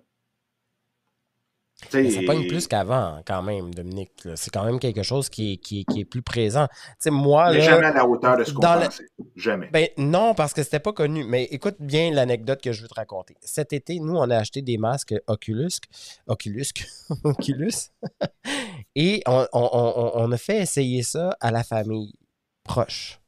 ça 1.90 2.20
pogne 2.26 2.46
plus 2.46 2.66
qu'avant, 2.66 3.20
quand 3.26 3.42
même, 3.42 3.74
Dominique. 3.74 4.12
C'est 4.36 4.50
quand 4.52 4.64
même 4.64 4.78
quelque 4.78 5.02
chose 5.02 5.28
qui 5.28 5.54
est, 5.54 5.56
qui, 5.56 5.84
est 5.96 6.04
plus 6.04 6.22
présent. 6.22 6.66
moi, 7.06 7.52
Mais 7.52 7.60
jamais 7.60 7.86
à 7.86 7.92
la 7.92 8.06
hauteur 8.06 8.36
de 8.36 8.44
ce 8.44 8.52
qu'on 8.52 8.60
pensait. 8.60 9.04
Jamais. 9.36 9.68
Ben, 9.72 9.88
non, 9.98 10.34
parce 10.34 10.52
que 10.52 10.62
c'était 10.62 10.80
pas 10.80 10.92
connu. 10.92 11.24
Mais 11.24 11.44
écoute 11.44 11.76
bien 11.80 12.12
l'anecdote 12.12 12.62
que 12.62 12.72
je 12.72 12.82
veux 12.82 12.88
te 12.88 12.94
raconter. 12.94 13.36
Cet 13.40 13.72
été, 13.72 13.98
nous, 13.98 14.16
on 14.16 14.30
a 14.30 14.36
acheté 14.36 14.62
des 14.62 14.78
masques 14.78 15.14
Oculus. 15.26 15.80
Oculus. 16.26 16.66
Oculus. 17.24 17.90
Et 18.94 19.22
on, 19.26 19.46
on, 19.52 20.32
a 20.32 20.36
fait 20.36 20.58
essayer 20.58 21.02
ça 21.02 21.36
à 21.40 21.50
la 21.50 21.64
famille 21.64 22.14
proche. 22.62 23.20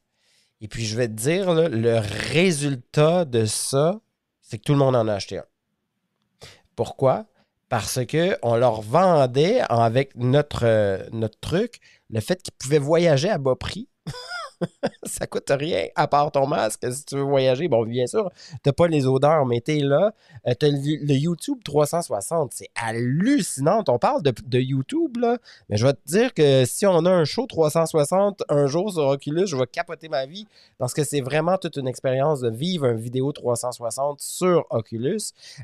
Et 0.61 0.69
puis, 0.69 0.85
je 0.85 0.97
vais 0.97 1.09
te 1.09 1.13
dire, 1.13 1.53
le 1.53 1.99
résultat 2.33 3.25
de 3.25 3.45
ça, 3.45 4.01
c'est 4.41 4.59
que 4.59 4.63
tout 4.63 4.73
le 4.73 4.79
monde 4.79 4.97
en 4.97 5.09
a 5.09 5.15
acheté 5.15 5.39
un. 5.39 5.45
Pourquoi? 6.77 7.27
Parce 7.69 8.01
qu'on 8.07 8.57
leur 8.57 8.81
vendait 8.83 9.61
avec 9.69 10.15
notre, 10.17 10.65
euh, 10.65 11.05
notre 11.13 11.39
truc 11.41 11.81
le 12.11 12.21
fait 12.21 12.41
qu'ils 12.43 12.55
pouvaient 12.59 12.79
voyager 12.79 13.29
à 13.29 13.39
bas 13.39 13.57
prix. 13.57 13.89
ça 15.05 15.27
coûte 15.27 15.51
rien 15.51 15.87
à 15.95 16.07
part 16.09 16.31
ton 16.33 16.47
masque. 16.47 16.85
Si 16.93 17.05
tu 17.05 17.17
veux 17.17 17.23
voyager, 17.23 17.69
bon, 17.69 17.85
bien 17.85 18.07
sûr, 18.07 18.31
t'as 18.63 18.73
pas 18.73 18.89
les 18.89 19.07
odeurs, 19.07 19.47
mais 19.47 19.61
t'es 19.61 19.79
là. 19.81 20.13
Euh, 20.47 20.55
t'as 20.59 20.69
le, 20.69 20.77
le 21.07 21.15
YouTube 21.15 21.59
360, 21.65 22.53
c'est 22.55 22.69
hallucinant. 22.75 23.83
On 23.89 23.99
parle 23.99 24.23
de, 24.23 24.33
de 24.47 24.59
YouTube, 24.59 25.17
là, 25.19 25.39
mais 25.69 25.77
je 25.77 25.87
vais 25.87 25.93
te 25.95 26.01
dire 26.07 26.35
que 26.35 26.65
si 26.65 26.87
on 26.87 27.05
a 27.05 27.11
un 27.11 27.25
show 27.25 27.47
360 27.47 28.43
un 28.49 28.67
jour 28.67 28.93
sur 28.93 29.07
Oculus, 29.07 29.47
je 29.47 29.57
vais 29.57 29.67
capoter 29.67 30.09
ma 30.09 30.27
vie 30.27 30.47
parce 30.79 30.95
que 30.95 31.05
c'est 31.05 31.21
vraiment 31.21 31.57
toute 31.59 31.77
une 31.77 31.89
expérience 31.89 32.41
de 32.41 32.51
vivre 32.51 32.87
une 32.87 32.99
vidéo 32.99 33.33
360 33.33 34.21
sur 34.21 34.65
Oculus. 34.71 35.19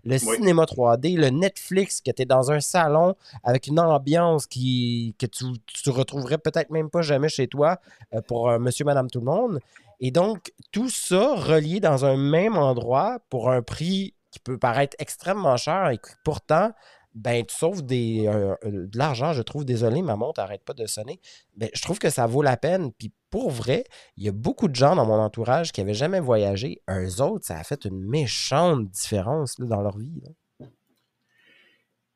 Le 0.05 0.13
Oui. 0.13 0.19
cinéma 0.37 0.65
3D, 0.65 1.17
le 1.17 1.31
Netflix, 1.31 2.01
que 2.01 2.11
tu 2.11 2.23
es 2.23 2.25
dans 2.25 2.51
un 2.51 2.61
salon 2.61 3.15
avec 3.45 3.67
une 3.67 3.81
ambiance 3.81 4.47
qui, 4.47 5.15
que 5.19 5.27
tu, 5.27 5.45
tu 5.67 5.91
retrouverais 5.91 6.39
peut-être 6.39 6.71
même 6.71 6.91
pas 6.91 7.03
jamais 7.03 7.29
chez 7.29 7.47
toi 7.49 7.79
euh, 8.15 8.21
pour 8.23 8.49
euh, 8.51 8.59
monsieur, 8.59 8.82
madame, 8.85 9.11
tout 9.11 9.21
le 9.21 9.27
monde. 9.27 9.61
Et 10.01 10.11
donc, 10.11 10.53
tout 10.73 10.89
ça 10.89 11.35
relié 11.35 11.81
dans 11.81 12.05
un 12.05 12.17
même 12.17 12.57
endroit 12.57 13.21
pour 13.31 13.51
un 13.51 13.63
prix 13.63 14.15
qui 14.31 14.41
peut 14.41 14.59
paraître 14.59 14.97
extrêmement 14.99 15.57
cher 15.57 15.91
et 15.91 15.99
qui 15.99 16.11
pourtant, 16.25 16.73
ben, 17.15 17.45
tu 17.45 17.55
sauves 17.55 17.83
euh, 17.91 18.57
euh, 18.65 18.87
de 18.87 18.99
l'argent, 18.99 19.33
je 19.33 19.43
trouve. 19.43 19.65
Désolé, 19.65 20.03
ma 20.03 20.17
montre 20.17 20.41
n'arrête 20.41 20.65
pas 20.65 20.73
de 20.73 20.87
sonner. 20.87 21.21
Ben, 21.57 21.69
je 21.75 21.83
trouve 21.83 21.99
que 21.99 22.11
ça 22.11 22.27
vaut 22.27 22.43
la 22.43 22.57
peine. 22.57 22.93
Puis 22.93 23.13
pour 23.31 23.51
vrai, 23.51 23.85
il 24.17 24.25
y 24.25 24.29
a 24.29 24.33
beaucoup 24.33 24.69
de 24.69 24.75
gens 24.75 24.97
dans 24.97 25.07
mon 25.07 25.19
entourage 25.19 25.73
qui 25.73 25.81
n'avaient 25.81 25.95
jamais 25.95 26.21
voyagé. 26.21 26.81
Eux 26.91 27.21
autres, 27.21 27.47
ça 27.47 27.59
a 27.59 27.65
fait 27.65 27.85
une 27.85 28.01
méchante 28.01 28.89
différence 28.89 29.61
dans 29.61 29.83
leur 29.83 29.99
vie. 29.99 30.23
là. 30.25 30.67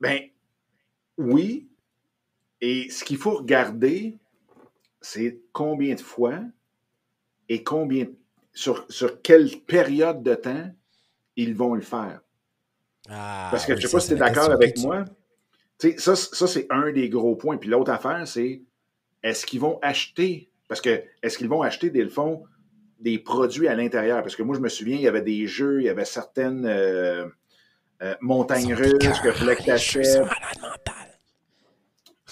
Ben, 0.00 0.20
oui. 1.18 1.68
Et 2.60 2.88
ce 2.90 3.04
qu'il 3.04 3.18
faut 3.18 3.36
regarder, 3.36 4.18
c'est 5.00 5.40
combien 5.52 5.94
de 5.94 6.00
fois 6.00 6.40
et 7.48 7.62
combien, 7.62 8.06
sur, 8.52 8.86
sur 8.88 9.22
quelle 9.22 9.50
période 9.66 10.22
de 10.22 10.34
temps 10.34 10.70
ils 11.36 11.54
vont 11.54 11.74
le 11.74 11.82
faire? 11.82 12.20
Parce 13.08 13.66
que 13.66 13.74
je 13.74 13.82
ne 13.82 13.86
sais 13.86 13.92
pas 13.92 14.00
si 14.00 14.08
tu 14.08 14.14
es 14.14 14.16
d'accord 14.16 14.50
avec 14.50 14.78
moi. 14.78 15.04
Tu 15.78 15.92
sais, 15.92 15.98
ça, 15.98 16.16
ça 16.16 16.46
c'est 16.46 16.66
un 16.70 16.90
des 16.92 17.08
gros 17.08 17.36
points. 17.36 17.56
Puis 17.56 17.68
l'autre 17.68 17.92
affaire, 17.92 18.26
c'est 18.26 18.62
est-ce 19.22 19.46
qu'ils 19.46 19.60
vont 19.60 19.78
acheter, 19.82 20.50
parce 20.68 20.80
que 20.80 21.02
est-ce 21.22 21.38
qu'ils 21.38 21.48
vont 21.48 21.62
acheter, 21.62 21.90
des 21.90 22.02
le 22.02 22.08
fond, 22.08 22.44
des 22.98 23.18
produits 23.18 23.68
à 23.68 23.74
l'intérieur? 23.74 24.22
Parce 24.22 24.36
que 24.36 24.42
moi, 24.42 24.56
je 24.56 24.60
me 24.60 24.68
souviens, 24.68 24.96
il 24.96 25.02
y 25.02 25.08
avait 25.08 25.22
des 25.22 25.46
jeux, 25.46 25.80
il 25.80 25.84
y 25.84 25.88
avait 25.88 26.04
certaines 26.04 26.64
euh, 26.66 27.26
euh, 28.02 28.14
montagnes 28.20 28.74
russes 28.74 29.20
que 29.22 29.32
fallait 29.32 29.56
que 29.56 29.62
tu 29.62 29.70
achètes. 29.70 30.22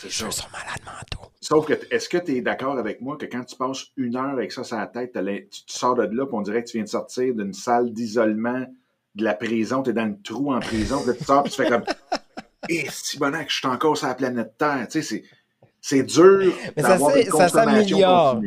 Les 0.02 0.10
ça. 0.10 0.24
jeux 0.24 0.30
sont 0.30 0.48
malades 0.52 0.82
mentaux. 0.84 1.30
Sauf 1.40 1.66
que, 1.66 1.74
est-ce 1.90 2.08
que 2.08 2.18
tu 2.18 2.36
es 2.36 2.40
d'accord 2.40 2.78
avec 2.78 3.00
moi 3.00 3.16
que 3.16 3.26
quand 3.26 3.44
tu 3.44 3.56
passes 3.56 3.84
une 3.96 4.16
heure 4.16 4.30
avec 4.30 4.50
ça 4.50 4.64
sur 4.64 4.76
la 4.76 4.86
tête, 4.86 5.12
tu, 5.12 5.48
tu 5.66 5.78
sors 5.78 5.94
de 5.94 6.02
là, 6.02 6.26
puis 6.26 6.34
on 6.34 6.42
dirait 6.42 6.64
que 6.64 6.68
tu 6.68 6.78
viens 6.78 6.84
de 6.84 6.88
sortir 6.88 7.34
d'une 7.34 7.52
salle 7.52 7.92
d'isolement 7.92 8.64
de 9.14 9.24
la 9.24 9.34
prison, 9.34 9.82
tu 9.82 9.90
es 9.90 9.92
dans 9.92 10.06
le 10.06 10.20
trou 10.22 10.52
en 10.52 10.60
prison, 10.60 11.00
puis 11.04 11.16
tu 11.16 11.24
sors, 11.24 11.44
puis 11.44 11.52
tu 11.52 11.62
fais 11.62 11.68
comme 11.68 11.84
Eh, 12.68 12.86
si 12.90 13.18
bonac, 13.18 13.50
je 13.50 13.56
suis 13.56 13.66
encore 13.66 13.96
sur 13.96 14.06
la 14.06 14.14
planète 14.14 14.56
Terre. 14.56 14.86
Tu 14.90 15.02
sais, 15.02 15.02
c'est, 15.02 15.24
c'est 15.80 16.02
dur 16.02 16.52
Mais 16.76 16.82
ça 16.82 16.98
ça 16.98 17.48
s'améliore. 17.48 18.40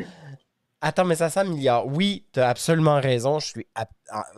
Attends, 0.81 1.05
mais 1.05 1.15
ça 1.15 1.29
s'améliore. 1.29 1.87
Oui, 1.87 2.25
tu 2.31 2.39
as 2.39 2.49
absolument 2.49 2.99
raison. 2.99 3.39
Je 3.39 3.47
suis 3.47 3.67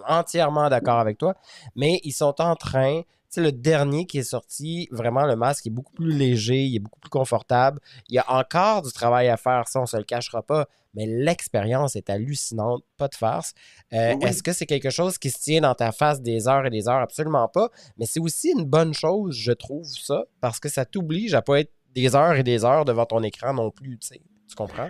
entièrement 0.07 0.70
d'accord 0.70 0.99
avec 0.99 1.18
toi. 1.18 1.36
Mais 1.76 1.99
ils 2.03 2.12
sont 2.12 2.36
en 2.41 2.55
train. 2.55 3.01
Sais, 3.30 3.41
le 3.41 3.51
dernier 3.51 4.05
qui 4.07 4.17
est 4.17 4.23
sorti, 4.23 4.88
vraiment, 4.91 5.25
le 5.25 5.36
masque 5.36 5.67
est 5.67 5.71
beaucoup 5.71 5.93
plus 5.93 6.11
léger, 6.11 6.63
il 6.63 6.75
est 6.77 6.80
beaucoup 6.80 6.99
plus 6.99 7.09
confortable. 7.09 7.80
Il 8.09 8.15
y 8.15 8.17
a 8.17 8.32
encore 8.32 8.82
du 8.82 8.91
travail 8.91 9.27
à 9.27 9.38
faire, 9.38 9.67
ça, 9.67 9.82
on 9.82 9.86
se 9.86 9.97
le 9.97 10.03
cachera 10.03 10.41
pas. 10.41 10.67
Mais 10.95 11.05
l'expérience 11.05 11.95
est 11.95 12.09
hallucinante, 12.09 12.84
pas 12.97 13.07
de 13.07 13.13
farce. 13.13 13.53
Euh, 13.93 14.15
oui. 14.15 14.27
Est-ce 14.27 14.41
que 14.41 14.51
c'est 14.51 14.65
quelque 14.65 14.89
chose 14.89 15.19
qui 15.19 15.30
se 15.30 15.39
tient 15.39 15.61
dans 15.61 15.75
ta 15.75 15.91
face 15.91 16.21
des 16.21 16.47
heures 16.47 16.65
et 16.65 16.71
des 16.71 16.88
heures? 16.88 17.01
Absolument 17.01 17.47
pas. 17.47 17.69
Mais 17.97 18.07
c'est 18.07 18.19
aussi 18.19 18.49
une 18.49 18.65
bonne 18.65 18.93
chose, 18.95 19.38
je 19.38 19.51
trouve, 19.51 19.86
ça, 19.86 20.25
parce 20.41 20.59
que 20.59 20.67
ça 20.67 20.86
t'oblige 20.86 21.36
à 21.36 21.43
pas 21.43 21.59
être 21.59 21.71
des 21.93 22.15
heures 22.15 22.36
et 22.36 22.43
des 22.43 22.65
heures 22.65 22.86
devant 22.86 23.05
ton 23.05 23.21
écran 23.21 23.53
non 23.53 23.69
plus, 23.69 23.99
tu 23.99 24.07
sais. 24.07 24.21
Tu 24.47 24.55
comprends? 24.55 24.89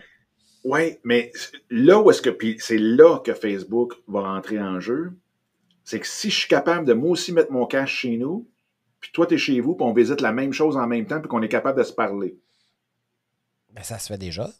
Oui, 0.63 0.97
mais 1.03 1.31
là 1.69 1.99
où 1.99 2.09
est-ce 2.11 2.21
que. 2.21 2.29
Puis 2.29 2.57
c'est 2.59 2.77
là 2.77 3.19
que 3.19 3.33
Facebook 3.33 3.95
va 4.07 4.21
rentrer 4.21 4.59
en 4.59 4.79
jeu. 4.79 5.11
C'est 5.89 5.99
que 5.99 6.05
si 6.07 6.29
je 6.29 6.37
suis 6.37 6.47
capable 6.47 6.85
de 6.85 6.93
moi 6.93 7.09
aussi 7.09 7.33
mettre 7.33 7.51
mon 7.51 7.65
cash 7.65 7.91
chez 7.91 8.15
nous, 8.15 8.47
puis 8.99 9.09
toi, 9.11 9.25
tu 9.25 9.33
es 9.33 9.37
chez 9.39 9.59
vous, 9.59 9.73
puis 9.73 9.83
on 9.83 9.91
visite 9.91 10.21
la 10.21 10.31
même 10.31 10.53
chose 10.53 10.77
en 10.77 10.85
même 10.85 11.07
temps, 11.07 11.19
puis 11.19 11.27
qu'on 11.27 11.41
est 11.41 11.49
capable 11.49 11.79
de 11.79 11.83
se 11.83 11.93
parler. 11.93 12.37
Ben, 13.73 13.81
ça 13.81 13.97
se 13.97 14.05
fait 14.05 14.19
déjà. 14.19 14.51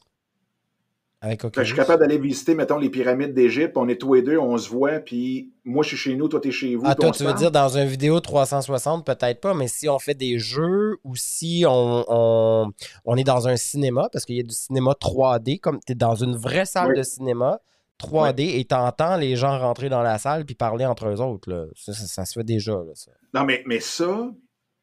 Avec 1.22 1.44
Oculus. 1.44 1.64
je 1.64 1.68
suis 1.70 1.76
capable 1.78 2.00
d'aller 2.00 2.18
visiter, 2.18 2.56
mettons, 2.56 2.80
les 2.80 2.90
pyramides 2.90 3.36
d'Égypte, 3.36 3.78
on 3.78 3.88
est 3.90 3.98
tous 3.98 4.16
les 4.16 4.24
deux, 4.24 4.40
on 4.40 4.58
se 4.58 4.70
voit, 4.70 4.98
puis 5.02 5.52
moi, 5.66 5.84
je 5.84 5.90
suis 5.90 5.98
chez 5.98 6.16
nous, 6.16 6.30
toi, 6.30 6.40
t'es 6.40 6.50
chez 6.50 6.76
vous. 6.76 6.84
Ah, 6.88 6.96
toi, 6.96 7.12
tu 7.12 7.22
veux 7.22 7.30
parle. 7.30 7.38
dire 7.38 7.52
dans 7.52 7.78
une 7.78 7.86
vidéo 7.88 8.20
360, 8.20 9.06
peut-être 9.06 9.40
pas, 9.40 9.54
mais 9.54 9.68
si 9.68 9.88
on 9.88 10.00
fait 10.00 10.16
des 10.16 10.40
jeux 10.40 10.98
ou 11.04 11.16
si 11.16 11.64
on, 11.68 12.06
on, 12.08 12.72
on 13.06 13.18
est 13.18 13.24
dans 13.24 13.48
un 13.48 13.56
cinéma, 13.56 14.10
parce 14.12 14.26
qu'il 14.26 14.36
y 14.38 14.40
a 14.40 14.44
du 14.44 14.56
cinéma 14.56 14.94
3D, 15.00 15.60
comme 15.60 15.80
tu 15.86 15.92
es 15.92 15.96
dans 15.96 16.16
une 16.16 16.36
vraie 16.36 16.66
salle 16.66 16.94
Oui. 16.94 16.98
de 16.98 17.04
cinéma 17.04 17.60
3D 18.02 18.60
et 18.60 18.66
t'entends 18.66 19.18
les 19.18 19.36
gens 19.36 19.58
rentrer 19.60 19.90
dans 19.90 20.02
la 20.02 20.18
salle 20.18 20.46
puis 20.46 20.56
parler 20.56 20.86
entre 20.86 21.08
eux 21.10 21.22
autres. 21.22 21.50
Là. 21.50 21.66
Ça, 21.76 21.94
ça- 21.94 22.08
ça 22.08 22.26
se 22.26 22.34
fait 22.40 22.44
déjà. 22.44 22.72
Là, 22.74 22.92
ça. 22.96 23.12
Non, 23.34 23.44
mais, 23.44 23.64
mais 23.66 23.80
ça, 23.80 24.32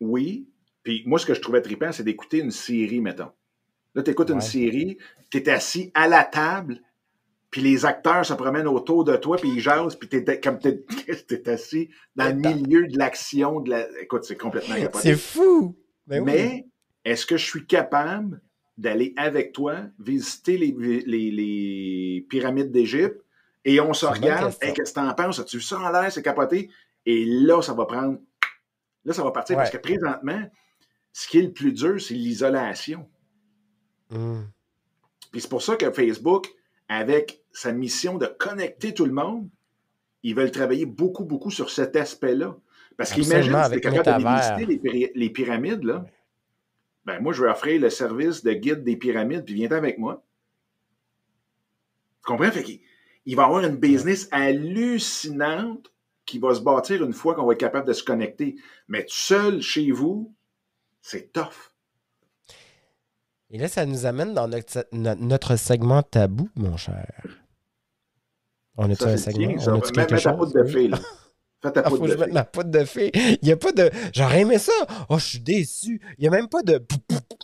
oui. 0.01 0.49
Puis 0.83 1.03
moi, 1.07 1.19
ce 1.19 1.27
que 1.27 1.35
je 1.35 1.41
trouvais 1.41 1.63
trippant, 1.63 1.91
c'est 1.93 2.05
d'écouter 2.05 2.39
une 2.39 2.51
série, 2.51 3.01
mettons. 3.01 3.31
Là, 3.95 4.03
tu 4.03 4.11
écoutes 4.11 4.29
Ouais. 4.29 4.35
une 4.37 4.41
série, 4.43 4.99
tu 5.31 5.39
es 5.39 5.49
assis 5.49 5.91
à 5.95 6.07
la 6.07 6.23
table, 6.23 6.81
puis 7.51 7.63
les 7.63 7.87
acteurs 7.87 8.25
se 8.27 8.35
promènent 8.35 8.69
autour 8.69 9.05
de 9.05 9.17
toi, 9.17 9.37
puis 9.39 9.49
ils 9.49 9.61
jasent, 9.61 9.97
puis 9.97 10.09
tu 10.09 10.17
es 10.19 10.41
comme 10.41 10.59
tu 10.59 10.69
es, 10.69 11.49
assis 11.49 11.89
dans 12.15 12.27
le 12.27 12.35
milieu 12.35 12.87
de 12.87 12.99
l'action. 12.99 13.61
De 13.61 13.71
la... 13.71 13.87
Écoute, 14.03 14.25
c'est 14.25 14.37
complètement. 14.37 14.75
C'est 14.95 15.17
fou! 15.17 15.77
Ben 16.07 16.23
oui. 16.23 16.33
Mais 16.33 16.67
est-ce 17.05 17.25
que 17.27 17.37
je 17.37 17.45
suis 17.45 17.67
capable 17.67 18.41
d'aller 18.79 19.15
avec 19.17 19.53
toi 19.53 19.77
visiter 19.99 20.59
les, 20.59 20.73
les- 21.07 21.31
les 21.31 22.27
pyramides 22.29 22.71
d'Égypte 22.71 23.21
et 23.65 23.81
on 23.81 23.93
se 23.95 24.07
regarde. 24.07 24.55
Hey, 24.61 24.75
qu'est-ce 24.75 24.93
que 24.93 25.01
t'en 25.01 25.13
penses? 25.15 25.39
As-tu 25.41 25.57
vu 25.57 25.63
ça 25.63 25.79
en 25.81 25.91
l'air? 25.91 26.13
C'est 26.13 26.23
capoté. 26.23 26.71
Et 27.05 27.25
là, 27.25 27.63
ça 27.63 27.73
va 27.73 27.87
prendre. 27.87 28.19
Là, 29.05 29.13
ça 29.13 29.23
va 29.25 29.31
partir 29.31 29.57
Ouais. 29.57 29.63
parce 29.63 29.71
que 29.71 29.79
présentement, 29.79 30.43
ce 31.13 31.27
qui 31.29 31.39
est 31.39 31.43
le 31.43 31.53
plus 31.53 31.73
dur, 31.73 32.01
c'est 32.01 32.15
l'isolation. 32.15 33.09
Hmm. 34.11 34.43
Puis 35.33 35.41
c'est 35.41 35.49
pour 35.51 35.63
ça 35.63 35.77
que 35.77 35.91
Facebook, 35.91 36.49
avec 36.89 37.43
sa 37.53 37.73
mission 37.73 38.19
de 38.19 38.27
connecter 38.27 38.93
tout 38.95 39.05
le 39.07 39.13
monde, 39.13 39.49
ils 40.23 40.35
veulent 40.35 40.51
travailler 40.51 40.87
beaucoup, 40.87 41.25
beaucoup 41.25 41.51
sur 41.51 41.71
cet 41.71 41.97
aspect-là. 41.97 42.57
Parce 42.97 43.13
Absolument, 43.13 43.31
qu'imagine 43.43 43.53
si 43.53 43.81
tu 43.81 43.87
es 43.87 43.87
avec 43.87 44.05
capable 44.05 44.67
visiter 44.67 45.11
les 45.15 45.31
pyramides, 45.31 45.85
là. 45.85 46.05
Ben, 47.07 47.21
moi, 47.21 47.33
je 47.33 47.43
vais 47.43 47.49
offrir 47.49 47.81
le 47.81 47.89
service 47.89 48.43
de 48.43 48.53
guide 48.53 48.83
des 48.83 48.97
pyramides, 48.97 49.45
puis 49.45 49.55
viens 49.55 49.71
avec 49.71 49.97
moi. 49.99 50.25
Tu 52.21 52.27
comprends? 52.27 52.51
Fait 52.51 52.65
qu'il 52.65 52.81
il 53.25 53.37
va 53.37 53.43
y 53.43 53.47
avoir 53.47 53.65
une 53.65 53.77
business 53.77 54.29
hallucinante 54.33 55.93
qui 56.25 56.39
va 56.41 56.55
se 56.55 56.61
bâtir 56.61 57.05
une 57.05 57.13
fois 57.13 57.35
qu'on 57.35 57.47
va 57.47 57.53
être 57.53 57.61
capable 57.61 57.87
de 57.87 57.93
se 57.93 58.03
connecter. 58.03 58.57
Mais 58.89 59.05
tout 59.05 59.15
seul, 59.15 59.63
chez 59.63 59.91
vous, 59.93 60.35
c'est 61.01 61.33
tough. 61.33 61.73
Et 63.51 63.59
là, 63.59 63.69
ça 63.69 63.87
nous 63.87 64.07
amène 64.07 64.35
dans 64.35 64.49
notre, 64.49 64.87
no- 64.91 65.15
notre 65.15 65.55
segment 65.57 66.03
tabou, 66.03 66.49
mon 66.57 66.77
cher. 66.77 67.23
On 68.77 68.91
a-tu 68.91 69.05
un 69.05 69.17
segment? 69.17 69.55
bien. 69.55 69.73
On 69.73 69.79
a-tu 69.79 69.93
quelque 69.93 70.17
chose? 70.17 70.53
de 70.53 70.63
Oui. 70.75 70.91
Fais 71.67 71.73
ta 71.73 71.81
Ah, 71.85 71.91
faut 71.91 71.97
poudre 71.97 72.07
que 72.07 72.13
je 72.13 72.17
de 72.17 72.21
mette 72.27 72.33
ma 72.35 72.45
poudre 72.45 72.71
de 72.71 72.85
fée. 72.85 73.11
Il 73.15 73.39
n'y 73.43 73.53
a 73.53 73.57
pas 73.57 73.73
de. 73.73 73.91
J'aurais 74.15 74.43
aimé 74.43 74.59
ça. 74.59 74.73
Oh, 75.09 75.19
je 75.19 75.25
suis 75.25 75.41
déçu. 75.41 76.01
Il 76.19 76.23
n'y 76.23 76.29
a 76.29 76.31
même 76.31 76.49
pas 76.49 76.63
de 76.63 76.85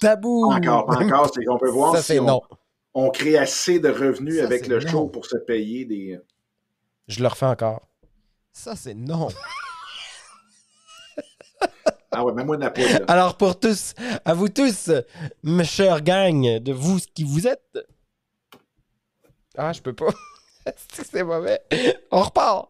tabou. 0.01 0.49
Pas 0.49 0.57
encore, 0.57 0.87
pas 0.87 0.97
encore. 1.05 1.31
C'est 1.35 1.45
qu'on 1.45 1.59
peut 1.59 1.71
voir 1.71 1.97
Ça, 1.97 2.03
si 2.03 2.21
on, 2.21 2.25
non. 2.25 2.41
on 2.95 3.11
crée 3.11 3.37
assez 3.37 3.81
de 3.81 3.89
revenus 3.89 4.39
Ça, 4.39 4.45
avec 4.45 4.67
le 4.69 4.79
non. 4.79 4.89
show 4.89 5.07
pour 5.09 5.27
se 5.27 5.37
payer 5.37 5.85
des. 5.85 6.21
Je 7.09 7.21
le 7.21 7.27
refais 7.29 7.47
encore. 7.47 7.81
Ça, 8.53 8.77
c'est 8.77 8.95
non. 8.95 9.29
Ah 12.15 12.23
ouais, 12.27 12.35
mets-moi 12.35 12.57
de 12.57 12.61
la 12.61 12.71
poudre. 12.71 13.07
Alors, 13.09 13.39
pour 13.39 13.59
tous, 13.59 13.95
à 14.27 14.35
vous 14.35 14.51
tous, 14.51 14.91
mes 15.43 15.65
chers 15.65 16.03
gang, 16.03 16.59
de 16.59 16.73
vous 16.73 16.99
ce 16.99 17.07
qui 17.07 17.25
vous 17.25 17.47
êtes. 17.47 17.79
Ah, 19.57 19.73
je 19.73 19.81
peux 19.81 19.95
pas. 19.95 20.13
C'est 20.93 21.23
mauvais? 21.25 21.61
On 22.11 22.21
repart. 22.21 22.69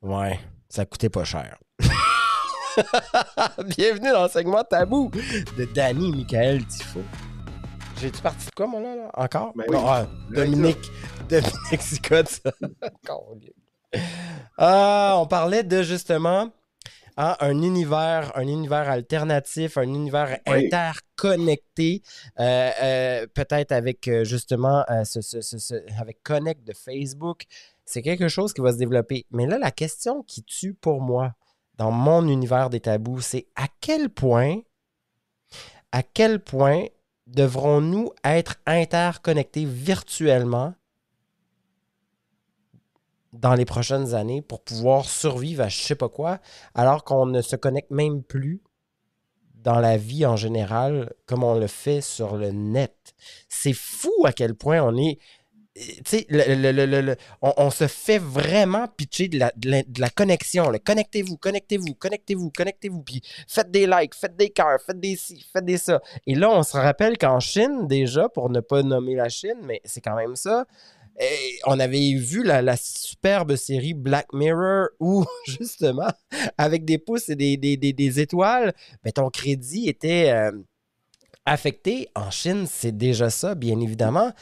Ouais, 0.00 0.38
ça 0.68 0.86
coûtait 0.86 1.08
pas 1.08 1.24
cher. 1.24 1.58
Bienvenue 3.66 4.12
dans 4.12 4.22
le 4.24 4.28
segment 4.28 4.62
tabou 4.62 5.10
de 5.56 5.64
Danny 5.74 6.12
Michael 6.12 6.64
Tifo. 6.66 7.00
J'ai-tu 8.00 8.20
parti 8.22 8.46
de 8.46 8.50
quoi, 8.52 8.68
moi, 8.68 8.80
là? 8.80 8.94
là? 8.94 9.10
Encore? 9.14 9.52
Ben 9.56 9.64
Non, 9.70 9.78
oui. 9.80 9.84
ah, 9.88 10.06
Dominique. 10.30 10.78
Dominique. 11.28 12.00
Câlin. 12.02 12.24
Ah, 14.60 15.14
on 15.18 15.26
parlait 15.26 15.62
de 15.62 15.82
justement 15.82 16.50
hein, 17.18 17.36
un 17.40 17.62
univers, 17.62 18.32
un 18.36 18.46
univers 18.46 18.88
alternatif, 18.88 19.76
un 19.76 19.82
univers 19.82 20.38
interconnecté, 20.46 22.02
euh, 22.40 22.70
euh, 22.82 23.26
peut-être 23.34 23.72
avec 23.72 24.10
justement 24.22 24.84
avec 25.98 26.22
Connect 26.22 26.64
de 26.64 26.72
Facebook. 26.72 27.42
C'est 27.84 28.02
quelque 28.02 28.28
chose 28.28 28.54
qui 28.54 28.60
va 28.60 28.72
se 28.72 28.78
développer. 28.78 29.26
Mais 29.30 29.46
là, 29.46 29.58
la 29.58 29.70
question 29.70 30.22
qui 30.22 30.42
tue 30.42 30.74
pour 30.74 31.00
moi 31.00 31.34
dans 31.76 31.90
mon 31.90 32.26
univers 32.26 32.70
des 32.70 32.80
tabous, 32.80 33.20
c'est 33.20 33.46
à 33.56 33.66
quel 33.80 34.10
point, 34.10 34.60
à 35.92 36.02
quel 36.02 36.40
point 36.40 36.84
devrons-nous 37.26 38.10
être 38.24 38.56
interconnectés 38.66 39.64
virtuellement 39.64 40.74
dans 43.32 43.54
les 43.54 43.64
prochaines 43.64 44.14
années 44.14 44.42
pour 44.42 44.62
pouvoir 44.62 45.04
survivre 45.04 45.62
à 45.62 45.68
je 45.68 45.80
sais 45.80 45.94
pas 45.94 46.08
quoi, 46.08 46.38
alors 46.74 47.04
qu'on 47.04 47.26
ne 47.26 47.42
se 47.42 47.56
connecte 47.56 47.90
même 47.90 48.22
plus 48.22 48.62
dans 49.62 49.80
la 49.80 49.96
vie 49.96 50.24
en 50.24 50.36
général 50.36 51.12
comme 51.26 51.44
on 51.44 51.58
le 51.58 51.66
fait 51.66 52.00
sur 52.00 52.36
le 52.36 52.50
net. 52.50 53.14
C'est 53.48 53.74
fou 53.74 54.12
à 54.24 54.32
quel 54.32 54.54
point 54.54 54.80
on 54.80 54.96
est. 54.96 55.18
Tu 55.74 56.26
sais, 56.26 57.16
on, 57.40 57.70
se 57.70 57.86
fait 57.86 58.18
vraiment 58.18 58.88
pitcher 58.88 59.28
de 59.28 59.38
la, 59.38 59.52
de 59.54 60.00
la, 60.00 60.10
connexion. 60.10 60.72
Connectez-vous, 60.84 61.36
connectez-vous, 61.36 61.94
connectez-vous, 61.94 62.50
connectez-vous. 62.50 63.02
Puis 63.02 63.22
faites 63.46 63.70
des 63.70 63.86
likes, 63.86 64.16
faites 64.16 64.36
des 64.36 64.50
cœurs, 64.50 64.80
faites 64.84 64.98
des 64.98 65.14
ci, 65.14 65.46
faites 65.52 65.64
des 65.64 65.78
ça. 65.78 66.00
Et 66.26 66.34
là, 66.34 66.50
on 66.50 66.64
se 66.64 66.76
rappelle 66.76 67.16
qu'en 67.16 67.38
Chine, 67.38 67.86
déjà, 67.86 68.28
pour 68.28 68.50
ne 68.50 68.58
pas 68.58 68.82
nommer 68.82 69.14
la 69.14 69.28
Chine, 69.28 69.60
mais 69.62 69.80
c'est 69.84 70.00
quand 70.00 70.16
même 70.16 70.34
ça, 70.34 70.66
on 71.66 71.80
avait 71.80 72.14
vu 72.14 72.44
la, 72.44 72.76
superbe 72.76 73.56
série 73.56 73.94
Black 73.94 74.32
Mirror 74.32 74.88
où, 75.00 75.24
justement, 75.46 76.10
avec 76.56 76.84
des 76.84 76.98
pouces 76.98 77.28
et 77.28 77.36
des, 77.36 78.20
étoiles, 78.20 78.72
ben, 79.02 79.12
ton 79.12 79.30
crédit 79.30 79.88
était 79.88 80.30
euh, 80.30 80.52
affecté. 81.44 82.08
En 82.14 82.30
Chine, 82.30 82.66
c'est 82.70 82.96
déjà 82.96 83.30
ça, 83.30 83.54
bien 83.54 83.80
évidemment. 83.80 84.32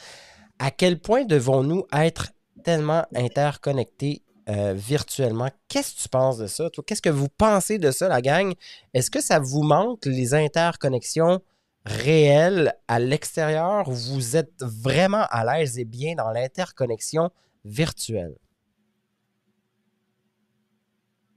À 0.59 0.71
quel 0.71 0.99
point 0.99 1.25
devons-nous 1.25 1.85
être 1.93 2.31
tellement 2.63 3.05
interconnectés 3.15 4.21
euh, 4.49 4.73
virtuellement? 4.75 5.49
Qu'est-ce 5.67 5.95
que 5.95 6.01
tu 6.03 6.09
penses 6.09 6.37
de 6.37 6.47
ça? 6.47 6.69
Qu'est-ce 6.85 7.01
que 7.01 7.09
vous 7.09 7.29
pensez 7.29 7.79
de 7.79 7.91
ça, 7.91 8.07
la 8.07 8.21
gang? 8.21 8.53
Est-ce 8.93 9.11
que 9.11 9.21
ça 9.21 9.39
vous 9.39 9.63
manque, 9.63 10.05
les 10.05 10.33
interconnexions? 10.33 11.41
Réel 11.87 12.73
à 12.87 12.99
l'extérieur, 12.99 13.89
vous 13.89 14.35
êtes 14.35 14.61
vraiment 14.61 15.25
à 15.29 15.45
l'aise 15.45 15.79
et 15.79 15.85
bien 15.85 16.15
dans 16.15 16.29
l'interconnexion 16.29 17.31
virtuelle? 17.65 18.35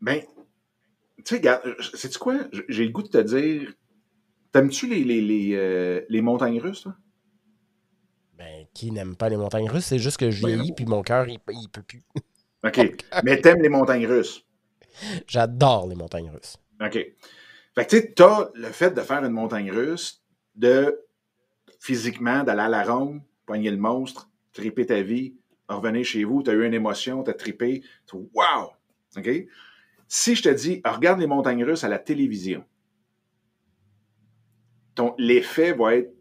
Ben, 0.01 0.23
tu 1.25 1.37
sais, 1.37 1.63
sais-tu 1.95 2.19
quoi? 2.19 2.39
J'ai 2.69 2.85
le 2.85 2.91
goût 2.91 3.03
de 3.03 3.09
te 3.09 3.19
dire, 3.19 3.73
t'aimes-tu 4.53 4.87
les, 4.87 5.05
les, 5.05 5.21
les, 5.21 5.55
euh, 5.55 6.01
les, 6.09 6.23
montagnes 6.23 6.59
russes, 6.59 6.83
toi? 6.83 6.97
Ben, 8.39 8.67
qui 8.73 8.91
n'aime 8.91 9.17
pas 9.17 9.29
les 9.29 9.37
montagnes 9.37 9.69
russes? 9.69 9.87
C'est 9.87 9.99
juste 9.99 10.17
que 10.17 10.31
je 10.31 10.43
ben, 10.43 10.57
vieillis, 10.57 10.73
puis 10.73 10.87
mon 10.87 11.03
cœur, 11.03 11.29
il, 11.29 11.39
il 11.51 11.69
peut 11.69 11.83
plus. 11.83 12.03
OK. 12.65 13.05
Mais 13.25 13.41
t'aimes 13.41 13.63
les 13.63 13.69
montagnes 13.69 14.07
russes? 14.07 14.45
J'adore 15.27 15.87
les 15.87 15.95
montagnes 15.95 16.31
russes. 16.31 16.57
OK. 16.81 16.99
Fait 17.75 17.85
que 17.85 17.91
tu 17.91 17.97
sais, 17.97 18.13
t'as 18.15 18.49
le 18.55 18.69
fait 18.69 18.91
de 18.91 19.01
faire 19.01 19.25
une 19.25 19.33
montagne 19.33 19.71
russe, 19.71 20.23
de 20.55 21.01
physiquement 21.79 22.45
d'aller 22.45 22.63
à 22.63 22.69
la 22.69 22.85
ronde, 22.85 23.23
poigner 23.47 23.71
le 23.71 23.77
monstre, 23.77 24.31
triper 24.53 24.87
ta 24.87 25.03
vie, 25.03 25.35
revenir 25.69 26.05
chez 26.05 26.25
vous, 26.25 26.43
tu 26.43 26.51
as 26.51 26.55
eu 26.55 26.67
une 26.67 26.75
émotion, 26.75 27.23
tu 27.23 27.31
as 27.31 27.35
trippé, 27.35 27.83
wow! 28.13 28.73
OK? 29.17 29.29
Si 30.09 30.35
je 30.35 30.43
te 30.43 30.49
dis, 30.49 30.83
regarde 30.85 31.21
les 31.21 31.27
montagnes 31.27 31.65
russes 31.65 31.85
à 31.85 31.89
la 31.89 31.99
télévision, 31.99 32.65
l'effet 35.19 35.73
va 35.73 35.97
être 35.97 36.13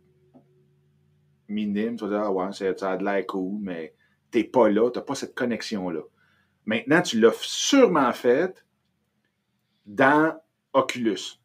minime. 1.47 1.97
Tu 1.97 2.05
vas 2.05 2.09
dire, 2.09 2.19
ah 2.25 2.31
ouais, 2.31 2.53
ça 2.53 2.91
a 2.91 2.97
de 2.97 3.03
l'air 3.03 3.25
cool, 3.27 3.59
mais 3.61 3.95
t'es 4.31 4.43
pas 4.43 4.69
là, 4.69 4.89
tu 4.91 4.99
n'as 4.99 5.05
pas 5.05 5.15
cette 5.15 5.35
connexion-là. 5.35 6.01
Maintenant, 6.65 7.01
tu 7.01 7.19
l'as 7.19 7.33
sûrement 7.41 8.11
fait 8.13 8.63
dans 9.85 10.39
Oculus. 10.73 11.41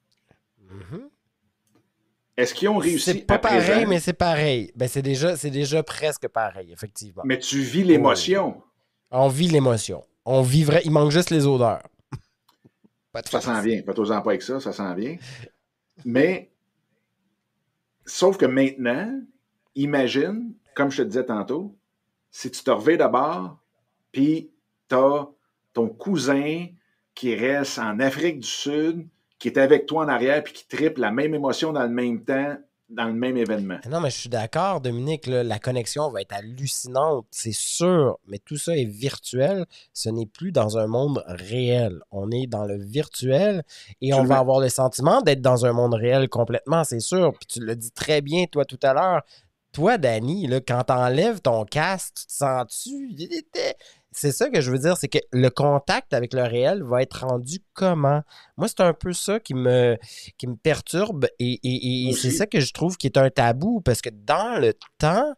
Mm-hmm. 0.62 1.08
Est-ce 2.36 2.54
qu'ils 2.54 2.68
ont 2.68 2.78
réussi 2.78 3.12
C'est 3.12 3.26
pas 3.26 3.38
pareil, 3.38 3.86
mais 3.86 4.00
c'est 4.00 4.12
pareil. 4.12 4.72
Ben, 4.74 4.88
c'est 4.88 5.02
déjà, 5.02 5.36
déjà 5.36 5.82
presque 5.82 6.26
pareil, 6.28 6.72
effectivement. 6.72 7.22
Mais 7.24 7.38
tu 7.38 7.60
vis 7.60 7.84
l'émotion. 7.84 8.60
On 9.10 9.28
vit 9.28 9.48
l'émotion. 9.48 10.04
On 10.24 10.42
vivrait. 10.42 10.82
Il 10.84 10.90
manque 10.90 11.12
juste 11.12 11.30
les 11.30 11.46
odeurs. 11.46 11.82
ça 13.26 13.40
s'en 13.40 13.60
vient. 13.60 13.82
Pas 13.82 13.92
en 13.92 14.22
pas 14.22 14.30
avec 14.30 14.42
ça, 14.42 14.58
ça 14.58 14.72
s'en 14.72 14.94
vient. 14.94 15.16
Mais, 16.04 16.50
sauf 18.04 18.36
que 18.36 18.46
maintenant, 18.46 19.20
imagine, 19.76 20.54
comme 20.74 20.90
je 20.90 21.02
te 21.02 21.08
disais 21.08 21.24
tantôt, 21.24 21.76
si 22.32 22.50
tu 22.50 22.64
te 22.64 22.70
reviens 22.70 22.96
d'abord, 22.96 23.58
puis 24.10 24.50
tu 24.88 24.96
as 24.96 25.28
ton 25.72 25.88
cousin 25.88 26.66
qui 27.14 27.36
reste 27.36 27.78
en 27.78 28.00
Afrique 28.00 28.40
du 28.40 28.48
Sud, 28.48 29.06
qui 29.44 29.48
est 29.48 29.58
avec 29.58 29.84
toi 29.84 30.06
en 30.06 30.08
arrière 30.08 30.42
puis 30.42 30.54
qui 30.54 30.66
triple 30.66 31.02
la 31.02 31.10
même 31.10 31.34
émotion 31.34 31.70
dans 31.74 31.82
le 31.82 31.90
même 31.90 32.24
temps, 32.24 32.56
dans 32.88 33.04
le 33.04 33.12
même 33.12 33.36
événement. 33.36 33.76
Non, 33.90 34.00
mais 34.00 34.08
je 34.08 34.16
suis 34.16 34.30
d'accord, 34.30 34.80
Dominique, 34.80 35.26
la 35.26 35.58
connexion 35.58 36.08
va 36.08 36.22
être 36.22 36.32
hallucinante, 36.32 37.26
c'est 37.30 37.52
sûr, 37.52 38.18
mais 38.26 38.38
tout 38.38 38.56
ça 38.56 38.74
est 38.74 38.86
virtuel. 38.86 39.66
Ce 39.92 40.08
n'est 40.08 40.24
plus 40.24 40.50
dans 40.50 40.78
un 40.78 40.86
monde 40.86 41.22
réel. 41.26 42.00
On 42.10 42.30
est 42.30 42.46
dans 42.46 42.64
le 42.64 42.78
virtuel 42.78 43.64
et 44.00 44.14
on 44.14 44.24
va 44.24 44.38
avoir 44.38 44.60
le 44.60 44.70
sentiment 44.70 45.20
d'être 45.20 45.42
dans 45.42 45.66
un 45.66 45.74
monde 45.74 45.92
réel 45.92 46.30
complètement, 46.30 46.82
c'est 46.82 47.00
sûr. 47.00 47.34
Puis 47.34 47.46
tu 47.46 47.60
le 47.60 47.76
dis 47.76 47.90
très 47.90 48.22
bien, 48.22 48.46
toi, 48.46 48.64
tout 48.64 48.80
à 48.82 48.94
l'heure. 48.94 49.20
Toi, 49.72 49.98
Danny, 49.98 50.46
là, 50.46 50.60
quand 50.60 50.84
t'enlèves 50.84 51.42
ton 51.42 51.66
casque, 51.66 52.14
tu 52.14 52.26
te 52.28 52.32
sens-tu? 52.32 53.14
C'est 54.14 54.32
ça 54.32 54.48
que 54.48 54.60
je 54.60 54.70
veux 54.70 54.78
dire, 54.78 54.96
c'est 54.96 55.08
que 55.08 55.18
le 55.32 55.50
contact 55.50 56.14
avec 56.14 56.32
le 56.34 56.42
réel 56.42 56.82
va 56.84 57.02
être 57.02 57.26
rendu 57.26 57.58
comment? 57.72 58.22
Moi, 58.56 58.68
c'est 58.68 58.80
un 58.80 58.94
peu 58.94 59.12
ça 59.12 59.40
qui 59.40 59.54
me, 59.54 59.98
qui 60.38 60.46
me 60.46 60.54
perturbe 60.54 61.26
et, 61.40 62.12
c'est 62.16 62.30
ça 62.30 62.46
que 62.46 62.60
je 62.60 62.72
trouve 62.72 62.96
qui 62.96 63.08
est 63.08 63.18
un 63.18 63.28
tabou 63.28 63.80
parce 63.80 64.00
que 64.00 64.10
dans 64.10 64.60
le 64.60 64.72
temps, 64.98 65.34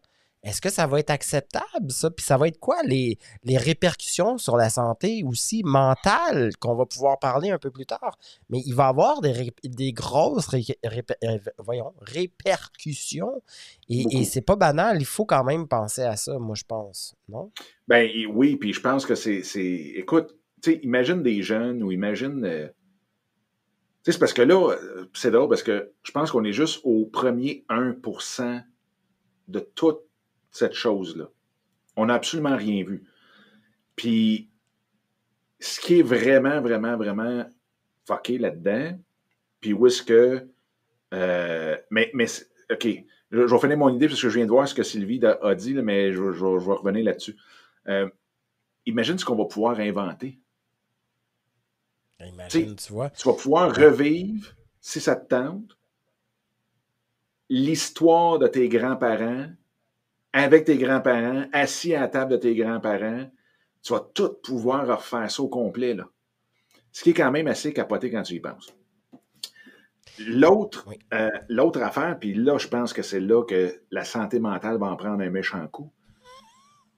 est-ce 0.47 0.61
que 0.61 0.71
ça 0.71 0.87
va 0.87 1.01
être 1.01 1.11
acceptable, 1.11 1.91
ça? 1.91 2.09
Puis 2.09 2.25
ça 2.25 2.37
va 2.37 2.47
être 2.47 2.61
quoi 2.61 2.81
les, 2.85 3.19
les 3.43 3.59
répercussions 3.59 4.39
sur 4.39 4.57
la 4.57 4.71
santé 4.71 5.25
aussi 5.27 5.63
mentale 5.65 6.53
qu'on 6.61 6.77
va 6.77 6.87
pouvoir 6.87 7.19
parler 7.19 7.51
un 7.51 7.59
peu 7.59 7.73
plus 7.73 7.85
tard? 7.85 8.17
Mais 8.49 8.63
il 8.65 8.73
va 8.73 8.85
y 8.85 8.89
avoir 8.89 9.21
des, 9.21 9.53
des 9.65 9.93
grosses 9.93 10.49
euh, 10.55 11.39
voyons, 11.59 11.93
répercussions 12.01 13.43
et, 13.89 14.05
et 14.13 14.25
c'est 14.25 14.41
pas 14.41 14.55
banal. 14.55 14.99
Il 15.01 15.05
faut 15.05 15.25
quand 15.25 15.43
même 15.43 15.67
penser 15.67 16.03
à 16.03 16.15
ça, 16.15 16.39
moi, 16.39 16.55
je 16.55 16.65
pense. 16.65 17.17
Non? 17.29 17.51
Ben 17.89 18.09
oui, 18.31 18.55
puis 18.55 18.73
je 18.73 18.81
pense 18.81 19.05
que 19.05 19.17
c'est. 19.17 19.43
Écoute, 19.97 20.37
tu 20.63 20.73
sais, 20.73 20.81
imagine 20.85 21.25
des 21.25 21.43
jeunes 21.43 21.83
ou 21.83 21.91
imagine. 21.91 22.45
Euh, 22.45 22.69
tu 22.69 22.73
sais, 24.05 24.13
c'est 24.13 24.19
parce 24.21 24.33
que 24.33 24.43
là, 24.43 24.71
euh, 24.71 25.07
c'est 25.13 25.33
drôle 25.33 25.49
parce 25.49 25.65
que 25.65 25.93
je 26.05 26.13
pense 26.13 26.31
qu'on 26.31 26.45
est 26.45 26.53
juste 26.53 26.81
au 26.85 27.05
premier 27.07 27.65
1% 27.69 28.63
de 29.49 29.61
toute 29.61 30.06
cette 30.57 30.75
chose-là. 30.75 31.29
On 31.97 32.07
n'a 32.07 32.15
absolument 32.15 32.57
rien 32.57 32.85
vu. 32.85 33.05
Puis, 33.95 34.51
ce 35.61 35.81
qui 35.81 36.01
est 36.01 36.03
vraiment, 36.03 36.61
vraiment, 36.61 36.97
vraiment 36.97 37.47
fucké 38.07 38.39
là-dedans, 38.39 38.99
puis 39.61 39.73
où 39.73 39.87
est-ce 39.87 40.03
que. 40.03 40.49
Euh, 41.15 41.77
mais, 41.91 42.11
mais, 42.15 42.27
OK, 42.71 42.87
je, 43.31 43.39
vais 43.39 43.59
finir 43.59 43.79
mon 43.79 43.95
idée 43.95 44.09
parce 44.09 44.21
que 44.21 44.29
je 44.29 44.37
viens 44.37 44.45
de 44.45 44.51
voir 44.51 44.69
ce 44.69 44.75
que 44.75 44.83
Sylvie 44.83 45.21
a, 45.25 45.55
dit, 45.55 45.75
mais 45.75 46.13
je, 46.13 46.33
je, 46.33 46.45
vais 46.45 46.75
revenir 46.75 47.05
là-dessus. 47.05 47.37
Euh, 47.89 48.09
imagine 48.85 49.19
ce 49.19 49.25
qu'on 49.25 49.37
va 49.37 49.47
pouvoir 49.47 49.81
inventer. 49.81 50.39
Imagine, 52.21 52.77
tu 52.77 52.93
vois. 52.93 53.11
Tu 53.11 53.29
vas 53.29 53.35
pouvoir 53.35 53.75
revivre, 53.75 54.55
si 54.81 55.01
ça 55.01 55.17
te 55.17 55.29
tente, 55.29 55.77
l'histoire 57.49 58.39
de 58.39 58.49
tes 58.49 58.69
grands-parents 58.69 59.49
avec 60.37 60.67
tes 60.67 60.77
grands-parents, 60.77 61.47
assis 61.55 61.95
à 61.95 62.03
la 62.03 62.09
table 62.09 62.33
de 62.33 62.37
tes 62.37 62.55
grands-parents. 62.55 63.31
Tu 63.83 63.93
vas 63.95 64.07
tout 64.13 64.35
pouvoir 64.45 64.87
refaire 64.87 65.31
ça 65.31 65.43
au 65.43 65.49
complet. 65.49 65.95
Là. 65.95 66.05
Ce 66.93 67.03
qui 67.03 67.11
est 67.11 67.15
quand 67.15 67.31
même 67.31 67.47
assez 67.47 67.73
capoté 67.73 68.11
quand 68.11 68.21
tu 68.21 68.35
y 68.35 68.41
penses. 68.41 68.77
L'autre, 70.19 70.87
euh, 71.15 71.31
l'autre 71.49 71.81
affaire, 71.81 72.19
puis 72.19 72.35
là, 72.35 72.59
je 72.59 72.69
pense 72.69 72.93
que 72.93 73.01
c'est 73.01 73.21
là 73.21 73.45
que 73.45 73.81
la 73.91 74.05
santé 74.05 74.39
mentale 74.39 74.77
va 74.77 74.89
en 74.89 74.97
prendre 74.97 75.23
un 75.23 75.31
méchant 75.31 75.67
coup. 75.69 75.91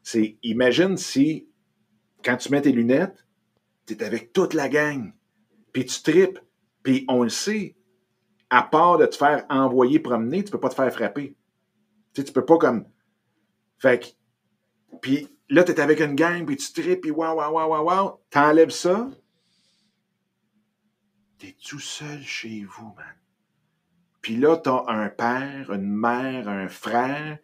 C'est, 0.03 0.37
imagine 0.43 0.97
si, 0.97 1.49
quand 2.25 2.39
tu 2.39 2.51
mets 2.51 2.63
tes 2.63 2.73
lunettes, 2.73 3.25
tu 3.87 3.95
es 3.95 4.03
avec 4.03 4.33
toute 4.33 4.53
la 4.53 4.69
gang, 4.69 5.13
puis 5.73 5.85
tu 5.85 6.03
tripes, 6.03 6.41
puis 6.83 7.05
on 7.07 7.23
le 7.23 7.29
sait, 7.29 7.77
à 8.51 8.65
part 8.65 8.99
de 8.99 9.07
te 9.07 9.15
faire 9.15 9.47
envoyer 9.49 10.01
promener, 10.01 10.43
tu 10.43 10.51
peux 10.51 10.61
pas 10.61 10.71
te 10.71 10.75
faire 10.75 10.93
frapper. 10.93 11.37
Tu 12.15 12.21
sais, 12.21 12.25
tu 12.25 12.33
peux 12.33 12.45
pas 12.45 12.59
comme 12.59 12.85
fait 13.79 14.01
que, 14.01 14.97
puis 15.01 15.29
là, 15.49 15.65
tu 15.65 15.73
es 15.73 15.81
avec 15.81 16.01
une 16.01 16.15
gang, 16.15 16.45
puis 16.45 16.57
tu 16.57 16.73
tripes, 16.73 17.03
puis 17.03 17.11
waouh, 17.11 17.37
waouh, 17.37 17.55
waouh, 17.55 17.85
waouh, 17.85 18.21
t'enlèves 18.31 18.71
ça, 18.71 19.09
t'es 21.39 21.55
tout 21.65 21.81
seul 21.81 22.23
chez 22.23 22.65
vous, 22.65 22.93
man. 22.97 23.15
Puis 24.21 24.37
là, 24.37 24.57
t'as 24.57 24.85
un 24.89 25.09
père, 25.09 25.73
une 25.73 25.89
mère, 25.89 26.49
un 26.49 26.69
frère, 26.69 27.39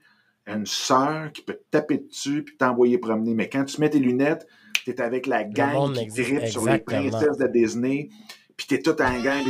une 0.47 0.66
sœur 0.66 1.32
qui 1.32 1.43
peut 1.43 1.55
te 1.55 1.64
taper 1.70 1.99
dessus 1.99 2.43
puis 2.43 2.57
t'envoyer 2.57 2.99
promener. 2.99 3.35
Mais 3.35 3.49
quand 3.49 3.64
tu 3.64 3.80
mets 3.80 3.89
tes 3.89 4.01
lunettes, 4.01 4.47
t'es 4.85 5.01
avec 5.01 5.26
la 5.26 5.45
gang 5.45 5.95
qui 5.95 6.09
tripe 6.09 6.47
sur 6.47 6.66
les 6.66 6.78
princesses 6.78 7.39
de 7.39 7.47
Disney, 7.47 8.11
puis 8.57 8.66
t'es 8.66 8.80
tout 8.80 9.01
en 9.01 9.22
gang. 9.22 9.45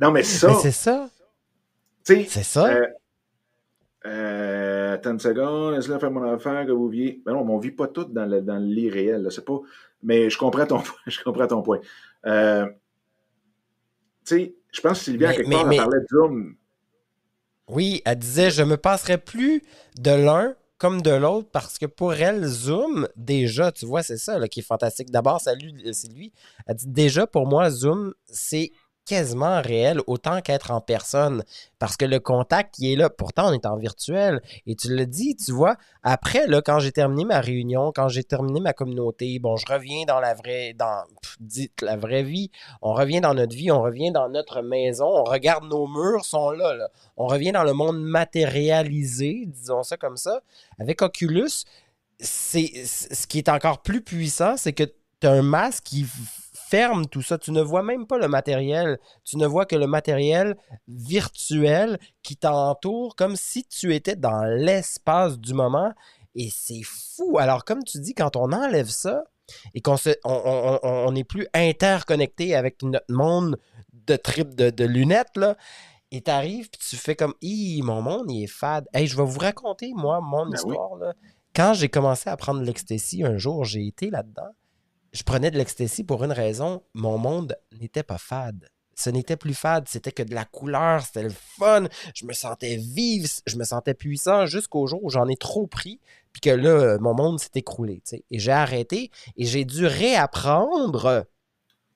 Non, 0.00 0.10
mais 0.10 0.22
ça... 0.22 0.48
Mais 0.48 0.54
c'est 0.54 0.72
ça. 0.72 1.08
C'est 2.02 2.26
ça. 2.26 2.66
Euh, 2.66 2.86
euh, 4.06 4.55
attends 4.96 5.12
une 5.12 5.20
seconde, 5.20 5.74
laisse-le 5.74 5.98
faire 5.98 6.10
mon 6.10 6.22
affaire 6.22 6.66
que 6.66 6.72
vous 6.72 6.88
viviez. 6.88 7.22
Ben 7.24 7.32
non, 7.32 7.40
on 7.48 7.58
vit 7.58 7.70
pas 7.70 7.88
tout 7.88 8.04
dans 8.04 8.26
le, 8.26 8.40
dans 8.40 8.58
le 8.58 8.66
lit 8.66 8.90
réel, 8.90 9.26
c'est 9.30 9.44
pas. 9.44 9.60
Mais 10.02 10.30
je 10.30 10.38
comprends 10.38 10.66
ton, 10.66 10.82
je 11.06 11.22
comprends 11.22 11.46
ton 11.46 11.62
point. 11.62 11.80
Euh, 12.26 12.66
tu 14.24 14.36
sais, 14.36 14.56
je 14.72 14.80
pense 14.80 14.98
que 14.98 15.04
Sylvia, 15.04 15.32
quelque 15.32 15.50
part, 15.50 15.70
elle 15.70 15.78
parlait 15.78 16.00
de 16.00 16.06
Zoom. 16.10 16.56
Oui, 17.68 18.02
elle 18.04 18.18
disait 18.18 18.50
Je 18.50 18.62
me 18.62 18.76
passerai 18.76 19.18
plus 19.18 19.62
de 19.98 20.10
l'un 20.10 20.54
comme 20.78 21.00
de 21.00 21.10
l'autre 21.10 21.48
parce 21.50 21.78
que 21.78 21.86
pour 21.86 22.12
elle, 22.12 22.44
Zoom, 22.44 23.08
déjà, 23.16 23.72
tu 23.72 23.86
vois, 23.86 24.02
c'est 24.02 24.18
ça 24.18 24.38
là, 24.38 24.46
qui 24.48 24.60
est 24.60 24.62
fantastique. 24.62 25.10
D'abord, 25.10 25.40
salut, 25.40 25.72
c'est 25.92 26.12
lui. 26.12 26.32
Elle 26.66 26.76
dit 26.76 26.88
Déjà, 26.88 27.26
pour 27.26 27.46
moi, 27.46 27.70
Zoom, 27.70 28.14
c'est 28.26 28.72
quasiment 29.06 29.62
réel 29.62 30.00
autant 30.06 30.40
qu'être 30.40 30.70
en 30.70 30.80
personne. 30.80 31.44
Parce 31.78 31.96
que 31.96 32.04
le 32.04 32.20
contact 32.20 32.74
qui 32.74 32.92
est 32.92 32.96
là, 32.96 33.08
pourtant 33.08 33.50
on 33.50 33.52
est 33.52 33.66
en 33.66 33.76
virtuel. 33.76 34.42
Et 34.66 34.74
tu 34.76 34.94
le 34.94 35.06
dis, 35.06 35.36
tu 35.36 35.52
vois, 35.52 35.76
après 36.02 36.46
là 36.46 36.60
quand 36.60 36.78
j'ai 36.80 36.92
terminé 36.92 37.24
ma 37.24 37.40
réunion, 37.40 37.92
quand 37.94 38.08
j'ai 38.08 38.24
terminé 38.24 38.60
ma 38.60 38.72
communauté, 38.72 39.38
bon, 39.38 39.56
je 39.56 39.66
reviens 39.66 40.04
dans 40.06 40.20
la 40.20 40.34
vraie 40.34 40.74
dans 40.74 41.04
dites 41.40 41.80
la 41.82 41.96
vraie 41.96 42.22
vie, 42.22 42.50
on 42.82 42.92
revient 42.92 43.20
dans 43.20 43.34
notre 43.34 43.54
vie, 43.54 43.70
on 43.70 43.80
revient 43.82 44.10
dans 44.10 44.28
notre 44.28 44.62
maison, 44.62 45.06
on 45.06 45.24
regarde 45.24 45.64
nos 45.64 45.86
murs 45.86 46.24
sont 46.24 46.50
là, 46.50 46.88
on 47.16 47.26
revient 47.26 47.52
dans 47.52 47.64
le 47.64 47.72
monde 47.72 48.00
matérialisé, 48.00 49.44
disons 49.46 49.82
ça 49.82 49.96
comme 49.96 50.16
ça. 50.16 50.40
Avec 50.78 51.02
Oculus, 51.02 51.64
c'est 52.18 52.84
ce 52.84 53.26
qui 53.26 53.38
est 53.38 53.48
encore 53.48 53.82
plus 53.82 54.02
puissant, 54.02 54.56
c'est 54.56 54.72
que 54.72 54.84
tu 55.20 55.26
as 55.26 55.32
un 55.32 55.42
masque 55.42 55.84
qui 55.84 56.06
ferme 56.68 57.06
tout 57.06 57.22
ça. 57.22 57.38
Tu 57.38 57.52
ne 57.52 57.60
vois 57.60 57.82
même 57.82 58.06
pas 58.06 58.18
le 58.18 58.28
matériel. 58.28 58.98
Tu 59.24 59.36
ne 59.36 59.46
vois 59.46 59.66
que 59.66 59.76
le 59.76 59.86
matériel 59.86 60.56
virtuel 60.88 61.98
qui 62.22 62.36
t'entoure 62.36 63.16
comme 63.16 63.36
si 63.36 63.64
tu 63.64 63.94
étais 63.94 64.16
dans 64.16 64.44
l'espace 64.44 65.38
du 65.38 65.54
moment. 65.54 65.92
Et 66.34 66.50
c'est 66.52 66.82
fou. 66.82 67.38
Alors, 67.38 67.64
comme 67.64 67.82
tu 67.84 68.00
dis, 68.00 68.14
quand 68.14 68.36
on 68.36 68.52
enlève 68.52 68.88
ça 68.88 69.24
et 69.74 69.80
qu'on 69.80 69.96
se, 69.96 70.10
on, 70.24 71.12
n'est 71.12 71.24
plus 71.24 71.46
interconnecté 71.54 72.54
avec 72.54 72.82
notre 72.82 73.12
monde 73.12 73.58
de 73.92 74.16
trip 74.16 74.54
de, 74.54 74.84
lunettes, 74.84 75.36
là, 75.36 75.56
et 76.10 76.20
t'arrives, 76.20 76.68
puis 76.68 76.80
tu 76.88 76.96
fais 76.96 77.16
comme, 77.16 77.34
Hi, 77.42 77.80
mon 77.82 78.02
monde, 78.02 78.30
il 78.30 78.44
est 78.44 78.48
fade. 78.48 78.86
Hey, 78.92 79.06
je 79.06 79.16
vais 79.16 79.24
vous 79.24 79.38
raconter, 79.38 79.92
moi, 79.94 80.20
mon 80.20 80.46
ben 80.46 80.54
histoire. 80.54 80.96
Là. 80.96 81.14
Quand 81.54 81.74
j'ai 81.74 81.88
commencé 81.88 82.28
à 82.28 82.36
prendre 82.36 82.60
l'ecstasy, 82.60 83.24
un 83.24 83.38
jour, 83.38 83.64
j'ai 83.64 83.86
été 83.86 84.10
là-dedans 84.10 84.52
je 85.16 85.22
prenais 85.22 85.50
de 85.50 85.56
l'ecstasy 85.56 86.04
pour 86.04 86.24
une 86.24 86.32
raison, 86.32 86.82
mon 86.92 87.16
monde 87.16 87.56
n'était 87.80 88.02
pas 88.02 88.18
fade. 88.18 88.68
Ce 88.94 89.08
n'était 89.08 89.36
plus 89.36 89.54
fade, 89.54 89.88
c'était 89.88 90.12
que 90.12 90.22
de 90.22 90.34
la 90.34 90.44
couleur, 90.44 91.02
c'était 91.02 91.22
le 91.22 91.30
fun, 91.30 91.86
je 92.14 92.26
me 92.26 92.34
sentais 92.34 92.76
vive, 92.76 93.30
je 93.46 93.56
me 93.56 93.64
sentais 93.64 93.94
puissant 93.94 94.44
jusqu'au 94.46 94.86
jour 94.86 95.02
où 95.02 95.10
j'en 95.10 95.26
ai 95.28 95.36
trop 95.36 95.66
pris, 95.66 96.00
puis 96.32 96.40
que 96.42 96.50
là, 96.50 96.98
mon 96.98 97.14
monde 97.14 97.40
s'est 97.40 97.48
écroulé. 97.54 98.02
Et 98.30 98.38
j'ai 98.38 98.52
arrêté 98.52 99.10
et 99.36 99.46
j'ai 99.46 99.64
dû 99.64 99.86
réapprendre, 99.86 101.24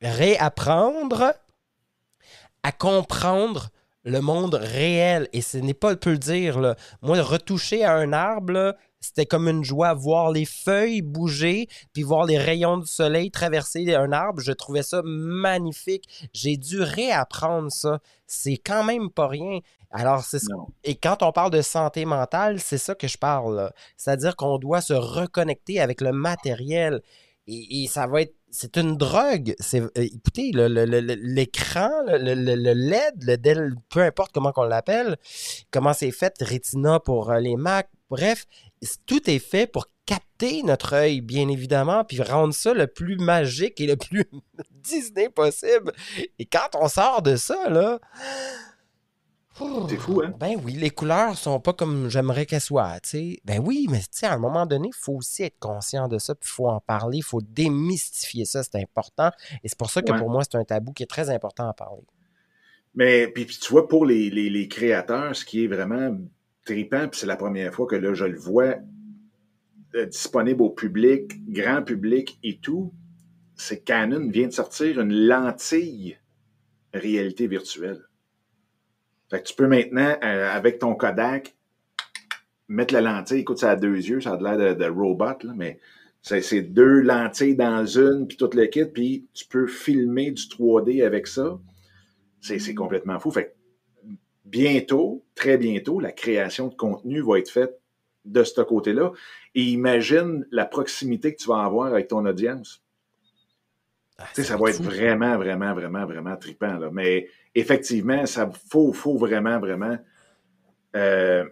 réapprendre 0.01 1.35
à 2.63 2.73
comprendre 2.73 3.69
le 4.05 4.21
monde 4.21 4.55
réel. 4.55 5.29
Et 5.35 5.43
ce 5.43 5.59
n'est 5.59 5.75
pas 5.75 5.95
peu 5.97 6.13
le 6.13 6.19
dire. 6.19 6.59
Là. 6.59 6.75
Moi, 7.03 7.21
retoucher 7.21 7.85
à 7.85 7.95
un 7.95 8.15
arbre, 8.15 8.75
c'était 9.01 9.27
comme 9.27 9.49
une 9.49 9.65
joie 9.65 9.95
voir 9.95 10.31
les 10.31 10.45
feuilles 10.45 11.03
bouger, 11.03 11.69
puis 11.93 12.03
voir 12.03 12.27
les 12.27 12.39
rayons 12.39 12.79
du 12.79 12.87
soleil 12.87 13.31
traverser 13.31 13.95
un 13.95 14.13
arbre. 14.13 14.41
Je 14.41 14.53
trouvais 14.53 14.83
ça 14.83 15.01
magnifique. 15.05 16.29
J'ai 16.33 16.57
dû 16.57 16.83
réapprendre 16.83 17.73
ça. 17.73 18.01
C'est 18.27 18.59
quand 18.59 18.85
même 18.85 19.11
pas 19.11 19.29
rien. 19.29 19.61
Alors, 19.91 20.23
c'est 20.23 20.39
Et 20.85 20.95
quand 20.95 21.23
on 21.23 21.33
parle 21.33 21.51
de 21.51 21.63
santé 21.63 22.05
mentale, 22.05 22.61
c'est 22.61 22.79
ça 22.79 22.95
que 22.95 23.09
je 23.09 23.19
parle. 23.19 23.73
C'est-à-dire 23.97 24.37
qu'on 24.37 24.59
doit 24.59 24.81
se 24.81 24.93
reconnecter 24.93 25.81
avec 25.81 26.01
le 26.01 26.13
matériel. 26.13 27.03
Et, 27.47 27.89
ça 27.89 28.07
va 28.07 28.23
être. 28.23 28.35
C'est 28.53 28.77
une 28.77 28.97
drogue. 28.97 29.55
C'est, 29.59 29.81
euh, 29.81 29.91
écoutez, 29.97 30.53
l'écran, 30.53 31.91
le, 32.07 32.35
le, 32.35 32.73
LED, 32.73 33.23
le 33.23 33.37
Dell, 33.37 33.75
peu 33.89 34.01
importe 34.01 34.33
comment 34.33 34.53
on 34.57 34.65
l'appelle, 34.65 35.17
comment 35.71 35.93
c'est 35.93 36.11
fait, 36.11 36.35
Retina 36.41 36.99
pour 36.99 37.31
euh, 37.31 37.39
les 37.39 37.55
Mac, 37.57 37.89
bref, 38.09 38.47
tout 39.07 39.29
est 39.29 39.39
fait 39.39 39.67
pour 39.67 39.87
capter 40.07 40.63
notre 40.63 40.95
œil, 40.95 41.21
bien 41.21 41.49
évidemment, 41.49 42.05
puis 42.05 42.21
rendre 42.21 42.53
ça 42.55 42.75
le 42.75 42.87
plus 42.87 43.17
magique 43.17 43.81
et 43.81 43.87
le 43.87 43.97
plus 43.97 44.25
Disney 44.71 45.29
possible. 45.29 45.93
Et 46.39 46.47
quand 46.47 46.69
on 46.75 46.89
sort 46.89 47.23
de 47.23 47.37
ça, 47.37 47.69
là. 47.69 48.01
C'est 49.89 49.97
fou, 49.99 50.23
hein? 50.25 50.33
Ben 50.41 50.57
oui, 50.65 50.73
les 50.73 50.89
couleurs 50.89 51.37
sont 51.37 51.61
pas 51.61 51.75
comme 51.75 52.09
j'aimerais 52.09 52.47
qu'elles 52.47 52.63
soient, 52.63 52.99
tu 53.01 53.11
sais. 53.11 53.41
Ben 53.45 53.61
oui, 53.63 53.87
mais 53.91 53.99
tu 53.99 54.07
sais, 54.13 54.27
à 54.27 54.33
un 54.33 54.39
moment 54.39 54.65
donné, 54.65 54.89
il 54.89 54.99
faut 54.99 55.13
aussi 55.13 55.43
être 55.43 55.59
conscient 55.59 56.09
de 56.09 56.19
ça, 56.19 56.35
puis 56.35 56.49
il 56.51 56.55
faut 56.55 56.69
en 56.69 56.81
parler, 56.81 57.19
il 57.19 57.25
faut 57.25 57.43
démystifier 57.43 58.47
ça, 58.47 58.63
c'est 58.63 58.77
important. 58.77 59.31
Et 59.63 59.69
c'est 59.69 59.79
pour 59.79 59.91
ça 59.91 60.01
que 60.01 60.13
pour 60.13 60.31
moi, 60.31 60.43
c'est 60.45 60.57
un 60.57 60.65
tabou 60.65 60.93
qui 60.93 61.03
est 61.03 61.11
très 61.11 61.29
important 61.29 61.69
à 61.69 61.75
parler. 61.75 62.03
Mais, 62.95 63.29
puis, 63.29 63.47
tu 63.47 63.71
vois, 63.71 63.87
pour 63.87 64.07
les, 64.07 64.31
les 64.31 64.69
créateurs, 64.69 65.37
ce 65.37 65.45
qui 65.45 65.65
est 65.65 65.69
vraiment 65.69 66.17
tripant, 66.65 67.09
puis 67.09 67.21
c'est 67.21 67.27
la 67.27 67.37
première 67.37 67.75
fois 67.75 67.87
que 67.87 67.97
là, 67.97 68.15
je 68.15 68.25
le 68.25 68.39
vois 68.39 68.77
euh, 69.95 70.07
disponible 70.07 70.63
au 70.63 70.71
public, 70.71 71.33
grand 71.49 71.83
public 71.83 72.39
et 72.43 72.59
tout, 72.59 72.93
c'est 73.57 73.85
Canon 73.85 74.29
vient 74.31 74.47
de 74.47 74.53
sortir 74.53 75.01
une 75.01 75.13
lentille 75.13 76.17
réalité 76.95 77.47
virtuelle. 77.47 78.03
Fait 79.31 79.43
que 79.43 79.49
tu 79.49 79.55
peux 79.55 79.67
maintenant, 79.67 80.17
euh, 80.25 80.51
avec 80.51 80.79
ton 80.79 80.95
Kodak, 80.95 81.57
mettre 82.69 82.95
la 82.95 83.01
lentille. 83.01 83.41
Écoute, 83.41 83.59
ça 83.59 83.73
a 83.73 83.77
deux 83.77 83.97
yeux, 83.97 84.21
ça 84.21 84.35
a 84.35 84.57
l'air 84.57 84.77
de, 84.77 84.87
robot, 84.87 85.25
là, 85.43 85.53
mais 85.57 85.79
c'est 86.23 86.63
deux 86.63 87.01
lentilles 87.01 87.57
dans 87.57 87.85
une, 87.85 88.27
puis 88.29 88.37
tout 88.37 88.51
le 88.53 88.67
kit, 88.67 88.85
puis 88.85 89.27
tu 89.35 89.47
peux 89.47 89.67
filmer 89.67 90.31
du 90.31 90.43
3D 90.43 91.05
avec 91.05 91.27
ça. 91.27 91.59
C'est 92.41 92.75
complètement 92.75 93.19
fou. 93.19 93.31
Fait 93.31 93.55
bientôt, 94.45 95.25
très 95.35 95.57
bientôt, 95.57 96.01
la 96.01 96.13
création 96.13 96.69
de 96.69 96.75
contenu 96.75 97.21
va 97.23 97.39
être 97.39 97.51
faite 97.51 97.81
de 98.25 98.45
ce 98.45 98.61
côté-là. 98.61 99.13
Et 99.55 99.63
imagine 99.63 100.47
la 100.51 100.65
proximité 100.65 101.35
que 101.35 101.41
tu 101.41 101.49
vas 101.49 101.65
avoir 101.65 101.89
avec 101.89 102.09
ton 102.09 102.25
audience. 102.27 102.83
Ah, 104.19 104.27
ça 104.35 104.57
va 104.57 104.71
être 104.71 104.83
vraiment, 104.83 105.39
vraiment, 105.39 105.73
vraiment, 105.73 106.05
vraiment 106.05 106.37
trippant. 106.37 106.79
Là. 106.79 106.91
Mais 106.93 107.29
effectivement, 107.55 108.27
ça 108.27 108.51
faut, 108.71 108.93
faut 108.93 109.17
vraiment, 109.17 109.59
vraiment. 109.59 109.97
Euh, 110.95 111.45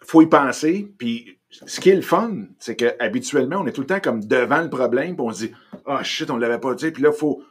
faut 0.00 0.22
y 0.22 0.26
penser. 0.26 0.92
Puis 0.98 1.38
ce 1.50 1.80
qui 1.80 1.90
est 1.90 1.96
le 1.96 2.02
fun, 2.02 2.46
c'est 2.58 2.76
qu'habituellement, 2.76 3.58
on 3.60 3.66
est 3.66 3.72
tout 3.72 3.80
le 3.80 3.86
temps 3.86 4.00
comme 4.00 4.24
devant 4.24 4.60
le 4.60 4.70
problème, 4.70 5.16
puis 5.16 5.24
on 5.24 5.32
se 5.32 5.46
dit 5.46 5.52
Ah 5.86 5.98
oh, 6.00 6.04
shit, 6.04 6.30
on 6.30 6.36
ne 6.36 6.40
l'avait 6.40 6.60
pas 6.60 6.74
dit, 6.74 6.90
puis 6.90 7.02
là, 7.02 7.10
il 7.12 7.18
faut, 7.18 7.42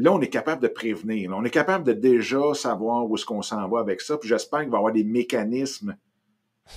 Là, 0.00 0.14
on 0.14 0.20
est 0.22 0.28
capable 0.28 0.62
de 0.62 0.68
prévenir. 0.68 1.30
On 1.34 1.44
est 1.44 1.50
capable 1.50 1.84
de 1.84 1.92
déjà 1.92 2.54
savoir 2.54 3.06
où 3.06 3.16
est-ce 3.16 3.26
qu'on 3.26 3.42
s'en 3.42 3.68
va 3.68 3.80
avec 3.80 4.00
ça. 4.00 4.16
Puis 4.16 4.30
j'espère 4.30 4.60
qu'il 4.60 4.70
va 4.70 4.78
y 4.78 4.78
avoir 4.78 4.94
des 4.94 5.04
mécanismes 5.04 5.94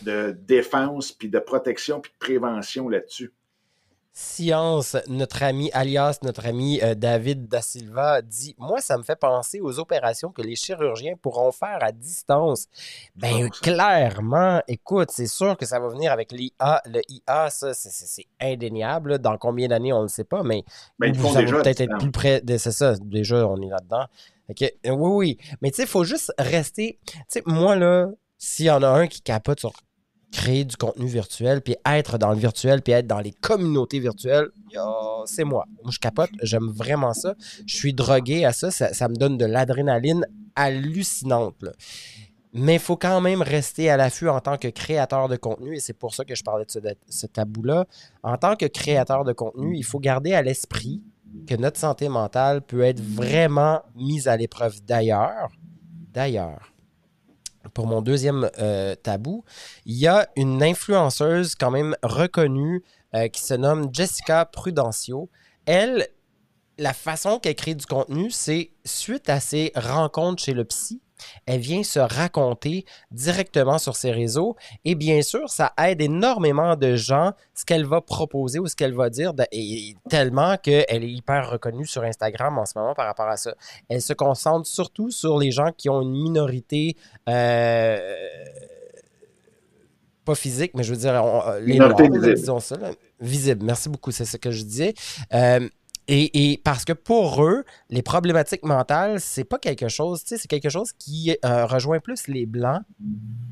de 0.02 0.36
défense, 0.46 1.14
puis 1.14 1.30
de 1.30 1.40
protection, 1.40 2.02
puis 2.02 2.12
de 2.12 2.18
prévention 2.18 2.90
là-dessus. 2.90 3.32
Science, 4.16 4.96
notre 5.08 5.42
ami, 5.42 5.72
alias 5.74 6.20
notre 6.22 6.46
ami 6.46 6.80
euh, 6.84 6.94
David 6.94 7.48
Da 7.48 7.64
Silva, 7.64 8.22
dit 8.22 8.54
Moi, 8.60 8.80
ça 8.80 8.96
me 8.96 9.02
fait 9.02 9.16
penser 9.16 9.60
aux 9.60 9.80
opérations 9.80 10.30
que 10.30 10.44
les 10.44 10.56
chirurgiens 10.56 11.16
pourront 11.20 11.52
faire 11.52 11.80
à 11.82 11.92
distance. 11.92 12.68
Ben, 13.16 13.50
clairement, 13.50 14.62
écoute, 14.68 15.10
c'est 15.12 15.26
sûr 15.26 15.58
que 15.58 15.66
ça 15.66 15.80
va 15.80 15.88
venir 15.88 16.12
avec 16.12 16.32
l'IA. 16.32 16.84
Le 16.86 17.02
IA, 17.10 17.50
ça, 17.50 17.74
c'est 17.74 18.28
indéniable. 18.40 19.18
Dans 19.18 19.40
combien 19.40 19.68
d'années, 19.68 19.94
on 19.94 20.00
ne 20.00 20.04
le 20.04 20.10
sait 20.10 20.24
pas, 20.24 20.44
mais 20.44 20.64
ben, 21.00 21.08
ils 21.08 21.20
ça 21.20 21.42
va 21.42 21.64
peut-être 21.64 21.82
être 21.82 21.98
plus 21.98 22.12
près 22.12 22.40
de. 22.42 22.58
C'est 22.58 22.72
ça, 22.72 22.94
déjà, 23.02 23.48
on 23.48 23.60
est 23.64 23.70
là-dedans. 23.70 24.06
oui, 24.50 24.78
oui. 24.86 25.38
Mais 25.64 25.72
tu 25.72 25.78
sais, 25.78 25.84
il 25.84 25.90
faut 25.90 26.04
juste 26.04 26.32
rester. 26.38 27.00
Tu 27.08 27.18
sais, 27.30 27.44
moi, 27.48 27.76
là, 27.76 28.10
s'il 28.38 28.66
y 28.66 28.70
en 28.70 28.84
a 28.84 28.90
un 28.90 29.08
qui 29.08 29.22
capote 29.22 29.60
sur 29.60 29.74
créer 30.34 30.66
du 30.66 30.76
contenu 30.76 31.06
virtuel, 31.06 31.62
puis 31.62 31.76
être 31.86 32.18
dans 32.18 32.32
le 32.32 32.38
virtuel, 32.38 32.82
puis 32.82 32.92
être 32.92 33.08
dans 33.08 33.20
les 33.20 33.32
communautés 33.32 34.00
virtuelles, 34.00 34.50
c'est 35.26 35.44
moi. 35.44 35.66
Moi, 35.84 35.92
je 35.92 36.00
capote, 36.00 36.32
j'aime 36.42 36.68
vraiment 36.68 37.14
ça. 37.14 37.36
Je 37.66 37.76
suis 37.76 37.94
drogué 37.94 38.44
à 38.44 38.52
ça, 38.52 38.72
ça, 38.72 39.08
me 39.08 39.16
donne 39.16 39.38
de 39.38 39.46
l'adrénaline 39.46 40.26
hallucinante. 40.56 41.64
Mais 42.52 42.76
il 42.76 42.80
faut 42.80 42.98
quand 42.98 43.22
même 43.22 43.42
rester 43.42 43.90
à 43.90 43.98
l'affût 43.98 44.28
en 44.28 44.40
tant 44.40 44.58
que 44.58 44.68
créateur 44.68 45.30
de 45.30 45.36
contenu, 45.36 45.76
et 45.76 45.80
c'est 45.80 45.94
pour 45.94 46.14
ça 46.14 46.26
que 46.26 46.36
je 46.36 46.44
parlais 46.44 46.66
de 46.66 46.96
ce, 47.08 47.28
tabou-là. 47.28 47.86
En 48.24 48.38
tant 48.38 48.56
que 48.56 48.66
créateur 48.66 49.24
de 49.24 49.34
contenu, 49.34 49.78
il 49.78 49.86
faut 49.86 50.00
garder 50.00 50.34
à 50.34 50.42
l'esprit 50.42 51.04
que 51.48 51.56
notre 51.56 51.80
santé 51.80 52.10
mentale 52.10 52.62
peut 52.62 52.82
être 52.82 53.02
vraiment 53.02 53.82
mise 53.96 54.28
à 54.28 54.36
l'épreuve. 54.36 54.84
D'ailleurs, 54.86 55.52
d'ailleurs, 56.12 56.73
pour 57.74 57.88
mon 57.88 58.02
deuxième 58.02 58.50
euh, 58.60 58.96
tabou, 58.96 59.44
il 59.86 59.96
y 59.96 60.08
a 60.08 60.28
une 60.36 60.62
influenceuse 60.64 61.56
quand 61.56 61.72
même 61.72 61.96
reconnue 62.04 62.84
euh, 63.16 63.28
qui 63.28 63.42
se 63.42 63.54
nomme 63.54 63.90
Jessica 63.94 64.46
Prudencio. 64.46 65.30
Elle, 65.66 66.08
la 66.78 66.94
façon 66.94 67.40
qu'elle 67.40 67.56
crée 67.56 67.76
du 67.76 67.86
contenu, 67.86 68.32
c'est 68.32 68.72
suite 68.84 69.30
à 69.30 69.40
ses 69.40 69.72
rencontres 69.76 70.44
chez 70.44 70.54
le 70.54 70.66
psy, 70.66 71.02
elle 71.46 71.60
vient 71.60 71.84
se 71.84 72.00
raconter 72.00 72.86
directement 73.12 73.78
sur 73.78 73.96
ses 73.96 74.12
réseaux. 74.12 74.56
Et 74.86 74.96
bien 74.96 75.22
sûr, 75.22 75.50
ça 75.50 75.74
aide 75.78 76.02
énormément 76.02 76.76
de 76.76 76.96
gens 76.96 77.34
ce 77.54 77.66
qu'elle 77.66 77.86
va 77.86 78.02
proposer 78.02 78.60
ou 78.60 78.68
ce 78.68 78.76
qu'elle 78.76 78.94
va 78.94 79.10
dire, 79.10 79.34
et 79.52 79.96
tellement 80.10 80.58
qu'elle 80.58 81.04
est 81.04 81.12
hyper 81.12 81.50
reconnue 81.50 81.86
sur 81.86 82.04
Instagram 82.04 82.58
en 82.58 82.66
ce 82.66 82.78
moment 82.78 82.94
par 82.94 83.06
rapport 83.06 83.28
à 83.28 83.38
ça. 83.38 83.54
Elle 83.90 84.02
se 84.02 84.14
concentre 84.14 84.68
surtout 84.68 85.12
sur 85.12 85.38
les 85.40 85.52
gens 85.52 85.72
qui 85.76 85.90
ont 85.90 86.02
une 86.02 86.12
minorité. 86.12 86.96
Euh, 87.30 88.00
pas 90.26 90.36
physique, 90.36 90.72
mais 90.74 90.84
je 90.84 90.94
veux 90.94 91.00
dire, 91.00 91.14
les 91.62 91.78
noirs, 91.78 91.96
disons 92.36 92.60
ça. 92.60 92.78
Visible, 93.20 93.66
merci 93.66 93.90
beaucoup, 93.90 94.12
c'est 94.12 94.26
ce 94.26 94.38
que 94.38 94.52
je 94.52 94.64
disais. 94.64 94.94
Euh, 95.34 95.68
et, 96.08 96.62
parce 96.64 96.86
que 96.86 96.94
pour 96.94 97.44
eux, 97.44 97.64
les 97.90 98.02
problématiques 98.02 98.64
mentales, 98.64 99.20
c'est 99.20 99.44
pas 99.44 99.58
quelque 99.58 99.88
chose, 99.88 100.24
tu 100.24 100.30
sais, 100.30 100.38
c'est 100.38 100.48
quelque 100.48 100.70
chose 100.70 100.92
qui 100.94 101.36
euh, 101.46 101.66
rejoint 101.66 102.00
plus 102.00 102.28
les 102.28 102.46
blancs 102.46 102.82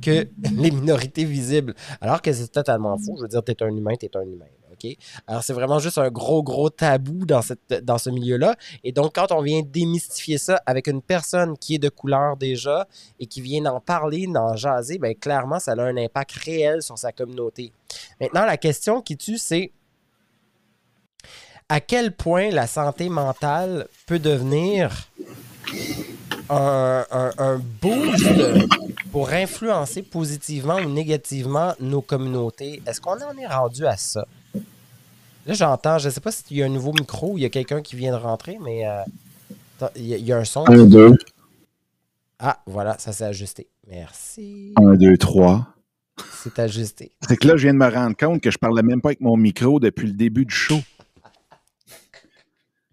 que 0.01 0.27
les 0.55 0.71
minorités 0.71 1.23
visibles. 1.23 1.73
Alors 2.01 2.21
que 2.21 2.33
c'est 2.33 2.49
totalement 2.49 2.97
faux. 2.97 3.15
Je 3.17 3.23
veux 3.23 3.27
dire, 3.27 3.43
t'es 3.43 3.61
un 3.63 3.69
humain, 3.69 3.93
t'es 3.97 4.15
un 4.15 4.23
humain. 4.23 4.45
OK? 4.71 4.97
Alors, 5.27 5.43
c'est 5.43 5.53
vraiment 5.53 5.79
juste 5.79 5.97
un 5.97 6.09
gros, 6.09 6.43
gros 6.43 6.69
tabou 6.69 7.25
dans, 7.25 7.41
cette, 7.41 7.73
dans 7.83 7.97
ce 7.97 8.09
milieu-là. 8.09 8.55
Et 8.83 8.91
donc, 8.91 9.15
quand 9.15 9.31
on 9.31 9.41
vient 9.41 9.61
démystifier 9.61 10.37
ça 10.37 10.61
avec 10.65 10.87
une 10.87 11.01
personne 11.01 11.57
qui 11.57 11.75
est 11.75 11.79
de 11.79 11.89
couleur 11.89 12.37
déjà 12.37 12.87
et 13.19 13.27
qui 13.27 13.41
vient 13.41 13.61
d'en 13.61 13.79
parler, 13.79 14.27
d'en 14.27 14.55
jaser, 14.55 14.97
bien, 14.97 15.13
clairement, 15.13 15.59
ça 15.59 15.73
a 15.73 15.81
un 15.81 15.97
impact 15.97 16.31
réel 16.33 16.81
sur 16.81 16.97
sa 16.97 17.11
communauté. 17.11 17.71
Maintenant, 18.19 18.45
la 18.45 18.57
question 18.57 19.01
qui 19.01 19.17
tue, 19.17 19.37
c'est 19.37 19.71
à 21.71 21.79
quel 21.79 22.11
point 22.11 22.49
la 22.49 22.67
santé 22.67 23.07
mentale 23.07 23.87
peut 24.05 24.19
devenir 24.19 25.07
un, 26.49 27.61
boost 27.81 28.27
pour 29.09 29.29
influencer 29.29 30.01
positivement 30.01 30.75
ou 30.75 30.89
négativement 30.89 31.73
nos 31.79 32.01
communautés? 32.01 32.83
Est-ce 32.85 32.99
qu'on 32.99 33.13
en 33.13 33.37
est 33.37 33.47
rendu 33.47 33.85
à 33.85 33.95
ça? 33.95 34.27
Là, 34.53 35.53
j'entends, 35.53 35.97
je 35.97 36.09
ne 36.09 36.13
sais 36.13 36.19
pas 36.19 36.33
s'il 36.33 36.57
y 36.57 36.61
a 36.61 36.65
un 36.65 36.69
nouveau 36.69 36.91
micro 36.91 37.31
ou 37.31 37.37
il 37.37 37.43
y 37.43 37.45
a 37.45 37.49
quelqu'un 37.49 37.81
qui 37.81 37.95
vient 37.95 38.11
de 38.11 38.21
rentrer, 38.21 38.57
mais 38.61 38.85
euh, 38.85 39.03
il, 39.95 40.07
y 40.07 40.33
a, 40.33 40.37
un 40.37 40.43
son. 40.43 40.67
Un, 40.67 40.85
deux. 40.85 41.15
Ah, 42.37 42.59
voilà, 42.65 42.97
ça 42.99 43.13
s'est 43.13 43.23
ajusté. 43.23 43.67
Merci. 43.89 44.73
Un, 44.75 44.95
deux, 44.95 45.17
trois. 45.17 45.67
C'est 46.43 46.59
ajusté. 46.59 47.11
C'est 47.27 47.37
que 47.37 47.47
là, 47.47 47.55
je 47.55 47.63
viens 47.63 47.73
de 47.73 47.79
me 47.79 47.89
rendre 47.89 48.17
compte 48.17 48.41
que 48.41 48.51
je 48.51 48.57
parlais 48.57 48.83
même 48.83 49.01
pas 49.01 49.09
avec 49.09 49.21
mon 49.21 49.37
micro 49.37 49.79
depuis 49.79 50.07
le 50.07 50.13
début 50.13 50.45
du 50.45 50.53
show. 50.53 50.79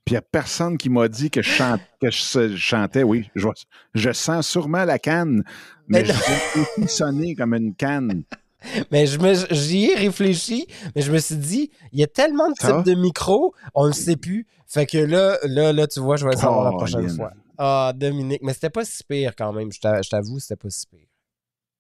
Puis 0.09 0.15
il 0.15 0.21
n'y 0.21 0.21
a 0.21 0.23
personne 0.23 0.79
qui 0.79 0.89
m'a 0.89 1.07
dit 1.07 1.31
que 1.31 1.43
je, 1.43 1.77
que 2.01 2.11
je, 2.11 2.57
chantais. 2.57 3.03
Oui, 3.03 3.29
je, 3.35 4.13
sens 4.13 4.49
sûrement 4.49 4.87
la 4.87 4.99
canne, 4.99 5.45
mais, 5.87 6.03
je 6.03 6.15
suis 6.15 6.89
sonner 6.89 7.35
comme 7.35 7.53
une 7.53 7.75
canne. 7.75 8.23
Mais 8.91 9.05
j'y 9.51 9.91
ai 9.91 9.95
réfléchi, 9.97 10.67
mais 10.97 11.03
je 11.03 11.13
me 11.13 11.19
suis 11.19 11.37
dit, 11.37 11.71
il 11.93 12.01
y 12.01 12.03
a 12.03 12.07
tellement 12.07 12.49
de 12.49 12.55
types 12.55 12.85
de 12.87 12.95
micros, 12.95 13.55
on 13.75 13.83
ne 13.83 13.89
le 13.89 13.93
sait 13.93 14.17
plus. 14.17 14.47
Fait 14.67 14.87
que 14.87 14.97
là, 14.97 15.37
là, 15.45 15.75
là, 15.75 15.87
tu 15.87 16.01
vois, 16.01 16.17
je 16.17 16.25
vais 16.25 16.33
le 16.33 16.39
savoir 16.39 16.65
la 16.65 16.73
prochaine 16.73 17.09
fois. 17.11 17.33
Ah, 17.59 17.93
Dominique, 17.95 18.41
mais 18.43 18.55
c'était 18.55 18.71
pas 18.71 18.87
si 18.87 19.05
pire 19.05 19.37
quand 19.37 19.53
même, 19.53 19.71
je 19.71 20.09
t'avoue, 20.09 20.41
c'était 20.41 20.57
pas 20.57 20.71
si 20.71 20.87
pire. 20.87 21.07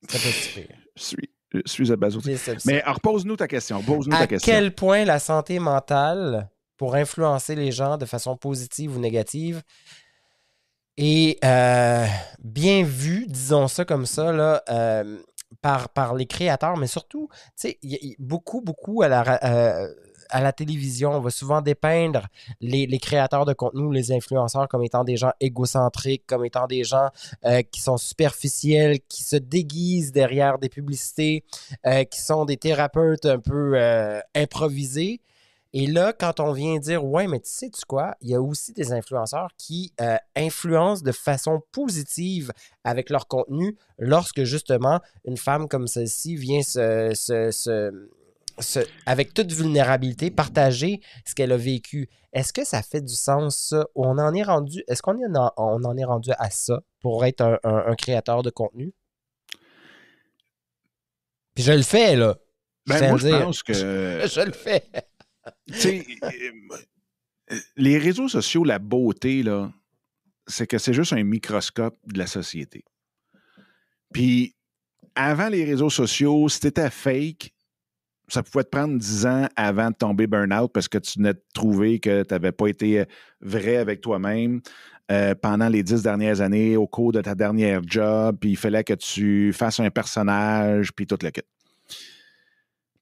C'était 0.02 0.18
pas 0.18 0.32
si 0.34 0.48
pire. 0.52 0.76
Je 0.96 1.02
suis, 1.02 1.30
je 1.52 1.60
suis 1.64 1.90
abasourdi. 1.90 2.36
Mais 2.66 2.82
repose-nous 2.86 3.36
ta 3.36 3.48
question. 3.48 3.82
Pose-nous 3.82 4.16
ta 4.16 4.26
question. 4.26 4.52
À 4.52 4.56
quel 4.56 4.74
point 4.74 5.04
la 5.06 5.18
santé 5.18 5.58
mentale 5.58 6.48
pour 6.78 6.94
influencer 6.94 7.56
les 7.56 7.72
gens 7.72 7.98
de 7.98 8.06
façon 8.06 8.36
positive 8.36 8.96
ou 8.96 9.00
négative. 9.00 9.62
Et 10.96 11.38
euh, 11.44 12.06
bien 12.42 12.82
vu, 12.84 13.26
disons 13.28 13.68
ça 13.68 13.84
comme 13.84 14.06
ça, 14.06 14.32
là, 14.32 14.62
euh, 14.70 15.18
par, 15.60 15.88
par 15.90 16.14
les 16.14 16.26
créateurs, 16.26 16.76
mais 16.76 16.86
surtout, 16.86 17.28
tu 17.60 17.68
sais, 17.68 17.78
beaucoup, 18.18 18.60
beaucoup 18.60 19.02
à 19.02 19.08
la, 19.08 19.44
euh, 19.44 19.88
à 20.28 20.40
la 20.40 20.52
télévision, 20.52 21.12
on 21.12 21.20
va 21.20 21.30
souvent 21.30 21.62
dépeindre 21.62 22.26
les, 22.60 22.86
les, 22.86 22.98
créateurs 22.98 23.44
de 23.44 23.54
contenu, 23.54 23.92
les 23.92 24.12
influenceurs 24.12 24.68
comme 24.68 24.84
étant 24.84 25.04
des 25.04 25.16
gens 25.16 25.32
égocentriques, 25.40 26.24
comme 26.26 26.44
étant 26.44 26.66
des 26.66 26.84
gens 26.84 27.08
qui 27.70 27.80
sont 27.80 27.96
superficiels, 27.96 28.98
qui 29.08 29.22
se 29.22 29.36
déguisent 29.36 30.12
derrière 30.12 30.58
des 30.58 30.68
publicités, 30.68 31.44
qui 32.10 32.20
sont 32.20 32.44
des 32.44 32.56
thérapeutes 32.56 33.24
un 33.24 33.38
peu 33.38 33.80
improvisés. 34.34 35.22
Et 35.74 35.86
là, 35.86 36.14
quand 36.14 36.40
on 36.40 36.52
vient 36.52 36.78
dire, 36.78 37.04
ouais, 37.04 37.26
mais 37.26 37.40
tu 37.40 37.50
sais, 37.50 37.68
tu 37.68 37.82
quoi, 37.86 38.14
il 38.22 38.30
y 38.30 38.34
a 38.34 38.40
aussi 38.40 38.72
des 38.72 38.92
influenceurs 38.92 39.50
qui 39.58 39.92
euh, 40.00 40.16
influencent 40.34 41.02
de 41.02 41.12
façon 41.12 41.60
positive 41.72 42.52
avec 42.84 43.10
leur 43.10 43.28
contenu 43.28 43.76
lorsque 43.98 44.44
justement 44.44 45.00
une 45.26 45.36
femme 45.36 45.68
comme 45.68 45.86
celle-ci 45.86 46.36
vient 46.36 46.62
se, 46.62 47.12
se, 47.14 47.92
avec 49.04 49.34
toute 49.34 49.52
vulnérabilité, 49.52 50.30
partager 50.30 51.00
ce 51.26 51.34
qu'elle 51.34 51.52
a 51.52 51.58
vécu. 51.58 52.08
Est-ce 52.32 52.52
que 52.54 52.64
ça 52.64 52.82
fait 52.82 53.02
du 53.02 53.14
sens, 53.14 53.56
ça? 53.56 53.86
On 53.94 54.16
en 54.18 54.34
est 54.34 54.42
rendu, 54.42 54.82
est-ce 54.88 55.02
qu'on 55.02 55.16
en, 55.34 55.52
on 55.58 55.84
en 55.84 55.96
est 55.98 56.04
rendu 56.04 56.30
à 56.38 56.50
ça 56.50 56.80
pour 57.00 57.26
être 57.26 57.42
un, 57.42 57.58
un 57.62 57.94
créateur 57.94 58.42
de 58.42 58.50
contenu? 58.50 58.94
Puis 61.54 61.64
je 61.64 61.72
le 61.72 61.82
fais, 61.82 62.16
là. 62.16 62.36
Ben, 62.86 63.10
moi, 63.10 63.18
je 63.18 63.28
pense 63.28 63.62
que. 63.62 63.72
je 63.74 64.44
le 64.44 64.52
fais. 64.52 64.84
Euh, 67.50 67.56
les 67.76 67.98
réseaux 67.98 68.28
sociaux, 68.28 68.64
la 68.64 68.78
beauté, 68.78 69.42
c'est 70.46 70.66
que 70.66 70.78
c'est 70.78 70.94
juste 70.94 71.12
un 71.12 71.24
microscope 71.24 71.96
de 72.06 72.18
la 72.18 72.26
société. 72.26 72.84
Puis, 74.12 74.54
avant 75.14 75.48
les 75.48 75.64
réseaux 75.64 75.90
sociaux, 75.90 76.48
si 76.48 76.60
t'étais 76.60 76.90
fake, 76.90 77.52
ça 78.28 78.42
pouvait 78.42 78.64
te 78.64 78.68
prendre 78.68 78.98
10 78.98 79.26
ans 79.26 79.48
avant 79.56 79.90
de 79.90 79.96
tomber 79.96 80.26
burn-out 80.26 80.70
parce 80.72 80.88
que 80.88 80.98
tu 80.98 81.18
venais 81.18 81.34
de 81.34 81.42
trouver 81.54 81.98
que 81.98 82.22
tu 82.22 82.34
n'avais 82.34 82.52
pas 82.52 82.68
été 82.68 83.04
vrai 83.40 83.76
avec 83.76 84.02
toi-même 84.02 84.60
euh, 85.10 85.34
pendant 85.34 85.68
les 85.68 85.82
10 85.82 86.02
dernières 86.02 86.42
années 86.42 86.76
au 86.76 86.86
cours 86.86 87.12
de 87.12 87.22
ta 87.22 87.34
dernière 87.34 87.80
job, 87.82 88.36
puis 88.38 88.50
il 88.50 88.56
fallait 88.56 88.84
que 88.84 88.92
tu 88.92 89.54
fasses 89.54 89.80
un 89.80 89.88
personnage, 89.90 90.92
puis 90.92 91.06
tout 91.06 91.16
le 91.22 91.30
kit. 91.30 91.40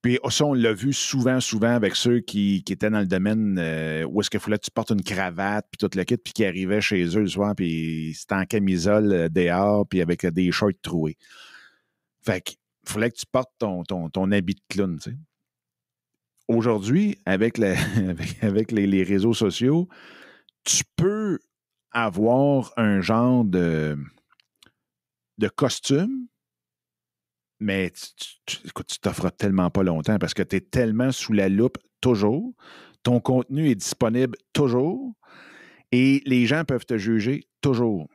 Puis 0.03 0.18
ça, 0.28 0.44
on 0.44 0.55
l'a 0.55 0.72
vu 0.72 0.92
souvent, 0.92 1.40
souvent 1.40 1.74
avec 1.74 1.97
ceux 1.97 2.20
qui, 2.20 2.62
étaient 2.68 2.90
dans 2.90 3.01
le 3.01 3.07
domaine 3.07 3.59
euh, 3.59 4.05
où 4.05 4.20
est-ce 4.20 4.30
qu'il 4.30 4.40
fallait 4.40 4.59
que 4.59 4.64
tu 4.64 4.70
portes 4.70 4.90
une 4.90 5.03
cravate, 5.03 5.66
puis 5.70 5.78
tout 5.78 5.97
le 5.97 6.05
kit, 6.05 6.16
puis 6.16 6.32
qui 6.32 6.44
arrivaient 6.44 6.80
chez 6.80 7.05
eux 7.16 7.22
le 7.22 7.28
soir, 7.28 7.55
puis 7.57 8.14
c'était 8.14 8.34
en 8.34 8.44
camisole 8.44 9.12
euh, 9.12 9.28
dehors, 9.28 9.86
puis 9.88 10.01
avec 10.01 10.24
des 10.26 10.53
shorts 10.53 10.80
troués. 10.82 11.16
Fait 12.24 12.40
qu'il 12.40 12.57
fallait 12.84 13.11
que 13.11 13.16
tu 13.16 13.26
portes 13.26 13.53
ton, 13.59 13.82
ton, 13.84 14.30
habit 14.32 14.55
de 14.55 14.61
clown, 14.68 14.99
tu 14.99 15.11
sais. 15.11 15.16
Aujourd'hui, 16.49 17.18
avec, 17.24 17.59
avec, 18.42 18.70
les, 18.70 19.03
réseaux 19.03 19.34
sociaux, 19.34 19.88
tu 20.62 20.84
peux 20.94 21.40
avoir 21.90 22.72
un 22.76 23.01
genre 23.01 23.44
de, 23.44 23.99
de 25.38 25.49
costume 25.49 26.28
mais 27.61 27.92
tu, 28.46 28.59
tu 28.86 28.98
t'offres 29.00 29.30
tellement 29.30 29.70
pas 29.70 29.82
longtemps 29.82 30.18
parce 30.18 30.34
que 30.34 30.42
tu 30.42 30.57
es 30.57 30.61
tellement 30.61 31.12
sous 31.12 31.32
la 31.32 31.48
loupe 31.48 31.78
toujours. 32.00 32.54
Ton 33.02 33.20
contenu 33.20 33.70
est 33.70 33.76
disponible 33.76 34.36
toujours 34.52 35.14
et 35.92 36.22
les 36.26 36.46
gens 36.46 36.64
peuvent 36.64 36.86
te 36.86 36.98
juger 36.98 37.48
toujours. 37.61 38.09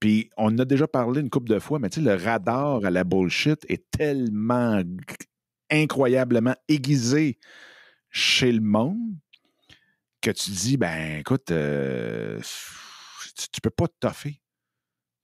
Puis 0.00 0.30
on 0.36 0.56
a 0.58 0.64
déjà 0.64 0.86
parlé 0.86 1.20
une 1.20 1.30
couple 1.30 1.48
de 1.48 1.58
fois, 1.58 1.78
mais 1.78 1.88
tu 1.88 2.02
sais, 2.02 2.06
le 2.06 2.22
radar 2.22 2.84
à 2.84 2.90
la 2.90 3.04
bullshit 3.04 3.64
est 3.68 3.90
tellement 3.90 4.82
incroyablement 5.70 6.54
aiguisé 6.68 7.38
chez 8.10 8.52
le 8.52 8.60
monde 8.60 9.16
que 10.20 10.30
tu 10.30 10.50
dis, 10.50 10.76
ben 10.76 11.20
écoute, 11.20 11.50
euh, 11.50 12.40
tu, 13.36 13.48
tu 13.50 13.60
peux 13.60 13.70
pas 13.70 13.88
te 13.88 13.94
toffer. 14.00 14.40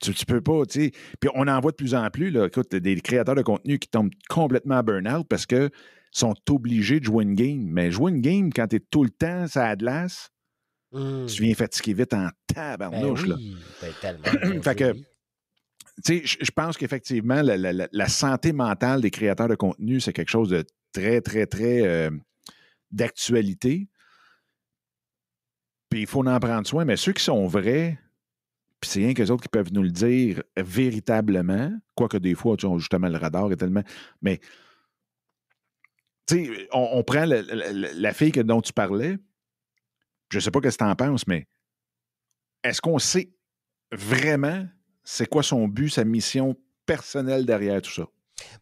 Tu, 0.03 0.27
peux 0.27 0.41
pas, 0.41 0.67
tu 0.67 0.81
sais. 0.81 0.93
Puis 1.21 1.31
on 1.35 1.47
en 1.47 1.61
voit 1.61 1.71
de 1.71 1.77
plus 1.77 1.95
en 1.95 2.11
plus, 2.11 2.31
là, 2.31 2.47
écoute, 2.47 2.75
des 2.75 3.01
créateurs 3.01 3.37
de 3.37 3.43
contenu 3.43 3.79
qui 3.79 3.89
tombent 3.89 4.11
complètement 4.29 4.79
à 4.79 4.83
burn-out 4.83 5.27
parce 5.29 5.47
qu'ils 5.47 5.71
sont 6.11 6.35
obligés 6.51 6.99
de 6.99 7.05
jouer 7.05 7.25
une 7.25 7.35
game. 7.35 7.63
Mais 7.63 7.91
jouer 7.91 8.11
une 8.11 8.21
game 8.21 8.53
quand 8.53 8.67
tu 8.67 8.77
es 8.77 8.81
tout 8.81 9.05
le 9.05 9.11
temps 9.11 9.47
ça 9.47 9.69
a 9.69 9.77
de 9.77 9.85
l'as, 9.85 10.31
tu 10.93 11.43
viens 11.43 11.55
fatiguer 11.55 11.95
vite 11.95 12.15
en 12.15 12.29
tabarnouche. 12.47 13.27
Ben 13.27 13.37
oui, 13.37 13.57
ben 13.81 13.93
tellement. 14.01 14.63
fait 14.63 14.75
que, 14.75 14.93
tu 16.05 16.27
sais, 16.27 16.39
je 16.41 16.51
pense 16.51 16.77
qu'effectivement, 16.77 17.41
la, 17.43 18.09
santé 18.09 18.53
mentale 18.53 19.01
des 19.01 19.11
créateurs 19.11 19.49
de 19.49 19.55
contenu, 19.55 20.01
c'est 20.01 20.13
quelque 20.13 20.31
chose 20.31 20.51
de 20.51 20.65
très, 20.93 21.21
très, 21.21 21.47
très 21.47 21.83
euh, 21.87 22.11
d'actualité. 22.91 23.89
Puis 25.89 26.03
il 26.03 26.07
faut 26.07 26.27
en 26.27 26.41
prendre 26.41 26.67
soin, 26.67 26.85
mais 26.85 26.97
ceux 26.97 27.13
qui 27.13 27.25
sont 27.25 27.47
vrais, 27.47 27.99
puis 28.83 28.91
c'est 28.91 28.99
rien 28.99 29.15
qu'eux 29.15 29.31
autres 29.31 29.45
qui 29.45 29.49
peuvent 29.49 29.73
nous 29.73 29.85
le 29.85 29.93
dire 29.93 30.43
véritablement, 30.57 31.73
quoique 31.95 32.17
des 32.17 32.35
fois, 32.35 32.57
tu 32.57 32.67
sais, 32.67 32.79
justement, 32.79 33.09
le 33.09 33.17
radar 33.17 33.53
est 33.53 33.57
tellement. 33.57 33.85
Mais, 34.21 34.41
tu 36.27 36.47
sais, 36.47 36.69
on, 36.73 37.05
prend 37.05 37.25
la, 37.25 38.13
fille 38.13 38.33
dont 38.33 38.61
tu 38.61 38.73
parlais, 38.73 39.19
je 40.31 40.41
sais 40.41 40.51
pas 40.51 40.59
ce 40.59 40.77
que 40.77 40.77
tu 40.77 40.85
en 40.85 40.97
penses, 40.97 41.29
mais 41.29 41.47
est-ce 42.65 42.81
qu'on 42.81 42.99
sait 42.99 43.33
vraiment 43.93 44.67
c'est 45.05 45.29
quoi 45.29 45.45
son 45.45 45.69
but, 45.69 45.91
sa 45.91 46.03
mission 46.03 46.57
personnelle 46.85 47.47
derrière 47.47 47.83
tout 47.83 47.93
ça? 47.93 48.09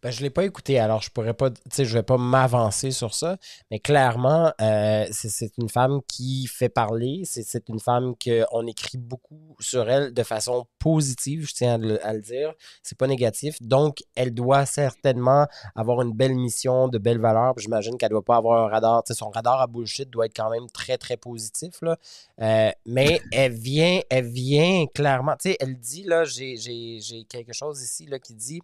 Ben, 0.03 0.11
je 0.11 0.19
ne 0.19 0.23
l'ai 0.25 0.31
pas 0.31 0.45
écouté, 0.45 0.79
alors 0.79 1.03
je 1.03 1.11
pourrais 1.11 1.35
pas, 1.35 1.51
je 1.77 1.83
vais 1.83 2.03
pas 2.03 2.17
m'avancer 2.17 2.91
sur 2.91 3.15
ça, 3.15 3.37
mais 3.71 3.79
clairement, 3.79 4.53
euh, 4.61 5.07
c'est 5.11 5.57
une 5.59 5.69
femme 5.69 6.01
qui 6.07 6.47
fait 6.47 6.69
parler, 6.69 7.23
c'est 7.25 7.69
une 7.69 7.81
femme 7.81 8.15
qu'on 8.17 8.67
écrit 8.67 8.99
beaucoup 8.99 9.57
sur 9.61 9.89
elle 9.89 10.13
de 10.13 10.23
façon 10.23 10.67
positive, 10.79 11.47
je 11.47 11.55
tiens 11.55 11.75
à 11.75 11.79
le, 11.79 12.07
à 12.07 12.13
le 12.13 12.21
dire, 12.21 12.53
c'est 12.83 12.97
pas 12.97 13.07
négatif, 13.07 13.61
donc 13.61 14.03
elle 14.15 14.33
doit 14.33 14.67
certainement 14.67 15.47
avoir 15.75 16.03
une 16.03 16.13
belle 16.13 16.35
mission, 16.35 16.89
de 16.89 16.99
belles 16.99 17.21
valeurs, 17.21 17.55
j'imagine 17.59 17.97
qu'elle 17.97 18.11
doit 18.11 18.25
pas 18.25 18.37
avoir 18.37 18.65
un 18.67 18.69
radar, 18.69 19.05
tu 19.05 19.13
sais, 19.13 19.19
son 19.19 19.31
radar 19.31 19.61
à 19.61 19.67
bullshit 19.67 20.11
doit 20.11 20.27
être 20.27 20.37
quand 20.37 20.51
même 20.51 20.69
très, 20.71 20.99
très 20.99 21.17
positif, 21.17 21.81
là, 21.83 21.97
euh, 22.41 22.71
mais 22.87 23.21
elle 23.33 23.53
vient, 23.53 24.01
elle 24.09 24.27
vient 24.27 24.87
clairement, 24.95 25.37
tu 25.41 25.51
sais, 25.51 25.57
elle 25.61 25.79
dit, 25.79 26.05
là, 26.05 26.25
j'ai 26.25 27.25
quelque 27.29 27.53
chose 27.53 27.83
ici, 27.83 28.07
là, 28.07 28.19
qui 28.19 28.35
dit, 28.35 28.61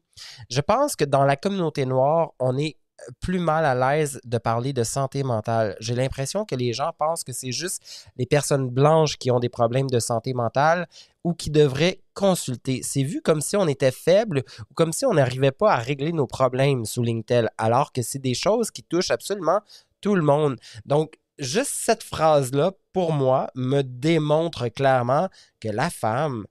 je 0.51 0.61
pense 0.61 0.97
que 0.97 1.05
dans 1.07 1.25
la 1.25 1.37
communauté 1.37 1.87
noire, 1.87 2.33
on 2.39 2.57
est 2.57 2.77
plus 3.21 3.39
mal 3.39 3.65
à 3.65 3.75
l'aise 3.75 4.21
de 4.25 4.39
parler 4.39 4.73
de 4.73 4.83
santé 4.83 5.23
mentale. 5.23 5.77
J'ai 5.81 5.95
l'impression 5.95 6.45
que 6.45 6.55
les 6.55 6.73
gens 6.73 6.93
pensent 6.99 7.25
que 7.25 7.33
c'est 7.33 7.53
juste 7.53 8.09
les 8.17 8.27
personnes 8.27 8.69
blanches 8.71 9.17
qui 9.17 9.31
ont 9.31 9.41
des 9.41 9.49
problèmes 9.49 9.91
de 9.91 9.99
santé 9.99 10.35
mentale 10.35 10.87
ou 11.25 11.35
qui 11.35 11.51
devraient 11.51 12.03
consulter. 12.15 12.81
C'est 12.83 13.03
vu 13.03 13.21
comme 13.21 13.41
si 13.41 13.57
on 13.57 13.69
était 13.69 13.91
faible 13.91 14.43
ou 14.71 14.75
comme 14.75 14.93
si 14.93 15.05
on 15.05 15.15
n'arrivait 15.15 15.53
pas 15.53 15.73
à 15.73 15.77
régler 15.77 16.13
nos 16.13 16.27
problèmes, 16.27 16.85
souligne-t-elle, 16.85 17.51
alors 17.59 17.93
que 17.93 18.03
c'est 18.03 18.19
des 18.19 18.35
choses 18.35 18.71
qui 18.71 18.83
touchent 18.83 19.11
absolument 19.11 19.61
tout 20.01 20.15
le 20.15 20.23
monde. 20.23 20.57
Donc, 20.85 21.19
juste 21.39 21.73
cette 21.75 22.03
phrase-là, 22.03 22.73
pour 22.93 23.13
moi, 23.13 23.51
me 23.55 23.83
démontre 23.83 24.69
clairement 24.69 25.29
que 25.61 25.69
la 25.69 25.91
femme 25.91 26.47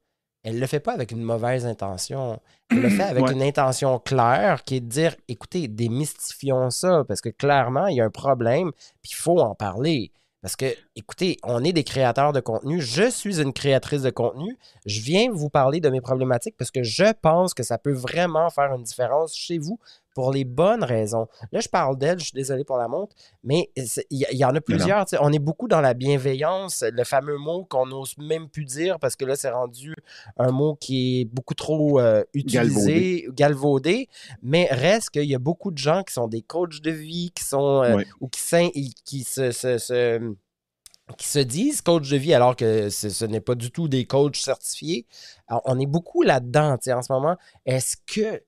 elle 0.46 0.56
ne 0.56 0.60
le 0.60 0.68
fait 0.68 0.80
pas 0.80 0.94
avec 0.94 1.12
une 1.12 1.24
mauvaise 1.24 1.66
intention. 1.66 2.40
Elle 2.70 2.82
le 2.82 2.90
fait 2.90 3.04
avec 3.04 3.32
une 3.32 3.42
intention 3.42 3.98
claire 3.98 4.64
qui 4.64 4.76
est 4.76 4.80
de 4.80 4.88
dire 4.88 5.16
écoutez, 5.28 5.68
démystifions 5.68 6.70
ça, 6.70 7.04
parce 7.08 7.20
que 7.20 7.30
clairement, 7.30 7.88
il 7.88 7.98
y 7.98 8.02
a 8.02 8.06
un 8.06 8.12
problème, 8.12 8.72
puis 9.02 9.12
il 9.12 9.16
faut 9.16 9.40
en 9.40 9.56
parler. 9.56 10.12
Parce 10.44 10.56
que, 10.56 10.68
écoutez, 10.96 11.38
on 11.42 11.64
est 11.64 11.74
des 11.74 11.84
créateurs 11.84 12.32
de 12.32 12.40
contenu. 12.40 12.80
Je 12.80 13.10
suis 13.10 13.42
une 13.42 13.54
créatrice 13.54 14.04
de 14.04 14.12
contenu. 14.12 14.56
Je 14.86 15.02
viens 15.02 15.32
vous 15.32 15.50
parler 15.50 15.80
de 15.80 15.90
mes 15.90 16.02
problématiques 16.02 16.56
parce 16.56 16.70
que 16.70 16.84
je 16.84 17.12
pense 17.20 17.56
que 17.56 17.64
ça 17.64 17.80
peut 17.80 17.94
vraiment 17.94 18.52
faire 18.52 18.72
une 18.76 18.84
différence 18.84 19.36
chez 19.36 19.58
vous 19.58 19.80
pour 20.16 20.32
les 20.32 20.46
bonnes 20.46 20.84
raisons. 20.84 21.28
Là, 21.52 21.60
je 21.60 21.68
parle 21.68 21.98
d'elle, 21.98 22.18
je 22.20 22.26
suis 22.26 22.34
désolé 22.34 22.64
pour 22.64 22.78
la 22.78 22.88
montre, 22.88 23.16
mais 23.44 23.70
il 24.10 24.26
y, 24.32 24.46
en 24.46 24.56
a 24.56 24.62
plusieurs. 24.62 25.06
On 25.20 25.32
est 25.32 25.40
beaucoup 25.40 25.68
dans 25.68 25.82
la 25.82 25.94
bienveillance, 25.94 26.84
le 26.90 27.04
fameux 27.04 27.38
mot 27.38 27.66
qu'on 27.66 27.86
n'ose 27.86 28.18
même 28.18 28.50
plus 28.50 28.66
dire 28.66 28.98
parce 28.98 29.16
que 29.16 29.26
là, 29.26 29.36
c'est 29.36 29.52
rendu 29.52 29.94
un 30.38 30.52
mot 30.52 30.76
qui 30.76 31.22
est 31.22 31.26
beaucoup 31.26 31.54
trop 31.54 32.00
euh, 32.00 32.24
utilisé, 32.34 33.28
galvaudé. 33.34 34.08
mais 34.42 34.70
reste 34.72 35.10
qu'il 35.10 35.26
y 35.26 35.36
a 35.36 35.40
beaucoup 35.40 35.70
de 35.70 35.78
gens 35.78 36.02
qui 36.04 36.14
sont 36.14 36.30
des 36.30 36.42
coachs 36.42 36.82
de 36.82 36.92
vie, 36.92 37.32
qui 37.36 37.44
sont 37.44 37.84
euh, 37.84 38.02
ou 38.22 38.30
qui, 38.30 38.94
qui 39.04 39.24
se, 39.26 39.52
qui 41.18 41.28
se 41.28 41.40
disent 41.40 41.82
coach 41.82 42.10
de 42.10 42.18
vie 42.18 42.34
alors 42.34 42.56
que 42.56 42.90
ce, 42.90 43.26
n'est 43.26 43.42
pas 43.42 43.56
du 43.56 43.70
tout 43.70 43.90
des 43.90 44.06
coachs 44.06 44.38
certifiés. 44.38 45.06
on 45.66 45.78
est 45.78 45.86
beaucoup 45.86 46.24
là-dedans 46.24 46.78
en 46.88 47.02
ce 47.02 47.12
moment. 47.12 47.36
Est-ce 47.66 47.98
que 48.08 48.42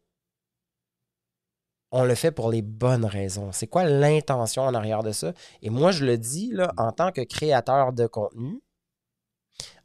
on 1.92 2.04
le 2.04 2.16
fait 2.16 2.32
pour 2.32 2.52
les 2.52 2.62
bonnes 2.62 3.06
raisons. 3.06 3.52
C'est 3.52 3.68
quoi 3.68 3.86
l'intention 3.86 4.64
en 4.64 4.74
arrière 4.74 5.04
de 5.04 5.12
ça? 5.12 5.34
Et 5.62 5.70
moi, 5.70 5.92
je 5.92 6.06
le 6.06 6.18
dis 6.18 6.54
en 6.78 6.92
tant 6.92 7.12
que 7.12 7.22
créateur 7.22 7.94
de 7.94 8.08
contenu, 8.08 8.62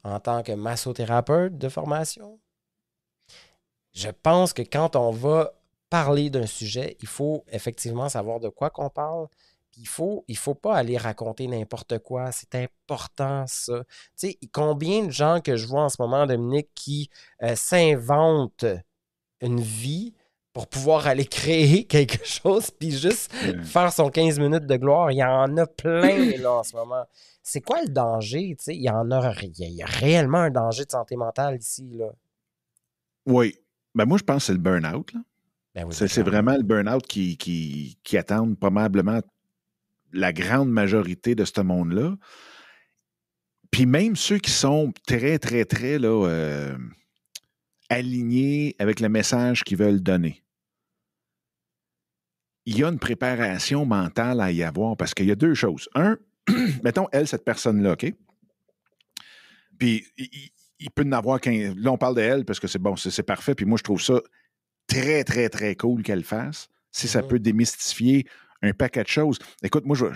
en 0.04 0.18
tant 0.18 0.42
que 0.42 0.52
massothérapeute 0.52 1.56
de 1.56 1.68
formation, 1.68 2.40
je 3.92 4.08
pense 4.08 4.52
que 4.52 4.62
quand 4.62 4.96
on 4.96 5.10
va 5.10 5.52
parler 5.90 6.30
d'un 6.30 6.46
sujet, 6.46 6.96
il 7.00 7.08
faut 7.08 7.44
effectivement 7.48 8.08
savoir 8.08 8.40
de 8.40 8.48
quoi 8.48 8.70
qu'on 8.70 8.88
parle. 8.88 9.28
il 9.76 9.86
faut, 9.86 10.24
faut 10.34 10.54
pas 10.54 10.76
aller 10.76 10.96
raconter 10.96 11.46
n'importe 11.46 11.98
quoi. 11.98 12.32
C'est 12.32 12.54
important, 12.54 13.44
ça. 13.46 13.84
Tu 14.18 14.30
sais, 14.30 14.38
combien 14.52 15.04
de 15.04 15.10
gens 15.10 15.40
que 15.40 15.56
je 15.56 15.66
vois 15.66 15.82
en 15.84 15.88
ce 15.88 16.00
moment, 16.00 16.26
Dominique, 16.26 16.70
qui 16.74 17.10
euh, 17.42 17.54
s'inventent 17.56 18.64
une 19.40 19.60
vie 19.60 20.14
pour 20.52 20.66
pouvoir 20.66 21.06
aller 21.06 21.24
créer 21.24 21.84
quelque 21.88 22.24
chose 22.24 22.70
puis 22.70 22.90
juste 22.90 23.32
faire 23.64 23.92
son 23.92 24.10
15 24.10 24.38
minutes 24.38 24.66
de 24.66 24.76
gloire. 24.76 25.10
Il 25.10 25.16
y 25.16 25.24
en 25.24 25.56
a 25.56 25.66
plein 25.66 26.36
là 26.38 26.52
en 26.52 26.62
ce 26.62 26.76
moment. 26.76 27.04
C'est 27.42 27.60
quoi 27.60 27.82
le 27.82 27.88
danger? 27.88 28.56
Il 28.68 28.82
y 28.82 28.90
en 28.90 29.10
a, 29.10 29.34
il 29.42 29.74
y 29.74 29.82
a 29.82 29.86
réellement 29.86 30.38
un 30.38 30.50
danger 30.50 30.84
de 30.84 30.90
santé 30.90 31.16
mentale 31.16 31.58
ici. 31.60 31.88
Là. 31.94 32.06
Oui. 33.26 33.56
Ben 33.94 34.06
moi, 34.06 34.16
je 34.18 34.22
pense 34.22 34.38
que 34.38 34.46
c'est 34.46 34.52
le 34.52 34.58
burn-out. 34.58 35.12
Ben 35.74 35.90
c'est 35.90 36.22
vraiment 36.22 36.56
le 36.56 36.62
burn-out 36.62 37.06
qui, 37.06 37.36
qui, 37.36 37.98
qui 38.04 38.16
attend 38.16 38.54
probablement 38.54 39.20
la 40.12 40.32
grande 40.32 40.70
majorité 40.70 41.34
de 41.34 41.44
ce 41.44 41.60
monde-là. 41.60 42.14
Puis 43.70 43.86
même 43.86 44.16
ceux 44.16 44.38
qui 44.38 44.50
sont 44.50 44.92
très, 45.06 45.38
très, 45.38 45.64
très 45.64 45.98
là, 45.98 46.26
euh, 46.26 46.76
alignés 47.88 48.76
avec 48.78 49.00
le 49.00 49.08
message 49.08 49.64
qu'ils 49.64 49.78
veulent 49.78 50.02
donner. 50.02 50.41
Il 52.64 52.78
y 52.78 52.84
a 52.84 52.88
une 52.88 52.98
préparation 52.98 53.84
mentale 53.84 54.40
à 54.40 54.52
y 54.52 54.62
avoir 54.62 54.96
parce 54.96 55.14
qu'il 55.14 55.26
y 55.26 55.32
a 55.32 55.34
deux 55.34 55.54
choses. 55.54 55.88
Un, 55.94 56.16
mettons, 56.84 57.08
elle, 57.12 57.26
cette 57.26 57.44
personne-là, 57.44 57.92
OK? 57.92 58.12
Puis, 59.78 60.06
il, 60.78 60.90
peut 60.90 61.04
en 61.04 61.12
avoir 61.12 61.40
qu'un. 61.40 61.74
Là, 61.76 61.92
on 61.92 61.98
parle 61.98 62.14
d'elle 62.14 62.44
parce 62.44 62.60
que 62.60 62.68
c'est 62.68 62.78
bon, 62.78 62.94
c'est 62.96 63.22
parfait. 63.22 63.54
Puis 63.54 63.66
moi, 63.66 63.78
je 63.78 63.82
trouve 63.82 64.00
ça 64.00 64.20
très, 64.86 65.24
très, 65.24 65.48
très 65.48 65.74
cool 65.74 66.02
qu'elle 66.02 66.24
fasse. 66.24 66.68
Si 66.92 67.08
ça 67.08 67.20
mm-hmm. 67.20 67.26
peut 67.28 67.38
démystifier 67.38 68.26
un 68.62 68.72
paquet 68.72 69.02
de 69.02 69.08
choses. 69.08 69.38
Écoute, 69.62 69.84
moi, 69.84 69.96
je, 69.96 70.06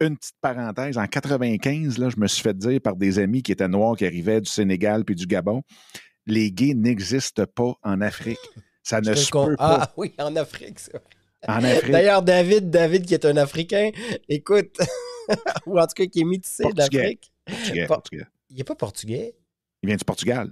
une 0.00 0.16
petite 0.16 0.36
parenthèse. 0.40 0.98
En 0.98 1.06
95, 1.06 1.98
là, 1.98 2.08
je 2.10 2.16
me 2.18 2.26
suis 2.26 2.42
fait 2.42 2.56
dire 2.56 2.80
par 2.80 2.96
des 2.96 3.18
amis 3.18 3.42
qui 3.42 3.52
étaient 3.52 3.68
noirs, 3.68 3.96
qui 3.96 4.06
arrivaient 4.06 4.40
du 4.40 4.50
Sénégal 4.50 5.04
puis 5.04 5.14
du 5.14 5.26
Gabon, 5.26 5.62
les 6.26 6.50
gays 6.50 6.74
n'existent 6.74 7.46
pas 7.46 7.74
en 7.82 8.00
Afrique. 8.00 8.38
Ça 8.82 9.00
ne 9.00 9.14
se 9.14 9.30
peut 9.30 9.56
pas. 9.56 9.78
Ah 9.80 9.92
oui, 9.96 10.12
en 10.18 10.34
Afrique, 10.36 10.78
ça. 10.78 10.98
En 11.48 11.62
Afrique. 11.62 11.90
D'ailleurs, 11.90 12.22
David, 12.22 12.70
David 12.70 13.06
qui 13.06 13.14
est 13.14 13.24
un 13.24 13.36
Africain, 13.36 13.90
écoute, 14.28 14.78
ou 15.66 15.78
en 15.78 15.86
tout 15.86 15.94
cas 15.94 16.06
qui 16.06 16.20
est 16.20 16.24
métissé 16.24 16.64
d'Afrique. 16.72 17.32
Portugais, 17.86 18.24
Il 18.50 18.56
n'est 18.56 18.64
pas 18.64 18.74
portugais. 18.74 19.34
Il 19.82 19.88
vient 19.88 19.96
du 19.96 20.04
Portugal. 20.04 20.50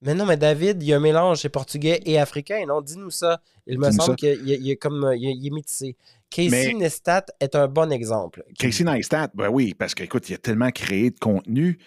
Mais 0.00 0.14
non, 0.14 0.26
mais 0.26 0.36
David, 0.36 0.82
il 0.82 0.88
y 0.88 0.92
a 0.92 0.96
un 0.96 1.00
mélange, 1.00 1.38
c'est 1.40 1.48
portugais 1.48 2.00
et 2.04 2.18
africain. 2.18 2.64
Non, 2.66 2.82
dis-nous 2.82 3.10
ça. 3.10 3.40
Il 3.66 3.78
me 3.78 3.90
semble 3.90 4.16
qu'il 4.16 4.70
est 4.70 4.76
comme 4.76 5.12
il 5.16 5.46
est 5.46 5.50
métissé. 5.50 5.96
Casey 6.28 6.74
Neistat 6.74 7.26
est 7.40 7.54
un 7.54 7.68
bon 7.68 7.90
exemple. 7.92 8.42
Casey 8.58 8.84
Neistat, 8.84 9.30
ben 9.34 9.48
oui, 9.48 9.72
parce 9.72 9.94
qu'écoute, 9.94 10.28
il 10.28 10.34
a 10.34 10.38
tellement 10.38 10.70
créé 10.70 11.10
de 11.10 11.18
contenu 11.18 11.78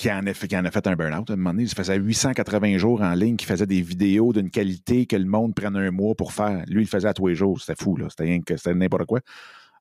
qui 0.00 0.10
en 0.10 0.26
a 0.26 0.32
fait, 0.32 0.50
a 0.54 0.70
fait 0.70 0.86
un 0.86 0.96
burn-out. 0.96 1.28
À 1.28 1.34
un 1.34 1.36
moment 1.36 1.50
donné, 1.50 1.64
il 1.64 1.68
faisait 1.68 1.96
880 1.96 2.78
jours 2.78 3.02
en 3.02 3.12
ligne, 3.12 3.36
qui 3.36 3.44
faisait 3.44 3.66
des 3.66 3.82
vidéos 3.82 4.32
d'une 4.32 4.50
qualité 4.50 5.04
que 5.04 5.14
le 5.14 5.26
monde 5.26 5.54
prenne 5.54 5.76
un 5.76 5.90
mois 5.90 6.14
pour 6.14 6.32
faire. 6.32 6.64
Lui, 6.68 6.84
il 6.84 6.88
faisait 6.88 7.08
à 7.08 7.12
tous 7.12 7.26
les 7.26 7.34
jours. 7.34 7.60
C'était 7.60 7.78
fou, 7.78 7.98
là. 7.98 8.06
C'était 8.08 8.40
n'importe 8.72 9.04
quoi. 9.04 9.20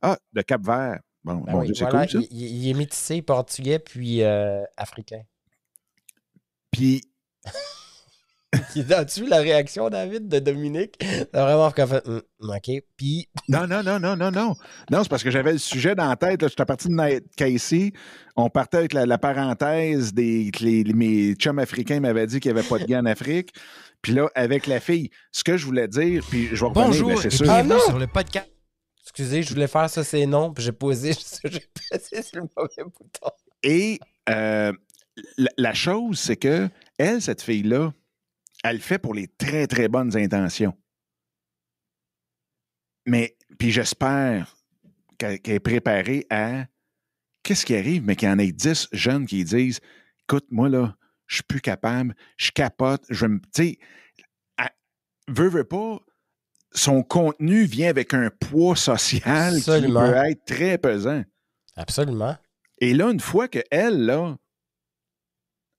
Ah, 0.02 0.18
de 0.34 0.42
Cap-Vert. 0.42 1.00
Bon, 1.24 1.36
ben 1.36 1.54
bon 1.54 1.66
c'est 1.74 1.88
cool, 1.90 2.10
ça. 2.10 2.20
Il, 2.32 2.70
est 2.70 2.74
métissé 2.74 3.22
portugais 3.22 3.80
puis 3.80 4.22
euh, 4.22 4.62
africain. 4.76 5.22
Puis 6.70 7.02
As-tu 8.92 9.24
vu 9.24 9.30
la 9.30 9.38
réaction, 9.38 9.90
David, 9.90 10.28
de 10.28 10.40
Dominique? 10.40 10.98
T'as 11.32 11.44
vraiment 11.44 11.70
fait, 11.70 12.08
hum, 12.08 12.22
OK. 12.42 12.84
Puis. 12.98 13.30
Non, 13.48 13.68
non, 13.68 13.84
non, 13.84 14.00
non, 14.00 14.16
non, 14.16 14.32
non. 14.32 14.56
Non, 14.92 15.04
c'est 15.04 15.10
parce 15.10 15.24
que 15.24 15.32
j'avais 15.32 15.54
le 15.54 15.58
sujet 15.58 15.96
dans 15.96 16.08
la 16.08 16.16
tête. 16.16 16.48
J'étais 16.48 16.66
parti 16.66 16.88
de 16.88 17.24
Casey. 17.36 17.94
On 18.36 18.50
partait 18.50 18.78
avec 18.78 18.94
la, 18.94 19.18
parenthèse 19.18 20.14
des. 20.14 20.52
Les, 20.62 20.84
mes 20.84 21.34
chums 21.34 21.60
africains 21.60 22.00
m'avaient 22.00 22.28
dit 22.28 22.40
qu'il 22.40 22.52
n'y 22.52 22.60
avait 22.60 22.68
pas 22.68 22.80
de 22.80 22.86
gars 22.86 23.00
en 23.00 23.06
Afrique. 23.06 23.54
Puis 24.02 24.14
là, 24.14 24.30
avec 24.34 24.66
la 24.68 24.80
fille, 24.80 25.10
ce 25.32 25.44
que 25.44 25.58
je 25.58 25.66
voulais 25.66 25.88
dire, 25.88 26.24
puis 26.30 26.48
je 26.54 26.64
vais 26.64 26.72
Bonjour, 26.74 27.20
c'est 27.22 27.30
sûr. 27.30 27.46
Sur 27.46 28.00
le 28.00 28.08
podcast. 28.08 28.50
Excusez, 29.04 29.44
je 29.44 29.50
voulais 29.54 29.68
faire 29.68 29.90
ça, 29.90 30.04
c'est 30.04 30.26
non, 30.28 30.54
puis 30.54 30.64
j'ai 30.64 30.72
posé, 30.72 31.14
j'ai 31.44 31.64
passé 31.90 32.22
sur 32.22 32.42
le 32.42 32.48
mauvais 32.56 32.84
bouton. 32.84 33.32
Et 33.64 34.00
euh, 34.30 34.72
la, 35.38 35.50
la 35.58 35.74
chose, 35.74 36.20
c'est 36.20 36.36
que 36.38 36.70
elle, 37.00 37.22
cette 37.22 37.42
fille-là, 37.42 37.92
elle 38.64 38.78
le 38.78 38.82
fait 38.82 39.00
pour 39.00 39.14
les 39.14 39.28
très, 39.28 39.68
très 39.68 39.88
bonnes 39.88 40.16
intentions. 40.18 40.76
Mais, 43.06 43.38
puis 43.58 43.72
j'espère 43.72 44.56
qu'elle 45.18 45.40
est 45.44 45.60
préparée 45.60 46.26
à 46.30 46.66
qu'est-ce 47.44 47.66
qui 47.66 47.76
arrive, 47.76 48.04
mais 48.04 48.16
qu'il 48.16 48.30
y 48.30 48.32
en 48.32 48.40
ait 48.40 48.52
10 48.52 48.90
jeunes 48.92 49.26
qui 49.26 49.44
disent 49.44 49.80
Écoute, 50.24 50.46
moi, 50.52 50.70
là, 50.70 50.96
je 51.28 51.36
suis 51.36 51.44
plus 51.44 51.62
capable, 51.62 52.16
je 52.38 52.52
capote, 52.52 53.04
je 53.10 53.26
me. 53.26 53.40
Tu 53.40 53.48
sais, 53.56 53.80
veut, 55.28 55.50
veut 55.50 55.64
pas, 55.64 56.00
son 56.72 57.04
contenu 57.04 57.64
vient 57.64 57.90
avec 57.90 58.14
un 58.14 58.30
poids 58.30 58.76
social 58.76 59.56
Absolument. 59.56 60.06
qui 60.06 60.12
peut 60.12 60.18
être 60.18 60.46
très 60.46 60.78
pesant. 60.78 61.24
Absolument. 61.76 62.36
Et 62.80 62.94
là, 62.94 63.10
une 63.10 63.20
fois 63.20 63.48
qu'elle, 63.48 64.06
là, 64.06 64.38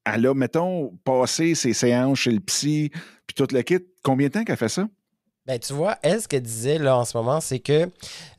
elle 0.05 0.25
a, 0.25 0.33
mettons, 0.33 0.97
passé 1.03 1.55
ses 1.55 1.73
séances 1.73 2.19
chez 2.19 2.31
le 2.31 2.39
psy, 2.39 2.91
puis 3.27 3.33
tout 3.35 3.47
le 3.51 3.61
kit, 3.61 3.79
combien 4.03 4.27
de 4.27 4.33
temps 4.33 4.43
qu'elle 4.43 4.57
fait 4.57 4.69
ça? 4.69 4.87
Ben, 5.45 5.59
tu 5.59 5.73
vois, 5.73 5.97
elle, 6.03 6.21
ce 6.21 6.27
qu'elle 6.27 6.43
disait 6.43 6.77
là 6.77 6.97
en 6.97 7.05
ce 7.05 7.17
moment, 7.17 7.41
c'est 7.41 7.59
que 7.59 7.89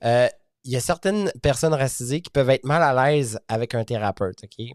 euh, 0.04 0.28
il 0.64 0.70
y 0.72 0.76
a 0.76 0.80
certaines 0.80 1.30
personnes 1.42 1.74
racisées 1.74 2.20
qui 2.20 2.30
peuvent 2.30 2.50
être 2.50 2.64
mal 2.64 2.82
à 2.82 3.10
l'aise 3.10 3.38
avec 3.48 3.74
un 3.74 3.84
thérapeute, 3.84 4.44
OK? 4.44 4.66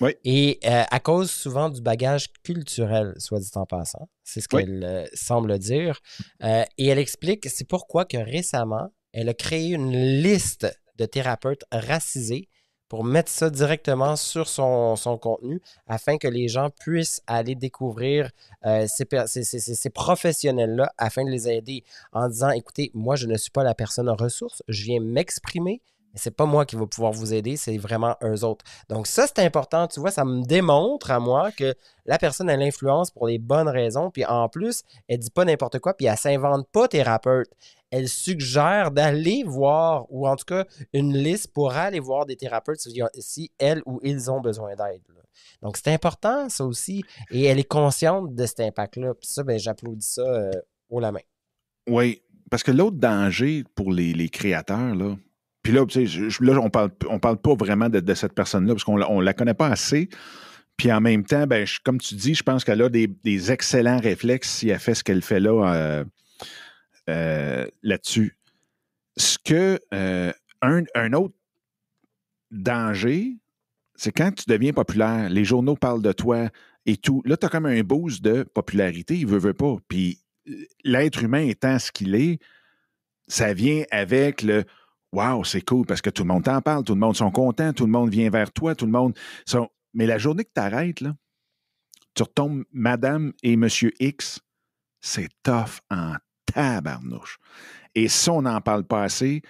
Oui. 0.00 0.10
Et 0.24 0.58
euh, 0.64 0.82
à 0.90 0.98
cause 0.98 1.30
souvent 1.30 1.68
du 1.68 1.80
bagage 1.80 2.32
culturel, 2.42 3.14
soit 3.18 3.38
dit 3.38 3.50
en 3.54 3.66
passant, 3.66 4.08
c'est 4.24 4.40
ce 4.40 4.48
Oui. 4.52 4.64
qu'elle 4.64 4.82
euh, 4.84 5.06
semble 5.14 5.58
dire. 5.58 6.00
Et 6.42 6.86
elle 6.88 6.98
explique, 6.98 7.48
c'est 7.48 7.68
pourquoi 7.68 8.04
que 8.04 8.16
récemment, 8.16 8.88
elle 9.12 9.28
a 9.28 9.34
créé 9.34 9.74
une 9.74 9.92
liste 9.92 10.66
de 10.96 11.06
thérapeutes 11.06 11.64
racisés 11.70 12.48
pour 12.88 13.04
mettre 13.04 13.30
ça 13.30 13.50
directement 13.50 14.16
sur 14.16 14.48
son, 14.48 14.96
contenu 15.20 15.60
afin 15.86 16.18
que 16.18 16.28
les 16.28 16.48
gens 16.48 16.70
puissent 16.70 17.22
aller 17.26 17.54
découvrir 17.54 18.30
euh, 18.64 18.86
ces 18.88 19.90
professionnels-là 19.90 20.92
afin 20.98 21.24
de 21.24 21.30
les 21.30 21.48
aider 21.48 21.84
en 22.12 22.28
disant 22.28 22.50
écoutez, 22.50 22.90
moi, 22.94 23.16
je 23.16 23.26
ne 23.26 23.36
suis 23.36 23.50
pas 23.50 23.64
la 23.64 23.74
personne 23.74 24.08
en 24.08 24.16
ressources, 24.16 24.62
je 24.68 24.84
viens 24.84 25.00
m'exprimer. 25.00 25.82
C'est 26.16 26.34
pas 26.34 26.46
moi 26.46 26.64
qui 26.66 26.76
va 26.76 26.86
pouvoir 26.86 27.12
vous 27.12 27.34
aider, 27.34 27.56
c'est 27.56 27.76
vraiment 27.76 28.16
eux 28.22 28.44
autres. 28.44 28.64
Donc, 28.88 29.06
ça, 29.06 29.26
c'est 29.26 29.44
important. 29.44 29.86
Tu 29.86 30.00
vois, 30.00 30.10
ça 30.10 30.24
me 30.24 30.42
démontre 30.42 31.10
à 31.10 31.20
moi 31.20 31.52
que 31.52 31.74
la 32.06 32.18
personne 32.18 32.48
a 32.50 32.56
l'influence 32.56 33.10
pour 33.10 33.26
les 33.26 33.38
bonnes 33.38 33.68
raisons. 33.68 34.10
Puis 34.10 34.24
en 34.24 34.48
plus, 34.48 34.82
elle 35.08 35.18
dit 35.18 35.30
pas 35.30 35.44
n'importe 35.44 35.78
quoi, 35.78 35.94
puis 35.94 36.06
elle 36.06 36.16
s'invente 36.16 36.66
pas 36.70 36.88
thérapeute. 36.88 37.50
Elle 37.90 38.08
suggère 38.08 38.90
d'aller 38.90 39.44
voir, 39.44 40.06
ou 40.10 40.26
en 40.26 40.36
tout 40.36 40.44
cas, 40.44 40.64
une 40.92 41.16
liste 41.16 41.52
pour 41.52 41.72
aller 41.72 42.00
voir 42.00 42.26
des 42.26 42.36
thérapeutes 42.36 42.80
si, 42.80 43.00
si 43.18 43.52
elles 43.58 43.82
ou 43.86 44.00
ils 44.02 44.30
ont 44.30 44.40
besoin 44.40 44.74
d'aide. 44.74 45.02
Donc, 45.62 45.76
c'est 45.76 45.92
important, 45.92 46.48
ça 46.48 46.64
aussi. 46.64 47.04
Et 47.30 47.44
elle 47.44 47.58
est 47.58 47.64
consciente 47.64 48.34
de 48.34 48.46
cet 48.46 48.60
impact-là. 48.60 49.14
Puis 49.14 49.28
ça, 49.28 49.42
ben, 49.42 49.58
j'applaudis 49.58 50.06
ça 50.06 50.22
euh, 50.22 50.50
haut 50.88 51.00
la 51.00 51.12
main. 51.12 51.20
Oui, 51.88 52.22
parce 52.50 52.62
que 52.62 52.70
l'autre 52.70 52.96
danger 52.96 53.64
pour 53.74 53.92
les, 53.92 54.12
les 54.12 54.28
créateurs, 54.28 54.94
là, 54.94 55.16
puis 55.66 55.74
là, 56.46 56.60
on 56.60 56.70
parle, 56.70 56.90
on 57.08 57.18
parle 57.18 57.38
pas 57.38 57.54
vraiment 57.56 57.88
de, 57.88 58.14
cette 58.14 58.34
personne-là, 58.34 58.74
parce 58.74 58.84
qu'on 58.84 59.02
on 59.02 59.20
la 59.20 59.34
connaît 59.34 59.54
pas 59.54 59.66
assez. 59.66 60.08
Puis 60.76 60.92
en 60.92 61.00
même 61.00 61.24
temps, 61.24 61.46
ben, 61.48 61.66
comme 61.84 61.98
tu 61.98 62.14
dis, 62.14 62.36
je 62.36 62.44
pense 62.44 62.62
qu'elle 62.62 62.82
a 62.82 62.88
des, 62.88 63.08
des 63.08 63.50
excellents 63.50 63.98
réflexes 63.98 64.48
si 64.48 64.68
elle 64.68 64.78
fait 64.78 64.94
ce 64.94 65.02
qu'elle 65.02 65.22
fait 65.22 65.40
là 65.40 65.74
euh, 65.74 66.04
euh, 67.10 67.66
là-dessus. 67.82 68.36
Ce 69.16 69.38
que 69.44 69.80
euh, 69.92 70.32
un, 70.62 71.12
autre 71.14 71.34
danger, 72.52 73.36
c'est 73.96 74.12
quand 74.12 74.32
tu 74.32 74.44
deviens 74.46 74.72
populaire, 74.72 75.28
les 75.30 75.44
journaux 75.44 75.74
parlent 75.74 76.02
de 76.02 76.12
toi 76.12 76.48
et 76.84 76.96
tout. 76.96 77.22
Là, 77.24 77.36
tu 77.36 77.46
as 77.46 77.48
comme 77.48 77.66
un 77.66 77.82
boost 77.82 78.22
de 78.22 78.44
popularité, 78.44 79.16
il 79.16 79.26
veut, 79.26 79.38
veut 79.38 79.54
pas. 79.54 79.78
Puis 79.88 80.20
l'être 80.84 81.24
humain 81.24 81.44
étant 81.44 81.80
ce 81.80 81.90
qu'il 81.90 82.14
est, 82.14 82.38
ça 83.26 83.52
vient 83.52 83.82
avec 83.90 84.42
le 84.42 84.64
Wow, 85.16 85.44
c'est 85.44 85.62
cool 85.62 85.86
parce 85.86 86.02
que 86.02 86.10
tout 86.10 86.24
le 86.24 86.28
monde 86.28 86.44
t'en 86.44 86.60
parle, 86.60 86.84
tout 86.84 86.92
le 86.92 87.00
monde 87.00 87.16
sont 87.16 87.30
contents, 87.30 87.72
tout 87.72 87.86
le 87.86 87.90
monde 87.90 88.10
vient 88.10 88.28
vers 88.28 88.52
toi, 88.52 88.74
tout 88.74 88.84
le 88.84 88.92
monde. 88.92 89.14
Mais 89.94 90.04
la 90.04 90.18
journée 90.18 90.44
que 90.44 90.50
tu 90.54 90.60
arrêtes, 90.60 91.02
tu 92.14 92.22
retombes 92.22 92.64
Madame 92.70 93.32
et 93.42 93.56
Monsieur 93.56 93.92
X, 93.98 94.40
c'est 95.00 95.30
tough 95.42 95.80
en 95.90 96.16
tabarnouche. 96.44 97.38
Et 97.94 98.08
ça, 98.08 98.34
on 98.34 98.42
n'en 98.42 98.60
parle 98.60 98.84
pas 98.84 99.04
assez. 99.04 99.40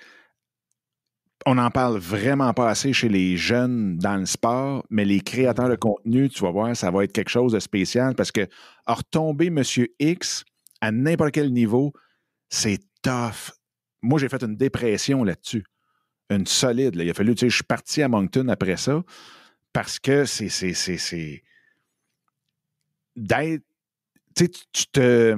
On 1.47 1.57
n'en 1.57 1.73
parle 1.73 1.99
vraiment 1.99 2.55
pas 2.55 2.71
assez 2.71 2.93
chez 2.93 3.09
les 3.09 3.37
jeunes 3.37 3.99
dans 3.99 4.19
le 4.19 4.27
sport, 4.27 4.87
mais 4.89 5.05
les 5.05 5.21
créateurs 5.21 5.69
de 5.69 5.75
contenu, 5.75 6.29
tu 6.29 6.45
vas 6.45 6.53
voir, 6.53 6.77
ça 6.77 6.93
va 6.93 7.03
être 7.03 7.13
quelque 7.13 7.29
chose 7.29 7.53
de 7.53 7.59
spécial 7.59 8.15
parce 8.15 8.31
que 8.31 8.47
retomber 8.87 9.51
Monsieur 9.51 9.89
X 9.99 10.45
à 10.81 10.93
n'importe 10.93 11.33
quel 11.33 11.53
niveau, 11.53 11.93
c'est 12.51 12.79
tough. 13.03 13.51
Moi, 14.03 14.19
j'ai 14.19 14.29
fait 14.29 14.43
une 14.43 14.57
dépression 14.57 15.25
là-dessus. 15.25 15.65
Une 16.31 16.47
solide. 16.47 16.97
Il 16.97 17.09
a 17.09 17.15
fallu, 17.15 17.35
tu 17.35 17.41
sais, 17.41 17.51
je 17.51 17.55
suis 17.57 17.65
parti 17.65 18.03
à 18.03 18.09
Moncton 18.09 18.49
après 18.49 18.77
ça 18.77 19.03
parce 19.73 19.99
que 19.99 20.25
c'est. 20.25 20.49
c'est. 20.49 21.43
D'être. 23.15 23.63
Tu 24.35 24.45
sais, 24.45 24.49
tu- 24.49 24.65
tu 24.73 24.87
te. 24.87 25.37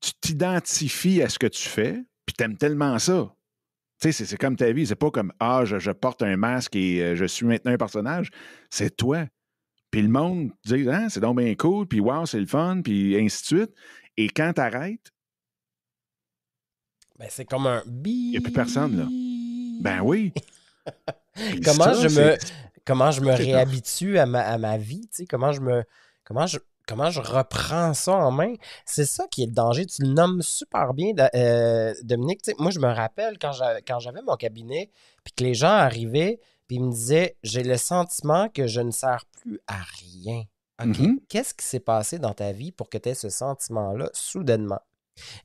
Tu 0.00 0.12
t'identifies 0.20 1.22
à 1.22 1.28
ce 1.28 1.38
que 1.38 1.46
tu 1.46 1.68
fais, 1.68 2.04
puis 2.26 2.34
t'aimes 2.34 2.56
tellement 2.56 2.98
ça. 2.98 3.34
Tu 4.00 4.12
sais, 4.12 4.24
c'est, 4.26 4.36
comme 4.36 4.56
ta 4.56 4.70
vie. 4.72 4.86
C'est 4.86 4.94
pas 4.94 5.10
comme 5.10 5.32
Ah, 5.40 5.62
je, 5.64 5.78
je 5.78 5.90
porte 5.90 6.22
un 6.22 6.36
masque 6.36 6.76
et 6.76 7.02
euh, 7.02 7.16
je 7.16 7.24
suis 7.24 7.46
maintenant 7.46 7.72
un 7.72 7.78
personnage. 7.78 8.30
C'est 8.70 8.94
toi. 8.96 9.26
Puis 9.90 10.02
le 10.02 10.08
monde 10.08 10.50
dit 10.64 10.86
Ah, 10.90 11.08
c'est 11.08 11.20
donc 11.20 11.38
bien 11.38 11.54
cool, 11.54 11.86
puis 11.86 12.00
wow, 12.00 12.26
c'est 12.26 12.40
le 12.40 12.46
fun, 12.46 12.82
puis 12.82 13.16
ainsi 13.18 13.42
de 13.42 13.46
suite. 13.60 13.74
Et 14.18 14.28
quand 14.28 14.52
t'arrêtes, 14.52 15.10
Ben, 17.18 17.28
c'est 17.30 17.44
comme 17.44 17.66
un 17.66 17.82
bi. 17.86 18.32
y 18.34 18.36
a 18.36 18.40
plus 18.40 18.52
personne, 18.52 18.96
là. 18.98 19.06
ben 19.82 20.00
oui. 20.02 20.32
Comment 21.64 21.92
je 21.94 22.08
me, 22.08 22.36
comment 22.86 23.10
je 23.10 23.20
me 23.20 23.32
réhabitue 23.32 24.18
à 24.18 24.26
ma, 24.26 24.40
à 24.40 24.56
ma 24.58 24.78
vie, 24.78 25.02
tu 25.08 25.08
sais, 25.18 25.26
comment 25.26 25.52
je 25.52 25.60
me, 25.60 25.82
comment 26.24 26.46
je, 26.46 26.58
comment 26.86 27.10
je 27.10 27.20
reprends 27.20 27.92
ça 27.92 28.12
en 28.12 28.30
main? 28.30 28.54
C'est 28.86 29.04
ça 29.04 29.26
qui 29.30 29.42
est 29.42 29.46
le 29.46 29.52
danger. 29.52 29.84
Tu 29.86 30.02
le 30.02 30.08
nommes 30.08 30.40
super 30.42 30.94
bien, 30.94 31.12
euh, 31.34 31.92
Dominique. 32.04 32.40
Moi, 32.58 32.70
je 32.70 32.78
me 32.78 32.86
rappelle 32.86 33.38
quand 33.38 33.52
j'avais, 33.52 34.22
mon 34.22 34.36
cabinet, 34.36 34.90
puis 35.24 35.32
que 35.36 35.44
les 35.44 35.52
gens 35.54 35.68
arrivaient, 35.72 36.38
puis 36.68 36.76
ils 36.76 36.84
me 36.84 36.90
disaient, 36.92 37.36
j'ai 37.42 37.62
le 37.64 37.76
sentiment 37.76 38.48
que 38.48 38.66
je 38.66 38.80
ne 38.80 38.90
sers 38.92 39.24
plus 39.42 39.60
à 39.66 39.78
rien. 40.00 40.42
OK, 40.82 40.98
Mhm. 40.98 41.20
qu'est-ce 41.28 41.52
qui 41.54 41.64
s'est 41.66 41.80
passé 41.80 42.18
dans 42.18 42.32
ta 42.34 42.52
vie 42.52 42.70
pour 42.72 42.88
que 42.88 42.96
tu 42.98 43.08
aies 43.10 43.14
ce 43.14 43.28
sentiment-là 43.30 44.08
soudainement? 44.14 44.80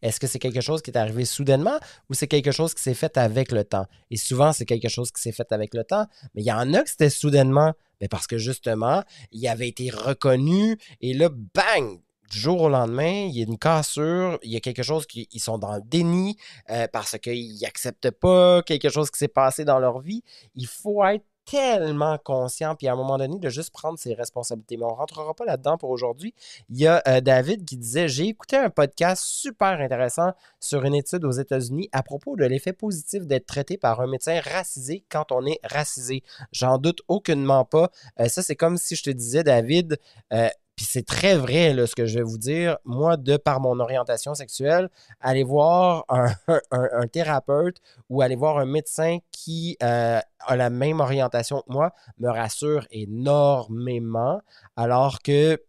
Est-ce 0.02 0.20
que 0.20 0.28
c'est 0.28 0.40
quelque 0.40 0.62
chose 0.62 0.82
qui 0.82 0.92
est 0.92 0.98
arrivé 0.98 1.26
soudainement 1.26 1.80
ou 2.10 2.14
c'est 2.14 2.28
quelque 2.28 2.52
chose 2.52 2.74
qui 2.74 2.82
s'est 2.82 2.94
fait 2.94 3.18
avec 3.18 3.52
le 3.52 3.64
temps? 3.64 3.86
Et 4.10 4.18
souvent, 4.18 4.54
c'est 4.54 4.66
quelque 4.66 4.90
chose 4.90 5.12
qui 5.12 5.22
s'est 5.22 5.32
fait 5.32 5.52
avec 5.52 5.74
le 5.74 5.84
temps, 5.84 6.06
mais 6.36 6.42
il 6.42 6.46
y 6.46 6.52
en 6.52 6.74
a 6.74 6.84
que 6.84 6.90
c'était 6.90 7.10
soudainement, 7.10 7.74
mais 8.00 8.08
parce 8.08 8.28
que 8.28 8.38
justement, 8.38 9.04
il 9.32 9.48
avait 9.48 9.68
été 9.70 9.90
reconnu 9.90 10.78
et 11.02 11.14
là, 11.14 11.30
bang! 11.30 12.00
Du 12.30 12.40
jour 12.40 12.62
au 12.62 12.70
lendemain, 12.70 13.26
il 13.28 13.38
y 13.38 13.42
a 13.42 13.46
une 13.46 13.58
cassure, 13.58 14.40
il 14.42 14.52
y 14.54 14.56
a 14.56 14.62
quelque 14.62 14.84
chose 14.84 15.06
qui 15.06 15.28
ils 15.34 15.42
sont 15.42 15.58
dans 15.58 15.76
le 15.76 15.82
déni 15.82 16.38
euh, 16.70 16.88
parce 16.88 17.18
qu'ils 17.20 17.60
n'acceptent 17.60 18.12
pas 18.12 18.62
quelque 18.64 18.88
chose 18.88 19.12
qui 19.12 19.20
s'est 19.20 19.28
passé 19.28 19.66
dans 19.66 19.80
leur 19.80 20.00
vie. 20.00 20.24
Il 20.56 20.66
faut 20.66 21.04
être 21.04 21.26
tellement 21.52 22.18
conscient, 22.18 22.76
puis 22.76 22.88
à 22.88 22.94
un 22.94 22.96
moment 22.96 23.18
donné, 23.18 23.38
de 23.38 23.50
juste 23.50 23.72
prendre 23.72 24.00
ses 24.00 24.14
responsabilités. 24.14 24.78
Mais 24.78 24.86
on 24.86 24.92
ne 24.92 24.96
rentrera 24.96 25.34
pas 25.34 25.44
là-dedans 25.44 25.78
pour 25.78 25.90
aujourd'hui. 25.90 26.34
Il 26.70 26.80
y 26.80 26.88
a 26.88 27.04
euh, 27.10 27.20
David 27.20 27.66
qui 27.66 27.76
disait 27.76 28.08
J'ai 28.08 28.28
écouté 28.28 28.56
un 28.56 28.70
podcast 28.70 29.22
super 29.22 29.82
intéressant 29.82 30.32
sur 30.62 30.86
une 30.86 30.96
étude 30.96 31.26
aux 31.26 31.32
États-Unis 31.32 31.90
à 31.92 32.04
propos 32.04 32.38
de 32.38 32.46
l'effet 32.46 32.72
positif 32.72 33.28
d'être 33.28 33.48
traité 33.48 33.78
par 33.78 34.00
un 34.00 34.08
médecin 34.08 34.40
racisé 34.40 35.04
quand 35.10 35.34
on 35.34 35.46
est 35.46 35.60
racisé. 35.66 36.24
J'en 36.54 36.78
doute 36.78 37.02
aucunement 37.10 37.66
pas. 37.66 37.92
Euh, 38.22 38.30
ça, 38.30 38.42
c'est 38.42 38.56
comme 38.56 38.78
si 38.78 38.96
je 38.96 39.04
te 39.04 39.10
disais, 39.10 39.44
David, 39.44 40.00
euh, 40.32 40.48
c'est 40.86 41.06
très 41.06 41.36
vrai 41.36 41.76
ce 41.86 41.96
que 41.96 42.06
je 42.06 42.18
vais 42.18 42.24
vous 42.24 42.38
dire. 42.38 42.78
Moi, 42.86 43.18
de 43.18 43.38
par 43.38 43.60
mon 43.60 43.80
orientation 43.80 44.34
sexuelle, 44.34 44.90
aller 45.20 45.44
voir 45.44 46.06
un 46.72 47.08
thérapeute 47.08 47.78
ou 48.10 48.22
aller 48.22 48.36
voir 48.36 48.58
un 48.58 48.66
médecin 48.66 49.20
qui 49.32 49.78
euh, 49.84 50.20
a 50.40 50.56
la 50.56 50.70
même 50.70 51.00
orientation 51.00 51.62
que 51.62 51.72
moi 51.74 51.94
me 52.20 52.30
rassure 52.30 52.86
énormément. 52.92 54.42
Alors 54.76 55.22
que 55.22 55.62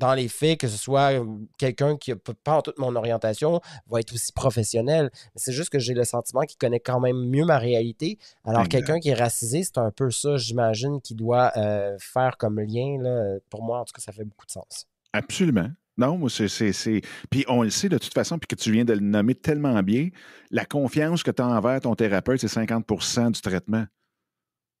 dans 0.00 0.14
les 0.14 0.26
faits, 0.28 0.58
que 0.58 0.66
ce 0.66 0.76
soit 0.76 1.12
euh, 1.20 1.24
quelqu'un 1.58 1.96
qui 1.96 2.10
n'a 2.10 2.16
pas 2.42 2.56
en 2.56 2.62
toute 2.62 2.78
mon 2.78 2.96
orientation, 2.96 3.60
va 3.88 4.00
être 4.00 4.12
aussi 4.12 4.32
professionnel. 4.32 5.10
C'est 5.36 5.52
juste 5.52 5.70
que 5.70 5.78
j'ai 5.78 5.94
le 5.94 6.04
sentiment 6.04 6.40
qu'il 6.42 6.58
connaît 6.58 6.80
quand 6.80 6.98
même 6.98 7.16
mieux 7.28 7.44
ma 7.44 7.58
réalité. 7.58 8.18
Alors, 8.44 8.66
quelqu'un 8.68 8.98
qui 8.98 9.10
est 9.10 9.14
racisé, 9.14 9.62
c'est 9.62 9.78
un 9.78 9.90
peu 9.90 10.10
ça, 10.10 10.36
j'imagine, 10.38 11.00
qui 11.00 11.14
doit 11.14 11.52
euh, 11.56 11.96
faire 12.00 12.36
comme 12.38 12.58
lien. 12.58 12.96
Là. 13.00 13.36
Pour 13.50 13.62
moi, 13.62 13.78
en 13.80 13.84
tout 13.84 13.92
cas, 13.92 14.00
ça 14.02 14.10
fait 14.12 14.24
beaucoup 14.24 14.46
de 14.46 14.50
sens. 14.52 14.86
Absolument. 15.12 15.68
Non, 15.98 16.16
moi, 16.16 16.30
c'est. 16.30 16.48
c'est- 16.48 16.72
c'est- 16.72 17.02
Puis 17.28 17.44
on 17.46 17.62
le 17.62 17.68
sait 17.70 17.90
de 17.90 17.98
toute 17.98 18.14
façon, 18.14 18.38
puis 18.38 18.46
que 18.46 18.54
tu 18.54 18.72
viens 18.72 18.84
de 18.86 18.94
le 18.94 19.00
nommer 19.00 19.34
tellement 19.34 19.82
bien, 19.82 20.08
la 20.50 20.64
confiance 20.64 21.22
que 21.22 21.30
tu 21.30 21.42
as 21.42 21.46
envers 21.46 21.80
ton 21.80 21.94
thérapeute, 21.94 22.40
c'est 22.40 22.48
50% 22.48 23.30
du 23.32 23.40
traitement. 23.42 23.84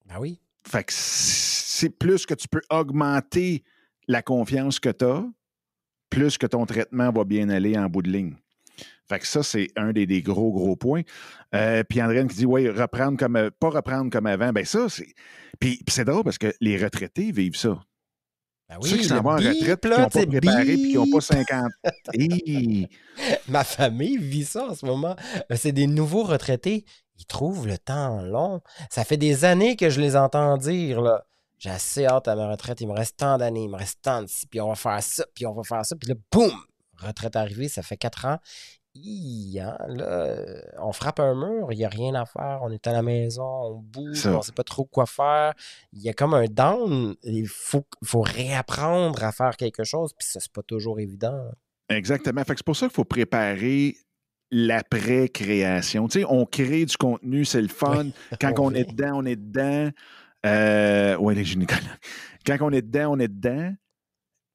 Ben 0.06 0.16
oui. 0.18 0.40
Fait 0.66 0.82
que 0.84 0.92
c'est 0.94 1.90
plus 1.90 2.24
que 2.26 2.34
tu 2.34 2.48
peux 2.48 2.62
augmenter 2.70 3.64
la 4.10 4.22
confiance 4.22 4.80
que 4.80 4.88
tu 4.88 5.04
as, 5.04 5.24
plus 6.10 6.36
que 6.36 6.46
ton 6.46 6.66
traitement 6.66 7.12
va 7.12 7.24
bien 7.24 7.48
aller 7.48 7.78
en 7.78 7.88
bout 7.88 8.02
de 8.02 8.10
ligne. 8.10 8.34
Fait 9.08 9.20
que 9.20 9.26
ça, 9.26 9.42
c'est 9.42 9.68
un 9.76 9.92
des, 9.92 10.06
des, 10.06 10.20
gros, 10.20 10.52
gros 10.52 10.76
points. 10.76 11.02
Euh, 11.54 11.84
puis 11.88 12.02
Andréane 12.02 12.28
qui 12.28 12.36
dit, 12.36 12.46
oui, 12.46 12.68
reprendre 12.68 13.16
comme, 13.18 13.50
pas 13.58 13.70
reprendre 13.70 14.10
comme 14.10 14.26
avant. 14.26 14.52
Ben 14.52 14.64
ça, 14.64 14.88
c'est. 14.88 15.14
Puis, 15.58 15.80
c'est 15.88 16.04
drôle 16.04 16.24
parce 16.24 16.38
que 16.38 16.52
les 16.60 16.76
retraités 16.76 17.30
vivent 17.30 17.56
ça. 17.56 17.80
Ben 18.68 18.76
oui, 18.80 18.88
Ceux 18.88 18.96
qui 18.98 19.04
s'en 19.04 19.20
vont 19.20 19.30
en 19.30 19.36
retraite, 19.36 19.80
qui 19.80 19.88
n'ont 19.88 20.08
pas 20.08 20.26
préparé, 20.26 20.64
puis 20.64 20.90
qui 20.90 20.94
n'ont 20.94 21.10
pas 21.10 21.18
bip. 21.18 21.22
50. 21.22 21.72
Hi! 22.14 22.88
Ma 23.48 23.64
famille 23.64 24.16
vit 24.16 24.44
ça 24.44 24.68
en 24.70 24.74
ce 24.74 24.86
moment. 24.86 25.16
Euh, 25.50 25.56
C'est 25.56 25.72
des 25.72 25.88
nouveaux 25.88 26.22
retraités. 26.22 26.84
Ils 27.18 27.26
trouvent 27.26 27.66
le 27.66 27.78
temps 27.78 28.22
long. 28.22 28.60
Ça 28.90 29.04
fait 29.04 29.16
des 29.16 29.44
années 29.44 29.76
que 29.76 29.90
je 29.90 30.00
les 30.00 30.16
entends 30.16 30.56
dire, 30.56 31.00
là. 31.00 31.24
J'ai 31.60 31.70
assez 31.70 32.06
hâte 32.06 32.26
à 32.26 32.34
ma 32.34 32.50
retraite. 32.50 32.80
Il 32.80 32.88
me 32.88 32.94
reste 32.94 33.18
tant 33.18 33.36
d'années, 33.38 33.64
il 33.64 33.70
me 33.70 33.76
reste 33.76 34.00
tant 34.02 34.22
de 34.22 34.26
ci, 34.26 34.46
puis 34.46 34.60
on 34.60 34.68
va 34.68 34.74
faire 34.74 35.02
ça, 35.02 35.24
puis 35.34 35.46
on 35.46 35.52
va 35.52 35.62
faire 35.62 35.84
ça. 35.84 35.94
Puis 35.94 36.08
là, 36.08 36.14
boum! 36.32 36.50
Retraite 36.98 37.36
arrivée, 37.36 37.68
ça 37.68 37.82
fait 37.82 37.96
quatre 37.98 38.24
ans. 38.24 38.38
Hi, 38.94 39.60
hein, 39.60 39.76
là, 39.86 40.04
euh, 40.04 40.60
on 40.82 40.92
frappe 40.92 41.20
un 41.20 41.34
mur, 41.34 41.68
il 41.70 41.76
n'y 41.78 41.84
a 41.84 41.88
rien 41.88 42.14
à 42.14 42.24
faire. 42.26 42.58
On 42.62 42.70
est 42.72 42.86
à 42.88 42.92
la 42.92 43.02
maison, 43.02 43.44
on 43.44 43.74
bouge, 43.78 44.26
on 44.26 44.38
ne 44.38 44.42
sait 44.42 44.50
pas 44.52 44.64
trop 44.64 44.84
quoi 44.84 45.06
faire. 45.06 45.52
Il 45.92 46.02
y 46.02 46.08
a 46.08 46.12
comme 46.12 46.34
un 46.34 46.46
down. 46.46 47.14
Il 47.22 47.46
faut, 47.46 47.84
faut 48.02 48.22
réapprendre 48.22 49.22
à 49.22 49.30
faire 49.30 49.56
quelque 49.56 49.84
chose, 49.84 50.12
puis 50.18 50.26
ça, 50.26 50.40
c'est 50.40 50.50
pas 50.52 50.62
toujours 50.62 50.98
évident. 50.98 51.40
Exactement. 51.88 52.42
Fait 52.42 52.54
que 52.54 52.58
c'est 52.58 52.66
pour 52.66 52.76
ça 52.76 52.86
qu'il 52.86 52.94
faut 52.94 53.04
préparer 53.04 53.94
l'après-création. 54.50 56.08
Tu 56.08 56.20
sais, 56.20 56.26
on 56.28 56.44
crée 56.46 56.84
du 56.84 56.96
contenu, 56.96 57.44
c'est 57.44 57.62
le 57.62 57.68
fun. 57.68 58.06
Quand 58.40 58.58
on 58.58 58.74
est 58.74 58.86
Oui. 58.88 58.94
dedans, 58.94 59.12
on 59.14 59.24
est 59.24 59.36
dedans. 59.36 59.90
Euh, 60.46 61.16
oui, 61.18 61.34
les 61.34 61.44
gynécologues. 61.44 61.84
Quand 62.46 62.56
on 62.60 62.70
est 62.70 62.82
dedans, 62.82 63.12
on 63.12 63.18
est 63.18 63.28
dedans. 63.28 63.74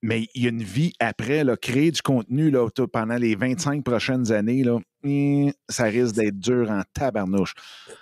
Mais 0.02 0.28
il 0.36 0.44
y 0.44 0.46
a 0.46 0.50
une 0.50 0.62
vie 0.62 0.94
après, 1.00 1.44
là, 1.44 1.58
créer 1.58 1.90
du 1.90 2.02
contenu 2.04 2.52
là, 2.52 2.68
pendant 2.94 3.16
les 3.16 3.36
25 3.36 3.84
prochaines 3.84 4.32
années, 4.32 4.64
là, 4.64 4.78
hum, 5.04 5.52
ça 5.68 5.86
risque 5.86 6.14
d'être 6.14 6.38
dur 6.38 6.70
en 6.70 6.84
tabarnouche. 6.94 7.56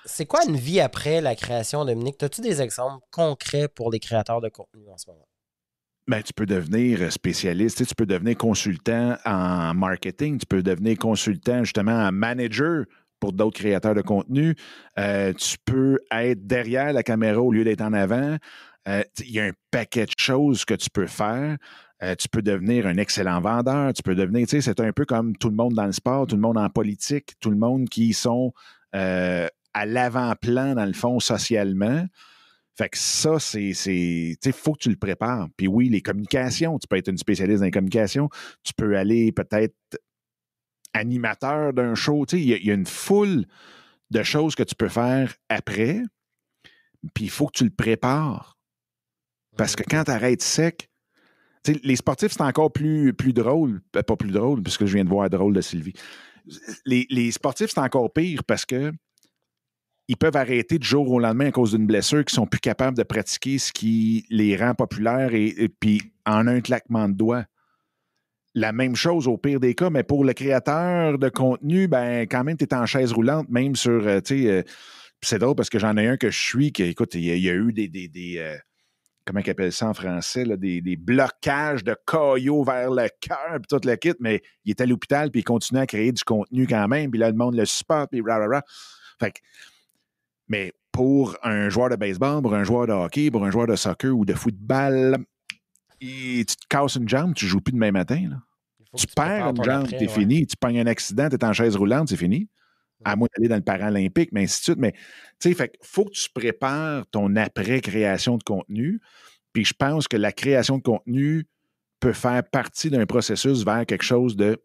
C'est 0.04 0.26
quoi 0.26 0.42
une 0.46 0.58
vie 0.58 0.82
après 0.82 1.22
la 1.22 1.34
création, 1.34 1.86
Dominique? 1.86 2.22
As-tu 2.22 2.42
des 2.42 2.62
exemples 2.62 3.06
concrets 3.10 3.70
pour 3.70 3.90
les 3.90 4.02
créateurs 4.02 4.42
de 4.42 4.50
contenu 4.50 4.90
en 4.90 4.98
ce 4.98 5.10
moment? 5.12 5.26
Ben, 6.06 6.22
tu 6.22 6.34
peux 6.34 6.46
devenir 6.46 7.10
spécialiste, 7.14 7.78
tu 7.78 7.84
sais, 7.86 7.88
tu 7.88 7.96
peux 7.96 8.06
devenir 8.06 8.38
consultant 8.38 9.16
en 9.24 9.74
marketing, 9.74 10.38
tu 10.38 10.46
peux 10.46 10.62
devenir 10.62 10.98
consultant 10.98 11.64
justement 11.64 11.94
en 11.94 12.12
manager 12.12 12.84
pour 13.24 13.32
d'autres 13.32 13.58
créateurs 13.58 13.96
de 13.96 14.02
contenu. 14.02 14.54
Euh, 15.00 15.32
tu 15.32 15.56
peux 15.64 15.98
être 16.12 16.46
derrière 16.46 16.92
la 16.92 17.04
caméra 17.04 17.42
au 17.42 17.54
lieu 17.54 17.64
d'être 17.64 17.80
en 17.80 17.94
avant. 17.94 18.36
Euh, 18.90 19.02
Il 19.20 19.32
y 19.32 19.40
a 19.40 19.46
un 19.46 19.54
paquet 19.72 20.06
de 20.06 20.12
choses 20.18 20.66
que 20.66 20.74
tu 20.74 20.90
peux 20.90 21.08
faire. 21.08 21.56
Euh, 22.04 22.16
tu 22.16 22.28
peux 22.28 22.42
devenir 22.42 22.86
un 22.86 22.98
excellent 22.98 23.40
vendeur. 23.40 23.94
Tu 23.94 24.04
peux 24.04 24.14
devenir, 24.14 24.46
tu 24.46 24.58
sais, 24.58 24.62
c'est 24.62 24.82
un 24.82 24.92
peu 24.92 25.06
comme 25.06 25.38
tout 25.38 25.48
le 25.50 25.56
monde 25.56 25.74
dans 25.74 25.86
le 25.86 25.94
sport, 25.94 26.28
tout 26.28 26.36
le 26.36 26.42
monde 26.42 26.58
en 26.58 26.68
politique, 26.68 27.36
tout 27.40 27.50
le 27.50 27.56
monde 27.56 27.88
qui 27.88 28.12
sont 28.12 28.52
à 28.92 29.86
l'avant-plan, 29.86 30.76
dans 30.76 30.86
le 30.86 30.92
fond, 30.92 31.22
socialement. 31.22 32.06
Fait 32.78 32.90
que 32.90 32.98
ça, 32.98 33.40
c'est. 33.40 33.72
il 33.86 34.52
faut 34.52 34.74
que 34.74 34.80
tu 34.80 34.90
le 34.90 34.98
prépares. 34.98 35.48
Puis 35.56 35.70
oui, 35.70 35.88
les 35.88 36.02
communications, 36.02 36.78
tu 36.78 36.90
peux 36.90 36.98
être 36.98 37.08
une 37.08 37.18
spécialiste 37.18 37.60
dans 37.60 37.66
les 37.66 37.72
communications. 37.72 38.28
Tu 38.64 38.74
peux 38.74 38.98
aller 38.98 39.32
peut-être 39.32 39.76
animateur 40.94 41.74
d'un 41.74 41.96
show. 41.96 42.26
Tu 42.26 42.38
sais, 42.38 42.42
il 42.44 42.48
y, 42.50 42.54
a- 42.54 42.58
il 42.58 42.66
y 42.66 42.72
a 42.72 42.76
une 42.76 42.86
foule 42.86 43.46
de 44.12 44.24
choses 44.24 44.56
que 44.56 44.64
tu 44.64 44.76
peux 44.76 44.90
faire 44.90 45.34
après. 45.50 46.02
Puis 47.14 47.26
il 47.26 47.30
faut 47.30 47.48
que 47.48 47.58
tu 47.58 47.64
le 47.64 47.70
prépares. 47.70 48.58
Parce 49.58 49.76
que 49.76 49.84
quand 49.84 50.06
tu 50.06 50.12
arrêtes 50.12 50.42
sec, 50.42 50.90
les 51.84 51.96
sportifs, 51.96 52.32
c'est 52.34 52.42
encore 52.42 52.72
plus, 52.72 53.14
plus 53.14 53.34
drôle. 53.34 53.82
Euh, 53.96 54.04
Pas 54.04 54.16
plus 54.16 54.32
drôle, 54.32 54.62
puisque 54.64 54.86
je 54.86 54.96
viens 54.96 55.04
de 55.04 55.10
voir 55.10 55.30
drôle 55.30 55.54
de 55.54 55.62
Sylvie. 55.62 55.94
Les, 56.86 57.06
les 57.10 57.32
sportifs, 57.32 57.72
c'est 57.74 57.80
encore 57.80 58.12
pire 58.12 58.44
parce 58.44 58.66
que 58.66 58.92
ils 60.10 60.18
peuvent 60.18 60.36
arrêter 60.36 60.78
du 60.78 60.86
jour 60.86 61.10
au 61.10 61.20
lendemain 61.20 61.48
à 61.48 61.52
cause 61.52 61.72
d'une 61.72 61.88
blessure, 61.88 62.26
qui 62.26 62.36
sont 62.36 62.46
plus 62.46 62.60
capables 62.60 62.98
de 62.98 63.04
pratiquer 63.04 63.58
ce 63.58 63.72
qui 63.72 64.26
les 64.30 64.58
rend 64.58 64.76
populaires 64.76 65.34
et, 65.34 65.48
et 65.48 65.70
puis 65.70 66.02
en 66.26 66.46
un 66.48 66.60
claquement 66.60 67.08
de 67.08 67.14
doigts. 67.14 67.46
La 68.56 68.72
même 68.72 68.96
chose 68.96 69.28
au 69.28 69.38
pire 69.38 69.60
des 69.60 69.74
cas, 69.74 69.90
mais 69.90 70.04
pour 70.04 70.24
le 70.24 70.34
créateur 70.34 71.18
de 71.18 71.30
contenu, 71.30 71.88
ben 71.88 72.22
quand 72.24 72.44
même, 72.44 72.56
tu 72.56 72.68
en 72.72 72.86
chaise 72.86 73.12
roulante, 73.12 73.50
même 73.50 73.76
sur, 73.76 74.06
euh, 74.08 74.20
tu 74.22 74.48
euh, 74.48 74.62
c'est 75.22 75.40
drôle 75.40 75.56
parce 75.56 75.70
que 75.70 75.80
j'en 75.80 75.98
ai 75.98 76.08
un 76.08 76.18
que 76.18 76.30
je 76.30 76.40
suis, 76.40 76.72
qui, 76.72 76.84
écoute, 76.84 77.16
il 77.16 77.24
y, 77.24 77.50
a- 77.50 77.54
eu 77.54 77.74
des, 77.74 77.88
des, 77.88 78.08
des, 78.08 78.38
euh, 78.38 78.56
comment 79.26 79.40
ils 79.40 79.50
appellent 79.50 79.72
ça 79.72 79.88
en 79.88 79.94
français, 79.94 80.46
là, 80.46 80.56
des, 80.58 80.82
des 80.82 80.98
blocages 80.98 81.84
de 81.84 81.96
caillots 82.06 82.64
vers 82.64 82.92
le 82.92 83.08
cœur, 83.22 83.54
puis 83.54 83.68
tout 83.70 83.88
le 83.88 83.96
kit, 83.96 84.14
mais 84.20 84.42
il 84.66 84.72
est 84.72 84.82
à 84.82 84.86
l'hôpital, 84.86 85.32
puis 85.32 85.42
il 85.42 85.46
continue 85.46 85.80
à 85.80 85.88
créer 85.88 86.12
du 86.12 86.24
contenu 86.24 86.68
quand 86.68 86.88
même, 86.88 87.10
puis 87.10 87.20
là, 87.20 87.30
le 87.32 87.36
monde 87.38 87.56
le 87.56 87.66
supporte, 87.66 88.12
puis 88.12 88.22
blablabla. 88.22 88.62
Fait 89.20 89.32
que, 89.32 89.40
mais 90.48 90.74
pour 90.92 91.38
un 91.42 91.70
joueur 91.70 91.90
de 91.90 91.96
baseball, 91.96 92.42
pour 92.42 92.54
un 92.54 92.64
joueur 92.64 92.86
de 92.86 92.92
hockey, 92.92 93.32
pour 93.32 93.46
un 93.46 93.50
joueur 93.52 93.66
de 93.66 93.76
soccer 93.76 94.12
ou 94.16 94.26
de 94.26 94.34
football, 94.34 95.18
et 96.04 96.46
tu 96.46 96.56
te 96.56 96.68
casses 96.68 96.96
une 96.96 97.08
jambe, 97.08 97.34
tu 97.34 97.48
joues 97.48 97.62
plus 97.62 97.74
demain 97.74 97.92
matin. 97.92 98.28
Là. 98.30 98.42
Tu 98.96 99.08
perds 99.08 99.48
une 99.48 99.64
jambe, 99.64 99.88
t'es 99.88 100.00
ouais. 100.00 100.08
fini. 100.08 100.46
Tu 100.46 100.56
pognes 100.58 100.80
un 100.80 100.88
accident, 100.88 101.30
t'es 101.30 101.44
en 101.44 101.54
chaise 101.54 101.76
roulante, 101.76 102.10
c'est 102.10 102.18
fini. 102.18 102.50
À 103.06 103.16
moins 103.16 103.28
d'aller 103.36 103.50
dans 103.50 103.56
le 103.56 103.64
paralympique, 103.64 104.30
mais 104.32 104.44
ainsi 104.44 104.60
de 104.60 104.64
suite. 104.64 104.78
Mais, 104.78 104.92
tu 105.40 105.50
sais, 105.50 105.54
fait 105.54 105.76
faut 105.82 106.06
que 106.06 106.12
tu 106.12 106.30
prépares 106.34 107.06
ton 107.08 107.36
après-création 107.36 108.38
de 108.38 108.44
contenu. 108.44 109.02
Puis 109.52 109.66
je 109.66 109.74
pense 109.74 110.08
que 110.08 110.16
la 110.16 110.32
création 110.32 110.78
de 110.78 110.84
contenu 110.84 111.46
peut 112.00 112.14
faire 112.14 112.44
partie 112.50 112.90
d'un 112.90 113.06
processus 113.06 113.66
vers 113.66 113.86
quelque 113.86 114.04
chose 114.04 114.36
de 114.36 114.62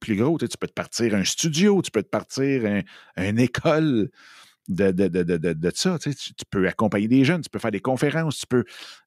plus 0.00 0.16
gros. 0.16 0.38
Tu, 0.38 0.46
sais, 0.46 0.48
tu 0.48 0.58
peux 0.58 0.66
te 0.66 0.72
partir 0.72 1.14
un 1.14 1.24
studio, 1.24 1.80
tu 1.82 1.90
peux 1.90 2.02
te 2.02 2.08
partir 2.08 2.64
un- 2.64 2.82
une 3.22 3.38
école 3.38 4.10
de, 4.68 4.90
de, 4.92 5.08
de, 5.08 5.22
de, 5.22 5.36
de, 5.36 5.52
de 5.52 5.72
ça. 5.74 5.98
Tu, 5.98 6.10
sais, 6.12 6.16
tu- 6.16 6.34
tu 6.34 6.44
peux 6.50 6.66
accompagner 6.68 7.08
des 7.08 7.24
jeunes, 7.24 7.42
tu 7.42 7.50
peux 7.50 7.58
faire 7.58 7.70
des 7.70 7.80
conférences, 7.80 8.38
tu 8.38 8.46
peux. 8.46 8.64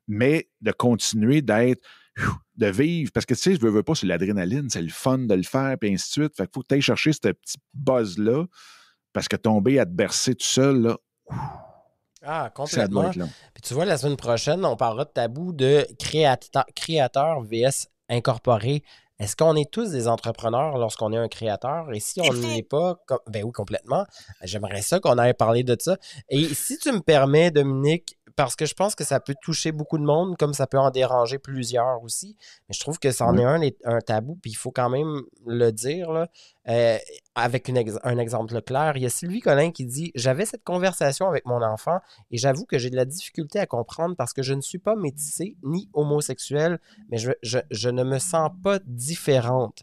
Mais 0.08 0.50
de 0.62 0.72
continuer 0.72 1.42
d'être 1.42 1.82
de 2.56 2.68
vivre. 2.68 3.12
Parce 3.12 3.26
que 3.26 3.34
tu 3.34 3.42
sais, 3.42 3.56
je 3.56 3.62
veux, 3.62 3.70
veux 3.70 3.84
pas 3.84 3.96
sur 3.96 4.08
l'adrénaline, 4.08 4.70
c'est 4.70 4.82
le 4.82 4.90
fun 4.90 5.18
de 5.20 5.34
le 5.34 5.44
faire, 5.44 5.78
puis 5.80 5.94
ainsi 5.94 6.08
de 6.20 6.24
suite. 6.24 6.36
Fait 6.38 6.44
qu'il 6.46 6.52
faut 6.54 6.62
que 6.62 6.68
tu 6.68 6.76
ailles 6.76 6.82
chercher 6.82 7.14
ce 7.14 7.20
petit 7.20 7.58
buzz-là. 7.74 8.46
Parce 9.14 9.28
que 9.28 9.36
tomber 9.36 9.80
à 9.80 9.86
te 9.86 9.92
bercer 9.92 10.36
tout 10.36 10.46
seul, 10.46 10.82
là, 10.82 10.98
Ah, 12.24 12.52
ça 12.66 12.88
doit 12.88 13.04
complètement. 13.06 13.26
être. 13.26 13.34
Puis 13.54 13.62
tu 13.64 13.74
vois, 13.74 13.86
la 13.86 13.98
semaine 13.98 14.18
prochaine, 14.18 14.64
on 14.66 14.76
parlera 14.76 15.06
de 15.06 15.10
tabou 15.12 15.54
de 15.54 15.88
créateur, 16.00 16.66
créateur 16.76 17.42
VS 17.42 17.88
incorporé. 18.10 18.84
Est-ce 19.20 19.36
qu'on 19.36 19.56
est 19.56 19.70
tous 19.70 19.92
des 19.92 20.08
entrepreneurs 20.08 20.78
lorsqu'on 20.78 21.12
est 21.12 21.18
un 21.18 21.28
créateur? 21.28 21.92
Et 21.92 22.00
si 22.00 22.22
on 22.22 22.32
ne 22.32 22.54
l'est 22.54 22.62
pas, 22.62 23.00
ben 23.28 23.44
oui, 23.44 23.52
complètement. 23.52 24.06
J'aimerais 24.44 24.82
ça 24.84 25.00
qu'on 25.00 25.18
aille 25.18 25.34
parler 25.34 25.64
de 25.64 25.76
ça. 25.80 25.98
Et 26.30 26.46
si 26.54 26.78
tu 26.78 26.92
me 26.92 27.00
permets, 27.00 27.50
Dominique, 27.50 28.17
parce 28.38 28.56
que 28.56 28.66
je 28.66 28.74
pense 28.74 28.96
que 28.96 29.04
ça 29.04 29.20
peut 29.20 29.36
toucher 29.42 29.72
beaucoup 29.74 29.98
de 29.98 30.04
monde, 30.04 30.38
comme 30.38 30.54
ça 30.54 30.68
peut 30.68 30.78
en 30.80 30.92
déranger 30.92 31.40
plusieurs 31.40 32.02
aussi. 32.04 32.38
Mais 32.70 32.74
je 32.76 32.80
trouve 32.80 33.00
que 33.00 33.12
ça 33.12 33.26
en 33.26 33.36
Oui. 33.36 33.68
est 33.68 33.76
un, 33.84 33.96
un 33.96 34.00
tabou, 34.00 34.38
puis 34.42 34.52
il 34.52 34.56
faut 34.56 34.72
quand 34.72 34.90
même 34.90 35.22
le 35.46 35.72
dire. 35.72 36.12
Là. 36.12 36.28
Euh, 36.70 36.98
avec 37.36 37.68
une 37.68 37.78
ex- 37.78 37.98
un 38.04 38.18
exemple 38.18 38.62
clair, 38.62 38.94
il 38.96 39.04
y 39.04 39.06
a 39.06 39.10
Sylvie 39.10 39.40
Collin 39.42 39.72
qui 39.72 39.86
dit 39.86 40.12
J'avais 40.16 40.46
cette 40.46 40.64
conversation 40.64 41.28
avec 41.28 41.46
mon 41.46 41.62
enfant 41.64 42.00
et 42.32 42.38
j'avoue 42.38 42.66
que 42.66 42.78
j'ai 42.78 42.90
de 42.90 42.96
la 42.96 43.06
difficulté 43.06 43.60
à 43.60 43.66
comprendre 43.66 44.16
parce 44.16 44.34
que 44.34 44.44
je 44.44 44.54
ne 44.54 44.62
suis 44.62 44.80
pas 44.80 44.96
métissée 44.96 45.58
ni 45.64 45.90
homosexuelle, 45.94 46.80
mais 47.10 47.18
je, 47.18 47.32
je- 47.42 47.58
je 47.72 47.90
ne 47.90 48.04
me 48.04 48.20
sens 48.20 48.52
pas 48.64 48.80
différente. 48.86 49.82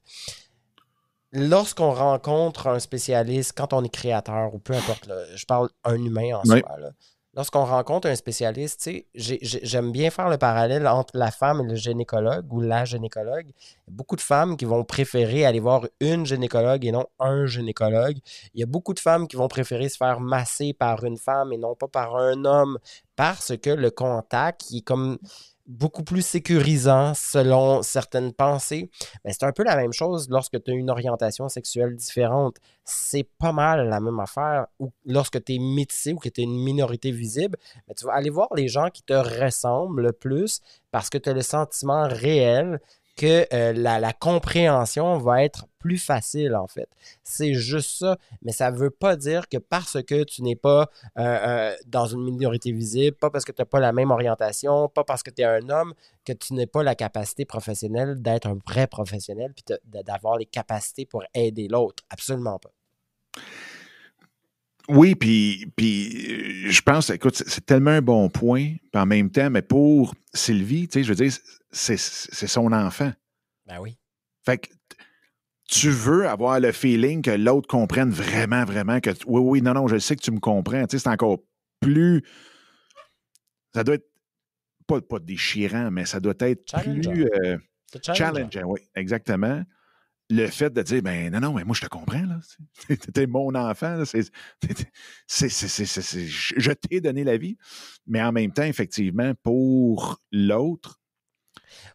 Lorsqu'on 1.32 1.92
rencontre 1.92 2.68
un 2.68 2.78
spécialiste, 2.78 3.54
quand 3.56 3.72
on 3.72 3.82
est 3.82 3.88
créateur 3.88 4.54
ou 4.54 4.60
peu 4.60 4.72
importe, 4.74 5.06
là, 5.06 5.16
je 5.34 5.44
parle 5.46 5.68
un 5.82 5.96
humain 5.96 6.36
en 6.36 6.42
Oui. 6.48 6.60
soi, 6.60 6.78
là, 6.78 6.90
lorsqu'on 7.36 7.64
rencontre 7.64 8.08
un 8.08 8.14
spécialiste, 8.14 8.88
j'aime 9.14 9.92
bien 9.92 10.10
faire 10.10 10.28
le 10.28 10.38
parallèle 10.38 10.86
entre 10.86 11.16
la 11.16 11.30
femme 11.30 11.60
et 11.60 11.64
le 11.64 11.74
gynécologue 11.74 12.52
ou 12.52 12.60
la 12.60 12.84
gynécologue. 12.84 13.46
Il 13.46 13.90
y 13.90 13.92
a 13.92 13.96
beaucoup 13.96 14.16
de 14.16 14.20
femmes 14.20 14.56
qui 14.56 14.64
vont 14.64 14.84
préférer 14.84 15.44
aller 15.44 15.60
voir 15.60 15.86
une 16.00 16.24
gynécologue 16.26 16.84
et 16.84 16.92
non 16.92 17.06
un 17.18 17.46
gynécologue. 17.46 18.18
Il 18.54 18.60
y 18.60 18.62
a 18.62 18.66
beaucoup 18.66 18.94
de 18.94 19.00
femmes 19.00 19.28
qui 19.28 19.36
vont 19.36 19.48
préférer 19.48 19.88
se 19.88 19.96
faire 19.96 20.20
masser 20.20 20.72
par 20.72 21.04
une 21.04 21.16
femme 21.16 21.52
et 21.52 21.58
non 21.58 21.74
pas 21.74 21.88
par 21.88 22.16
un 22.16 22.44
homme 22.44 22.78
parce 23.16 23.56
que 23.56 23.70
le 23.70 23.90
contact 23.90 24.66
est 24.72 24.82
comme 24.82 25.18
beaucoup 25.66 26.04
plus 26.04 26.22
sécurisant 26.22 27.14
selon 27.14 27.82
certaines 27.82 28.32
pensées. 28.32 28.90
Ben, 29.24 29.32
c'est 29.32 29.44
un 29.44 29.52
peu 29.52 29.64
la 29.64 29.76
même 29.76 29.92
chose 29.92 30.28
lorsque 30.28 30.62
tu 30.62 30.70
as 30.70 30.74
une 30.74 30.90
orientation 30.90 31.48
sexuelle 31.48 31.96
différente. 31.96 32.56
C'est 32.84 33.26
pas 33.38 33.52
mal 33.52 33.88
la 33.88 34.00
même 34.00 34.20
affaire. 34.20 34.66
Ou 34.78 34.92
lorsque 35.06 35.42
tu 35.42 35.54
es 35.54 35.58
métissé 35.58 36.12
ou 36.12 36.18
que 36.18 36.28
tu 36.28 36.42
es 36.42 36.44
une 36.44 36.62
minorité 36.62 37.10
visible, 37.10 37.58
ben, 37.88 37.94
tu 37.94 38.04
vas 38.04 38.14
aller 38.14 38.30
voir 38.30 38.48
les 38.54 38.68
gens 38.68 38.90
qui 38.90 39.02
te 39.02 39.14
ressemblent 39.14 40.02
le 40.02 40.12
plus 40.12 40.60
parce 40.90 41.08
que 41.08 41.18
tu 41.18 41.30
as 41.30 41.32
le 41.32 41.42
sentiment 41.42 42.06
réel 42.08 42.80
que 43.16 43.46
euh, 43.52 43.72
la, 43.72 44.12
compréhension 44.12 45.18
va 45.18 45.44
être 45.44 45.66
plus 45.78 45.98
facile, 45.98 46.54
en 46.54 46.66
fait. 46.66 46.88
C'est 47.22 47.54
juste 47.54 47.98
ça. 47.98 48.18
Mais 48.42 48.52
ça 48.52 48.70
ne 48.70 48.76
veut 48.76 48.90
pas 48.90 49.16
dire 49.16 49.48
que 49.48 49.58
parce 49.58 50.02
que 50.02 50.24
tu 50.24 50.42
n'es 50.42 50.56
pas 50.56 50.90
euh, 51.18 51.22
euh, 51.22 51.76
dans 51.86 52.06
une 52.06 52.24
minorité 52.24 52.72
visible, 52.72 53.16
pas 53.16 53.30
parce 53.30 53.44
que 53.44 53.52
tu 53.52 53.60
n'as 53.60 53.66
pas 53.66 53.80
la 53.80 53.92
même 53.92 54.10
orientation, 54.10 54.88
pas 54.88 55.04
parce 55.04 55.22
que 55.22 55.30
tu 55.30 55.42
es 55.42 55.44
un 55.44 55.68
homme, 55.68 55.94
que 56.24 56.32
tu 56.32 56.54
n'as 56.54 56.66
pas 56.66 56.82
la 56.82 56.94
capacité 56.94 57.44
professionnelle 57.44 58.20
d'être 58.20 58.48
un 58.48 58.58
vrai 58.66 58.86
professionnel 58.86 59.52
puis 59.54 59.76
d'avoir 60.04 60.38
les 60.38 60.46
capacités 60.46 61.06
pour 61.06 61.22
aider 61.34 61.68
l'autre. 61.68 62.02
Absolument 62.10 62.58
pas. 62.58 62.70
Oui, 64.88 65.14
puis, 65.14 65.66
puis 65.76 66.70
je 66.70 66.82
pense, 66.82 67.08
écoute, 67.08 67.36
c'est- 67.36 67.64
tellement 67.64 67.92
un 67.92 68.02
bon 68.02 68.28
point, 68.28 68.74
en 68.92 69.06
même 69.06 69.30
temps, 69.30 69.48
mais 69.48 69.62
pour 69.62 70.14
Sylvie, 70.34 70.88
tu 70.88 70.98
sais, 70.98 71.04
je 71.04 71.08
veux 71.08 71.14
dire, 71.14 71.32
c'est 71.74 72.46
son 72.46 72.72
enfant. 72.72 73.12
Ben 73.66 73.80
oui. 73.80 73.98
Fait 74.44 74.58
que 74.58 74.68
tu 75.68 75.90
veux 75.90 76.28
avoir 76.28 76.60
le 76.60 76.72
feeling 76.72 77.22
que 77.22 77.30
l'autre 77.30 77.66
comprenne 77.66 78.10
vraiment, 78.10 78.64
vraiment 78.64 79.00
que 79.00 79.10
oui, 79.26 79.40
oui, 79.40 79.62
non, 79.62 79.74
non, 79.74 79.88
je 79.88 79.98
sais 79.98 80.14
que 80.16 80.22
tu 80.22 80.30
me 80.30 80.40
comprends. 80.40 80.86
Tu 80.86 80.98
sais, 80.98 81.02
c'est 81.04 81.08
encore 81.08 81.38
plus. 81.80 82.22
Ça 83.74 83.82
doit 83.82 83.96
être 83.96 84.08
pas, 84.86 85.00
pas 85.00 85.18
déchirant, 85.18 85.90
mais 85.90 86.04
ça 86.04 86.20
doit 86.20 86.34
être 86.40 86.72
plus 86.82 87.26
euh, 87.26 87.58
challengeant. 88.02 88.64
oui, 88.66 88.80
exactement. 88.94 89.62
Le 90.30 90.46
fait 90.46 90.70
de 90.72 90.80
dire, 90.82 91.02
ben 91.02 91.30
non, 91.30 91.40
non, 91.40 91.52
mais 91.54 91.64
moi, 91.64 91.74
je 91.74 91.82
te 91.82 91.88
comprends, 91.88 92.24
là. 92.24 92.40
T'es 93.14 93.26
mon 93.26 93.54
enfant, 93.54 93.96
là. 93.96 94.04
Je 95.28 96.72
t'ai 96.72 97.00
donné 97.00 97.24
la 97.24 97.36
vie. 97.36 97.56
Mais 98.06 98.22
en 98.22 98.32
même 98.32 98.52
temps, 98.52 98.62
effectivement, 98.62 99.34
pour 99.42 100.20
l'autre, 100.32 100.98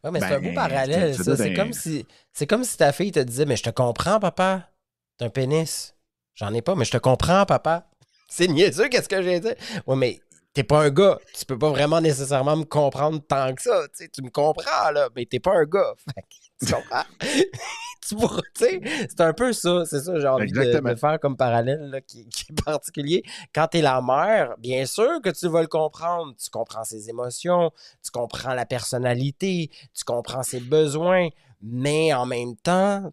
Ouais, 0.03 0.11
mais 0.11 0.19
c'est 0.19 0.33
un 0.33 0.39
beau 0.39 0.49
Ben, 0.49 0.55
parallèle, 0.55 1.15
ça 1.15 1.23
doit 1.23 1.37
C'est 1.37 1.53
comme 1.53 1.73
si 1.73 2.05
c'est 2.33 2.47
comme 2.47 2.63
si 2.63 2.77
ta 2.77 2.91
fille 2.91 3.11
te 3.11 3.19
disait 3.19 3.45
Mais 3.45 3.57
je 3.57 3.63
te 3.63 3.69
comprends, 3.69 4.19
papa. 4.19 4.69
T'as 5.17 5.25
un 5.25 5.29
pénis. 5.29 5.95
J'en 6.35 6.53
ai 6.53 6.61
pas, 6.61 6.75
mais 6.75 6.85
je 6.85 6.91
te 6.91 6.97
comprends, 6.97 7.45
papa. 7.45 7.89
C'est 8.29 8.47
niaiseux, 8.47 8.87
qu'est-ce 8.89 9.09
que 9.09 9.21
j'ai 9.21 9.39
dit? 9.39 9.53
Ouais, 9.87 9.95
mais 9.95 10.21
t'es 10.53 10.63
pas 10.63 10.81
un 10.83 10.89
gars. 10.89 11.17
Tu 11.37 11.45
peux 11.45 11.57
pas 11.57 11.69
vraiment 11.69 12.01
nécessairement 12.01 12.55
me 12.57 12.63
comprendre 12.65 13.21
tant 13.27 13.53
que 13.53 13.61
ça. 13.61 13.87
Tu 13.89 14.03
sais, 14.03 14.09
tu 14.09 14.21
me 14.21 14.29
comprends, 14.29 14.91
là, 14.91 15.09
mais 15.15 15.25
t'es 15.25 15.39
pas 15.39 15.53
un 15.55 15.65
gars. 15.65 15.93
Fait 16.15 16.21
que, 16.21 16.65
tu 16.65 16.73
comprends? 16.73 17.03
tu 18.01 18.15
pourras- 18.15 18.41
tu 18.55 18.65
sais, 18.65 18.81
c'est 19.09 19.21
un 19.21 19.33
peu 19.33 19.53
ça. 19.53 19.83
C'est 19.85 20.01
ça, 20.01 20.19
j'ai 20.19 20.27
envie 20.27 20.51
de, 20.65 20.73
de 20.79 20.95
faire 20.95 21.19
comme 21.19 21.37
parallèle 21.37 21.89
là, 21.91 22.01
qui, 22.01 22.27
qui 22.29 22.45
est 22.51 22.61
particulier. 22.65 23.23
Quand 23.53 23.67
t'es 23.67 23.81
la 23.81 24.01
mère, 24.01 24.55
bien 24.57 24.85
sûr 24.85 25.21
que 25.21 25.29
tu 25.29 25.47
vas 25.47 25.61
le 25.61 25.67
comprendre. 25.67 26.33
Tu 26.41 26.49
comprends 26.49 26.83
ses 26.83 27.09
émotions, 27.09 27.71
tu 28.03 28.11
comprends 28.11 28.53
la 28.53 28.65
personnalité, 28.65 29.69
tu 29.93 30.03
comprends 30.03 30.43
ses 30.43 30.59
besoins, 30.59 31.29
mais 31.61 32.13
en 32.13 32.25
même 32.25 32.55
temps, 32.57 33.11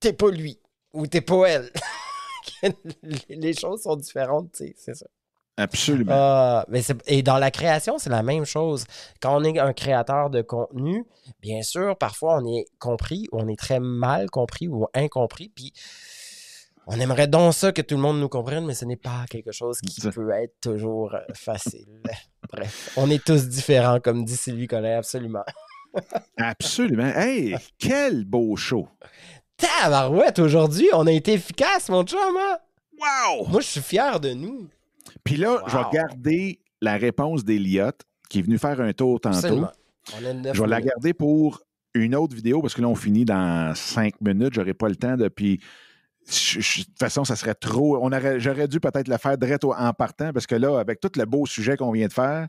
t'es 0.00 0.12
pas 0.12 0.30
lui 0.30 0.58
ou 0.92 1.06
t'es 1.06 1.20
pas 1.20 1.44
elle. 1.46 1.70
Les 3.28 3.52
choses 3.52 3.82
sont 3.82 3.96
différentes, 3.96 4.52
tu 4.52 4.66
sais, 4.68 4.74
c'est 4.78 4.94
ça. 4.94 5.06
Absolument. 5.56 6.12
Ah, 6.14 6.64
mais 6.68 6.82
et 7.06 7.22
dans 7.22 7.38
la 7.38 7.50
création, 7.50 7.98
c'est 7.98 8.10
la 8.10 8.22
même 8.22 8.44
chose. 8.44 8.84
Quand 9.20 9.36
on 9.40 9.44
est 9.44 9.58
un 9.58 9.72
créateur 9.72 10.30
de 10.30 10.42
contenu, 10.42 11.04
bien 11.40 11.62
sûr, 11.62 11.96
parfois 11.96 12.38
on 12.42 12.46
est 12.46 12.66
compris 12.78 13.28
ou 13.32 13.40
on 13.40 13.48
est 13.48 13.58
très 13.58 13.80
mal 13.80 14.30
compris 14.30 14.68
ou 14.68 14.86
incompris, 14.94 15.50
puis 15.54 15.72
on 16.86 17.00
aimerait 17.00 17.26
donc 17.26 17.52
ça 17.52 17.72
que 17.72 17.82
tout 17.82 17.96
le 17.96 18.00
monde 18.00 18.20
nous 18.20 18.28
comprenne, 18.28 18.64
mais 18.64 18.74
ce 18.74 18.84
n'est 18.84 18.96
pas 18.96 19.24
quelque 19.28 19.50
chose 19.50 19.80
qui 19.80 20.00
peut 20.00 20.30
être 20.30 20.54
toujours 20.60 21.14
euh, 21.14 21.20
facile. 21.34 22.00
Bref, 22.52 22.92
on 22.96 23.10
est 23.10 23.24
tous 23.24 23.48
différents, 23.48 23.98
comme 23.98 24.24
dit 24.24 24.36
Sylvie 24.36 24.68
Collet, 24.68 24.94
absolument. 24.94 25.44
Absolument. 26.36 27.10
Hey, 27.16 27.56
quel 27.78 28.26
beau 28.26 28.54
show. 28.54 28.86
Tabarouette, 29.56 30.38
aujourd'hui, 30.38 30.88
on 30.92 31.06
a 31.06 31.12
été 31.12 31.32
efficace, 31.32 31.88
mon 31.88 32.04
chum, 32.04 32.36
hein? 32.36 32.58
Wow! 32.98 33.46
Moi, 33.48 33.62
je 33.62 33.66
suis 33.66 33.80
fier 33.80 34.20
de 34.20 34.34
nous. 34.34 34.68
Puis 35.24 35.36
là, 35.36 35.62
je 35.66 35.76
vais 35.76 35.82
garder 35.92 36.60
la 36.80 36.96
réponse 36.96 37.44
d'Eliott, 37.44 38.00
qui 38.28 38.38
est 38.40 38.42
venu 38.42 38.58
faire 38.58 38.80
un 38.80 38.92
tour 38.92 39.20
tantôt. 39.20 39.38
On 40.14 40.24
a 40.24 40.52
Je 40.52 40.60
vais 40.62 40.68
la 40.68 40.80
garder 40.80 41.14
pour 41.14 41.62
une 41.94 42.14
autre 42.14 42.34
vidéo 42.36 42.60
parce 42.60 42.74
que 42.74 42.82
là, 42.82 42.88
on 42.88 42.94
finit 42.94 43.24
dans 43.24 43.74
cinq 43.74 44.20
minutes. 44.20 44.54
J'aurai 44.54 44.74
pas 44.74 44.88
le 44.88 44.96
temps 44.96 45.16
de. 45.16 45.28
Puis, 45.28 45.60
je- 46.28 46.60
je- 46.60 46.80
de 46.80 46.84
toute 46.86 46.98
façon, 46.98 47.24
ça 47.24 47.34
serait 47.36 47.54
trop. 47.54 47.96
On 48.02 48.08
aurait, 48.12 48.38
j'aurais 48.38 48.68
dû 48.68 48.78
peut-être 48.80 49.08
le 49.08 49.16
faire 49.16 49.38
direct 49.38 49.64
en 49.64 49.92
partant 49.94 50.32
parce 50.32 50.46
que 50.46 50.54
là, 50.54 50.78
avec 50.78 51.00
tout 51.00 51.10
le 51.16 51.24
beau 51.24 51.46
sujet 51.46 51.76
qu'on 51.76 51.90
vient 51.92 52.06
de 52.08 52.12
faire, 52.12 52.48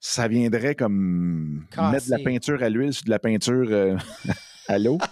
ça 0.00 0.28
viendrait 0.28 0.74
comme 0.74 1.64
mettre 1.92 2.06
de 2.06 2.10
la 2.10 2.18
peinture 2.18 2.62
à 2.62 2.68
l'huile 2.68 2.92
sur 2.92 3.04
de 3.04 3.10
la 3.10 3.18
peinture 3.18 3.66
euh, 3.70 3.96
à 4.68 4.78
l'eau. 4.78 4.98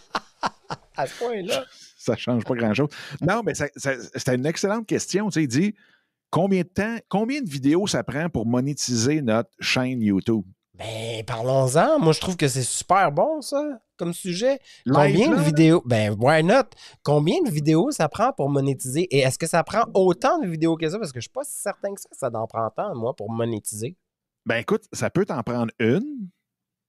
À 0.97 1.07
ce 1.07 1.19
point-là. 1.19 1.65
ça 1.97 2.15
change 2.17 2.45
pas 2.45 2.55
grand-chose. 2.55 2.89
Non, 3.23 3.43
mais 3.45 3.55
ça- 3.55 3.69
ça- 3.77 3.95
c'était 4.15 4.35
une 4.35 4.45
excellente 4.47 4.87
question. 4.87 5.29
Tu 5.31 5.35
sais, 5.35 5.43
il 5.45 5.49
dit 5.49 5.75
combien 6.31 6.63
de 6.63 6.69
temps, 6.69 6.97
combien 7.09 7.43
de 7.43 7.49
vidéos 7.49 7.87
ça 7.87 8.03
prend 8.03 8.29
pour 8.29 8.47
monétiser 8.47 9.21
notre 9.23 9.51
chaîne 9.61 10.01
YouTube? 10.01 10.45
Ben, 10.81 11.23
parlons-en. 11.27 11.99
Moi, 11.99 12.15
je 12.15 12.21
trouve 12.21 12.39
que 12.39 12.49
c'est 12.49 12.63
super 12.63 13.13
bon, 13.13 13.43
ça, 13.43 13.83
comme 13.99 14.15
sujet. 14.15 14.59
Combien 14.91 15.37
de 15.37 15.43
vidéos? 15.43 15.83
Ben, 15.85 16.17
why 16.19 16.43
not? 16.43 16.71
Combien 17.03 17.43
de 17.43 17.51
vidéos 17.51 17.91
ça 17.91 18.09
prend 18.09 18.33
pour 18.33 18.49
monétiser? 18.49 19.03
Et 19.11 19.19
est-ce 19.19 19.39
que 19.39 19.47
ça 19.47 19.63
prend 19.63 19.85
autant 19.93 20.39
de 20.39 20.47
vidéos 20.47 20.77
que 20.77 20.89
ça? 20.89 20.99
Parce 20.99 21.13
que 21.13 21.21
je 21.21 21.25
suis 21.25 21.33
pas 21.33 21.45
si 21.45 21.61
certain 21.61 21.95
que 21.95 22.01
ça, 22.01 22.09
ça 22.13 22.31
en 22.33 22.47
prend 22.47 22.71
tant, 22.71 22.95
moi, 22.95 23.15
pour 23.15 23.31
monétiser. 23.31 23.99
Ben 24.47 24.57
écoute, 24.57 24.85
ça 24.93 25.11
peut 25.11 25.27
t'en 25.27 25.43
prendre 25.43 25.71
une, 25.79 26.31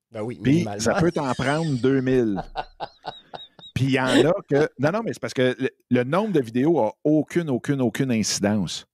Ben 0.10 0.22
oui, 0.22 0.40
puis 0.42 0.66
ça 0.78 0.94
peut 0.94 1.12
t'en 1.12 1.34
prendre 1.34 1.70
2000. 1.82 2.42
Puis 3.76 3.86
il 3.86 3.92
y 3.92 4.00
en 4.00 4.30
a 4.30 4.34
que. 4.50 4.70
Non, 4.80 4.92
non, 4.92 5.02
mais 5.04 5.14
c'est 5.14 5.22
parce 5.22 5.34
que 5.34 5.56
le, 5.58 5.70
le 5.90 6.04
nombre 6.04 6.34
de 6.34 6.42
vidéos 6.42 6.78
a 6.80 6.92
aucune, 7.04 7.50
aucune, 7.50 7.82
aucune 7.82 8.12
incidence. 8.12 8.86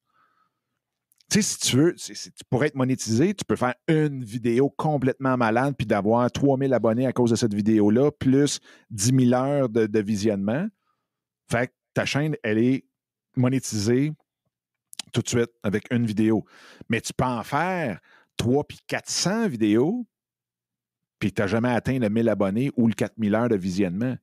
Tu 1.30 1.42
sais, 1.42 1.42
si 1.42 1.60
tu 1.60 1.78
veux, 1.78 1.94
si 1.98 2.32
tu 2.32 2.44
pourrais 2.50 2.68
être 2.68 2.76
monétisé, 2.76 3.34
tu 3.34 3.44
peux 3.44 3.58
faire 3.58 3.76
une 3.88 4.24
vidéo 4.24 4.70
complètement 4.70 5.36
malade 5.36 5.76
puis 5.78 5.86
d'avoir 5.86 6.32
3000 6.32 6.74
abonnés 6.74 7.06
à 7.06 7.12
cause 7.12 7.32
de 7.32 7.36
cette 7.36 7.54
vidéo-là, 7.54 8.12
plus 8.12 8.60
10 8.92 9.30
000 9.30 9.34
heures 9.34 9.68
de, 9.68 9.88
de 9.88 10.00
visionnement. 10.00 10.68
Fait 11.52 11.68
que 11.68 11.74
ta 11.94 12.06
chaîne, 12.06 12.36
elle 12.44 12.60
est 12.60 12.86
monétisée 13.36 14.14
tout 15.14 15.22
de 15.22 15.28
suite 15.28 15.52
avec 15.64 15.86
une 15.92 16.06
vidéo. 16.06 16.46
Mais 16.90 17.02
tu 17.02 17.14
peux 17.14 17.26
en 17.26 17.44
faire 17.44 18.00
3 18.38 18.64
puis 18.66 18.80
400 18.88 19.50
vidéos, 19.50 20.06
puis 21.20 21.32
tu 21.34 21.42
n'as 21.42 21.48
jamais 21.48 21.70
atteint 21.70 22.00
le 22.00 22.10
1000 22.10 22.30
abonnés 22.30 22.72
ou 22.78 22.88
le 22.88 22.94
4000 22.94 23.36
heures 23.36 23.50
de 23.50 23.56
visionnement. 23.56 24.16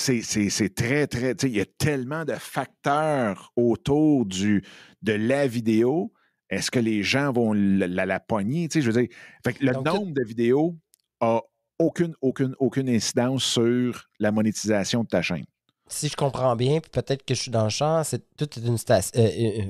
C'est, 0.00 0.74
très, 0.74 1.06
très. 1.08 1.34
tu 1.34 1.46
sais, 1.46 1.50
Il 1.50 1.56
y 1.56 1.60
a 1.60 1.66
tellement 1.66 2.24
de 2.24 2.34
facteurs 2.34 3.52
autour 3.56 4.26
du, 4.26 4.62
de 5.02 5.12
la 5.12 5.46
vidéo. 5.48 6.12
Est-ce 6.48 6.70
que 6.70 6.78
les 6.78 7.02
gens 7.02 7.32
vont 7.32 7.52
la, 7.52 7.88
la, 7.88 8.06
la 8.06 8.20
pogner? 8.20 8.68
Tu 8.68 8.74
sais, 8.74 8.82
Je 8.82 8.90
veux 8.90 9.02
dire, 9.02 9.14
fait 9.44 9.54
que 9.54 9.64
le 9.64 9.72
Donc, 9.72 9.86
nombre 9.86 10.12
de 10.14 10.24
vidéos 10.24 10.76
a 11.20 11.42
aucune, 11.80 12.14
aucune, 12.20 12.54
aucune 12.60 12.88
incidence 12.88 13.44
sur 13.44 14.08
la 14.20 14.30
monétisation 14.30 15.02
de 15.02 15.08
ta 15.08 15.20
chaîne. 15.20 15.44
Si 15.88 16.08
je 16.08 16.16
comprends 16.16 16.54
bien, 16.54 16.80
peut-être 16.80 17.24
que 17.24 17.34
je 17.34 17.40
suis 17.42 17.50
dans 17.50 17.64
le 17.64 17.70
champ, 17.70 18.04
c'est 18.04 18.22
tout 18.36 18.48
est 18.58 18.64
une 18.64 18.78
station. 18.78 19.20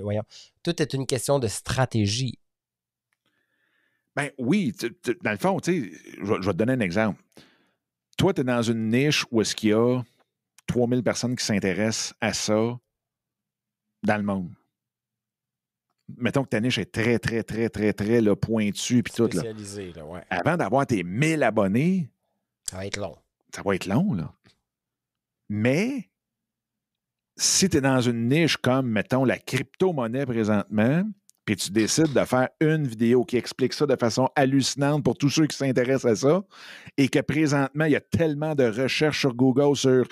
voyons. 0.02 0.24
Tout 0.62 0.80
est 0.82 0.92
une 0.92 1.06
question 1.06 1.38
de 1.38 1.48
stratégie. 1.48 2.38
Ben 4.14 4.30
oui, 4.36 4.74
tu- 4.78 4.94
tu- 5.02 5.16
dans 5.22 5.30
le 5.30 5.36
fond, 5.38 5.58
tu 5.60 5.72
sais, 5.90 5.98
je, 6.20 6.24
vais- 6.26 6.38
je 6.42 6.46
vais 6.46 6.52
te 6.52 6.58
donner 6.58 6.72
un 6.74 6.80
exemple. 6.80 7.22
Toi, 8.18 8.34
tu 8.34 8.40
es 8.40 8.44
dans 8.44 8.62
une 8.62 8.88
niche 8.90 9.24
où 9.30 9.40
est-ce 9.40 9.54
qu'il 9.54 9.70
y 9.70 9.72
a 9.72 10.02
3000 10.68 11.02
personnes 11.02 11.34
qui 11.34 11.44
s'intéressent 11.44 12.14
à 12.20 12.32
ça 12.32 12.78
dans 14.04 14.16
le 14.16 14.22
monde. 14.22 14.54
Mettons 16.16 16.44
que 16.44 16.48
ta 16.48 16.60
niche 16.60 16.78
est 16.78 16.92
très, 16.92 17.18
très, 17.18 17.42
très, 17.42 17.68
très, 17.68 17.92
très 17.92 18.20
là, 18.20 18.34
pointue 18.36 19.02
puis 19.02 19.12
tout. 19.12 19.28
Là. 19.34 19.42
Là, 19.42 20.06
ouais. 20.06 20.22
Avant 20.30 20.56
d'avoir 20.56 20.86
tes 20.86 21.02
1000 21.02 21.42
abonnés, 21.42 22.10
Ça 22.70 22.76
va 22.76 22.86
être 22.86 22.96
long. 22.96 23.16
ça 23.54 23.62
va 23.62 23.74
être 23.74 23.86
long, 23.86 24.14
là. 24.14 24.32
Mais 25.50 26.10
si 27.36 27.68
tu 27.68 27.78
es 27.78 27.80
dans 27.80 28.00
une 28.00 28.28
niche 28.28 28.56
comme, 28.56 28.88
mettons, 28.88 29.24
la 29.24 29.38
crypto-monnaie 29.38 30.26
présentement, 30.26 31.04
puis 31.44 31.56
tu 31.56 31.70
décides 31.70 32.12
de 32.12 32.24
faire 32.24 32.48
une 32.60 32.86
vidéo 32.86 33.24
qui 33.24 33.36
explique 33.38 33.72
ça 33.72 33.86
de 33.86 33.96
façon 33.96 34.28
hallucinante 34.36 35.02
pour 35.02 35.16
tous 35.16 35.30
ceux 35.30 35.46
qui 35.46 35.56
s'intéressent 35.56 36.12
à 36.12 36.16
ça, 36.16 36.44
et 36.98 37.08
que 37.08 37.20
présentement, 37.20 37.84
il 37.84 37.92
y 37.92 37.96
a 37.96 38.00
tellement 38.00 38.54
de 38.54 38.64
recherches 38.64 39.20
sur 39.20 39.34
Google 39.34 39.76
sur 39.76 40.06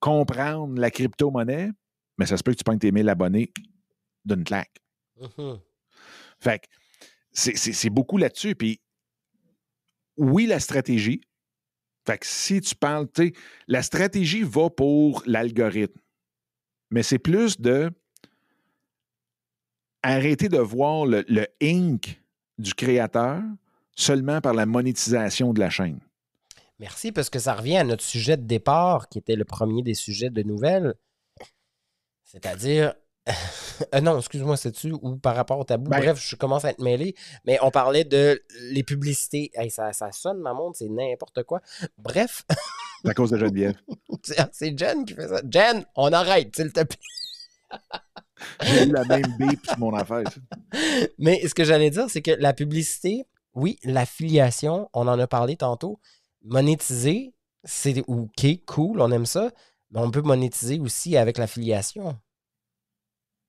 comprendre 0.00 0.78
la 0.80 0.90
crypto-monnaie, 0.90 1.70
mais 2.18 2.26
ça 2.26 2.36
se 2.36 2.42
peut 2.42 2.52
que 2.52 2.58
tu 2.58 2.64
prennes 2.64 2.78
tes 2.78 2.92
1000 2.92 3.08
abonnés 3.08 3.52
d'une 4.24 4.44
claque. 4.44 4.76
Mhm. 5.20 5.60
Fait 6.40 6.58
que 6.60 6.66
c'est- 7.32 7.90
beaucoup 7.90 8.18
là-dessus. 8.18 8.54
Puis 8.54 8.80
oui, 10.16 10.46
la 10.46 10.60
stratégie. 10.60 11.20
Fait 12.06 12.18
que 12.18 12.26
si 12.26 12.60
tu 12.60 12.74
parles, 12.74 13.10
tu 13.12 13.26
sais, 13.26 13.32
la 13.66 13.82
stratégie 13.82 14.42
va 14.42 14.70
pour 14.70 15.22
l'algorithme. 15.26 16.00
Mais 16.90 17.02
c'est 17.02 17.18
plus 17.18 17.60
de 17.60 17.90
arrêter 20.02 20.48
de 20.48 20.58
voir 20.58 21.04
le, 21.06 21.24
le 21.28 21.46
ink 21.60 22.22
du 22.58 22.74
créateur, 22.74 23.42
seulement 23.96 24.40
par 24.40 24.54
la 24.54 24.66
monétisation 24.66 25.52
de 25.52 25.58
la 25.60 25.68
chaîne. 25.70 25.98
Merci, 26.78 27.12
parce 27.12 27.30
que 27.30 27.38
ça 27.38 27.54
revient 27.54 27.78
à 27.78 27.84
notre 27.84 28.04
sujet 28.04 28.36
de 28.36 28.44
départ, 28.44 29.08
qui 29.08 29.18
était 29.18 29.36
le 29.36 29.44
premier 29.44 29.82
des 29.82 29.94
sujets 29.94 30.30
de 30.30 30.42
nouvelles. 30.42 30.94
C'est-à-dire. 32.24 32.94
Euh, 33.94 34.00
non, 34.00 34.18
excuse-moi, 34.18 34.56
c'est-tu 34.56 34.92
ou 34.92 35.16
par 35.18 35.36
rapport 35.36 35.58
au 35.58 35.64
tabou? 35.64 35.90
Ben- 35.90 35.98
Bref, 35.98 36.18
je 36.18 36.34
commence 36.34 36.64
à 36.64 36.70
être 36.70 36.80
mêlé. 36.80 37.14
Mais 37.44 37.58
on 37.60 37.70
parlait 37.70 38.04
de 38.04 38.42
les 38.70 38.82
publicités. 38.82 39.50
Hey, 39.52 39.70
ça, 39.70 39.92
ça 39.92 40.12
sonne, 40.12 40.38
ma 40.38 40.54
montre, 40.54 40.78
c'est 40.78 40.88
n'importe 40.88 41.42
quoi. 41.42 41.60
Bref, 41.98 42.44
C'est 43.02 43.10
à 43.10 43.12
cause 43.12 43.32
de 43.32 43.36
Geneviève. 43.36 43.74
c'est 44.22 44.38
c'est 44.52 44.78
Jen 44.78 45.04
qui 45.04 45.12
fait 45.12 45.28
ça. 45.28 45.42
Jen, 45.50 45.84
on 45.94 46.10
arrête, 46.10 46.56
s'il 46.56 46.72
te 46.72 46.84
plaît. 46.84 46.98
J'ai 48.62 48.84
eu 48.86 48.92
la 48.92 49.04
même 49.04 49.36
bip 49.38 49.66
sur 49.66 49.78
mon 49.78 49.94
affaire. 49.94 50.24
Mais 51.18 51.46
ce 51.46 51.52
que 51.54 51.64
j'allais 51.64 51.90
dire, 51.90 52.08
c'est 52.08 52.22
que 52.22 52.30
la 52.30 52.54
publicité, 52.54 53.26
oui, 53.52 53.78
l'affiliation, 53.84 54.88
on 54.94 55.06
en 55.06 55.18
a 55.18 55.26
parlé 55.26 55.56
tantôt. 55.56 56.00
Monétiser, 56.46 57.34
c'est 57.64 58.02
OK, 58.06 58.46
cool, 58.66 59.00
on 59.00 59.10
aime 59.10 59.26
ça. 59.26 59.50
Mais 59.90 60.00
on 60.00 60.10
peut 60.10 60.22
monétiser 60.22 60.78
aussi 60.80 61.16
avec 61.16 61.38
l'affiliation. 61.38 62.18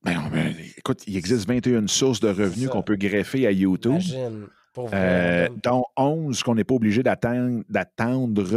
Ben, 0.04 0.28
ben, 0.32 0.54
écoute, 0.76 1.02
il 1.06 1.16
existe 1.16 1.48
21 1.48 1.88
sources 1.88 2.20
de 2.20 2.28
revenus 2.28 2.68
qu'on 2.68 2.82
peut 2.82 2.96
greffer 2.96 3.46
à 3.46 3.50
YouTube. 3.50 3.92
Imagine. 3.94 4.46
Euh, 4.92 5.48
dont 5.64 5.84
11 5.96 6.40
qu'on 6.44 6.54
n'est 6.54 6.62
pas 6.62 6.74
obligé 6.74 7.02
d'attendre, 7.02 7.64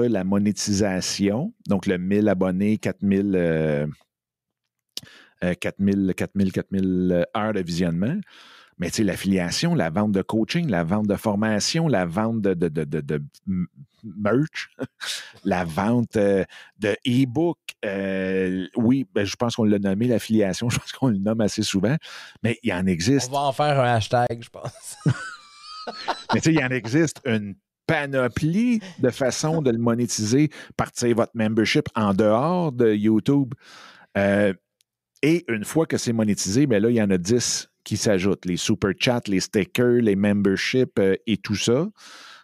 la 0.07 0.23
monétisation. 0.23 1.51
Donc, 1.67 1.87
le 1.87 1.97
1000 1.97 2.29
abonnés, 2.29 2.77
4000, 2.77 3.31
euh, 3.35 3.87
euh, 5.43 5.53
4000, 5.59 6.13
4000, 6.15 6.51
4000 6.51 7.25
heures 7.35 7.53
de 7.53 7.61
visionnement. 7.61 8.15
Mais 8.77 8.89
tu 8.89 8.97
sais, 8.97 9.03
l'affiliation, 9.03 9.73
la 9.73 9.89
vente 9.89 10.11
de 10.11 10.21
coaching, 10.21 10.69
la 10.69 10.83
vente 10.83 11.07
de 11.07 11.15
formation, 11.15 11.87
la 11.87 12.05
vente 12.05 12.41
de, 12.41 12.53
de, 12.53 12.67
de, 12.69 12.83
de- 12.83 13.01
de 13.01 13.23
m- 13.47 13.67
merch, 14.03 14.69
la 15.43 15.63
vente 15.63 16.15
euh, 16.15 16.43
de 16.77 16.95
e-book. 17.07 17.57
euh, 17.85 18.67
oui, 18.75 19.07
ben, 19.13 19.25
je 19.25 19.35
pense 19.35 19.55
qu'on 19.55 19.63
l'a 19.63 19.79
nommé 19.79 20.07
l'affiliation. 20.07 20.69
Je 20.71 20.77
pense 20.77 20.91
qu'on 20.91 21.07
le 21.07 21.17
nomme 21.17 21.41
assez 21.41 21.63
souvent. 21.63 21.95
Mais 22.43 22.59
il 22.63 22.73
en 22.73 22.85
existe 22.85 23.29
On 23.29 23.33
va 23.33 23.39
en 23.39 23.51
faire 23.51 23.79
un 23.79 23.95
hashtag, 23.95 24.43
je 24.43 24.49
pense. 24.49 24.95
mais 26.33 26.41
tu 26.41 26.49
sais, 26.49 26.53
il 26.53 26.63
en 26.63 26.69
existe 26.69 27.21
une 27.25 27.55
panoplie 27.87 28.79
de 28.99 29.09
façons 29.09 29.61
de 29.61 29.71
le 29.71 29.77
monétiser, 29.77 30.49
partir 30.77 31.15
votre 31.15 31.31
membership 31.33 31.87
en 31.95 32.13
dehors 32.13 32.71
de 32.71 32.93
YouTube. 32.93 33.53
Euh, 34.17 34.53
et 35.21 35.45
une 35.49 35.65
fois 35.65 35.85
que 35.85 35.97
c'est 35.97 36.13
monétisé, 36.13 36.67
ben 36.67 36.81
là, 36.81 36.89
il 36.89 36.95
y 36.95 37.01
en 37.01 37.09
a 37.09 37.17
10 37.17 37.69
qui 37.83 37.97
s'ajoutent. 37.97 38.45
Les 38.45 38.57
super 38.57 38.91
chats, 38.97 39.21
les 39.27 39.39
stickers, 39.39 40.01
les 40.01 40.15
memberships 40.15 40.99
euh, 40.99 41.15
et 41.27 41.37
tout 41.37 41.55
ça. 41.55 41.87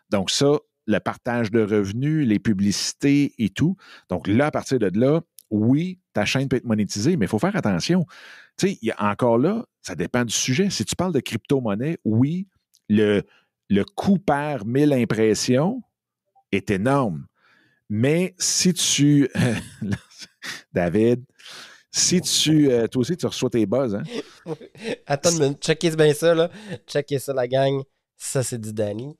Donc 0.09 0.31
ça, 0.31 0.57
le 0.88 0.99
partage 0.99 1.51
de 1.51 1.61
revenus, 1.61 2.27
les 2.27 2.39
publicités 2.39 3.34
et 3.38 3.49
tout. 3.49 3.76
Donc 4.09 4.27
là, 4.27 4.47
à 4.47 4.51
partir 4.51 4.80
de 4.80 4.89
là, 4.99 5.22
oui, 5.49 5.99
ta 6.14 6.26
chaîne 6.26 6.47
peut 6.47 6.55
être 6.55 6.65
monétisée, 6.65 7.18
mais 7.18 7.26
il 7.26 7.30
faut 7.30 7.39
faire 7.39 7.55
attention. 7.55 8.05
Tu 8.57 8.69
sais, 8.69 8.93
encore 8.97 9.38
là, 9.38 9.65
ça 9.81 9.95
dépend 9.95 10.26
du 10.26 10.34
sujet. 10.34 10.69
Si 10.69 10.84
tu 10.84 10.95
parles 10.95 11.14
de 11.14 11.19
crypto-monnaie, 11.19 11.99
oui, 12.03 12.47
le, 12.89 13.23
coût 13.95 14.18
par 14.18 14.65
1000 14.65 14.93
impressions 14.93 15.81
est 16.51 16.72
énorme. 16.72 17.27
Mais 17.89 18.34
si 18.38 18.73
tu. 18.73 19.30
David, 20.73 21.23
si 21.91 22.22
tu. 22.22 22.69
euh, 22.69 22.88
toi 22.88 23.01
aussi, 23.01 23.15
tu 23.15 23.26
reçois 23.26 23.49
tes 23.49 23.65
buzz, 23.65 23.95
hein? 23.95 24.03
Attends 25.05 25.31
une 25.31 25.39
minute, 25.39 25.64
checkez 25.64 25.91
bien 25.95 26.14
ça, 26.14 26.34
là. 26.34 26.49
Checkez 26.85 27.19
ça, 27.19 27.34
la 27.34 27.47
gang. 27.47 27.81
Ça, 28.18 28.43
c'est 28.43 28.59
du 28.59 28.73
Danny. 28.73 29.15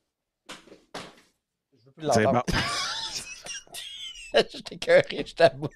Plus 1.98 2.08
C'est 2.14 2.24
l'entendre. 2.24 2.44
bon. 2.48 4.44
je 5.26 5.34
t'avoue. 5.34 5.68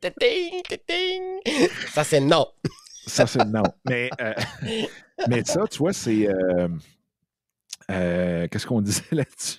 Téting, 0.00 0.62
téting. 0.62 1.40
Ça, 1.92 2.04
c'est 2.04 2.20
non. 2.20 2.46
Ça, 3.06 3.26
c'est 3.26 3.44
non. 3.44 3.62
Mais, 3.84 4.10
euh, 4.20 4.34
mais 5.28 5.44
ça, 5.44 5.66
tu 5.70 5.78
vois, 5.78 5.92
c'est. 5.92 6.28
euh, 6.28 6.68
euh, 7.90 8.48
Qu'est-ce 8.48 8.66
qu'on 8.66 8.80
disait 8.82 9.02
là-dessus? 9.12 9.58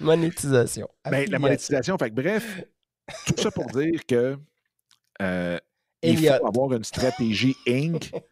Monétisation. 0.00 0.88
Ben, 1.04 1.28
la 1.30 1.38
monétisation. 1.38 1.98
Fait 1.98 2.10
que 2.10 2.14
bref, 2.14 2.62
tout 3.26 3.34
ça 3.42 3.50
pour 3.50 3.66
dire 3.66 4.04
que 4.06 4.38
euh, 5.22 5.58
il 6.02 6.18
faut 6.18 6.46
avoir 6.46 6.72
une 6.72 6.84
stratégie 6.84 7.56
Inc. 7.68 8.12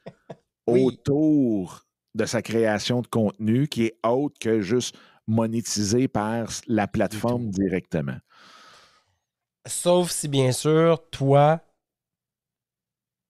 Oui. 0.67 0.83
autour 0.83 1.85
de 2.15 2.25
sa 2.25 2.41
création 2.41 3.03
de 3.03 3.07
contenu 3.07 3.69
qui 3.69 3.85
est 3.85 3.97
autre 4.03 4.35
que 4.41 4.63
juste 4.63 4.97
monétiser 5.27 6.09
par 6.09 6.49
la 6.67 6.87
plateforme 6.87 7.51
directement. 7.51 8.19
Sauf 9.67 10.11
si, 10.11 10.29
bien 10.29 10.53
sûr, 10.53 11.03
toi, 11.11 11.61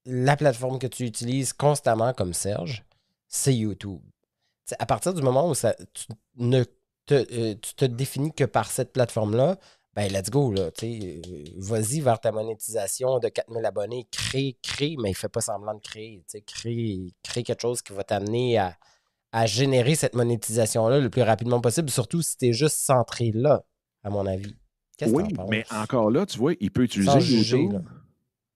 la 0.05 0.37
plateforme 0.37 0.79
que 0.79 0.87
tu 0.87 1.05
utilises 1.05 1.53
constamment 1.53 2.13
comme 2.13 2.35
Serge, 2.35 2.85
c'est 3.29 3.55
YouTube. 3.55 4.03
T'sais, 4.67 4.77
à 4.79 4.87
partir 4.87 5.15
du 5.15 5.23
moment 5.23 5.49
où 5.49 5.55
ça, 5.55 5.75
tu 5.93 6.07
ne 6.37 6.65
te, 7.07 7.15
euh, 7.15 7.55
tu 7.61 7.75
te 7.75 7.85
définis 7.85 8.33
que 8.33 8.45
par 8.45 8.71
cette 8.71 8.93
plateforme-là, 8.93 9.59
ben 9.95 10.11
let's 10.13 10.31
go, 10.31 10.53
là, 10.53 10.71
euh, 10.83 11.23
vas-y 11.59 12.01
vers 12.01 12.21
ta 12.21 12.33
monétisation 12.33 13.21
de 13.21 13.29
4000 13.29 13.65
abonnés, 13.65 14.09
crée, 14.11 14.59
crée, 14.61 14.97
mais 14.99 15.15
fais 15.15 15.29
pas 15.29 15.41
semblant 15.41 15.75
de 15.75 15.81
créer, 15.81 16.25
crée, 16.47 17.15
crée 17.23 17.43
quelque 17.45 17.63
chose 17.63 17.81
qui 17.81 17.93
va 17.93 18.03
t'amener 18.03 18.59
à, 18.59 18.77
à 19.37 19.47
générer 19.47 19.97
cette 19.97 20.15
monétisation-là 20.15 21.01
le 21.01 21.11
plus 21.11 21.23
rapidement 21.23 21.61
possible, 21.61 21.91
surtout 21.91 22.23
si 22.23 22.37
tu 22.37 22.47
es 22.47 22.53
juste 22.53 22.77
centré 22.77 23.33
là, 23.35 23.65
à 24.05 24.11
mon 24.11 24.25
avis. 24.27 24.55
Oui, 25.09 25.25
mais 25.51 25.65
encore 25.73 26.09
là, 26.11 26.25
tu 26.25 26.39
vois, 26.39 26.53
il 26.61 26.71
peut 26.71 26.85
utiliser 26.85 27.11
Sans 27.11 27.19
juger, 27.19 27.59
YouTube. 27.63 27.73
là. 27.73 27.81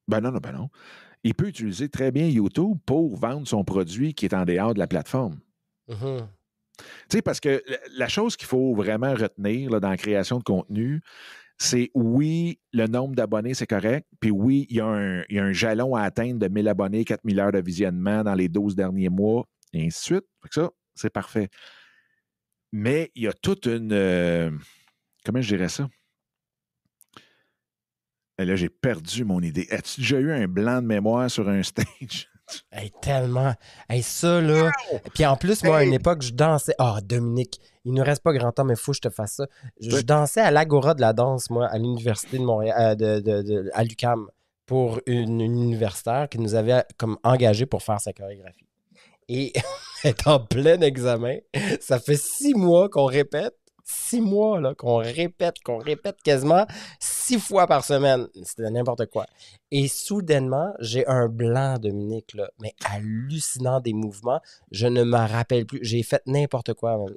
Ben 0.07 0.21
non, 0.21 0.31
non, 0.31 0.39
ben 0.39 0.53
non. 0.53 0.69
Il 1.25 1.35
peut 1.35 1.49
utiliser 1.49 1.89
très 1.89 2.13
bien 2.13 2.27
YouTube 2.29 2.79
pour 2.87 3.17
vendre 3.17 3.47
son 3.49 3.65
produit 3.65 4.15
qui 4.15 4.25
est 4.25 4.35
en 4.35 4.45
dehors 4.45 4.73
de 4.73 4.79
la 4.79 4.87
plateforme. 4.87 5.41
Mhm. 5.89 6.29
Tu 6.79 6.85
sais, 7.17 7.23
parce 7.23 7.41
que 7.41 7.61
la- 7.67 7.79
la 7.97 8.09
chose 8.09 8.37
qu'il 8.37 8.47
faut 8.47 8.73
vraiment 8.73 9.13
retenir 9.15 9.71
là, 9.71 9.81
dans 9.81 9.91
la 9.91 9.97
création 9.97 10.39
de 10.39 10.45
contenu, 10.45 11.01
c'est 11.59 11.91
oui, 11.93 12.61
le 12.73 12.87
nombre 12.87 13.17
d'abonnés, 13.17 13.55
c'est 13.55 13.67
correct. 13.67 14.07
Puis 14.21 14.31
oui, 14.31 14.69
il 14.71 14.77
y, 14.77 14.81
a 14.81 14.87
un, 14.87 15.23
il 15.29 15.37
y 15.37 15.39
a 15.41 15.45
un 15.45 15.53
jalon 15.53 15.97
à 15.97 16.03
atteindre 16.03 16.39
de 16.39 16.47
1000 16.47 16.69
abonnés, 16.69 17.05
4000 17.05 17.41
heures 17.41 17.51
de 17.51 17.61
visionnement 17.61 18.23
dans 18.23 18.35
les 18.35 18.49
12 18.49 18.77
derniers 18.77 19.09
mois, 19.09 19.45
et 19.73 19.87
ainsi 19.87 19.99
de 19.99 20.05
suite. 20.17 20.25
Fait 20.43 20.49
que 20.49 20.55
ça, 20.55 20.71
c'est 20.95 21.11
parfait. 21.11 21.49
Mais 22.73 23.11
il 23.15 23.23
y 23.25 23.29
a 23.29 23.33
toute 23.33 23.67
une. 23.67 23.93
euh, 23.93 24.51
comment 25.25 25.41
je 25.41 25.49
dirais 25.55 25.69
ça? 25.69 25.89
Et 28.39 28.45
là, 28.45 28.55
j'ai 28.57 28.69
perdu 28.69 29.25
mon 29.25 29.41
idée. 29.41 29.67
As-tu 29.71 30.01
déjà 30.01 30.19
eu 30.21 30.33
un 30.33 30.47
blanc 30.47 30.81
de 30.81 30.87
mémoire 30.87 31.31
sur 31.31 31.49
un 31.49 31.63
stage? 31.65 32.29
Hey, 32.73 32.91
tellement. 33.03 33.55
Hey, 33.89 34.03
ça, 34.03 34.41
là. 34.41 34.71
Puis 35.13 35.27
en 35.27 35.37
plus, 35.37 35.63
moi, 35.65 35.79
à 35.79 35.85
une 35.85 35.93
époque, 35.93 36.23
je 36.23 36.33
dansais. 36.33 36.75
Ah, 36.79 36.99
Dominique, 37.03 37.61
il 37.85 37.93
nous 37.93 38.03
reste 38.03 38.23
pas 38.23 38.33
grand 38.33 38.53
temps, 38.53 38.65
mais 38.65 38.75
il 38.75 38.81
faut 38.81 38.93
que 38.93 38.97
je 38.97 39.03
te 39.03 39.11
fasse 39.11 39.33
ça. 39.35 39.47
Je, 39.81 40.01
dansais 40.01 40.41
à 40.41 40.51
l'Agora 40.51 40.95
de 40.95 41.01
la 41.01 41.13
danse, 41.13 41.51
moi, 41.51 41.67
à 41.67 41.77
l'Université 41.79 42.39
de 42.39 42.45
Montréal, 42.45 42.77
euh, 42.79 42.95
de, 42.95 43.21
de- 43.21 43.43
de- 43.43 43.71
à 43.75 43.85
l'UCAM, 43.85 44.29
pour 44.67 45.01
une, 45.07 45.41
une 45.41 45.63
universitaire 45.63 46.29
qui 46.29 46.39
nous 46.39 46.55
avait 46.55 46.85
comme 46.97 47.19
engagé 47.23 47.67
pour 47.67 47.83
faire 47.83 48.01
sa 48.01 48.13
chorégraphie. 48.13 48.68
Et 49.29 49.53
est 50.05 50.27
en 50.27 50.41
plein 50.41 50.81
examen. 50.81 51.39
Ça 51.81 51.99
fait 51.99 52.17
six 52.17 52.55
mois 52.55 52.89
qu'on 52.89 53.07
répète. 53.07 53.55
Six 53.85 54.21
mois, 54.21 54.61
là, 54.61 54.75
qu'on 54.75 54.99
répète, 54.99 55.63
qu'on 55.65 55.79
répète 55.79 56.21
quasiment 56.23 56.67
six 57.01 57.41
fois 57.41 57.67
par 57.67 57.83
semaine. 57.85 58.29
C'était 58.45 58.69
n'importe 58.71 59.07
quoi. 59.07 59.27
Et 59.71 59.89
soudainement, 59.89 60.75
j'ai 60.79 61.07
un 61.07 61.27
blanc, 61.29 61.79
Dominique, 61.79 62.35
là, 62.35 62.51
mais 62.61 62.75
hallucinant 62.85 63.81
des 63.81 63.95
mouvements. 63.95 64.41
Je 64.71 64.87
ne 64.89 65.05
m'en 65.05 65.27
rappelle 65.27 65.65
plus. 65.65 65.79
J'ai 65.81 66.03
fait 66.03 66.21
n'importe 66.27 66.75
quoi. 66.75 66.99
man. 66.99 67.15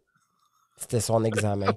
C'était 0.77 1.01
son 1.01 1.25
examen. 1.25 1.73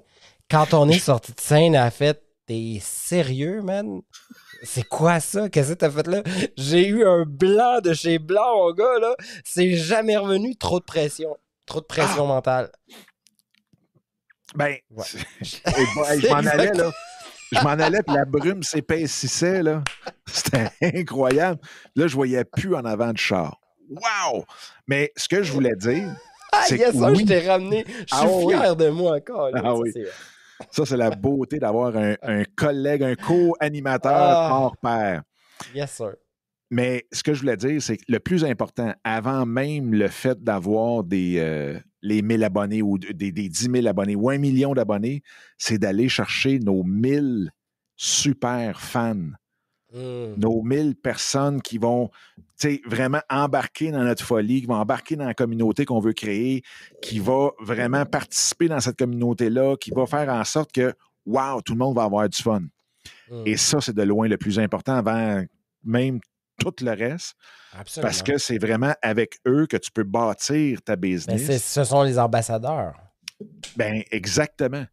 Quand 0.49 0.73
on 0.73 0.87
est 0.87 0.99
sorti 0.99 1.33
de 1.33 1.41
scène, 1.41 1.75
elle 1.75 1.81
a 1.81 1.91
fait 1.91 2.25
T'es 2.45 2.77
sérieux, 2.79 3.63
man? 3.63 4.01
C'est 4.63 4.87
quoi 4.87 5.19
ça? 5.19 5.49
Qu'est-ce 5.49 5.69
que 5.69 5.73
t'as 5.79 5.91
fait 5.91 6.07
là? 6.07 6.23
J'ai 6.57 6.87
eu 6.87 7.05
un 7.05 7.23
blanc 7.25 7.79
de 7.81 7.93
chez 7.93 8.19
Blanc, 8.19 8.55
mon 8.55 8.73
gars, 8.73 8.99
là. 9.01 9.15
C'est 9.43 9.75
jamais 9.75 10.17
revenu. 10.17 10.55
Trop 10.55 10.79
de 10.79 10.85
pression. 10.85 11.35
Trop 11.65 11.81
de 11.81 11.85
pression 11.85 12.25
mentale. 12.27 12.71
Ben, 14.55 14.75
Ouais. 14.91 15.03
hey, 15.41 15.45
je 16.21 16.27
m'en 16.29 16.37
allais, 16.37 16.71
là. 16.73 16.91
Je 17.51 17.59
m'en 17.61 17.69
allais, 17.71 18.01
puis 18.03 18.15
la 18.15 18.25
brume 18.25 18.63
s'épaississait, 18.63 19.61
là. 19.63 19.83
C'était 20.25 20.69
incroyable. 20.81 21.59
Là, 21.95 22.07
je 22.07 22.15
voyais 22.15 22.43
plus 22.45 22.75
en 22.75 22.85
avant 22.85 23.11
du 23.13 23.21
char. 23.21 23.59
Wow! 23.89 24.45
Mais 24.87 25.11
ce 25.15 25.27
que 25.27 25.43
je 25.43 25.51
voulais 25.51 25.75
dire, 25.75 26.09
Ah, 26.51 26.63
yes, 26.69 26.79
que 26.93 26.97
ça, 26.99 27.11
oui. 27.11 27.19
je 27.19 27.25
t'ai 27.25 27.47
ramené. 27.47 27.85
Je 27.87 27.93
suis 27.93 28.05
Ah 28.11 28.27
oui. 28.27 28.53
fier 28.55 28.75
de 28.75 28.89
moi 28.89 29.17
encore. 29.17 29.51
là. 29.51 29.61
Ah 29.63 29.75
oui. 29.75 29.91
Ça, 30.71 30.85
c'est 30.85 30.97
la 30.97 31.09
beauté 31.11 31.59
d'avoir 31.59 31.95
un, 31.95 32.15
un 32.21 32.43
collègue, 32.55 33.03
un 33.03 33.15
co-animateur 33.15 34.11
Ah. 34.13 34.49
hors 34.53 34.77
pair. 34.77 35.23
Yes, 35.73 35.91
sir. 35.91 36.13
Mais 36.71 37.05
ce 37.11 37.21
que 37.23 37.33
je 37.33 37.41
voulais 37.41 37.57
dire, 37.57 37.81
c'est 37.81 37.97
que 37.97 38.03
le 38.07 38.19
plus 38.19 38.43
important, 38.43 38.93
avant 39.03 39.45
même 39.45 39.93
le 39.93 40.07
fait 40.07 40.43
d'avoir 40.43 41.03
des, 41.03 41.35
euh, 41.37 41.79
les 42.01 42.21
1000 42.21 42.43
abonnés 42.43 42.81
ou 42.81 42.97
des, 42.97 43.13
des 43.31 43.49
10 43.49 43.69
000 43.71 43.87
abonnés 43.87 44.15
ou 44.15 44.29
un 44.29 44.37
million 44.39 44.73
d'abonnés, 44.73 45.21
c'est 45.57 45.77
d'aller 45.77 46.09
chercher 46.09 46.59
nos 46.59 46.83
1000 46.83 47.51
super 47.95 48.81
fans. 48.81 49.29
Hmm. 49.95 50.33
Nos 50.37 50.61
1000 50.61 50.95
personnes 50.95 51.61
qui 51.61 51.77
vont 51.77 52.09
vraiment 52.85 53.21
embarquer 53.29 53.91
dans 53.91 54.03
notre 54.03 54.25
folie, 54.25 54.59
qui 54.59 54.67
vont 54.67 54.75
embarquer 54.75 55.15
dans 55.15 55.25
la 55.25 55.33
communauté 55.33 55.85
qu'on 55.85 56.01
veut 56.01 56.11
créer, 56.11 56.63
qui 57.01 57.19
va 57.19 57.51
vraiment 57.61 58.05
participer 58.05 58.67
dans 58.67 58.81
cette 58.81 58.97
communauté-là, 58.97 59.77
qui 59.77 59.91
va 59.91 60.05
faire 60.05 60.27
en 60.27 60.43
sorte 60.43 60.73
que, 60.73 60.93
wow, 61.25 61.61
tout 61.61 61.71
le 61.73 61.79
monde 61.79 61.95
va 61.95 62.03
avoir 62.03 62.27
du 62.27 62.41
fun. 62.41 62.63
Hmm. 63.31 63.43
Et 63.45 63.55
ça, 63.55 63.79
c'est 63.79 63.95
de 63.95 64.03
loin 64.03 64.27
le 64.27 64.37
plus 64.37 64.59
important 64.59 64.95
avant 64.95 65.43
même 65.85 66.19
tout 66.59 66.73
le 66.81 66.91
reste, 66.91 67.35
Absolument. 67.73 68.07
parce 68.09 68.21
que 68.21 68.37
c'est 68.37 68.57
vraiment 68.57 68.93
avec 69.01 69.39
eux 69.47 69.65
que 69.67 69.77
tu 69.77 69.91
peux 69.91 70.03
bâtir 70.03 70.81
ta 70.81 70.97
Ben, 70.97 71.09
business. 71.11 71.63
ce 71.65 71.83
sont 71.85 72.03
les 72.03 72.19
ambassadeurs. 72.19 72.95
Ben, 73.77 74.03
exactement. 74.11 74.85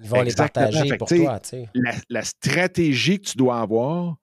Ils 0.00 0.08
vont 0.08 0.22
Exactement. 0.22 0.66
les 0.66 0.72
partager 0.72 0.88
Fait 0.90 0.96
pour 0.96 1.08
toi. 1.08 1.40
La, 1.74 1.92
la 2.08 2.22
stratégie 2.22 3.18
que 3.20 3.30
tu 3.30 3.36
dois 3.36 3.60
avoir, 3.60 4.16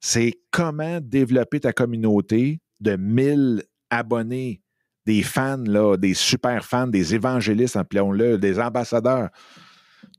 c'est 0.00 0.40
comment 0.50 0.98
développer 1.00 1.60
ta 1.60 1.72
communauté 1.72 2.60
de 2.80 2.96
1000 2.96 3.62
abonnés, 3.90 4.62
des 5.06 5.22
fans, 5.22 5.62
là, 5.64 5.96
des 5.96 6.14
super 6.14 6.64
fans, 6.64 6.86
des 6.86 7.14
évangélistes, 7.14 7.76
appelons-le, 7.76 8.38
des 8.38 8.58
ambassadeurs, 8.58 9.28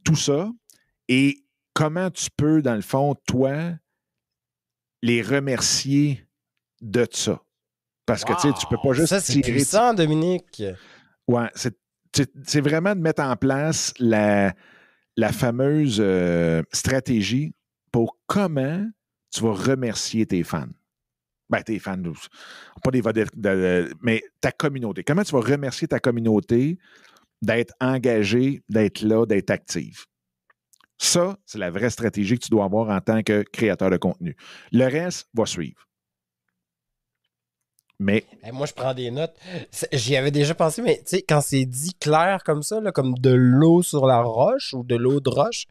tout 0.04 0.16
ça. 0.16 0.50
Et 1.08 1.44
comment 1.74 2.12
tu 2.12 2.30
peux, 2.36 2.62
dans 2.62 2.76
le 2.76 2.82
fond, 2.82 3.16
toi, 3.28 3.72
les 5.02 5.22
remercier 5.22 6.28
de 6.82 7.08
ça? 7.12 7.42
Parce 8.06 8.24
que, 8.24 8.34
tu 8.34 8.42
sais, 8.42 8.54
tu 8.60 8.68
peux 8.68 8.78
pas 8.82 8.94
juste 8.94 9.08
Ça, 9.08 9.20
c'est 9.20 9.42
puissant, 9.42 9.94
Dominique. 9.94 10.64
Ouais, 11.28 11.48
c'est, 11.56 12.62
vraiment 12.62 12.94
de 12.94 13.00
mettre 13.00 13.24
en 13.24 13.36
place 13.36 13.94
la, 14.00 14.54
la 15.16 15.32
fameuse 15.32 15.98
euh, 16.00 16.62
stratégie 16.74 17.56
pour 17.92 18.18
comment 18.28 18.86
tu 19.32 19.42
vas 19.42 19.54
remercier 19.54 20.26
tes 20.26 20.44
fans. 20.44 20.68
Ben, 21.50 21.62
tes 21.64 21.80
fans, 21.80 22.02
pas 22.84 22.92
des 22.92 23.02
vedettes, 23.02 23.38
de- 23.38 23.94
mais 24.02 24.24
ta 24.40 24.52
communauté. 24.52 25.04
Comment 25.04 25.24
tu 25.24 25.34
vas 25.34 25.42
remercier 25.42 25.88
ta 25.88 26.00
communauté 26.00 26.78
d'être 27.42 27.74
engagée, 27.82 28.64
d'être 28.70 29.02
là, 29.02 29.26
d'être 29.26 29.50
active? 29.50 30.06
Ça, 30.98 31.38
c'est 31.46 31.58
la 31.58 31.72
vraie 31.72 31.90
stratégie 31.90 32.38
que 32.38 32.46
tu 32.46 32.52
dois 32.52 32.66
avoir 32.66 32.90
en 32.90 33.02
tant 33.02 33.24
que 33.24 33.42
créateur 33.42 33.90
de 33.90 33.98
contenu. 33.98 34.38
Le 34.72 34.86
reste 34.86 35.28
va 35.34 35.46
suivre. 35.46 35.88
Mais 38.00 38.26
moi, 38.52 38.66
je 38.66 38.74
prends 38.74 38.94
des 38.94 39.12
notes. 39.12 39.36
J'y 39.94 40.16
avais 40.16 40.32
déjà 40.32 40.56
pensé, 40.56 40.82
mais 40.82 40.98
tu 40.98 41.18
sais, 41.18 41.22
quand 41.22 41.42
c'est 41.42 41.66
dit 41.66 41.94
clair 41.96 42.44
comme 42.44 42.64
ça, 42.64 42.82
là, 42.82 42.92
comme 42.92 43.14
de 43.16 43.32
l'eau 43.32 43.84
sur 43.84 44.08
la 44.08 44.22
roche 44.22 44.74
ou 44.74 44.84
de 44.84 44.96
l'eau 44.96 45.20
de 45.20 45.30
roche, 45.30 45.66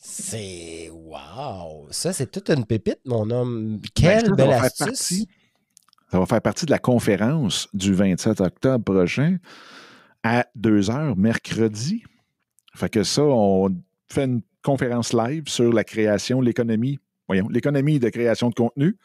c'est. 0.00 0.90
Waouh! 0.92 1.86
Ça, 1.90 2.12
c'est 2.12 2.30
toute 2.30 2.48
une 2.50 2.64
pépite, 2.64 2.98
mon 3.04 3.30
homme. 3.30 3.76
Ben, 3.76 3.88
Quelle 3.94 4.32
belle 4.34 4.46
va 4.48 4.54
faire 4.54 4.64
astuce! 4.64 4.86
partie- 4.86 5.28
ça 6.10 6.18
va 6.18 6.26
faire 6.26 6.40
partie 6.42 6.66
de 6.66 6.70
la 6.72 6.78
conférence 6.80 7.68
du 7.72 7.94
27 7.94 8.40
octobre 8.40 8.82
prochain 8.84 9.36
à 10.24 10.46
2 10.56 10.90
heures, 10.90 11.16
mercredi. 11.16 12.02
Fait 12.74 12.88
que 12.88 13.04
ça, 13.04 13.22
on 13.22 13.68
fait 14.10 14.24
une 14.24 14.42
conférence 14.62 15.12
live 15.12 15.44
sur 15.46 15.72
la 15.72 15.84
création, 15.84 16.40
l'économie, 16.40 16.98
voyons, 17.28 17.48
l'économie 17.48 17.98
de 18.00 18.08
création 18.08 18.48
de 18.48 18.54
contenu. 18.54 18.96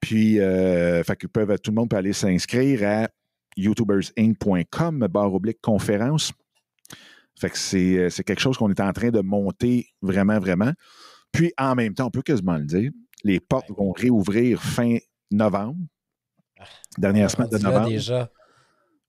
Puis, 0.00 0.40
euh, 0.40 1.02
fait 1.04 1.16
que 1.16 1.26
peuvent, 1.26 1.58
tout 1.58 1.70
le 1.70 1.74
monde 1.76 1.88
peut 1.90 1.96
aller 1.96 2.12
s'inscrire 2.12 2.82
à 2.86 3.08
youtubersinc.com, 3.56 5.06
barre 5.10 5.34
oblique 5.34 5.60
conférence. 5.60 6.32
Fait 7.40 7.50
que 7.50 7.58
c'est 7.58 7.96
euh, 7.96 8.10
c'est 8.10 8.22
quelque 8.24 8.40
chose 8.40 8.56
qu'on 8.58 8.70
est 8.70 8.80
en 8.80 8.92
train 8.92 9.10
de 9.10 9.20
monter 9.20 9.88
vraiment, 10.02 10.38
vraiment. 10.38 10.72
Puis, 11.32 11.52
en 11.58 11.74
même 11.74 11.94
temps, 11.94 12.06
on 12.06 12.10
peut 12.10 12.22
quasiment 12.22 12.56
le 12.56 12.64
dire, 12.64 12.90
les 13.24 13.40
portes 13.40 13.70
vont 13.70 13.92
réouvrir 13.92 14.60
fin 14.62 14.96
novembre, 15.30 15.78
dernière 16.98 17.26
On 17.26 17.28
semaine 17.28 17.48
de 17.50 17.58
novembre. 17.58 17.88
déjà. 17.88 18.30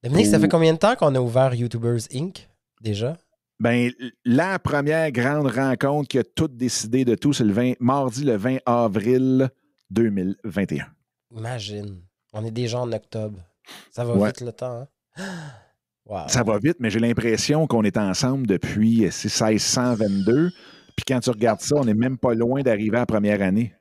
Dominique, 0.03 0.27
ça 0.27 0.39
fait 0.39 0.47
combien 0.47 0.73
de 0.73 0.77
temps 0.79 0.95
qu'on 0.95 1.13
a 1.15 1.19
ouvert 1.19 1.53
YouTubers 1.53 1.99
Inc. 2.13 2.47
déjà? 2.81 3.17
Ben, 3.59 3.91
la 4.25 4.57
première 4.59 5.11
grande 5.11 5.47
rencontre 5.47 6.07
qui 6.07 6.17
a 6.17 6.23
tout 6.23 6.47
décidé 6.47 7.05
de 7.05 7.13
tout, 7.15 7.33
c'est 7.33 7.43
le 7.43 7.53
20, 7.53 7.73
mardi 7.79 8.23
le 8.23 8.35
20 8.35 8.57
avril 8.65 9.49
2021. 9.91 10.87
Imagine. 11.35 12.01
On 12.33 12.43
est 12.45 12.51
déjà 12.51 12.79
en 12.79 12.91
octobre. 12.91 13.37
Ça 13.91 14.03
va 14.03 14.15
Ouais. 14.15 14.29
vite 14.29 14.41
le 14.41 14.51
temps, 14.51 14.87
hein? 15.17 15.23
Wow. 16.11 16.27
Ça 16.27 16.43
va 16.43 16.57
vite, 16.61 16.75
mais 16.81 16.89
j'ai 16.89 16.99
l'impression 16.99 17.67
qu'on 17.67 17.83
est 17.83 17.97
ensemble 17.97 18.45
depuis 18.45 19.05
euh, 19.05 19.11
c'est 19.11 19.29
1622. 19.29 20.49
Puis 20.97 21.05
quand 21.07 21.21
tu 21.21 21.29
regardes 21.29 21.61
ça, 21.61 21.77
on 21.77 21.85
n'est 21.85 21.93
même 21.93 22.17
pas 22.17 22.33
loin 22.33 22.61
d'arriver 22.61 22.97
à 22.97 23.01
la 23.01 23.05
première 23.05 23.41
année. 23.41 23.73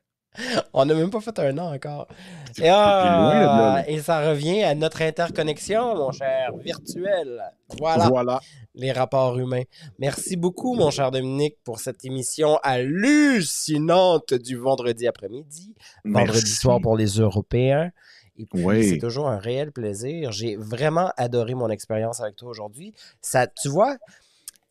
On 0.73 0.85
n'a 0.85 0.93
même 0.93 1.09
pas 1.09 1.19
fait 1.19 1.37
un 1.39 1.57
an 1.57 1.73
encore. 1.75 2.07
C'est 2.53 2.63
Et, 2.63 2.69
ah, 2.69 3.83
ça 4.01 4.29
revient 4.29 4.63
à 4.63 4.73
notre 4.75 5.01
interconnexion, 5.01 5.93
mon 5.93 6.13
cher, 6.13 6.55
virtuel. 6.55 7.41
Voilà, 7.77 8.07
Voilà. 8.07 8.39
les 8.75 8.93
rapports 8.93 9.37
humains. 9.37 9.63
Merci 9.99 10.37
beaucoup, 10.37 10.73
mon 10.75 10.89
cher 10.89 11.11
Dominique, 11.11 11.57
pour 11.65 11.79
cette 11.79 12.05
émission 12.05 12.57
hallucinante 12.63 14.33
du 14.33 14.55
vendredi 14.55 15.05
après-midi, 15.05 15.75
vendredi 16.05 16.37
Merci. 16.37 16.55
soir 16.55 16.79
pour 16.81 16.95
les 16.95 17.07
Européens. 17.19 17.91
Et 18.37 18.45
puis, 18.45 18.63
Oui. 18.63 18.87
c'est 18.89 18.97
toujours 18.97 19.27
un 19.27 19.37
réel 19.37 19.71
plaisir. 19.71 20.31
J'ai 20.31 20.55
vraiment 20.55 21.11
adoré 21.17 21.53
mon 21.53 21.69
expérience 21.69 22.21
avec 22.21 22.35
toi 22.35 22.49
aujourd'hui. 22.49 22.93
Ça, 23.21 23.45
tu 23.47 23.69
vois, 23.69 23.97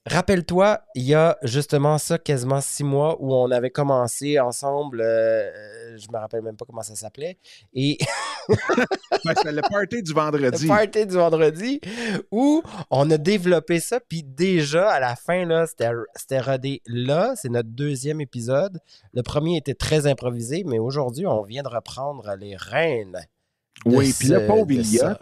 rappelle-toi, 0.07 0.81
il 0.95 1.03
y 1.05 1.15
a 1.15 1.37
justement 1.43 1.99
ça, 1.99 2.19
quasiment 2.19 2.61
six 2.61 2.85
mois, 2.85 3.17
où 3.21 3.35
on 3.35 3.51
avait 3.51 3.71
commencé 3.71 4.41
ensemble. 4.41 5.01
euh, 5.03 5.97
je 5.99 6.07
me 6.11 6.19
rappelle 6.19 6.43
même 6.43 6.57
pas 6.57 6.65
comment 6.65 6.83
ça 6.83 6.95
s'appelait. 6.95 7.37
Et 7.75 7.99
c'est 9.43 9.53
le 9.53 9.61
party 9.61 10.03
du 10.03 10.11
le 10.13 10.15
vendredi. 10.15 10.67
party 10.67 11.07
du 11.07 11.15
vendredi, 11.15 11.81
où 12.31 12.63
on 12.91 13.11
a 13.11 13.19
développé 13.19 13.79
ça. 13.79 14.01
Puis 14.01 14.23
déjà, 14.23 14.91
à 14.91 15.01
la 15.01 15.17
fin, 15.17 15.45
là, 15.45 15.67
c'était 15.67 15.91
c'était 16.17 16.41
rodé. 16.41 16.81
Là, 16.87 17.35
c'est 17.37 17.51
notre 17.51 17.69
deuxième 17.69 18.21
épisode. 18.21 18.81
Le 19.13 19.23
premier 19.23 19.57
était 19.59 19.75
très 19.75 20.07
improvisé, 20.07 20.65
mais 20.67 20.79
aujourd'hui, 20.79 21.27
on 21.27 21.43
vient 21.43 21.63
de 21.63 21.69
reprendre 21.69 22.35
les 22.39 22.57
rênes. 22.57 23.19
Oui, 23.87 24.13
puis 24.19 24.29
ce- 24.29 24.47
pauvre 24.47 24.67
de 24.67 24.75
Elliot, 24.75 24.99
ça. 24.99 25.21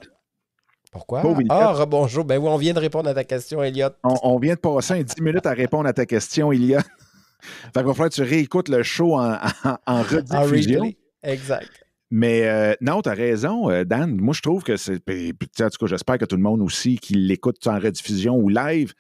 Pourquoi? 0.91 1.21
Pauvre 1.23 1.41
Elliot. 1.41 1.53
Ah, 1.53 1.73
rebonjour. 1.73 2.25
Ben 2.25 2.39
oui, 2.39 2.49
on 2.49 2.57
vient 2.57 2.75
de 2.75 2.81
répondre 2.81 3.09
à 3.09 3.15
ta 3.15 3.25
question, 3.25 3.63
Elliot. 3.63 3.91
on, 4.05 4.17
on 4.23 4.39
vient 4.39 4.55
de 4.55 4.61
passer 4.61 4.95
un 4.95 5.03
10 5.03 5.21
minutes 5.21 5.47
à 5.47 5.53
répondre 5.53 5.89
à 5.89 5.93
ta 5.93 6.07
question, 6.07 6.51
Elliot. 6.53 6.81
fait 7.41 7.73
qu'il 7.75 7.83
va 7.85 7.93
falloir 7.93 8.09
que 8.09 8.15
tu 8.15 8.23
réécoutes 8.23 8.69
le 8.69 8.83
show 8.83 9.17
en, 9.17 9.39
en, 9.87 10.03
rediffusion. 10.03 10.93
Exact. 11.23 11.69
Mais 12.11 12.49
euh, 12.49 12.75
non, 12.81 13.03
tu 13.03 13.11
as 13.11 13.15
raison, 13.15 13.71
euh, 13.71 13.85
Dan. 13.85 14.17
Moi, 14.17 14.33
je 14.35 14.41
trouve 14.41 14.63
que 14.63 14.77
c'est. 14.77 14.95
En 14.95 15.69
tout 15.69 15.79
cas, 15.79 15.87
j'espère 15.87 16.19
que 16.19 16.25
tout 16.25 16.37
le 16.37 16.43
monde 16.43 16.63
aussi 16.63 16.97
qui 16.99 17.15
l'écoute 17.15 17.65
en 17.67 17.79
rediffusion 17.79 18.37
ou 18.37 18.49
live 18.49 18.95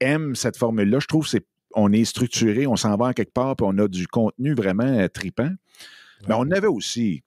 aime 0.00 0.34
cette 0.34 0.56
formule-là. 0.56 0.98
Je 1.00 1.06
trouve 1.06 1.24
que 1.24 1.30
c'est. 1.30 1.46
On 1.76 1.92
est 1.92 2.04
structuré, 2.04 2.68
on 2.68 2.76
s'en 2.76 2.96
va 2.96 3.06
en 3.06 3.12
quelque 3.12 3.32
part, 3.32 3.56
puis 3.56 3.66
on 3.68 3.76
a 3.78 3.88
du 3.88 4.06
contenu 4.06 4.54
vraiment 4.54 4.84
euh, 4.84 5.08
tripant. 5.08 5.50
Mais 6.28 6.34
on 6.38 6.48
avait 6.52 6.68
aussi. 6.68 7.22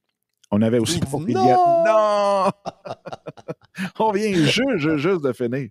On 0.52 0.62
avait 0.62 0.80
aussi 0.80 1.00
pour 1.00 1.20
non! 1.22 1.84
Non! 1.86 2.52
on 4.00 4.12
vient 4.12 4.34
juste, 4.34 4.78
juste, 4.78 4.98
juste 4.98 5.22
de 5.24 5.34
finir. 5.34 5.70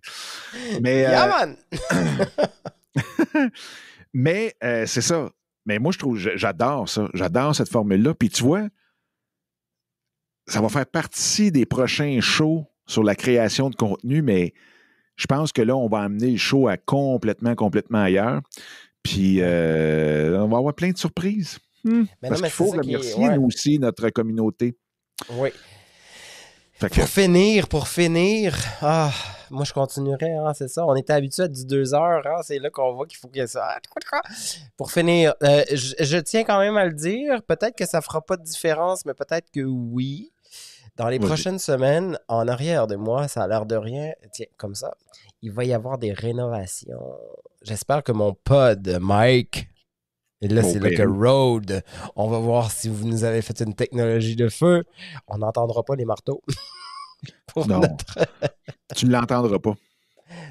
Mais, 0.81 1.05
euh, 1.05 1.11
Yeah, 1.11 1.55
mais 4.13 4.55
euh, 4.63 4.85
c'est 4.85 5.01
ça. 5.01 5.29
Mais 5.65 5.79
moi, 5.79 5.91
je 5.91 5.99
trouve, 5.99 6.17
j'adore 6.17 6.87
ça. 6.87 7.09
J'adore 7.13 7.55
cette 7.55 7.69
formule-là. 7.69 8.13
Puis 8.13 8.29
tu 8.29 8.43
vois, 8.43 8.67
ça 10.47 10.61
va 10.61 10.69
faire 10.69 10.85
partie 10.85 11.51
des 11.51 11.65
prochains 11.65 12.19
shows 12.21 12.65
sur 12.85 13.03
la 13.03 13.15
création 13.15 13.69
de 13.69 13.75
contenu, 13.75 14.21
mais 14.21 14.53
je 15.17 15.25
pense 15.25 15.51
que 15.51 15.61
là, 15.61 15.75
on 15.75 15.89
va 15.89 15.99
amener 15.99 16.31
le 16.31 16.37
show 16.37 16.67
à 16.67 16.77
complètement, 16.77 17.55
complètement 17.55 18.01
ailleurs. 18.01 18.41
Puis 19.03 19.41
euh, 19.41 20.39
on 20.41 20.47
va 20.47 20.57
avoir 20.57 20.73
plein 20.73 20.91
de 20.91 20.97
surprises. 20.97 21.59
Hmm. 21.87 22.05
Mais 22.21 22.29
Parce 22.29 22.41
non, 22.41 22.43
mais 22.43 22.49
qu'il 22.49 22.55
faut 22.55 22.71
qui 22.71 22.77
remercier, 22.79 23.27
ouais. 23.27 23.35
nous 23.37 23.45
aussi, 23.45 23.79
notre 23.79 24.09
communauté. 24.09 24.77
Oui. 25.31 25.49
Fait 26.73 26.89
que, 26.89 26.95
Pour 26.95 27.07
finir, 27.09 27.67
pour 27.67 27.87
finir, 27.87 28.55
ah, 28.81 29.11
moi 29.49 29.63
je 29.63 29.73
continuerai, 29.73 30.33
hein, 30.33 30.53
c'est 30.53 30.67
ça. 30.67 30.85
On 30.85 30.95
était 30.95 31.13
habitué 31.13 31.43
à 31.43 31.47
du 31.47 31.65
deux 31.65 31.95
heures, 31.95 32.21
hein, 32.27 32.41
c'est 32.43 32.59
là 32.59 32.69
qu'on 32.69 32.93
voit 32.93 33.07
qu'il 33.07 33.17
faut 33.17 33.29
que 33.29 33.47
ça. 33.47 33.79
Pour 34.75 34.91
finir, 34.91 35.33
euh, 35.41 35.63
je, 35.71 35.95
je 35.99 36.17
tiens 36.17 36.43
quand 36.43 36.59
même 36.59 36.77
à 36.77 36.85
le 36.85 36.93
dire, 36.93 37.41
peut-être 37.43 37.75
que 37.75 37.85
ça 37.87 38.01
fera 38.01 38.21
pas 38.21 38.37
de 38.37 38.43
différence, 38.43 39.05
mais 39.05 39.15
peut-être 39.15 39.49
que 39.49 39.61
oui. 39.61 40.31
Dans 40.97 41.09
les 41.09 41.19
prochaines 41.19 41.59
semaines, 41.59 42.17
en 42.27 42.47
arrière 42.47 42.87
de 42.87 42.95
moi, 42.95 43.27
ça 43.27 43.43
a 43.43 43.47
l'air 43.47 43.67
de 43.67 43.75
rien, 43.75 44.13
tiens, 44.31 44.47
comme 44.57 44.73
ça, 44.73 44.95
il 45.43 45.51
va 45.51 45.63
y 45.63 45.73
avoir 45.73 45.99
des 45.99 46.11
rénovations. 46.11 47.15
J'espère 47.61 48.03
que 48.03 48.11
mon 48.11 48.33
pod, 48.33 48.97
Mike, 48.99 49.69
et 50.41 50.47
là 50.47 50.63
c'est 50.63 50.79
là 50.79 50.89
que. 50.91 51.03
Road, 51.03 51.83
on 52.15 52.27
va 52.27 52.39
voir 52.39 52.71
si 52.71 52.89
vous 52.89 53.07
nous 53.07 53.23
avez 53.23 53.41
fait 53.41 53.59
une 53.61 53.73
technologie 53.73 54.35
de 54.35 54.49
feu. 54.49 54.83
On 55.27 55.39
n'entendra 55.39 55.83
pas 55.83 55.95
les 55.95 56.05
marteaux. 56.05 56.41
non. 57.67 57.81
tu 58.95 59.05
ne 59.05 59.11
l'entendras 59.11 59.59
pas. 59.59 59.73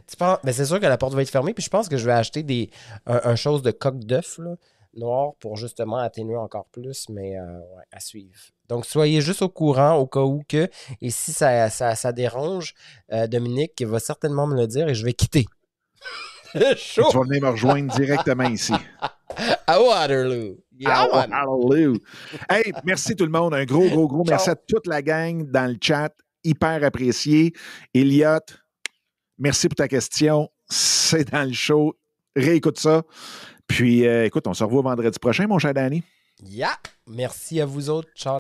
Tu 0.08 0.16
penses... 0.16 0.38
Mais 0.44 0.52
c'est 0.52 0.64
sûr 0.64 0.80
que 0.80 0.86
la 0.86 0.98
porte 0.98 1.14
va 1.14 1.22
être 1.22 1.30
fermée. 1.30 1.54
Puis 1.54 1.64
je 1.64 1.70
pense 1.70 1.88
que 1.88 1.96
je 1.96 2.06
vais 2.06 2.12
acheter 2.12 2.42
des 2.42 2.70
un, 3.06 3.36
chose 3.36 3.62
de 3.62 3.70
coque 3.70 4.00
d'œuf 4.00 4.40
noir 4.94 5.34
pour 5.40 5.56
justement 5.56 5.98
atténuer 5.98 6.36
encore 6.36 6.66
plus, 6.66 7.08
mais 7.10 7.38
euh, 7.38 7.60
à 7.92 8.00
suivre. 8.00 8.40
Donc, 8.68 8.86
soyez 8.86 9.20
juste 9.20 9.42
au 9.42 9.48
courant 9.48 9.96
au 9.96 10.06
cas 10.06 10.22
où 10.22 10.42
que. 10.48 10.68
Et 11.00 11.10
si 11.10 11.32
ça, 11.32 11.68
ça, 11.70 12.12
dérange, 12.12 12.74
euh, 13.12 13.26
Dominique 13.26 13.82
va 13.82 14.00
certainement 14.00 14.46
me 14.46 14.56
le 14.56 14.66
dire 14.66 14.88
et 14.88 14.94
je 14.94 15.04
vais 15.04 15.12
quitter. 15.12 15.46
Tu 16.94 17.00
vas 17.00 17.22
venir 17.22 17.42
me 17.42 17.48
rejoindre 17.50 17.94
directement 17.94 18.48
ici. 18.48 18.72
À 19.66 19.82
Waterloo. 19.82 20.56
à 20.86 21.08
Waterloo. 21.08 21.98
Hey, 22.48 22.72
merci 22.84 23.14
tout 23.14 23.24
le 23.24 23.30
monde. 23.30 23.52
Un 23.52 23.64
gros, 23.64 23.86
gros, 23.88 24.08
gros 24.08 24.24
merci 24.26 24.48
à 24.48 24.54
toute 24.54 24.86
la 24.86 25.02
gang 25.02 25.50
dans 25.50 25.70
le 25.70 25.76
chat. 25.80 26.10
Hyper 26.42 26.82
apprécié. 26.84 27.52
Elliot, 27.92 28.38
merci 29.36 29.68
pour 29.68 29.76
ta 29.76 29.88
question. 29.88 30.48
C'est 30.70 31.30
dans 31.30 31.46
le 31.46 31.52
show. 31.52 31.94
Réécoute 32.34 32.78
ça. 32.78 33.02
Puis, 33.66 34.06
euh, 34.06 34.24
écoute, 34.24 34.46
on 34.46 34.54
se 34.54 34.64
revoit 34.64 34.82
vendredi 34.82 35.18
prochain, 35.18 35.46
mon 35.46 35.58
cher 35.58 35.74
Danny. 35.74 36.02
Yeah. 36.44 36.78
Merci 37.06 37.60
à 37.60 37.66
vous 37.66 37.90
autres. 37.90 38.08
Ciao. 38.14 38.34